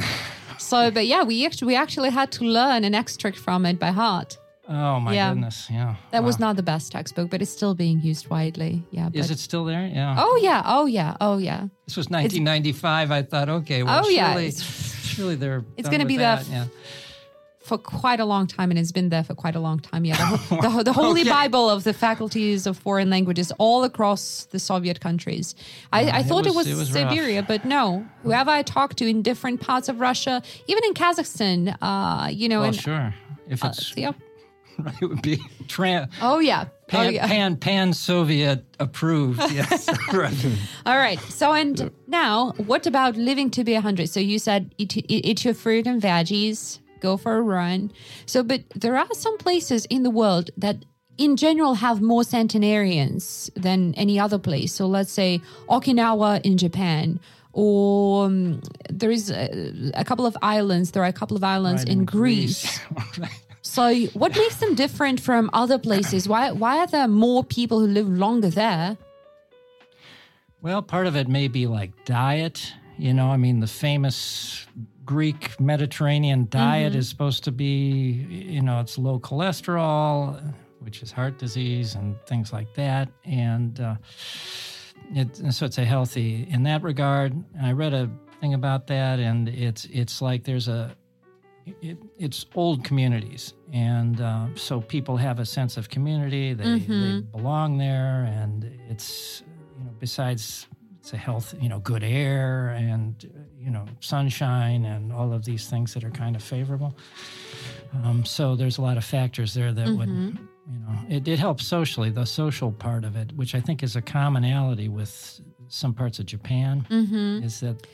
so, 0.59 0.91
but 0.91 1.07
yeah, 1.07 1.23
we 1.25 1.47
actually 1.47 1.69
we 1.69 1.77
actually 1.77 2.11
had 2.11 2.31
to 2.33 2.45
learn 2.45 2.85
an 2.85 2.95
extract 2.95 3.39
from 3.39 3.65
it 3.67 3.79
by 3.79 3.91
heart. 3.91 4.37
Oh 4.69 5.01
my 5.01 5.15
Yeah. 5.15 5.31
goodness, 5.33 5.67
yeah. 5.71 5.95
That 6.11 6.23
was 6.25 6.39
not 6.39 6.57
the 6.57 6.63
best 6.63 6.93
textbook, 6.93 7.31
but 7.31 7.41
it's 7.41 7.51
still 7.51 7.75
being 7.75 8.01
used 8.03 8.29
widely. 8.29 8.83
Yeah. 8.91 9.09
Is 9.15 9.31
it 9.31 9.39
still 9.39 9.65
there? 9.65 9.87
Yeah. 9.87 10.17
Oh 10.19 10.39
yeah. 10.43 10.63
Oh 10.67 10.85
yeah. 10.85 11.17
Oh 11.23 11.39
yeah. 11.39 11.69
This 11.87 11.97
was 11.97 12.11
1995. 12.11 13.11
I 13.11 13.23
thought, 13.23 13.49
okay, 13.49 13.83
well, 13.83 14.01
Oh, 14.05 14.11
surely, 14.11 14.49
it's- 14.49 14.63
surely 15.07 15.37
they're. 15.37 15.65
It's 15.79 15.89
gonna 15.89 16.05
be 16.05 16.19
that. 16.19 16.45
the- 16.45 16.51
Yeah. 16.53 16.65
For 17.69 17.79
quite 17.79 18.21
a 18.21 18.25
long 18.25 18.47
time, 18.47 18.71
and 18.71 18.79
it's 18.79 18.93
been 18.93 19.11
there 19.11 19.23
for 19.23 19.35
quite 19.35 19.55
a 19.55 19.61
long 19.61 19.79
time. 19.81 20.05
Yeah, 20.05 20.17
the, 20.51 20.57
the, 20.77 20.83
the 20.85 20.93
Holy 20.93 21.21
Okay. 21.21 21.31
Bible 21.31 21.69
of 21.69 21.85
the 21.85 21.93
faculties 21.93 22.67
of 22.67 22.79
foreign 22.79 23.11
languages 23.11 23.53
all 23.59 23.85
across 23.85 24.47
the 24.51 24.59
Soviet 24.59 25.01
countries. 25.01 25.55
I, 25.93 26.01
I 26.21 26.23
thought 26.23 26.47
it 26.47 26.55
was- 26.55 26.67
was, 26.67 26.67
it 26.69 26.75
was 26.77 26.93
rough. 26.93 27.11
Siberia, 27.11 27.43
but 27.43 27.65
no. 27.65 28.07
Whoever 28.23 28.51
I 28.51 28.63
talked 28.63 28.97
to 28.99 29.07
in 29.07 29.23
different 29.23 29.61
parts 29.61 29.89
of 29.89 30.01
Russia, 30.01 30.43
even 30.67 30.83
in 30.85 30.95
Kazakhstan, 30.95 31.77
uh, 31.83 32.29
you 32.31 32.49
know, 32.49 32.61
Well, 32.61 32.69
and 32.69 32.77
sure. 32.77 33.15
If 33.49 33.63
uh, 33.65 33.69
it's 33.69 33.97
yeah. 33.97 34.13
it 35.03 35.07
would 35.07 35.23
be 35.23 35.39
tran 35.67 36.09
oh 36.23 36.39
yeah, 36.39 36.67
oh 36.69 36.75
pan 36.87 37.13
yeah. 37.13 37.27
pan 37.27 37.57
pan 37.57 37.93
Soviet 37.93 38.65
approved. 38.79 39.41
Yes. 39.53 39.89
All 40.87 40.97
right. 40.97 41.19
So, 41.29 41.53
and 41.53 41.91
now, 42.07 42.53
what 42.67 42.87
about 42.87 43.17
living 43.17 43.51
to 43.51 43.65
be 43.65 43.73
100? 43.75 44.09
So, 44.09 44.21
you 44.21 44.39
said 44.39 44.73
eat, 44.79 44.97
eat, 44.97 45.05
eat 45.09 45.45
your 45.45 45.55
fruit 45.55 45.87
and 45.87 46.01
veggies, 46.01 46.79
go 47.01 47.17
for 47.17 47.37
a 47.37 47.43
run. 47.43 47.91
So, 48.27 48.43
but 48.43 48.63
there 48.75 48.97
are 48.97 49.07
some 49.13 49.39
places 49.39 49.87
in 49.87 50.03
the 50.03 50.11
world 50.11 50.51
that, 50.57 50.85
in 51.17 51.37
general, 51.37 51.75
have 51.75 52.01
more 52.01 52.25
centenarians 52.25 53.51
than 53.57 53.95
any 53.95 54.19
other 54.21 54.39
place. 54.39 54.73
So, 54.73 54.87
let's 54.87 55.13
say 55.13 55.41
Okinawa 55.69 56.41
in 56.43 56.59
Japan. 56.59 57.21
Or 57.53 58.27
um, 58.27 58.61
there 58.89 59.11
is 59.11 59.31
a, 59.31 59.91
a 59.95 60.05
couple 60.05 60.27
of 60.27 60.37
islands. 60.43 60.93
There 60.93 61.03
are 61.03 61.07
a 61.07 61.13
couple 61.13 61.37
of 61.37 61.43
islands 61.43 61.83
Right, 61.83 61.93
in, 61.93 62.05
Greece. 62.05 62.79
So, 63.63 63.95
what 64.15 64.35
makes 64.35 64.57
them 64.57 64.75
different 64.75 65.21
from 65.21 65.51
other 65.53 65.79
places? 65.79 66.27
Why 66.27 66.53
why 66.53 66.79
are 66.79 66.87
there 66.87 67.07
more 67.07 67.45
people 67.45 67.81
who 67.81 67.87
live 67.87 68.09
longer 68.09 68.49
there? 68.49 68.97
Well, 70.63 70.81
part 70.83 71.07
of 71.07 71.17
it 71.17 71.29
may 71.29 71.49
be 71.49 71.67
like 71.67 71.93
diet. 72.05 72.73
You 72.97 73.13
know, 73.13 73.29
I 73.31 73.37
mean, 73.37 73.61
the 73.61 73.67
famous 73.67 74.67
Greek 75.09 75.59
Mediterranean 75.59 76.47
diet 76.51 76.93
Mm-hmm. 76.93 76.99
is 76.99 77.09
supposed 77.09 77.45
to 77.45 77.51
be, 77.53 78.27
you 78.29 78.61
know, 78.61 78.79
it's 78.81 78.99
low 78.99 79.19
cholesterol, 79.19 80.55
which 80.81 81.03
is 81.03 81.11
heart 81.11 81.39
disease 81.39 81.95
and 81.95 82.15
things 82.27 82.53
like 82.53 82.75
that. 82.75 83.09
And, 83.25 83.81
uh, 83.81 83.95
it, 85.15 85.35
so 85.55 85.65
it's 85.65 85.79
a 85.79 85.85
healthy 85.87 86.47
in 86.51 86.65
that 86.65 86.83
regard. 86.83 87.33
And 87.33 87.65
I 87.67 87.73
read 87.73 87.95
a 87.95 88.11
thing 88.43 88.53
about 88.53 88.87
that, 88.89 89.19
and 89.19 89.49
it's 89.49 89.87
it's 89.87 90.21
like 90.21 90.45
there's 90.45 90.69
a 90.69 90.95
it, 91.81 91.97
it's 92.19 92.45
old 92.55 92.85
communities, 92.85 93.55
and 93.73 94.21
uh, 94.21 94.49
so 94.57 94.83
people 94.83 95.17
have 95.17 95.39
a 95.41 95.47
sense 95.47 95.79
of 95.79 95.89
community. 95.89 96.53
They, 96.53 96.65
they 96.81 97.21
belong 97.21 97.79
there, 97.79 98.25
and 98.25 98.65
it's 98.91 99.43
you 99.79 99.85
know 99.85 99.93
besides 99.99 100.67
it's 101.01 101.13
a 101.13 101.17
health, 101.17 101.55
you 101.61 101.69
know, 101.69 101.79
good 101.79 102.03
air 102.05 102.71
and 102.71 103.15
you 103.59 103.71
know 103.71 103.87
sunshine 104.01 104.85
and 104.85 105.13
all 105.13 105.33
of 105.33 105.45
these 105.45 105.69
things 105.69 105.95
that 105.95 106.05
are 106.05 106.11
kind 106.11 106.37
of 106.37 106.43
favorable. 106.43 106.97
Um, 108.05 108.25
so 108.25 108.57
there's 108.57 108.79
a 108.79 108.83
lot 108.83 108.97
of 108.97 109.05
factors 109.05 109.55
there 109.55 109.73
that 109.73 109.89
would 109.89 110.09
you 110.09 110.79
know 110.81 110.99
it, 111.09 111.27
it 111.27 111.39
helps 111.39 111.67
socially 111.67 112.11
the 112.11 112.27
social 112.27 112.71
part 112.71 113.03
of 113.05 113.17
it 113.17 113.33
which 113.33 113.55
i 113.55 113.61
think 113.61 113.83
is 113.83 113.97
a 113.97 114.03
commonality 114.03 114.87
with 114.89 115.41
some 115.69 115.95
parts 115.95 116.19
of 116.19 116.27
japan 116.27 116.87
is 117.43 117.61
that 117.61 117.87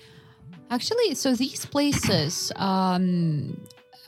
Actually, 0.71 1.15
so 1.15 1.35
these 1.35 1.67
places 1.67 2.51
um, 2.57 3.63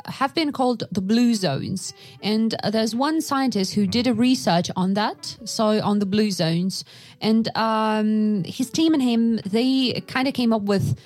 have 0.09 0.35
been 0.35 0.53
called 0.53 0.85
the 0.91 1.01
blue 1.01 1.35
zones. 1.35 1.95
And 2.23 2.55
uh, 2.63 2.71
there's 2.71 2.95
one 2.95 3.21
scientist 3.21 3.75
who 3.75 3.87
did 3.87 4.07
a 4.07 4.15
research 4.15 4.71
on 4.77 4.95
that, 4.95 5.37
so 5.45 5.81
on 5.83 5.99
the 5.99 6.07
blue 6.07 6.31
zones. 6.31 6.85
And 7.21 7.49
um, 7.57 8.45
his 8.45 8.71
team 8.71 8.95
and 8.95 9.03
him, 9.03 9.37
they 9.47 10.03
kind 10.07 10.29
of 10.29 10.35
came 10.35 10.53
up 10.53 10.63
with. 10.63 10.99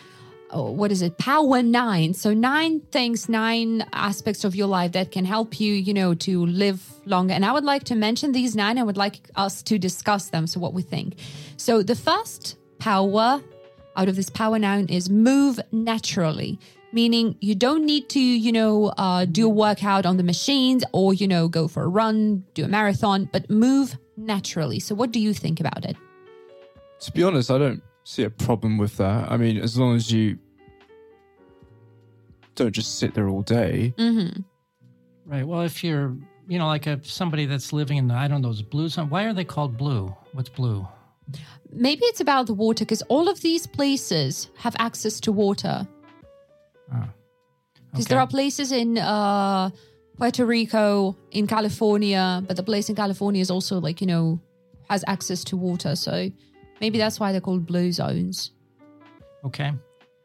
oh, 0.52 0.70
What 0.70 0.90
is 0.92 1.00
it? 1.02 1.16
Power 1.18 1.62
nine. 1.62 2.14
So, 2.14 2.34
nine 2.34 2.80
things, 2.90 3.28
nine 3.28 3.86
aspects 3.92 4.44
of 4.44 4.54
your 4.54 4.66
life 4.66 4.92
that 4.92 5.12
can 5.12 5.24
help 5.24 5.60
you, 5.60 5.72
you 5.72 5.94
know, 5.94 6.14
to 6.14 6.44
live 6.46 6.80
longer. 7.06 7.34
And 7.34 7.44
I 7.44 7.52
would 7.52 7.64
like 7.64 7.84
to 7.84 7.94
mention 7.94 8.32
these 8.32 8.56
nine. 8.56 8.76
I 8.78 8.82
would 8.82 8.96
like 8.96 9.20
us 9.36 9.62
to 9.64 9.78
discuss 9.78 10.30
them. 10.30 10.46
So, 10.46 10.58
what 10.60 10.72
we 10.74 10.82
think. 10.82 11.14
So, 11.56 11.82
the 11.82 11.94
first 11.94 12.56
power 12.78 13.40
out 13.96 14.08
of 14.08 14.16
this 14.16 14.30
power 14.30 14.58
nine 14.58 14.86
is 14.88 15.08
move 15.10 15.60
naturally 15.72 16.58
meaning 16.92 17.36
you 17.40 17.54
don't 17.54 17.84
need 17.84 18.08
to 18.10 18.20
you 18.20 18.52
know 18.52 18.92
uh, 18.98 19.24
do 19.24 19.46
a 19.46 19.48
workout 19.48 20.06
on 20.06 20.16
the 20.16 20.22
machines 20.22 20.84
or 20.92 21.14
you 21.14 21.28
know 21.28 21.48
go 21.48 21.68
for 21.68 21.82
a 21.84 21.88
run 21.88 22.44
do 22.54 22.64
a 22.64 22.68
marathon 22.68 23.28
but 23.32 23.48
move 23.50 23.96
naturally. 24.16 24.80
So 24.80 24.94
what 24.94 25.12
do 25.12 25.18
you 25.20 25.32
think 25.32 25.60
about 25.60 25.84
it? 25.84 25.96
To 27.00 27.12
be 27.12 27.22
honest, 27.22 27.50
I 27.50 27.58
don't 27.58 27.82
see 28.04 28.24
a 28.24 28.30
problem 28.30 28.76
with 28.76 28.96
that. 28.98 29.30
I 29.30 29.36
mean, 29.36 29.56
as 29.56 29.78
long 29.78 29.96
as 29.96 30.12
you 30.12 30.38
don't 32.54 32.72
just 32.72 32.98
sit 32.98 33.14
there 33.14 33.28
all 33.28 33.42
day. 33.42 33.94
mm-hmm. 33.96 34.42
right. 35.24 35.46
Well 35.46 35.62
if 35.62 35.82
you're 35.82 36.16
you 36.46 36.58
know 36.58 36.66
like 36.66 36.86
a 36.86 37.00
somebody 37.04 37.46
that's 37.46 37.72
living 37.72 37.96
in 37.96 38.08
the 38.08 38.14
i 38.14 38.26
don't 38.26 38.42
know 38.42 38.48
those 38.48 38.60
blue 38.60 38.88
zone 38.88 39.08
why 39.08 39.24
are 39.24 39.32
they 39.32 39.44
called 39.44 39.76
blue? 39.76 40.14
What's 40.32 40.48
blue? 40.48 40.86
Maybe 41.72 42.04
it's 42.06 42.20
about 42.20 42.46
the 42.48 42.54
water 42.54 42.84
because 42.84 43.02
all 43.02 43.28
of 43.28 43.40
these 43.40 43.66
places 43.66 44.50
have 44.56 44.74
access 44.78 45.20
to 45.20 45.32
water 45.32 45.86
because 47.90 48.06
there 48.06 48.20
are 48.20 48.26
places 48.26 48.72
in 48.72 48.98
uh, 48.98 49.70
puerto 50.16 50.44
rico 50.44 51.16
in 51.30 51.46
california 51.46 52.42
but 52.46 52.56
the 52.56 52.62
place 52.62 52.88
in 52.88 52.94
california 52.94 53.40
is 53.40 53.50
also 53.50 53.80
like 53.80 54.00
you 54.00 54.06
know 54.06 54.40
has 54.90 55.04
access 55.06 55.44
to 55.44 55.56
water. 55.56 55.96
So 55.96 56.30
maybe 56.80 56.98
that's 56.98 57.18
why 57.18 57.32
they're 57.32 57.40
called 57.40 57.64
blue 57.64 57.92
zones. 57.92 58.50
Okay. 59.44 59.72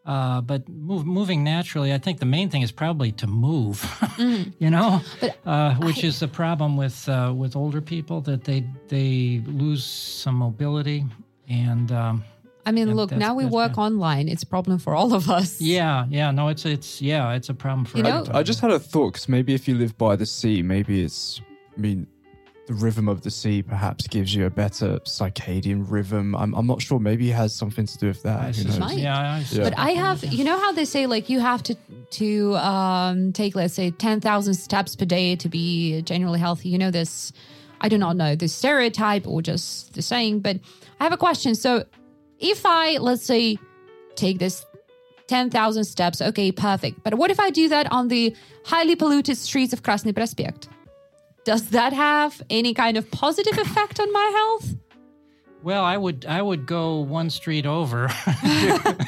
Uh, 0.06 0.42
but 0.42 0.68
move, 0.70 1.06
moving 1.06 1.44
naturally, 1.44 1.94
I 1.94 1.98
think 1.98 2.20
the 2.20 2.28
main 2.28 2.50
thing 2.50 2.62
is 2.62 2.72
probably 2.72 3.12
to 3.14 3.28
move. 3.28 3.80
you 4.60 4.70
know, 4.70 5.02
uh, 5.46 5.76
which 5.76 6.04
is 6.04 6.20
the 6.20 6.28
problem 6.28 6.78
with 6.78 7.08
uh, 7.10 7.34
with 7.36 7.56
older 7.56 7.82
people 7.82 8.22
that 8.22 8.44
they 8.44 8.68
they 8.88 9.42
lose 9.46 9.84
some 9.84 10.36
mobility 10.36 11.06
and 11.50 11.92
um, 11.92 12.24
I 12.66 12.72
mean, 12.72 12.88
Yeah, 12.90 12.94
look, 12.96 13.12
now 13.12 13.36
we 13.36 13.46
work 13.46 13.74
bad. 13.76 13.82
online. 13.82 14.28
It's 14.28 14.44
a 14.44 14.48
problem 14.48 14.80
for 14.80 14.96
all 14.96 15.14
of 15.14 15.30
us. 15.30 15.62
yeah 15.62 16.06
yeah 16.10 16.32
no 16.32 16.48
it's 16.48 16.66
it's 16.66 17.02
yeah 17.02 17.34
it's 17.34 17.50
a 17.50 17.54
problem 17.54 17.86
for 17.86 17.98
You 17.98 18.04
know- 18.04 18.10
everybody. 18.22 18.40
I 18.40 18.44
just 18.44 18.60
had 18.62 18.72
a 18.72 18.80
thought 18.80 19.14
because 19.14 19.30
maybe 19.30 19.54
if 19.54 19.68
you 19.68 19.76
live 19.76 19.98
by 19.98 20.16
the 20.16 20.26
sea, 20.26 20.62
maybe 20.64 21.04
it's. 21.04 21.42
I 21.78 21.82
mean, 21.82 22.08
the 22.68 22.74
rhythm 22.74 23.08
of 23.08 23.22
the 23.22 23.30
sea 23.30 23.62
perhaps 23.62 24.08
gives 24.08 24.34
you 24.34 24.46
a 24.48 24.50
better 24.50 24.98
circadian 25.06 25.86
rhythm. 25.88 26.36
I'm, 26.36 26.56
I'm 26.56 26.66
not 26.66 26.82
sure. 26.82 27.00
Maybe 27.00 27.30
it 27.30 27.36
has 27.36 27.54
something 27.54 27.86
to 27.86 27.98
do 28.00 28.08
with 28.08 28.24
that. 28.24 28.48
Who 28.48 28.54
suspect- 28.54 28.80
knows? 28.80 28.90
Might. 28.90 28.98
yeah, 28.98 29.20
I 29.20 29.38
Yeah. 29.38 29.44
suspect 29.44 29.76
But 29.76 29.80
I 29.80 29.92
have, 29.92 30.24
you 30.24 30.44
know 30.44 30.58
how 30.58 30.72
they 30.72 30.86
say, 30.86 31.06
like, 31.06 31.30
you 31.30 31.40
have 31.42 31.62
to 31.64 31.76
to 32.22 32.56
um, 32.58 33.34
take, 33.34 33.54
let's 33.56 33.74
say, 33.76 33.92
ten 33.92 34.20
thousand 34.22 34.56
steps 34.56 34.96
per 34.96 35.06
day 35.06 35.36
to 35.36 35.48
be 35.50 36.02
generally 36.04 36.40
healthy. 36.40 36.70
You 36.70 36.80
know 36.80 36.92
this. 36.92 37.32
I 37.82 37.90
do 37.90 37.98
not 37.98 38.16
know 38.16 38.36
the 38.36 38.48
stereotype 38.48 39.28
or 39.28 39.42
just 39.44 39.94
the 39.94 40.02
saying, 40.02 40.40
but 40.40 40.56
I 41.00 41.04
have 41.04 41.14
a 41.14 41.18
question. 41.18 41.54
So, 41.56 41.84
if 42.40 42.66
I 42.66 42.98
let's 42.98 43.24
say 43.24 43.58
take 44.16 44.40
this 44.40 44.66
ten 45.28 45.50
thousand 45.50 45.86
steps, 45.86 46.22
okay, 46.22 46.52
perfect. 46.52 47.04
But 47.04 47.16
what 47.16 47.32
if 47.32 47.40
I 47.40 47.50
do 47.50 47.70
that 47.70 47.92
on 47.92 48.08
the 48.08 48.36
highly 48.66 48.96
polluted 48.96 49.38
streets 49.38 49.74
of 49.74 49.84
Krasny 49.84 50.14
Prospekt? 50.14 50.68
Does 51.44 51.70
that 51.70 51.94
have 51.94 52.42
any 52.50 52.74
kind 52.74 52.98
of 52.98 53.10
positive 53.12 53.58
effect 53.58 54.00
on 54.00 54.12
my 54.12 54.32
health? 54.36 54.76
Well, 55.64 55.84
I 55.84 55.98
would 55.98 56.26
I 56.28 56.42
would 56.42 56.66
go 56.68 57.00
one 57.00 57.30
street 57.32 57.66
over, 57.66 58.06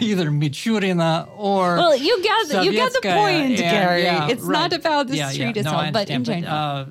either 0.01 0.31
Michurina 0.31 1.27
or 1.37 1.75
Well, 1.75 1.95
you 1.95 2.21
get 2.23 2.47
the, 2.49 2.63
you 2.63 2.71
get 2.71 2.93
the 2.93 3.01
point, 3.01 3.57
Gary. 3.57 4.03
yeah, 4.03 4.27
it's 4.29 4.45
not 4.47 4.73
about 4.73 5.07
the 5.07 5.17
Yeah, 5.17 5.29
street 5.29 5.55
yeah. 5.55 5.61
No, 5.63 5.69
itself, 5.71 5.81
I 5.83 5.91
but 5.91 6.09
in 6.09 6.23
general. 6.23 6.51
uh, 6.53 6.85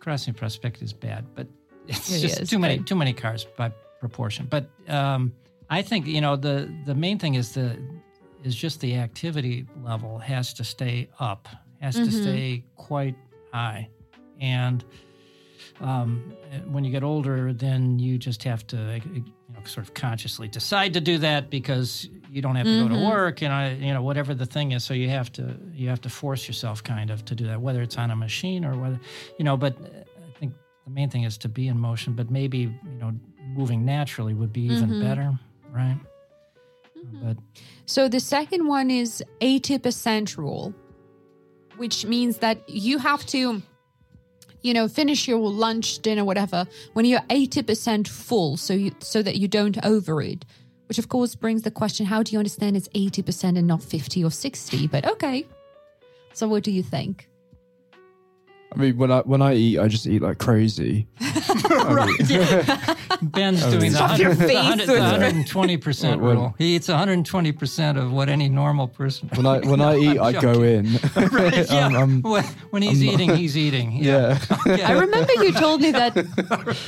Krasny 0.00 0.36
Prospect 0.36 0.82
is 0.82 0.92
bad, 0.92 1.24
but 1.34 1.46
it's 1.88 2.14
It 2.14 2.20
just 2.20 2.40
is, 2.42 2.50
too 2.50 2.58
many 2.58 2.78
too 2.80 2.94
many 2.96 3.14
cars 3.14 3.46
by 3.56 3.70
proportion. 4.00 4.46
But 4.50 4.68
um, 4.88 5.32
I 5.70 5.82
think 5.82 6.06
you 6.06 6.20
know 6.20 6.36
the 6.36 6.72
the 6.84 6.94
main 6.94 7.18
thing 7.18 7.34
is 7.34 7.52
the 7.54 7.78
is 8.44 8.54
just 8.54 8.80
the 8.80 8.96
activity 8.96 9.66
level 9.84 10.18
has 10.18 10.52
to 10.54 10.64
stay 10.64 11.08
up, 11.20 11.48
has 11.80 11.94
to 11.94 12.10
stay 12.10 12.64
quite 12.76 13.14
high, 13.52 13.88
and 14.40 14.84
um, 15.80 16.32
when 16.66 16.84
you 16.84 16.90
get 16.90 17.02
older, 17.02 17.52
then 17.52 17.98
you 17.98 18.18
just 18.18 18.42
have 18.44 18.66
to 18.68 19.00
you 19.12 19.24
know, 19.54 19.60
sort 19.64 19.86
of 19.86 19.94
consciously 19.94 20.48
decide 20.48 20.94
to 20.94 21.00
do 21.00 21.18
that 21.18 21.50
because 21.50 22.08
you 22.30 22.40
don't 22.42 22.56
have 22.56 22.66
to 22.66 22.88
go 22.88 22.88
to 22.88 22.94
work 23.10 23.42
and 23.42 23.52
I, 23.52 23.72
you 23.74 23.92
know 23.92 24.02
whatever 24.02 24.34
the 24.34 24.46
thing 24.46 24.72
is. 24.72 24.84
So 24.84 24.94
you 24.94 25.08
have 25.10 25.30
to 25.32 25.56
you 25.72 25.88
have 25.88 26.00
to 26.02 26.08
force 26.08 26.46
yourself 26.46 26.82
kind 26.82 27.10
of 27.10 27.24
to 27.26 27.34
do 27.34 27.46
that, 27.46 27.60
whether 27.60 27.82
it's 27.82 27.96
on 27.98 28.10
a 28.10 28.16
machine 28.16 28.64
or 28.64 28.76
whether 28.76 28.98
you 29.38 29.44
know. 29.44 29.56
But 29.56 29.76
uh, 29.78 29.88
I 29.88 30.38
think 30.38 30.54
the 30.84 30.90
main 30.90 31.10
thing 31.10 31.24
is 31.24 31.36
to 31.38 31.48
be 31.48 31.68
in 31.68 31.78
motion. 31.78 32.14
But 32.14 32.30
maybe 32.30 32.58
you 32.58 32.98
know 33.00 33.12
moving 33.54 33.84
naturally 33.84 34.34
would 34.34 34.52
be 34.52 34.62
even 34.62 35.00
better, 35.00 35.38
right? 35.72 35.98
Mm-hmm. 36.96 37.26
But 37.26 37.36
So 37.86 38.08
the 38.08 38.20
second 38.20 38.66
one 38.66 38.90
is 38.90 39.22
80% 39.40 40.36
rule, 40.36 40.74
which 41.76 42.06
means 42.06 42.38
that 42.38 42.68
you 42.68 42.98
have 42.98 43.24
to, 43.26 43.62
you 44.62 44.74
know, 44.74 44.88
finish 44.88 45.26
your 45.26 45.38
lunch, 45.38 45.98
dinner, 46.00 46.24
whatever, 46.24 46.66
when 46.92 47.04
you're 47.04 47.20
80% 47.20 48.06
full, 48.06 48.56
so 48.56 48.74
you 48.74 48.92
so 49.00 49.22
that 49.22 49.36
you 49.36 49.48
don't 49.48 49.84
overeat. 49.84 50.44
Which 50.86 50.98
of 50.98 51.08
course 51.08 51.34
brings 51.34 51.62
the 51.62 51.70
question, 51.70 52.04
how 52.06 52.22
do 52.22 52.32
you 52.32 52.38
understand 52.38 52.76
it's 52.76 52.88
80% 52.88 53.56
and 53.56 53.66
not 53.66 53.82
50 53.82 54.24
or 54.24 54.30
60? 54.30 54.86
But 54.88 55.06
okay. 55.06 55.46
So 56.34 56.46
what 56.48 56.62
do 56.62 56.70
you 56.70 56.82
think? 56.82 57.28
I 58.74 58.78
mean, 58.78 58.96
when 58.96 59.10
I 59.12 59.20
when 59.20 59.42
I 59.42 59.54
eat, 59.54 59.78
I 59.78 59.86
just 59.88 60.06
eat 60.06 60.22
like 60.22 60.38
crazy. 60.38 61.06
I 61.20 62.06
mean, 62.06 63.30
Ben's 63.30 63.62
doing 63.66 63.92
the 63.92 63.96
Stop 63.98 64.18
your 64.18 64.30
100 64.30 64.48
face 64.48 64.86
the 64.86 64.94
120% 64.94 66.20
When- 66.20 66.36
rule. 66.36 66.54
He 66.58 66.76
eats 66.76 66.88
120% 66.88 67.96
of 68.02 68.12
what 68.12 68.28
any 68.28 68.48
normal 68.48 68.88
person. 68.88 69.28
when 69.34 69.46
I 69.46 69.58
when 69.60 69.80
I 69.90 69.96
eat, 69.98 70.18
I 70.18 70.32
go 70.32 70.62
in. 70.62 70.86
Right, 71.16 71.70
yeah. 71.70 71.74
I'm- 71.88 71.96
I'm- 71.96 72.22
when, 72.22 72.44
when 72.70 72.82
he's 72.82 73.02
eating, 73.02 73.34
he's 73.36 73.56
eating. 73.56 73.92
yeah. 73.92 74.38
I 74.66 74.92
remember 74.92 75.32
you 75.34 75.52
told 75.52 75.80
me 75.82 75.90
that 75.92 76.14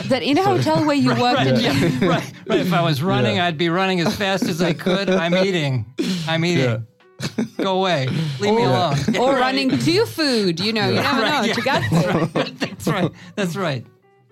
that 0.08 0.22
in 0.22 0.38
a 0.38 0.42
hotel 0.42 0.84
where 0.86 0.96
you 0.96 1.10
worked 1.10 1.34
Right, 1.44 1.60
yeah, 1.60 2.06
right, 2.08 2.32
right. 2.46 2.60
If 2.60 2.72
I 2.72 2.80
was 2.82 3.02
running, 3.02 3.36
Yeah. 3.36 3.46
I'd 3.46 3.58
be 3.58 3.68
running 3.68 4.00
as 4.00 4.14
fast 4.16 4.44
as 4.44 4.62
I 4.62 4.72
could. 4.72 5.10
I'm 5.10 5.34
eating. 5.34 5.84
I'm 6.28 6.44
eating. 6.44 6.86
Yeah. 7.20 7.44
Go 7.58 7.78
away. 7.78 8.08
Leave 8.40 8.54
me 8.54 8.62
alone. 8.64 8.96
or 9.18 9.32
Right. 9.32 9.40
running 9.40 9.70
to 9.70 10.06
food, 10.06 10.60
you 10.60 10.72
know, 10.72 10.88
you 10.88 10.96
never 10.96 11.22
Right, 11.22 11.30
know 11.40 11.42
yeah. 11.46 11.54
to 11.54 11.62
get 11.62 11.90
there. 11.90 12.26
That's 12.66 12.86
right. 12.86 13.10
That's 13.36 13.56
right. 13.56 13.86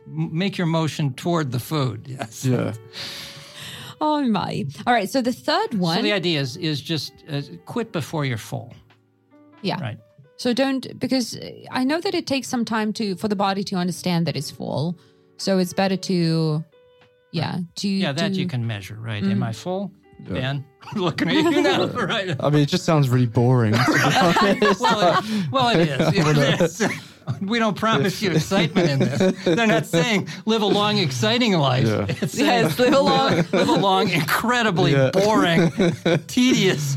Make 0.07 0.59
your 0.59 0.67
motion 0.67 1.15
toward 1.15 1.53
the 1.53 1.61
food. 1.61 2.07
Yes. 2.09 2.45
Yeah. 2.45 2.75
Oh 4.01 4.21
my. 4.23 4.65
All 4.87 4.93
right, 4.93 5.09
so 5.09 5.23
the 5.23 5.33
third 5.33 5.75
one 5.75 5.97
So 5.97 6.03
the 6.03 6.13
idea 6.13 6.41
is 6.41 6.57
is 6.57 6.81
just 6.81 7.13
uh, 7.31 7.41
quit 7.67 7.93
before 7.93 8.25
you're 8.25 8.37
full. 8.37 8.75
Yeah. 9.63 9.81
Right. 9.81 9.99
So 10.37 10.53
don't 10.53 10.99
because 10.99 11.39
I 11.71 11.85
know 11.85 12.01
that 12.01 12.15
it 12.15 12.27
takes 12.27 12.49
some 12.49 12.65
time 12.65 12.93
to 12.95 13.15
for 13.17 13.29
the 13.29 13.37
body 13.37 13.63
to 13.65 13.77
understand 13.77 14.27
that 14.27 14.37
it's 14.37 14.51
full. 14.51 14.99
So 15.37 15.59
it's 15.59 15.73
better 15.73 15.97
to 15.97 16.65
yeah, 17.31 17.59
to 17.77 17.89
Yeah, 17.89 18.13
that 18.13 18.35
to- 18.35 18.41
you 18.41 18.47
can 18.49 18.67
measure, 18.67 18.97
right? 19.01 19.23
Mm. 19.23 19.31
Am 19.33 19.43
I 19.43 19.53
full? 19.53 19.93
Ben, 20.25 20.65
looking 20.95 21.29
at 21.29 21.35
you 21.35 21.63
now, 21.63 21.87
right? 21.93 22.37
I 22.41 22.51
mean, 22.51 22.63
it 22.63 22.69
just 22.69 22.85
sounds 22.85 23.09
really 23.09 23.27
boring. 23.27 23.73
To 23.73 23.79
be 23.79 24.01
honest. 24.63 24.81
Well, 24.81 25.19
it, 25.25 25.51
well, 25.51 25.69
it 25.69 25.89
is. 25.89 26.13
It 26.15 26.61
is. 26.61 26.93
We 27.41 27.61
don't 27.61 27.77
promise 27.77 28.21
you 28.21 28.33
excitement 28.33 28.91
in 28.91 28.99
this. 28.99 29.45
They're 29.45 29.67
not 29.67 29.87
saying 29.87 30.29
live 30.45 30.63
a 30.63 30.67
long, 30.67 30.99
exciting 30.99 31.53
life. 31.53 31.87
Yeah. 31.87 32.07
It's 32.09 32.33
saying 32.33 32.65
Yes, 32.65 32.79
live 32.81 32.95
a 32.95 33.01
long 33.01 33.37
live 33.53 33.69
a 33.69 33.73
long, 33.75 34.09
incredibly 34.11 34.93
Yeah. 34.93 35.11
boring, 35.13 35.71
tedious 36.27 36.97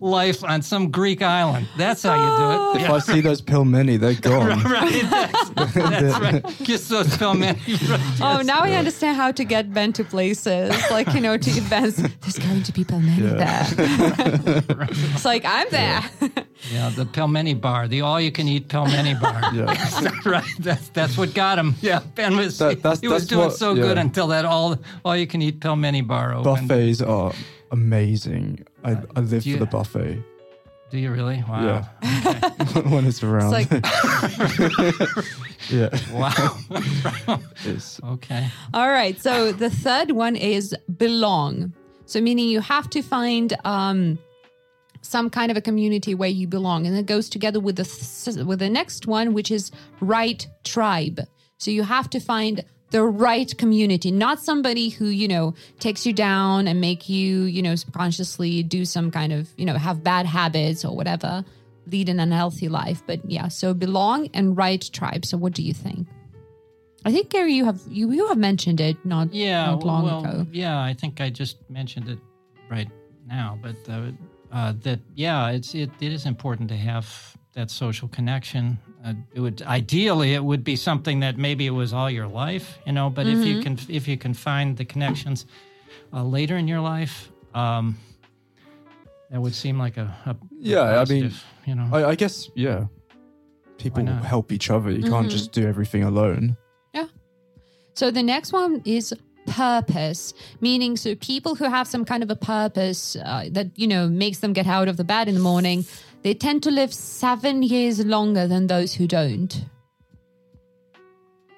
life 0.00 0.44
on 0.44 0.62
some 0.62 0.90
Greek 0.90 1.22
island. 1.22 1.68
That's 1.78 2.02
how 2.02 2.14
you 2.14 2.36
do 2.74 2.78
it. 2.78 2.84
if 2.84 2.90
I 2.90 2.98
see 2.98 3.20
those 3.20 3.40
pelmeni, 3.40 3.98
they're 3.98 4.14
gone. 4.20 4.62
Right, 4.62 5.02
that's, 5.10 5.50
that's 5.74 6.20
right. 6.20 6.44
Kiss 6.64 6.88
those 6.88 7.08
pelmeni. 7.16 7.56
Oh, 8.20 8.40
now 8.42 8.60
I 8.60 8.72
understand 8.72 9.16
how 9.16 9.30
to 9.32 9.44
get 9.44 9.72
Ben 9.72 9.92
to 9.94 10.04
places. 10.04 10.70
Like, 10.90 11.12
you 11.14 11.20
know, 11.20 11.36
to 11.36 11.50
advance. 11.50 11.96
There's 11.96 12.38
going 12.38 12.62
to 12.62 12.72
be 12.72 12.84
Pelmeni 12.84 13.36
there. 13.38 13.66
it's 15.14 15.24
like, 15.24 15.44
I'm 15.44 15.68
there. 15.70 16.02
Yeah, 16.72 16.88
the 16.90 17.04
pelmeni 17.04 17.58
bar, 17.60 17.88
the 17.88 18.00
all-you-can-eat 18.00 18.68
pelmeni 18.68 19.20
bar. 19.20 19.40
Yeah. 19.54 20.30
right. 20.30 20.44
That's 20.58 20.88
that's 20.88 21.16
what 21.18 21.34
got 21.34 21.58
him. 21.58 21.74
Yeah, 21.82 22.00
Ben 22.14 22.36
was 22.36 22.58
That- 22.58 22.82
that's- 22.82 23.00
he 23.00 23.08
was 23.08 23.22
that's 23.22 23.28
doing 23.30 23.46
what- 23.48 23.56
so 23.56 23.74
good 23.74 23.98
until 23.98 24.28
that 24.28 24.44
all 24.44 24.78
all-you-can-eat 25.04 25.60
pelmeni 25.60 26.06
bar 26.06 26.34
opened. 26.34 26.68
Buffets 26.68 27.02
are 27.02 27.32
amazing. 27.70 28.64
I, 28.86 29.02
I 29.16 29.20
live 29.20 29.42
do 29.42 29.50
you- 29.50 29.56
for 29.58 29.64
the 29.64 29.70
buffet. 29.70 30.22
Do 30.88 30.98
you 30.98 31.10
really? 31.10 31.42
Wow. 31.48 31.84
Yeah. 32.02 32.80
when 32.90 33.06
it's 33.06 33.20
around. 33.20 33.52
It's 33.58 33.72
like, 33.72 35.26
yeah. 35.68 35.88
Wow. 36.12 36.58
It's, 37.64 38.00
okay. 38.04 38.48
all 38.72 38.88
right. 38.88 39.20
So 39.20 39.50
the 39.50 39.68
third 39.68 40.12
one 40.12 40.36
is 40.36 40.76
belong. 40.96 41.72
So 42.04 42.20
meaning 42.20 42.48
you 42.48 42.60
have 42.60 42.88
to 42.90 43.02
find 43.02 43.52
um, 43.64 44.20
some 45.02 45.28
kind 45.28 45.50
of 45.50 45.56
a 45.56 45.60
community 45.60 46.14
where 46.14 46.28
you 46.28 46.46
belong, 46.46 46.86
and 46.86 46.96
it 46.96 47.06
goes 47.06 47.28
together 47.28 47.58
with 47.58 47.76
the 47.76 47.84
th- 47.84 48.46
with 48.46 48.60
the 48.60 48.70
next 48.70 49.08
one, 49.08 49.34
which 49.34 49.50
is 49.50 49.72
right 50.00 50.46
tribe. 50.62 51.20
So 51.58 51.72
you 51.72 51.82
have 51.82 52.08
to 52.10 52.20
find 52.20 52.64
the 52.96 53.04
right 53.04 53.50
community, 53.58 54.10
not 54.10 54.36
somebody 54.50 54.88
who 54.96 55.06
you 55.22 55.28
know 55.28 55.54
takes 55.86 56.06
you 56.06 56.12
down 56.14 56.66
and 56.68 56.80
make 56.80 57.02
you 57.16 57.42
you 57.56 57.62
know 57.66 57.74
subconsciously 57.84 58.62
do 58.62 58.84
some 58.96 59.10
kind 59.10 59.32
of 59.38 59.42
you 59.60 59.66
know 59.68 59.74
have 59.88 60.02
bad 60.02 60.24
habits 60.38 60.80
or 60.86 60.92
whatever, 60.96 61.44
lead 61.92 62.08
an 62.08 62.18
unhealthy 62.26 62.68
life. 62.68 63.02
But 63.06 63.18
yeah, 63.30 63.48
so 63.48 63.74
belong 63.74 64.28
and 64.32 64.56
right 64.56 64.82
tribe. 64.98 65.22
So 65.30 65.36
what 65.36 65.52
do 65.52 65.62
you 65.62 65.74
think? 65.74 66.06
I 67.04 67.12
think 67.12 67.28
Gary, 67.34 67.52
you 67.58 67.64
have 67.70 67.80
you 67.98 68.10
you 68.18 68.24
have 68.28 68.38
mentioned 68.38 68.80
it 68.80 68.96
not 69.04 69.26
Yeah. 69.32 69.66
not 69.66 69.82
long 69.84 70.04
well, 70.04 70.20
ago. 70.24 70.46
yeah. 70.64 70.80
I 70.90 70.94
think 70.94 71.20
I 71.20 71.28
just 71.42 71.56
mentioned 71.68 72.08
it 72.08 72.18
right 72.70 72.90
now, 73.26 73.58
but 73.62 73.76
uh, 73.88 74.10
uh, 74.58 74.72
that 74.84 75.00
yeah, 75.14 75.50
it's 75.56 75.74
it, 75.74 75.90
it 76.00 76.12
is 76.12 76.24
important 76.24 76.68
to 76.70 76.76
have 76.76 77.06
that 77.52 77.70
social 77.70 78.08
connection. 78.08 78.78
Uh, 79.06 79.12
it 79.34 79.40
would 79.40 79.62
ideally 79.62 80.34
it 80.34 80.42
would 80.42 80.64
be 80.64 80.74
something 80.74 81.20
that 81.20 81.36
maybe 81.38 81.64
it 81.66 81.70
was 81.70 81.92
all 81.92 82.10
your 82.10 82.26
life, 82.26 82.78
you 82.86 82.92
know. 82.92 83.08
But 83.08 83.26
if 83.28 83.38
Mm-hmm. 83.38 83.46
you 83.48 83.60
can 83.62 83.78
if 83.88 84.08
you 84.08 84.16
can 84.18 84.34
find 84.34 84.76
the 84.76 84.84
connections 84.84 85.46
uh, 86.12 86.24
later 86.24 86.56
in 86.56 86.66
your 86.66 86.80
life, 86.80 87.30
um, 87.54 87.96
that 89.30 89.40
would 89.40 89.54
seem 89.54 89.78
like 89.78 89.96
a, 89.96 90.12
a 90.26 90.36
Yeah, 90.58 91.00
I 91.00 91.04
mean, 91.04 91.32
you 91.66 91.74
know. 91.76 91.88
I, 91.92 92.10
I 92.10 92.14
guess, 92.16 92.50
yeah. 92.56 92.86
People 93.78 94.04
help 94.06 94.50
each 94.52 94.70
other. 94.70 94.90
You 94.90 94.98
Mm-hmm. 95.04 95.12
can't 95.12 95.30
just 95.30 95.52
do 95.52 95.66
everything 95.68 96.02
alone. 96.02 96.56
Yeah. 96.94 97.06
So 97.94 98.10
the 98.10 98.22
next 98.22 98.52
one 98.52 98.82
is 98.84 99.14
purpose, 99.46 100.34
meaning 100.60 100.96
so 100.96 101.14
people 101.14 101.54
who 101.54 101.64
have 101.70 101.86
some 101.86 102.04
kind 102.04 102.22
of 102.22 102.30
a 102.30 102.36
purpose 102.36 103.14
uh, 103.16 103.44
that 103.52 103.68
you 103.76 103.86
know 103.86 104.08
makes 104.08 104.38
them 104.40 104.52
get 104.52 104.66
out 104.66 104.88
of 104.88 104.96
the 104.96 105.04
bed 105.04 105.28
in 105.28 105.34
the 105.34 105.40
morning, 105.40 105.84
they 106.26 106.34
tend 106.34 106.60
to 106.60 106.72
live 106.72 106.92
seven 106.92 107.62
years 107.62 108.04
longer 108.04 108.48
than 108.48 108.66
those 108.66 108.92
who 108.92 109.06
don't. 109.06 109.64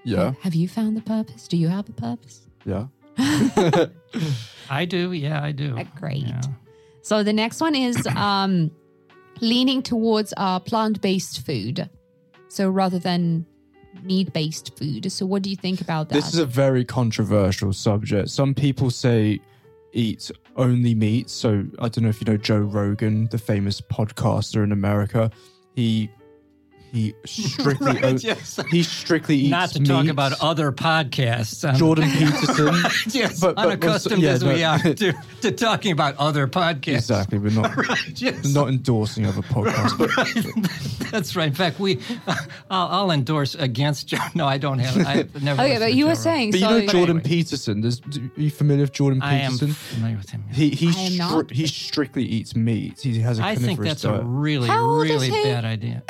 Yeah. 0.05 0.35
Have 0.43 0.55
you 0.55 0.69
found 0.69 0.95
the 0.95 1.01
purpose? 1.01 1.49
Do 1.49 1.57
you 1.57 1.69
have 1.69 1.89
a 1.89 1.93
purpose? 1.93 2.43
Yeah. 2.67 2.89
I 4.69 4.85
do. 4.85 5.13
Yeah, 5.13 5.43
I 5.43 5.53
do. 5.53 5.75
Uh, 5.75 5.85
great. 5.99 6.27
Yeah. 6.27 6.43
So 7.01 7.23
the 7.23 7.33
next 7.33 7.63
one 7.63 7.75
is 7.75 8.07
um, 8.15 8.71
leaning 9.41 9.83
towards 9.83 10.35
uh, 10.37 10.61
plant-based 10.61 11.47
food. 11.47 11.89
So 12.49 12.69
rather 12.69 12.99
than 12.99 13.47
meat-based 14.03 14.77
food. 14.77 15.11
So 15.11 15.25
what 15.25 15.41
do 15.41 15.49
you 15.49 15.57
think 15.57 15.81
about 15.81 16.11
that? 16.11 16.15
This 16.15 16.35
is 16.35 16.41
a 16.41 16.45
very 16.45 16.85
controversial 16.85 17.73
subject. 17.73 18.29
Some 18.29 18.55
people 18.55 18.91
say 18.91 19.41
eat 19.93 20.31
only 20.57 20.95
meat. 20.95 21.31
So 21.31 21.65
I 21.79 21.89
don't 21.89 22.05
know 22.05 22.11
if 22.11 22.21
you 22.21 22.27
know 22.27 22.37
Joe 22.37 22.59
Rogan, 22.59 23.29
the 23.31 23.39
famous 23.39 23.81
podcaster 23.81 24.63
in 24.65 24.73
America. 24.73 25.31
He 25.75 26.11
he 26.93 27.15
strictly 27.27 27.87
Right, 27.93 28.05
o- 28.05 28.17
yes. 28.21 28.59
he 28.71 28.83
strictly 28.83 29.37
eats 29.37 29.51
Not 29.51 29.71
to 29.71 29.81
talk 29.85 30.07
about 30.09 30.33
other 30.41 30.73
podcasts. 30.73 31.69
um, 31.69 31.77
Jordan 31.77 32.11
Peterson. 32.11 32.75
yes, 33.11 33.41
but- 33.41 33.57
but- 33.57 33.65
unaccustomed 33.67 34.23
yeah, 34.23 34.31
as 34.31 34.45
we 34.45 34.65
are 34.65 34.79
to, 34.79 35.13
to 35.43 35.53
talking 35.53 35.93
about 35.93 36.17
other 36.17 36.47
podcasts. 36.47 36.95
exactly. 36.97 37.39
We're 37.39 37.51
not 37.51 37.77
Right, 37.77 38.21
yes. 38.21 38.53
not 38.55 38.69
endorsing 38.69 39.27
other 39.27 39.43
podcasts. 39.43 39.99
But 39.99 41.11
That's 41.11 41.35
right. 41.37 41.49
In 41.49 41.55
fact, 41.55 41.79
we, 41.81 42.01
I'll, 42.71 42.89
I'll 42.89 43.11
endorse 43.11 43.55
against 43.55 44.09
Joe. 44.09 44.19
No, 44.35 44.47
I 44.47 44.59
don't 44.59 44.79
have. 44.79 45.07
I've 45.07 45.43
never. 45.43 45.63
okay, 45.63 45.79
but 45.79 45.95
you 45.95 46.07
were 46.07 46.15
saying 46.15 46.51
but 46.51 46.61
you 46.61 46.67
so. 46.67 46.79
know 46.81 46.87
Jordan 46.87 47.17
anyway. 47.19 47.23
Peterson. 47.23 47.81
There's, 47.81 48.01
are 48.01 48.41
you 48.41 48.51
familiar 48.51 48.83
with 48.83 48.93
Jordan 48.93 49.21
Peterson? 49.21 49.39
I 49.39 49.43
am 49.45 49.53
Peterson? 49.53 49.73
familiar 49.75 50.17
with 50.19 50.31
him. 50.31 50.45
yeah. 50.49 50.55
He 50.55 50.69
he 50.71 50.89
I 50.89 51.01
am 51.07 51.17
not. 51.17 51.47
stri- 51.47 51.51
he 51.53 51.67
strictly 51.67 52.25
eats 52.25 52.55
meat. 52.57 53.01
He 53.01 53.21
has 53.21 53.39
a 53.39 53.45
I 53.45 53.55
think 53.55 53.79
carnivorous 53.79 54.03
that's 54.03 54.05
a 54.05 54.23
really, 54.25 54.69
How 54.69 54.87
really 54.87 55.31
bad 55.31 55.65
idea. 55.65 56.03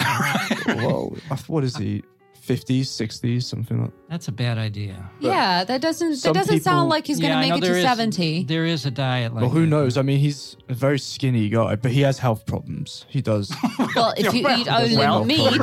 I- 1.30 1.36
what 1.48 1.64
is 1.64 1.76
he? 1.76 2.02
50s, 2.48 2.86
60s, 2.86 3.42
something 3.42 3.82
like 3.82 3.90
that. 3.90 4.08
That's 4.08 4.28
a 4.28 4.32
bad 4.32 4.56
idea. 4.56 5.10
yeah, 5.20 5.64
that 5.64 5.80
doesn't 5.82 6.10
that 6.10 6.16
some 6.18 6.32
doesn't 6.32 6.60
sound 6.62 6.88
like 6.88 7.06
he's 7.06 7.20
going 7.20 7.30
Yeah, 7.30 7.40
to 7.42 7.46
I 7.46 7.50
make 7.50 7.58
it 7.58 7.64
there 7.64 7.74
to 7.74 7.78
is- 7.80 7.84
70. 7.84 8.44
There 8.44 8.64
is 8.64 8.86
a 8.86 8.90
diet 8.90 9.34
like 9.34 9.42
Well, 9.42 9.50
who 9.50 9.60
that. 9.62 9.66
knows? 9.66 9.98
I 9.98 10.02
mean, 10.02 10.18
he's 10.18 10.56
a 10.70 10.74
very 10.74 10.98
skinny 10.98 11.48
guy, 11.50 11.76
but 11.76 11.90
he 11.90 12.00
has 12.02 12.18
health 12.18 12.46
problems. 12.46 13.04
He 13.08 13.20
does. 13.20 13.52
well, 13.94 14.14
if 14.16 14.32
you 14.32 14.48
eat 14.56 14.66
only 14.68 14.96
well, 14.96 15.24
meat, 15.24 15.60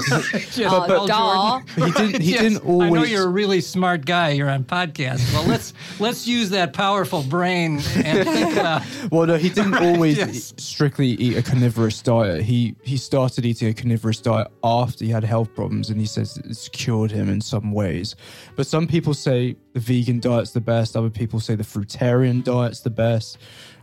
Yeah, 0.55 0.69
well, 0.87 1.07
duh. 1.07 1.61
But 1.77 1.85
he 1.87 1.91
didn't. 1.91 2.21
He 2.21 2.31
Yes, 2.33 2.41
didn't 2.41 2.65
always. 2.65 2.91
I 2.91 2.93
know 2.93 3.03
you're 3.03 3.23
a 3.25 3.29
really 3.29 3.61
smart 3.61 4.05
guy. 4.05 4.29
You're 4.29 4.49
on 4.49 4.63
podcast. 4.63 5.33
Well, 5.33 5.45
let's 5.45 5.73
let's 5.99 6.27
use 6.27 6.51
that 6.51 6.73
powerful 6.73 7.23
brain 7.23 7.79
and 7.95 8.27
think 8.29 8.51
about. 8.53 8.83
Well, 9.11 9.25
no, 9.25 9.37
he 9.37 9.49
didn't 9.49 9.75
always 9.75 10.17
Yes. 10.17 10.53
strictly 10.57 11.07
eat 11.07 11.35
a 11.37 11.41
carnivorous 11.41 12.01
diet. 12.01 12.43
He 12.43 12.75
he 12.83 12.97
started 12.97 13.43
eating 13.45 13.69
a 13.69 13.73
carnivorous 13.73 14.19
diet 14.21 14.49
after 14.63 15.03
he 15.05 15.09
had 15.11 15.23
health 15.23 15.53
problems, 15.55 15.89
and 15.89 15.99
he 15.99 16.05
says 16.05 16.37
it's 16.45 16.69
cured 16.75 17.11
him 17.11 17.27
in 17.29 17.41
some 17.41 17.71
ways. 17.71 18.15
But 18.55 18.67
some 18.67 18.85
people 18.87 19.13
say 19.13 19.55
the 19.73 19.79
vegan 19.79 20.19
diet's 20.19 20.51
the 20.51 20.61
best. 20.61 20.95
Other 20.95 21.09
people 21.09 21.39
say 21.39 21.55
the 21.55 21.63
fruitarian 21.63 22.43
diet's 22.43 22.81
the 22.81 22.89
best. 22.91 23.37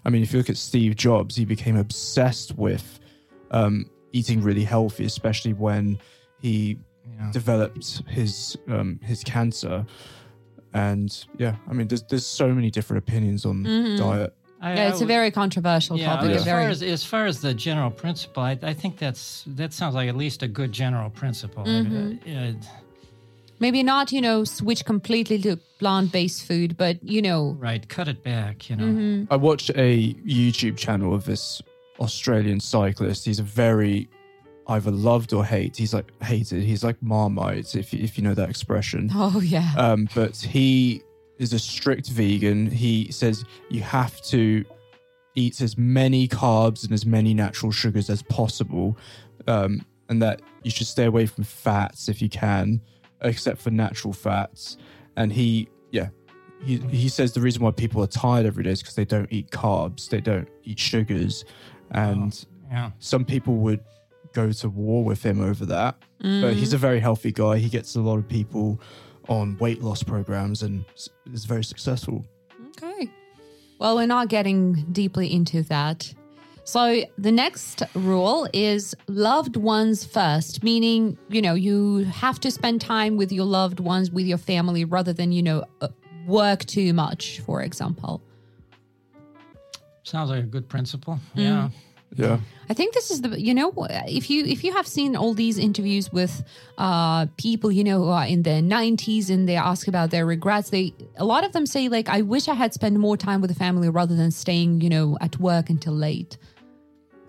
I 0.05 0.11
mean, 0.11 0.22
if 0.22 0.32
you 0.32 0.38
look 0.38 0.51
at 0.51 0.57
Steve 0.57 0.95
Jobs, 0.97 1.34
he 1.36 1.45
became 1.45 1.76
obsessed 1.76 2.57
with 2.57 3.01
um, 3.51 3.86
eating 4.12 4.43
really 4.43 4.64
healthy, 4.64 5.05
especially 5.05 5.55
when 5.55 5.99
he 6.40 6.78
developed 7.32 8.03
his 8.09 8.57
um, 8.68 8.99
his 9.03 9.22
cancer. 9.24 9.84
And 10.74 11.24
yeah, 11.38 11.57
I 11.68 11.72
mean, 11.72 11.88
there's 11.88 12.03
there's 12.05 12.26
so 12.26 12.49
many 12.53 12.70
different 12.70 12.99
opinions 13.07 13.45
on 13.45 13.62
diet. 13.99 14.34
I, 14.61 14.74
Yeah, 14.74 14.84
I 14.84 14.88
it's 14.88 15.01
a 15.01 15.07
very 15.07 15.30
controversial 15.30 15.99
yeah, 15.99 16.14
topic. 16.16 16.30
as 16.30 16.45
far 16.45 16.61
as 16.61 16.82
as 16.82 17.05
far 17.05 17.26
as 17.26 17.40
the 17.40 17.53
general 17.53 17.90
principle, 17.90 18.43
I, 18.43 18.59
I 18.62 18.72
think 18.74 18.97
that's 18.99 19.45
that 19.49 19.72
sounds 19.72 19.95
like 19.95 20.09
at 20.09 20.16
least 20.16 20.43
a 20.43 20.49
good 20.49 20.72
general 20.72 21.11
principle. 21.11 21.64
I 21.66 21.82
mean, 21.82 22.20
Mm-hmm. 22.24 22.59
uh, 22.59 22.82
maybe 23.62 23.82
not, 23.82 24.12
you 24.12 24.20
know, 24.20 24.44
switch 24.44 24.84
completely 24.84 25.38
to 25.46 25.56
plant-based 25.78 26.44
food, 26.48 26.76
but 26.76 26.94
you 27.02 27.22
know, 27.22 27.56
right, 27.58 27.88
cut 27.88 28.08
it 28.08 28.20
back. 28.22 28.68
You 28.68 28.76
know, 28.76 28.84
Mm-hmm. 28.84 29.32
I 29.32 29.36
watched 29.36 29.70
a 29.70 30.14
YouTube 30.38 30.76
channel 30.76 31.14
of 31.14 31.24
this 31.24 31.62
Australian 31.98 32.60
cyclist. 32.60 33.24
He's 33.24 33.38
a 33.38 33.48
very 33.64 34.08
either 34.66 34.90
loved 34.90 35.32
or 35.32 35.44
hate. 35.44 35.76
He's 35.76 35.94
like 35.94 36.08
hated. 36.22 36.62
He's 36.62 36.84
like 36.84 36.96
Marmite, 37.02 37.74
if 37.74 37.94
if 37.94 38.18
you 38.18 38.24
know 38.24 38.34
that 38.34 38.50
expression. 38.50 39.10
oh 39.14 39.40
yeah. 39.40 39.72
Um, 39.76 40.08
but 40.14 40.36
he 40.36 41.02
is 41.38 41.52
a 41.52 41.58
strict 41.58 42.08
vegan. 42.10 42.70
He 42.70 43.10
says 43.10 43.44
you 43.70 43.82
have 43.82 44.20
to 44.34 44.64
eat 45.34 45.60
as 45.60 45.78
many 45.78 46.28
carbs 46.28 46.84
and 46.84 46.92
as 46.92 47.04
many 47.06 47.32
natural 47.34 47.72
sugars 47.72 48.10
as 48.10 48.22
possible, 48.22 48.96
um, 49.46 49.84
and 50.08 50.20
that 50.20 50.42
you 50.64 50.70
should 50.70 50.86
stay 50.86 51.06
away 51.06 51.26
from 51.26 51.44
fats 51.44 52.08
if 52.08 52.20
you 52.20 52.28
can, 52.28 52.80
except 53.22 53.60
for 53.60 53.70
natural 53.70 54.12
fats. 54.12 54.76
And 55.16 55.32
he, 55.32 55.68
yeah, 55.90 56.08
he 56.62 56.78
he 56.78 57.08
says 57.08 57.32
the 57.32 57.40
reason 57.40 57.62
why 57.62 57.70
people 57.70 58.02
are 58.02 58.06
tired 58.06 58.46
every 58.46 58.64
day 58.64 58.70
is 58.70 58.80
because 58.80 58.94
they 58.94 59.04
don't 59.04 59.30
eat 59.30 59.50
carbs, 59.50 60.08
they 60.08 60.20
don't 60.20 60.48
eat 60.64 60.78
sugars, 60.78 61.44
and 61.90 62.46
oh, 62.46 62.68
yeah. 62.70 62.90
some 62.98 63.24
people 63.24 63.56
would 63.56 63.80
go 64.32 64.50
to 64.50 64.68
war 64.68 65.04
with 65.04 65.22
him 65.22 65.40
over 65.40 65.66
that. 65.66 65.96
But 66.20 66.54
he's 66.54 66.70
mm. 66.70 66.74
a 66.74 66.78
very 66.78 67.00
healthy 67.00 67.32
guy. 67.32 67.58
He 67.58 67.68
gets 67.68 67.96
a 67.96 68.00
lot 68.00 68.18
of 68.18 68.28
people 68.28 68.80
on 69.28 69.56
weight 69.58 69.82
loss 69.82 70.02
programs 70.02 70.62
and 70.62 70.84
is 71.32 71.44
very 71.44 71.64
successful. 71.64 72.24
Okay. 72.68 73.10
Well, 73.78 73.96
we're 73.96 74.06
not 74.06 74.28
getting 74.28 74.84
deeply 74.92 75.32
into 75.32 75.62
that. 75.64 76.14
So 76.64 77.02
the 77.18 77.32
next 77.32 77.82
rule 77.94 78.48
is 78.52 78.94
loved 79.08 79.56
ones 79.56 80.04
first, 80.04 80.62
meaning, 80.62 81.18
you 81.28 81.42
know, 81.42 81.54
you 81.54 82.04
have 82.04 82.38
to 82.40 82.50
spend 82.50 82.80
time 82.80 83.16
with 83.16 83.32
your 83.32 83.46
loved 83.46 83.80
ones, 83.80 84.10
with 84.10 84.26
your 84.26 84.38
family, 84.38 84.84
rather 84.84 85.12
than, 85.12 85.32
you 85.32 85.42
know, 85.42 85.64
uh, 85.80 85.88
work 86.26 86.64
too 86.64 86.92
much, 86.92 87.40
for 87.40 87.62
example. 87.62 88.22
Sounds 90.04 90.30
like 90.30 90.44
a 90.44 90.46
good 90.46 90.68
principle. 90.68 91.18
Mm. 91.36 91.42
Yeah. 91.42 91.68
Yeah. 92.14 92.38
I 92.68 92.74
think 92.74 92.94
this 92.94 93.10
is 93.10 93.22
the 93.22 93.40
you 93.40 93.54
know 93.54 93.72
if 94.06 94.28
you 94.28 94.44
if 94.44 94.64
you 94.64 94.72
have 94.72 94.86
seen 94.86 95.16
all 95.16 95.34
these 95.34 95.58
interviews 95.58 96.12
with 96.12 96.44
uh 96.78 97.26
people 97.36 97.72
you 97.72 97.84
know 97.84 98.04
who 98.04 98.10
are 98.10 98.26
in 98.26 98.42
their 98.42 98.60
90s 98.60 99.30
and 99.30 99.48
they 99.48 99.56
ask 99.56 99.88
about 99.88 100.10
their 100.10 100.26
regrets 100.26 100.70
they 100.70 100.94
a 101.16 101.24
lot 101.24 101.44
of 101.44 101.52
them 101.52 101.64
say 101.66 101.88
like 101.88 102.08
I 102.08 102.22
wish 102.22 102.48
I 102.48 102.54
had 102.54 102.74
spent 102.74 102.96
more 102.98 103.16
time 103.16 103.40
with 103.40 103.48
the 103.48 103.56
family 103.56 103.88
rather 103.88 104.14
than 104.14 104.30
staying 104.30 104.80
you 104.82 104.90
know 104.90 105.16
at 105.20 105.38
work 105.38 105.70
until 105.70 105.94
late. 105.94 106.36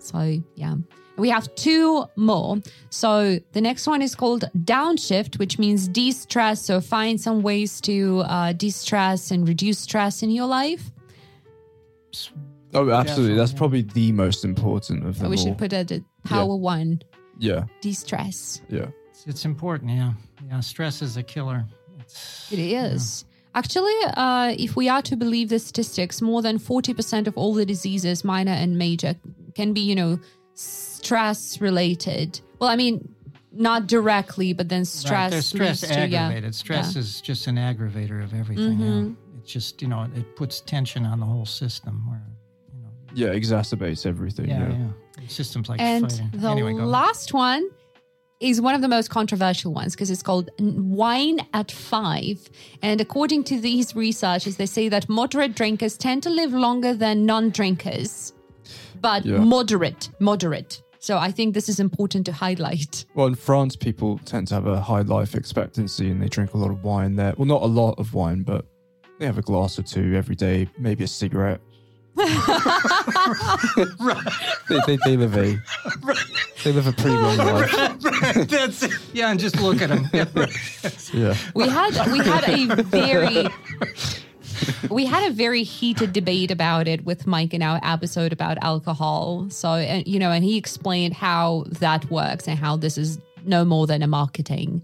So 0.04 0.40
yeah. 0.54 0.76
We 1.16 1.30
have 1.30 1.54
two 1.54 2.06
more. 2.16 2.58
So 2.90 3.38
the 3.52 3.60
next 3.60 3.86
one 3.86 4.02
is 4.02 4.16
called 4.16 4.50
downshift, 4.58 5.38
which 5.38 5.58
means 5.60 5.86
de-stress. 5.86 6.60
So 6.62 6.80
find 6.80 7.20
some 7.20 7.42
ways 7.42 7.80
to 7.82 8.20
uh, 8.26 8.52
de-stress 8.52 9.30
and 9.30 9.46
reduce 9.46 9.78
stress 9.78 10.24
in 10.24 10.30
your 10.30 10.46
life. 10.46 10.90
Oh, 12.72 12.90
absolutely. 12.90 13.36
That's 13.36 13.52
probably 13.52 13.82
the 13.82 14.10
most 14.10 14.44
important 14.44 15.06
of 15.06 15.18
them 15.20 15.30
we 15.30 15.36
all. 15.36 15.44
should 15.44 15.58
put 15.58 15.72
it 15.72 15.92
at 15.92 16.02
power 16.24 16.56
one, 16.56 17.00
yeah. 17.38 17.66
de-stress. 17.80 18.60
Yeah. 18.68 18.86
It's, 19.10 19.26
it's 19.26 19.44
important. 19.44 19.92
Yeah. 19.92 20.14
Yeah. 20.48 20.60
Stress 20.60 21.00
is 21.00 21.16
a 21.16 21.22
killer. 21.22 21.64
It's, 22.00 22.52
It 22.52 22.58
is. 22.58 23.24
Actually, 23.54 23.94
uh, 24.16 24.52
if 24.58 24.74
we 24.74 24.88
are 24.88 25.02
to 25.02 25.14
believe 25.14 25.48
the 25.48 25.60
statistics, 25.60 26.20
more 26.20 26.42
than 26.42 26.58
40% 26.58 27.28
of 27.28 27.38
all 27.38 27.54
the 27.54 27.64
diseases, 27.64 28.24
minor 28.24 28.50
and 28.50 28.76
major, 28.76 29.14
can 29.54 29.72
be, 29.72 29.80
you 29.80 29.94
know, 29.94 30.18
stress 30.54 31.60
related. 31.60 32.40
Well, 32.58 32.70
I 32.70 32.76
mean, 32.76 33.14
not 33.52 33.86
directly, 33.86 34.52
but 34.52 34.68
then 34.68 34.84
stress. 34.84 35.30
They're 35.32 35.42
stress 35.42 35.82
leads 35.82 35.94
to- 35.94 36.08
yeah. 36.08 36.50
Stress 36.50 36.94
Yeah. 36.94 37.00
is 37.00 37.20
just 37.20 37.46
an 37.46 37.56
aggravator 37.56 38.22
of 38.22 38.34
everything. 38.34 38.78
Mm-hmm. 38.78 38.82
Yeah. 39.06 39.38
It 39.38 39.46
just, 39.46 39.80
you 39.82 39.88
know, 39.88 40.06
it 40.14 40.36
puts 40.36 40.60
tension 40.60 41.06
on 41.06 41.20
the 41.20 41.26
whole 41.26 41.46
system 41.46 42.08
where, 42.08 42.22
you 42.74 42.80
know, 42.82 42.90
Yeah. 43.32 43.38
Exacerbates 43.38 44.06
everything. 44.06 44.48
yeah, 44.48 44.68
Yeah. 44.68 44.78
yeah. 45.20 45.28
Systems 45.28 45.68
like 45.68 45.80
And 45.80 46.10
fighting. 46.10 46.30
the 46.34 46.48
anyway, 46.48 46.72
go. 46.72 46.84
last 46.84 47.32
one 47.32 47.68
is 48.40 48.60
one 48.60 48.74
of 48.74 48.80
the 48.82 48.88
most 48.88 49.08
controversial 49.10 49.72
ones 49.72 49.94
because 49.94 50.10
it's 50.10 50.22
called 50.22 50.50
wine 50.58 51.38
at 51.54 51.70
five. 51.70 52.50
And 52.82 53.00
according 53.00 53.44
to 53.44 53.60
these 53.60 53.94
researchers, 53.94 54.56
they 54.56 54.66
say 54.66 54.88
that 54.88 55.08
moderate 55.08 55.54
drinkers 55.54 55.96
tend 55.96 56.24
to 56.24 56.30
live 56.30 56.52
longer 56.52 56.92
than 56.94 57.24
non 57.24 57.50
drinkers, 57.50 58.32
but 59.04 59.24
Yeah. 59.26 59.36
moderate, 59.38 60.08
moderate. 60.18 60.82
So 60.98 61.18
I 61.18 61.30
think 61.30 61.52
this 61.52 61.68
is 61.68 61.78
important 61.78 62.24
to 62.26 62.32
highlight. 62.32 63.04
Well, 63.14 63.26
in 63.26 63.34
France, 63.34 63.76
people 63.76 64.18
tend 64.24 64.48
to 64.48 64.54
have 64.54 64.66
a 64.66 64.80
high 64.80 65.02
life 65.02 65.34
expectancy 65.34 66.10
and 66.10 66.22
they 66.22 66.28
drink 66.28 66.54
a 66.54 66.56
lot 66.56 66.70
of 66.70 66.82
wine 66.82 67.16
there. 67.16 67.34
Well, 67.36 67.46
not 67.46 67.60
a 67.62 67.66
lot 67.66 67.98
of 67.98 68.14
wine, 68.14 68.42
but 68.44 68.64
they 69.18 69.26
have 69.26 69.36
a 69.36 69.42
glass 69.42 69.78
or 69.78 69.82
two 69.82 70.14
every 70.16 70.34
day, 70.34 70.66
maybe 70.78 71.04
a 71.04 71.06
cigarette. 71.06 71.60
they, 72.16 72.24
they, 74.86 74.98
they 75.04 75.16
live 75.16 75.36
a 75.36 75.58
they 76.62 76.72
live 76.72 76.86
a 76.86 76.92
pretty 76.92 77.16
long 77.16 77.36
life. 77.36 77.72
That's 78.48 78.84
it. 78.84 78.92
Yeah, 79.12 79.30
and 79.30 79.40
just 79.40 79.60
look 79.60 79.82
at 79.82 79.88
them. 79.90 80.08
Yeah. 81.12 81.34
We 81.54 81.68
had 81.68 82.10
we 82.12 82.18
had 82.18 82.48
a 82.48 82.82
very 82.84 83.48
we 84.90 85.04
had 85.06 85.30
a 85.30 85.32
very 85.34 85.62
heated 85.62 86.12
debate 86.12 86.50
about 86.50 86.88
it 86.88 87.04
with 87.04 87.26
Mike 87.26 87.54
in 87.54 87.62
our 87.62 87.80
episode 87.82 88.32
about 88.32 88.58
alcohol. 88.62 89.46
So 89.50 89.68
and 89.74 90.06
you 90.06 90.18
know, 90.18 90.30
and 90.30 90.44
he 90.44 90.56
explained 90.56 91.14
how 91.14 91.64
that 91.80 92.10
works 92.10 92.46
and 92.48 92.58
how 92.58 92.76
this 92.76 92.96
is 92.98 93.18
no 93.44 93.64
more 93.64 93.86
than 93.86 94.02
a 94.02 94.06
marketing 94.06 94.82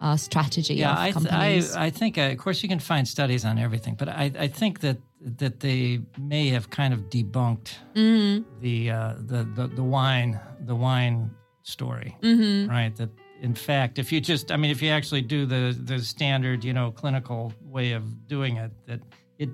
uh, 0.00 0.16
strategy 0.16 0.74
yeah, 0.74 0.92
of 0.92 0.98
I, 0.98 1.10
th- 1.12 1.76
I. 1.76 1.86
I 1.86 1.90
think, 1.90 2.16
uh, 2.16 2.22
of 2.32 2.38
course, 2.38 2.62
you 2.62 2.68
can 2.68 2.78
find 2.80 3.06
studies 3.06 3.44
on 3.44 3.58
everything, 3.58 3.94
but 3.96 4.08
I, 4.08 4.32
I 4.38 4.48
think 4.48 4.80
that 4.80 4.98
that 5.38 5.60
they 5.60 6.00
may 6.18 6.48
have 6.48 6.70
kind 6.70 6.94
of 6.94 7.00
debunked 7.10 7.74
Mm-hmm. 7.94 8.42
the, 8.60 8.90
uh, 8.90 9.14
the 9.18 9.44
the 9.54 9.66
the 9.68 9.82
wine 9.84 10.40
the 10.64 10.74
wine 10.74 11.30
story, 11.62 12.16
Mm-hmm. 12.22 12.70
right? 12.70 12.96
That 12.96 13.10
in 13.40 13.54
fact, 13.54 13.98
if 13.98 14.12
you 14.12 14.20
just, 14.20 14.52
I 14.52 14.56
mean, 14.56 14.70
if 14.70 14.82
you 14.82 14.90
actually 14.90 15.22
do 15.22 15.46
the 15.46 15.76
the 15.82 15.98
standard, 16.00 16.64
you 16.64 16.72
know, 16.72 16.90
clinical 16.92 17.52
way 17.64 17.92
of 17.92 18.28
doing 18.28 18.56
it, 18.56 18.70
that 18.86 19.00
it 19.38 19.48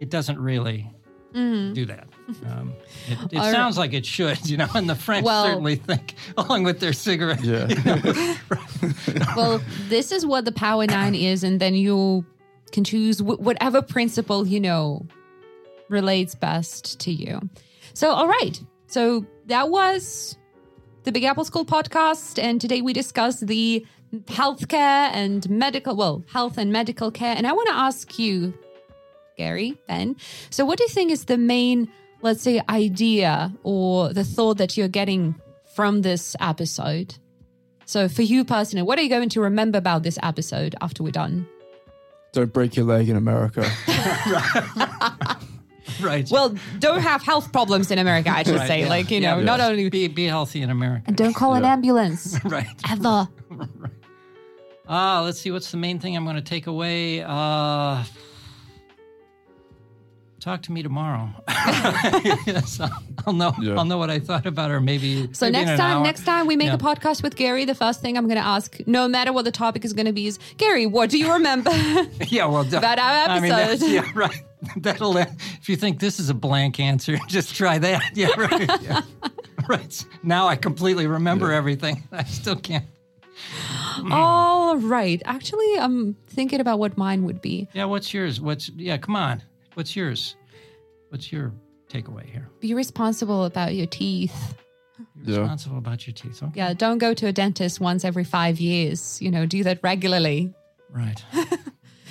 it 0.00 0.10
doesn't 0.10 0.38
really 0.38 0.90
do 1.32 1.84
that. 1.84 2.08
Um, 2.46 2.72
it 3.08 3.12
it 3.12 3.18
Mm-hmm. 3.32 3.52
Sounds 3.52 3.76
like 3.76 3.92
it 3.92 4.06
should, 4.06 4.48
you 4.48 4.56
know, 4.56 4.68
and 4.74 4.88
the 4.88 4.94
French 4.94 5.24
Well- 5.26 5.44
certainly 5.44 5.76
think, 5.76 6.14
along 6.38 6.62
with 6.64 6.80
their 6.80 6.94
cigarette. 6.94 7.44
Yeah. 7.44 7.66
well, 9.36 9.60
this 9.88 10.12
is 10.12 10.24
what 10.24 10.44
the 10.46 10.52
Power 10.52 10.86
Nine 10.86 11.14
is, 11.14 11.44
and 11.44 11.60
then 11.60 11.74
you 11.74 12.24
can 12.72 12.84
choose 12.84 13.18
wh- 13.18 13.38
whatever 13.40 13.82
principle 13.82 14.46
you 14.46 14.60
know 14.60 15.06
relates 15.88 16.34
best 16.34 16.98
to 17.00 17.12
you. 17.12 17.40
So, 17.92 18.10
all 18.10 18.28
right. 18.28 18.58
So 18.86 19.26
that 19.46 19.68
was 19.70 20.36
the 21.06 21.12
Big 21.12 21.22
Apple 21.22 21.44
School 21.44 21.64
podcast, 21.64 22.42
and 22.42 22.60
today 22.60 22.82
we 22.82 22.92
discuss 22.92 23.38
the 23.38 23.86
healthcare 24.24 25.08
and 25.14 25.48
medical, 25.48 25.94
well, 25.94 26.24
health 26.32 26.58
and 26.58 26.72
medical 26.72 27.12
care. 27.12 27.32
And 27.36 27.46
I 27.46 27.52
want 27.52 27.68
to 27.68 27.76
ask 27.76 28.18
you, 28.18 28.52
Gary, 29.36 29.78
Ben. 29.86 30.16
So, 30.50 30.64
what 30.64 30.78
do 30.78 30.82
you 30.82 30.88
think 30.88 31.12
is 31.12 31.26
the 31.26 31.38
main, 31.38 31.88
let's 32.22 32.42
say, 32.42 32.60
idea 32.68 33.54
or 33.62 34.12
the 34.12 34.24
thought 34.24 34.58
that 34.58 34.76
you're 34.76 34.88
getting 34.88 35.36
from 35.76 36.02
this 36.02 36.34
episode? 36.40 37.14
So, 37.84 38.08
for 38.08 38.22
you 38.22 38.44
personally, 38.44 38.82
what 38.82 38.98
are 38.98 39.02
you 39.02 39.08
going 39.08 39.28
to 39.28 39.40
remember 39.40 39.78
about 39.78 40.02
this 40.02 40.18
episode 40.24 40.74
after 40.80 41.04
we're 41.04 41.12
done? 41.12 41.46
Don't 42.32 42.52
break 42.52 42.74
your 42.74 42.84
leg 42.84 43.08
in 43.08 43.14
America. 43.14 43.64
Right. 46.00 46.28
Well, 46.30 46.54
don't 46.78 47.00
have 47.00 47.22
health 47.22 47.52
problems 47.52 47.90
in 47.90 47.98
America, 47.98 48.30
I 48.30 48.42
should 48.42 48.56
Right, 48.56 48.66
say. 48.68 48.80
yeah. 48.82 48.88
Like, 48.88 49.10
you 49.10 49.20
Yeah, 49.20 49.36
know, 49.36 49.42
not 49.42 49.60
only. 49.60 49.88
be 49.90 50.08
be 50.08 50.24
healthy 50.26 50.62
in 50.62 50.70
America. 50.70 51.04
And 51.06 51.16
don't 51.16 51.34
call 51.34 51.54
an 51.54 51.64
ambulance 51.64 52.38
right. 52.44 52.66
ever. 52.90 53.28
Ah, 54.88 55.22
let's 55.24 55.40
see. 55.40 55.50
What's 55.50 55.72
the 55.72 55.76
main 55.78 55.98
thing 55.98 56.16
I'm 56.16 56.22
going 56.22 56.36
to 56.36 56.42
take 56.42 56.68
away? 56.68 57.20
Uh, 57.20 58.04
talk 60.38 60.62
to 60.62 60.70
me 60.72 60.80
tomorrow. 60.82 61.28
yes, 62.46 62.78
I'll, 62.78 63.02
I'll 63.26 63.32
know. 63.32 63.52
Yeah. 63.60 63.74
I'll 63.76 63.84
know 63.84 63.98
what 63.98 64.10
I 64.10 64.18
thought 64.20 64.46
about 64.46 64.70
her. 64.70 64.80
Maybe. 64.80 65.28
So 65.32 65.46
maybe 65.46 65.58
in 65.58 65.64
next 65.66 65.70
an 65.72 65.76
time, 65.78 65.96
hour. 65.98 66.02
next 66.04 66.24
time 66.24 66.46
we 66.46 66.56
make 66.56 66.68
Yeah. 66.68 66.74
a 66.74 66.78
podcast 66.78 67.22
with 67.22 67.34
Gary, 67.36 67.64
the 67.64 67.74
first 67.74 68.00
thing 68.00 68.16
I'm 68.16 68.26
going 68.28 68.40
to 68.40 68.46
ask, 68.46 68.76
no 68.86 69.08
matter 69.08 69.32
what 69.32 69.44
the 69.44 69.50
topic 69.52 69.84
is 69.84 69.92
going 69.92 70.06
to 70.06 70.12
be, 70.12 70.26
is 70.28 70.38
Gary, 70.58 70.86
what 70.86 71.10
do 71.10 71.18
you 71.18 71.32
remember? 71.32 71.70
Yeah, 72.28 72.46
well, 72.46 72.64
d- 72.64 72.76
About 72.76 72.98
our 72.98 73.28
I 73.28 73.40
mean, 73.40 73.50
that's- 73.50 73.82
episode. 73.82 73.90
yeah, 73.92 74.10
right. 74.14 74.42
That'll. 74.78 75.16
If 75.16 75.68
you 75.68 75.76
think 75.76 76.00
this 76.00 76.18
is 76.18 76.28
a 76.30 76.34
blank 76.34 76.80
answer, 76.80 77.16
just 77.28 77.54
try 77.54 77.78
that. 77.78 78.02
Yeah, 78.16 78.28
right. 78.38 78.70
Yeah. 78.82 79.02
right. 79.68 80.04
Now 80.22 80.48
I 80.48 80.56
completely 80.56 81.06
remember 81.06 81.52
everything. 81.52 82.04
I 82.12 82.24
still 82.24 82.56
can't. 82.56 82.84
All 84.10 84.76
right. 84.78 85.20
Actually, 85.24 85.78
I'm 85.78 86.14
thinking 86.26 86.60
about 86.60 86.78
what 86.78 86.96
mine 86.96 87.24
would 87.24 87.40
be. 87.40 87.68
Yeah. 87.74 87.84
What's 87.84 88.12
yours? 88.14 88.40
What's 88.40 88.68
yeah? 88.70 88.96
Come 88.98 89.16
on. 89.16 89.42
What's 89.74 89.94
yours? 89.96 90.36
What's 91.10 91.30
your 91.32 91.52
takeaway 91.88 92.24
here? 92.24 92.48
Be 92.60 92.74
responsible 92.74 93.44
about 93.44 93.74
your 93.74 93.86
teeth. 93.86 94.54
You're 95.24 95.34
Yeah. 95.36 95.40
responsible 95.42 95.78
about 95.78 96.06
your 96.06 96.14
teeth. 96.14 96.42
Okay. 96.42 96.52
Yeah, 96.54 96.72
don't 96.74 96.98
go 96.98 97.12
to 97.14 97.26
a 97.26 97.32
dentist 97.32 97.80
once 97.80 98.04
every 98.04 98.24
five 98.24 98.58
years. 98.60 99.20
You 99.20 99.30
know, 99.30 99.46
do 99.46 99.62
that 99.64 99.80
regularly. 99.82 100.52
Right. 100.90 101.22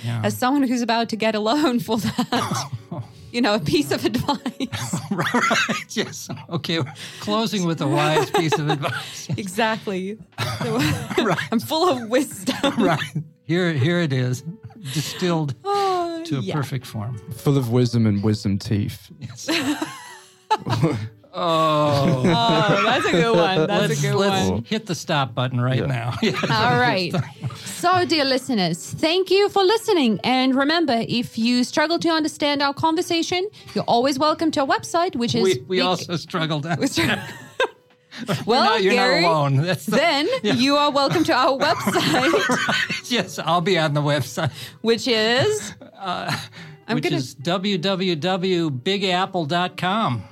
Yeah. 0.04 0.20
As 0.24 0.36
someone 0.36 0.62
who's 0.68 0.82
about 0.82 1.08
to 1.08 1.16
get 1.16 1.34
a 1.34 1.40
loan 1.40 1.80
for 1.80 1.96
that, 1.96 2.70
you 3.32 3.40
know, 3.40 3.54
a 3.54 3.58
piece 3.58 3.90
of 3.90 4.04
advice. 4.04 5.00
right. 5.10 5.96
Yes. 5.96 6.28
Okay. 6.50 6.80
We're 6.80 6.92
closing 7.20 7.66
with 7.66 7.80
a 7.80 7.88
wise 7.88 8.30
piece 8.30 8.56
of 8.58 8.68
advice. 8.68 9.26
exactly. 9.38 10.18
So, 10.62 10.78
I'm 11.50 11.60
full 11.60 11.88
of 11.88 12.10
wisdom. 12.10 12.74
right. 12.76 13.00
Here, 13.44 13.72
here 13.72 13.98
it 14.00 14.12
is, 14.12 14.44
distilled 14.92 15.54
Oh, 15.64 15.95
to 16.24 16.38
a 16.38 16.40
yeah. 16.40 16.54
perfect 16.54 16.86
form. 16.86 17.18
Full 17.32 17.56
of 17.58 17.70
wisdom 17.70 18.06
and 18.06 18.22
wisdom 18.22 18.58
teeth. 18.58 19.10
Yes. 19.20 19.48
oh. 19.50 20.98
Oh, 21.38 22.82
that's 22.84 23.06
a 23.06 23.10
good 23.12 23.36
one. 23.36 23.66
That's 23.66 23.88
let's 23.88 23.98
a 23.98 24.02
good 24.06 24.14
let's 24.16 24.50
one. 24.50 24.64
hit 24.64 24.86
the 24.86 24.94
stop 24.94 25.34
button 25.34 25.60
right 25.60 25.80
Yeah. 25.80 25.86
now. 25.86 26.14
Yes. 26.22 26.42
All 26.50 26.78
right. 26.78 27.14
So, 27.56 28.04
dear 28.06 28.24
listeners, 28.24 28.90
thank 28.92 29.30
you 29.30 29.48
for 29.50 29.62
listening. 29.62 30.18
And 30.24 30.54
remember, 30.54 31.04
if 31.08 31.36
you 31.36 31.62
struggle 31.64 31.98
to 31.98 32.08
understand 32.08 32.62
our 32.62 32.72
conversation, 32.72 33.48
you're 33.74 33.84
always 33.84 34.18
welcome 34.18 34.50
to 34.52 34.60
our 34.62 34.66
website, 34.66 35.14
which 35.14 35.34
is 35.34 35.42
We, 35.42 35.60
we 35.68 35.76
big- 35.78 35.86
also 35.86 36.16
struggled. 36.16 36.64
On. 36.66 36.78
well, 38.46 38.64
no, 38.64 38.76
you're 38.76 38.94
Gary. 38.94 39.22
not 39.22 39.30
alone. 39.30 39.56
The, 39.66 39.74
Then 39.88 40.28
you 40.58 40.76
are 40.76 40.90
welcome 40.90 41.22
to 41.24 41.32
our 41.34 41.58
website, 41.58 43.10
yes, 43.10 43.38
I'll 43.38 43.60
be 43.60 43.78
on 43.78 43.92
the 43.94 44.00
website, 44.02 44.50
which 44.82 45.06
is 45.08 45.74
uh, 45.98 46.36
I'm 46.88 46.94
which 46.96 47.04
gonna- 47.04 47.16
is 47.16 47.34
www.bigapple.com. 47.36 50.22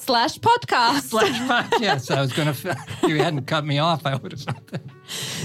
slash 0.00 0.38
podcast. 0.38 1.02
Slash 1.02 1.38
podcast. 1.48 2.10
I 2.14 2.20
was 2.20 2.32
going 2.32 2.52
to, 2.54 2.70
if 2.70 3.02
you 3.02 3.18
hadn't 3.18 3.46
cut 3.46 3.64
me 3.64 3.78
off, 3.78 4.06
I 4.06 4.16
would 4.16 4.32
have 4.32 4.40
said 4.40 4.60
that. 4.68 4.80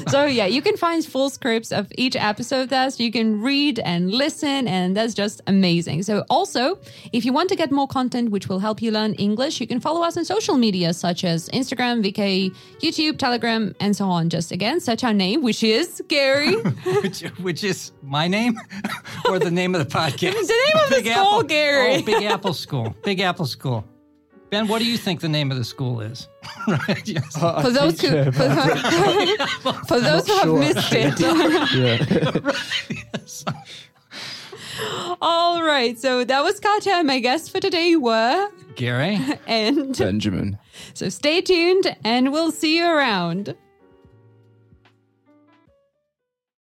So 0.10 0.26
yeah, 0.26 0.46
you 0.46 0.62
can 0.62 0.78
find 0.78 1.04
full 1.04 1.30
scripts 1.30 1.72
of 1.72 1.92
each 1.98 2.16
episode 2.16 2.70
there, 2.70 2.90
so 2.92 3.04
you 3.04 3.12
can 3.12 3.42
read 3.42 3.80
and 3.80 4.12
listen, 4.12 4.68
and 4.68 4.96
that's 4.96 5.14
just 5.14 5.42
amazing. 5.48 6.04
So 6.04 6.24
also, 6.30 6.80
if 7.12 7.26
you 7.26 7.34
want 7.34 7.50
to 7.50 7.56
get 7.56 7.72
more 7.72 7.88
content 7.88 8.30
which 8.30 8.48
will 8.48 8.60
help 8.60 8.82
you 8.82 8.92
learn 8.92 9.14
English, 9.16 9.60
you 9.60 9.68
can 9.68 9.80
follow 9.80 10.04
us 10.04 10.18
on 10.18 10.26
social 10.26 10.56
media 10.58 10.94
such 10.94 11.24
as 11.24 11.50
Instagram, 11.50 12.04
VK, 12.04 12.56
YouTube, 12.80 13.18
Telegram, 13.18 13.76
and 13.80 13.96
so 13.96 14.06
on. 14.06 14.30
Just 14.30 14.52
again, 14.52 14.80
search 14.80 15.04
our 15.04 15.14
name, 15.14 15.42
which 15.42 15.64
is 15.64 16.02
Gary. 16.08 16.56
which, 17.02 17.22
which 17.40 17.64
is 17.64 17.92
my 18.04 18.28
name 18.28 18.60
or 19.30 19.40
the 19.40 19.52
name 19.52 19.74
of 19.74 19.88
the 19.88 19.98
podcast? 19.98 20.20
The 20.34 20.72
name 20.74 20.84
of 20.84 20.90
the 21.04 21.12
school, 21.12 21.44
Gary. 21.44 21.96
Oh, 21.96 22.02
Big 22.04 22.24
Apple 22.24 22.54
School. 22.54 22.96
Big 23.04 23.20
Apple 23.20 23.48
School. 23.48 23.84
Ben, 24.56 24.70
what 24.70 24.80
do 24.80 24.86
you 24.86 24.98
think 24.98 25.20
the 25.20 25.28
name 25.28 25.52
of 25.52 25.58
the 25.58 25.66
school 25.66 26.00
is? 26.00 26.30
right, 26.70 27.06
yes. 27.06 27.38
for 27.38 27.72
those 27.72 28.00
who 28.00 28.32
for, 28.32 29.74
for 29.90 30.00
those 30.00 30.26
who 30.26 30.34
have 30.34 30.76
missed 30.76 30.94
it. 30.94 31.20
Yeah. 34.96 35.18
All 35.22 35.62
right, 35.62 36.00
so 36.00 36.24
that 36.24 36.42
was 36.42 36.62
Katya, 36.62 36.94
and 36.94 37.08
my 37.08 37.20
guests 37.20 37.50
for 37.50 37.60
today 37.60 37.98
were 37.98 38.50
Gary? 38.76 39.20
and 39.46 39.98
Benjamin. 39.98 40.58
so 40.94 41.10
stay 41.10 41.42
tuned, 41.42 41.94
and 42.06 42.32
we'll 42.32 42.52
see 42.52 42.78
you 42.78 42.86
around. 42.86 43.58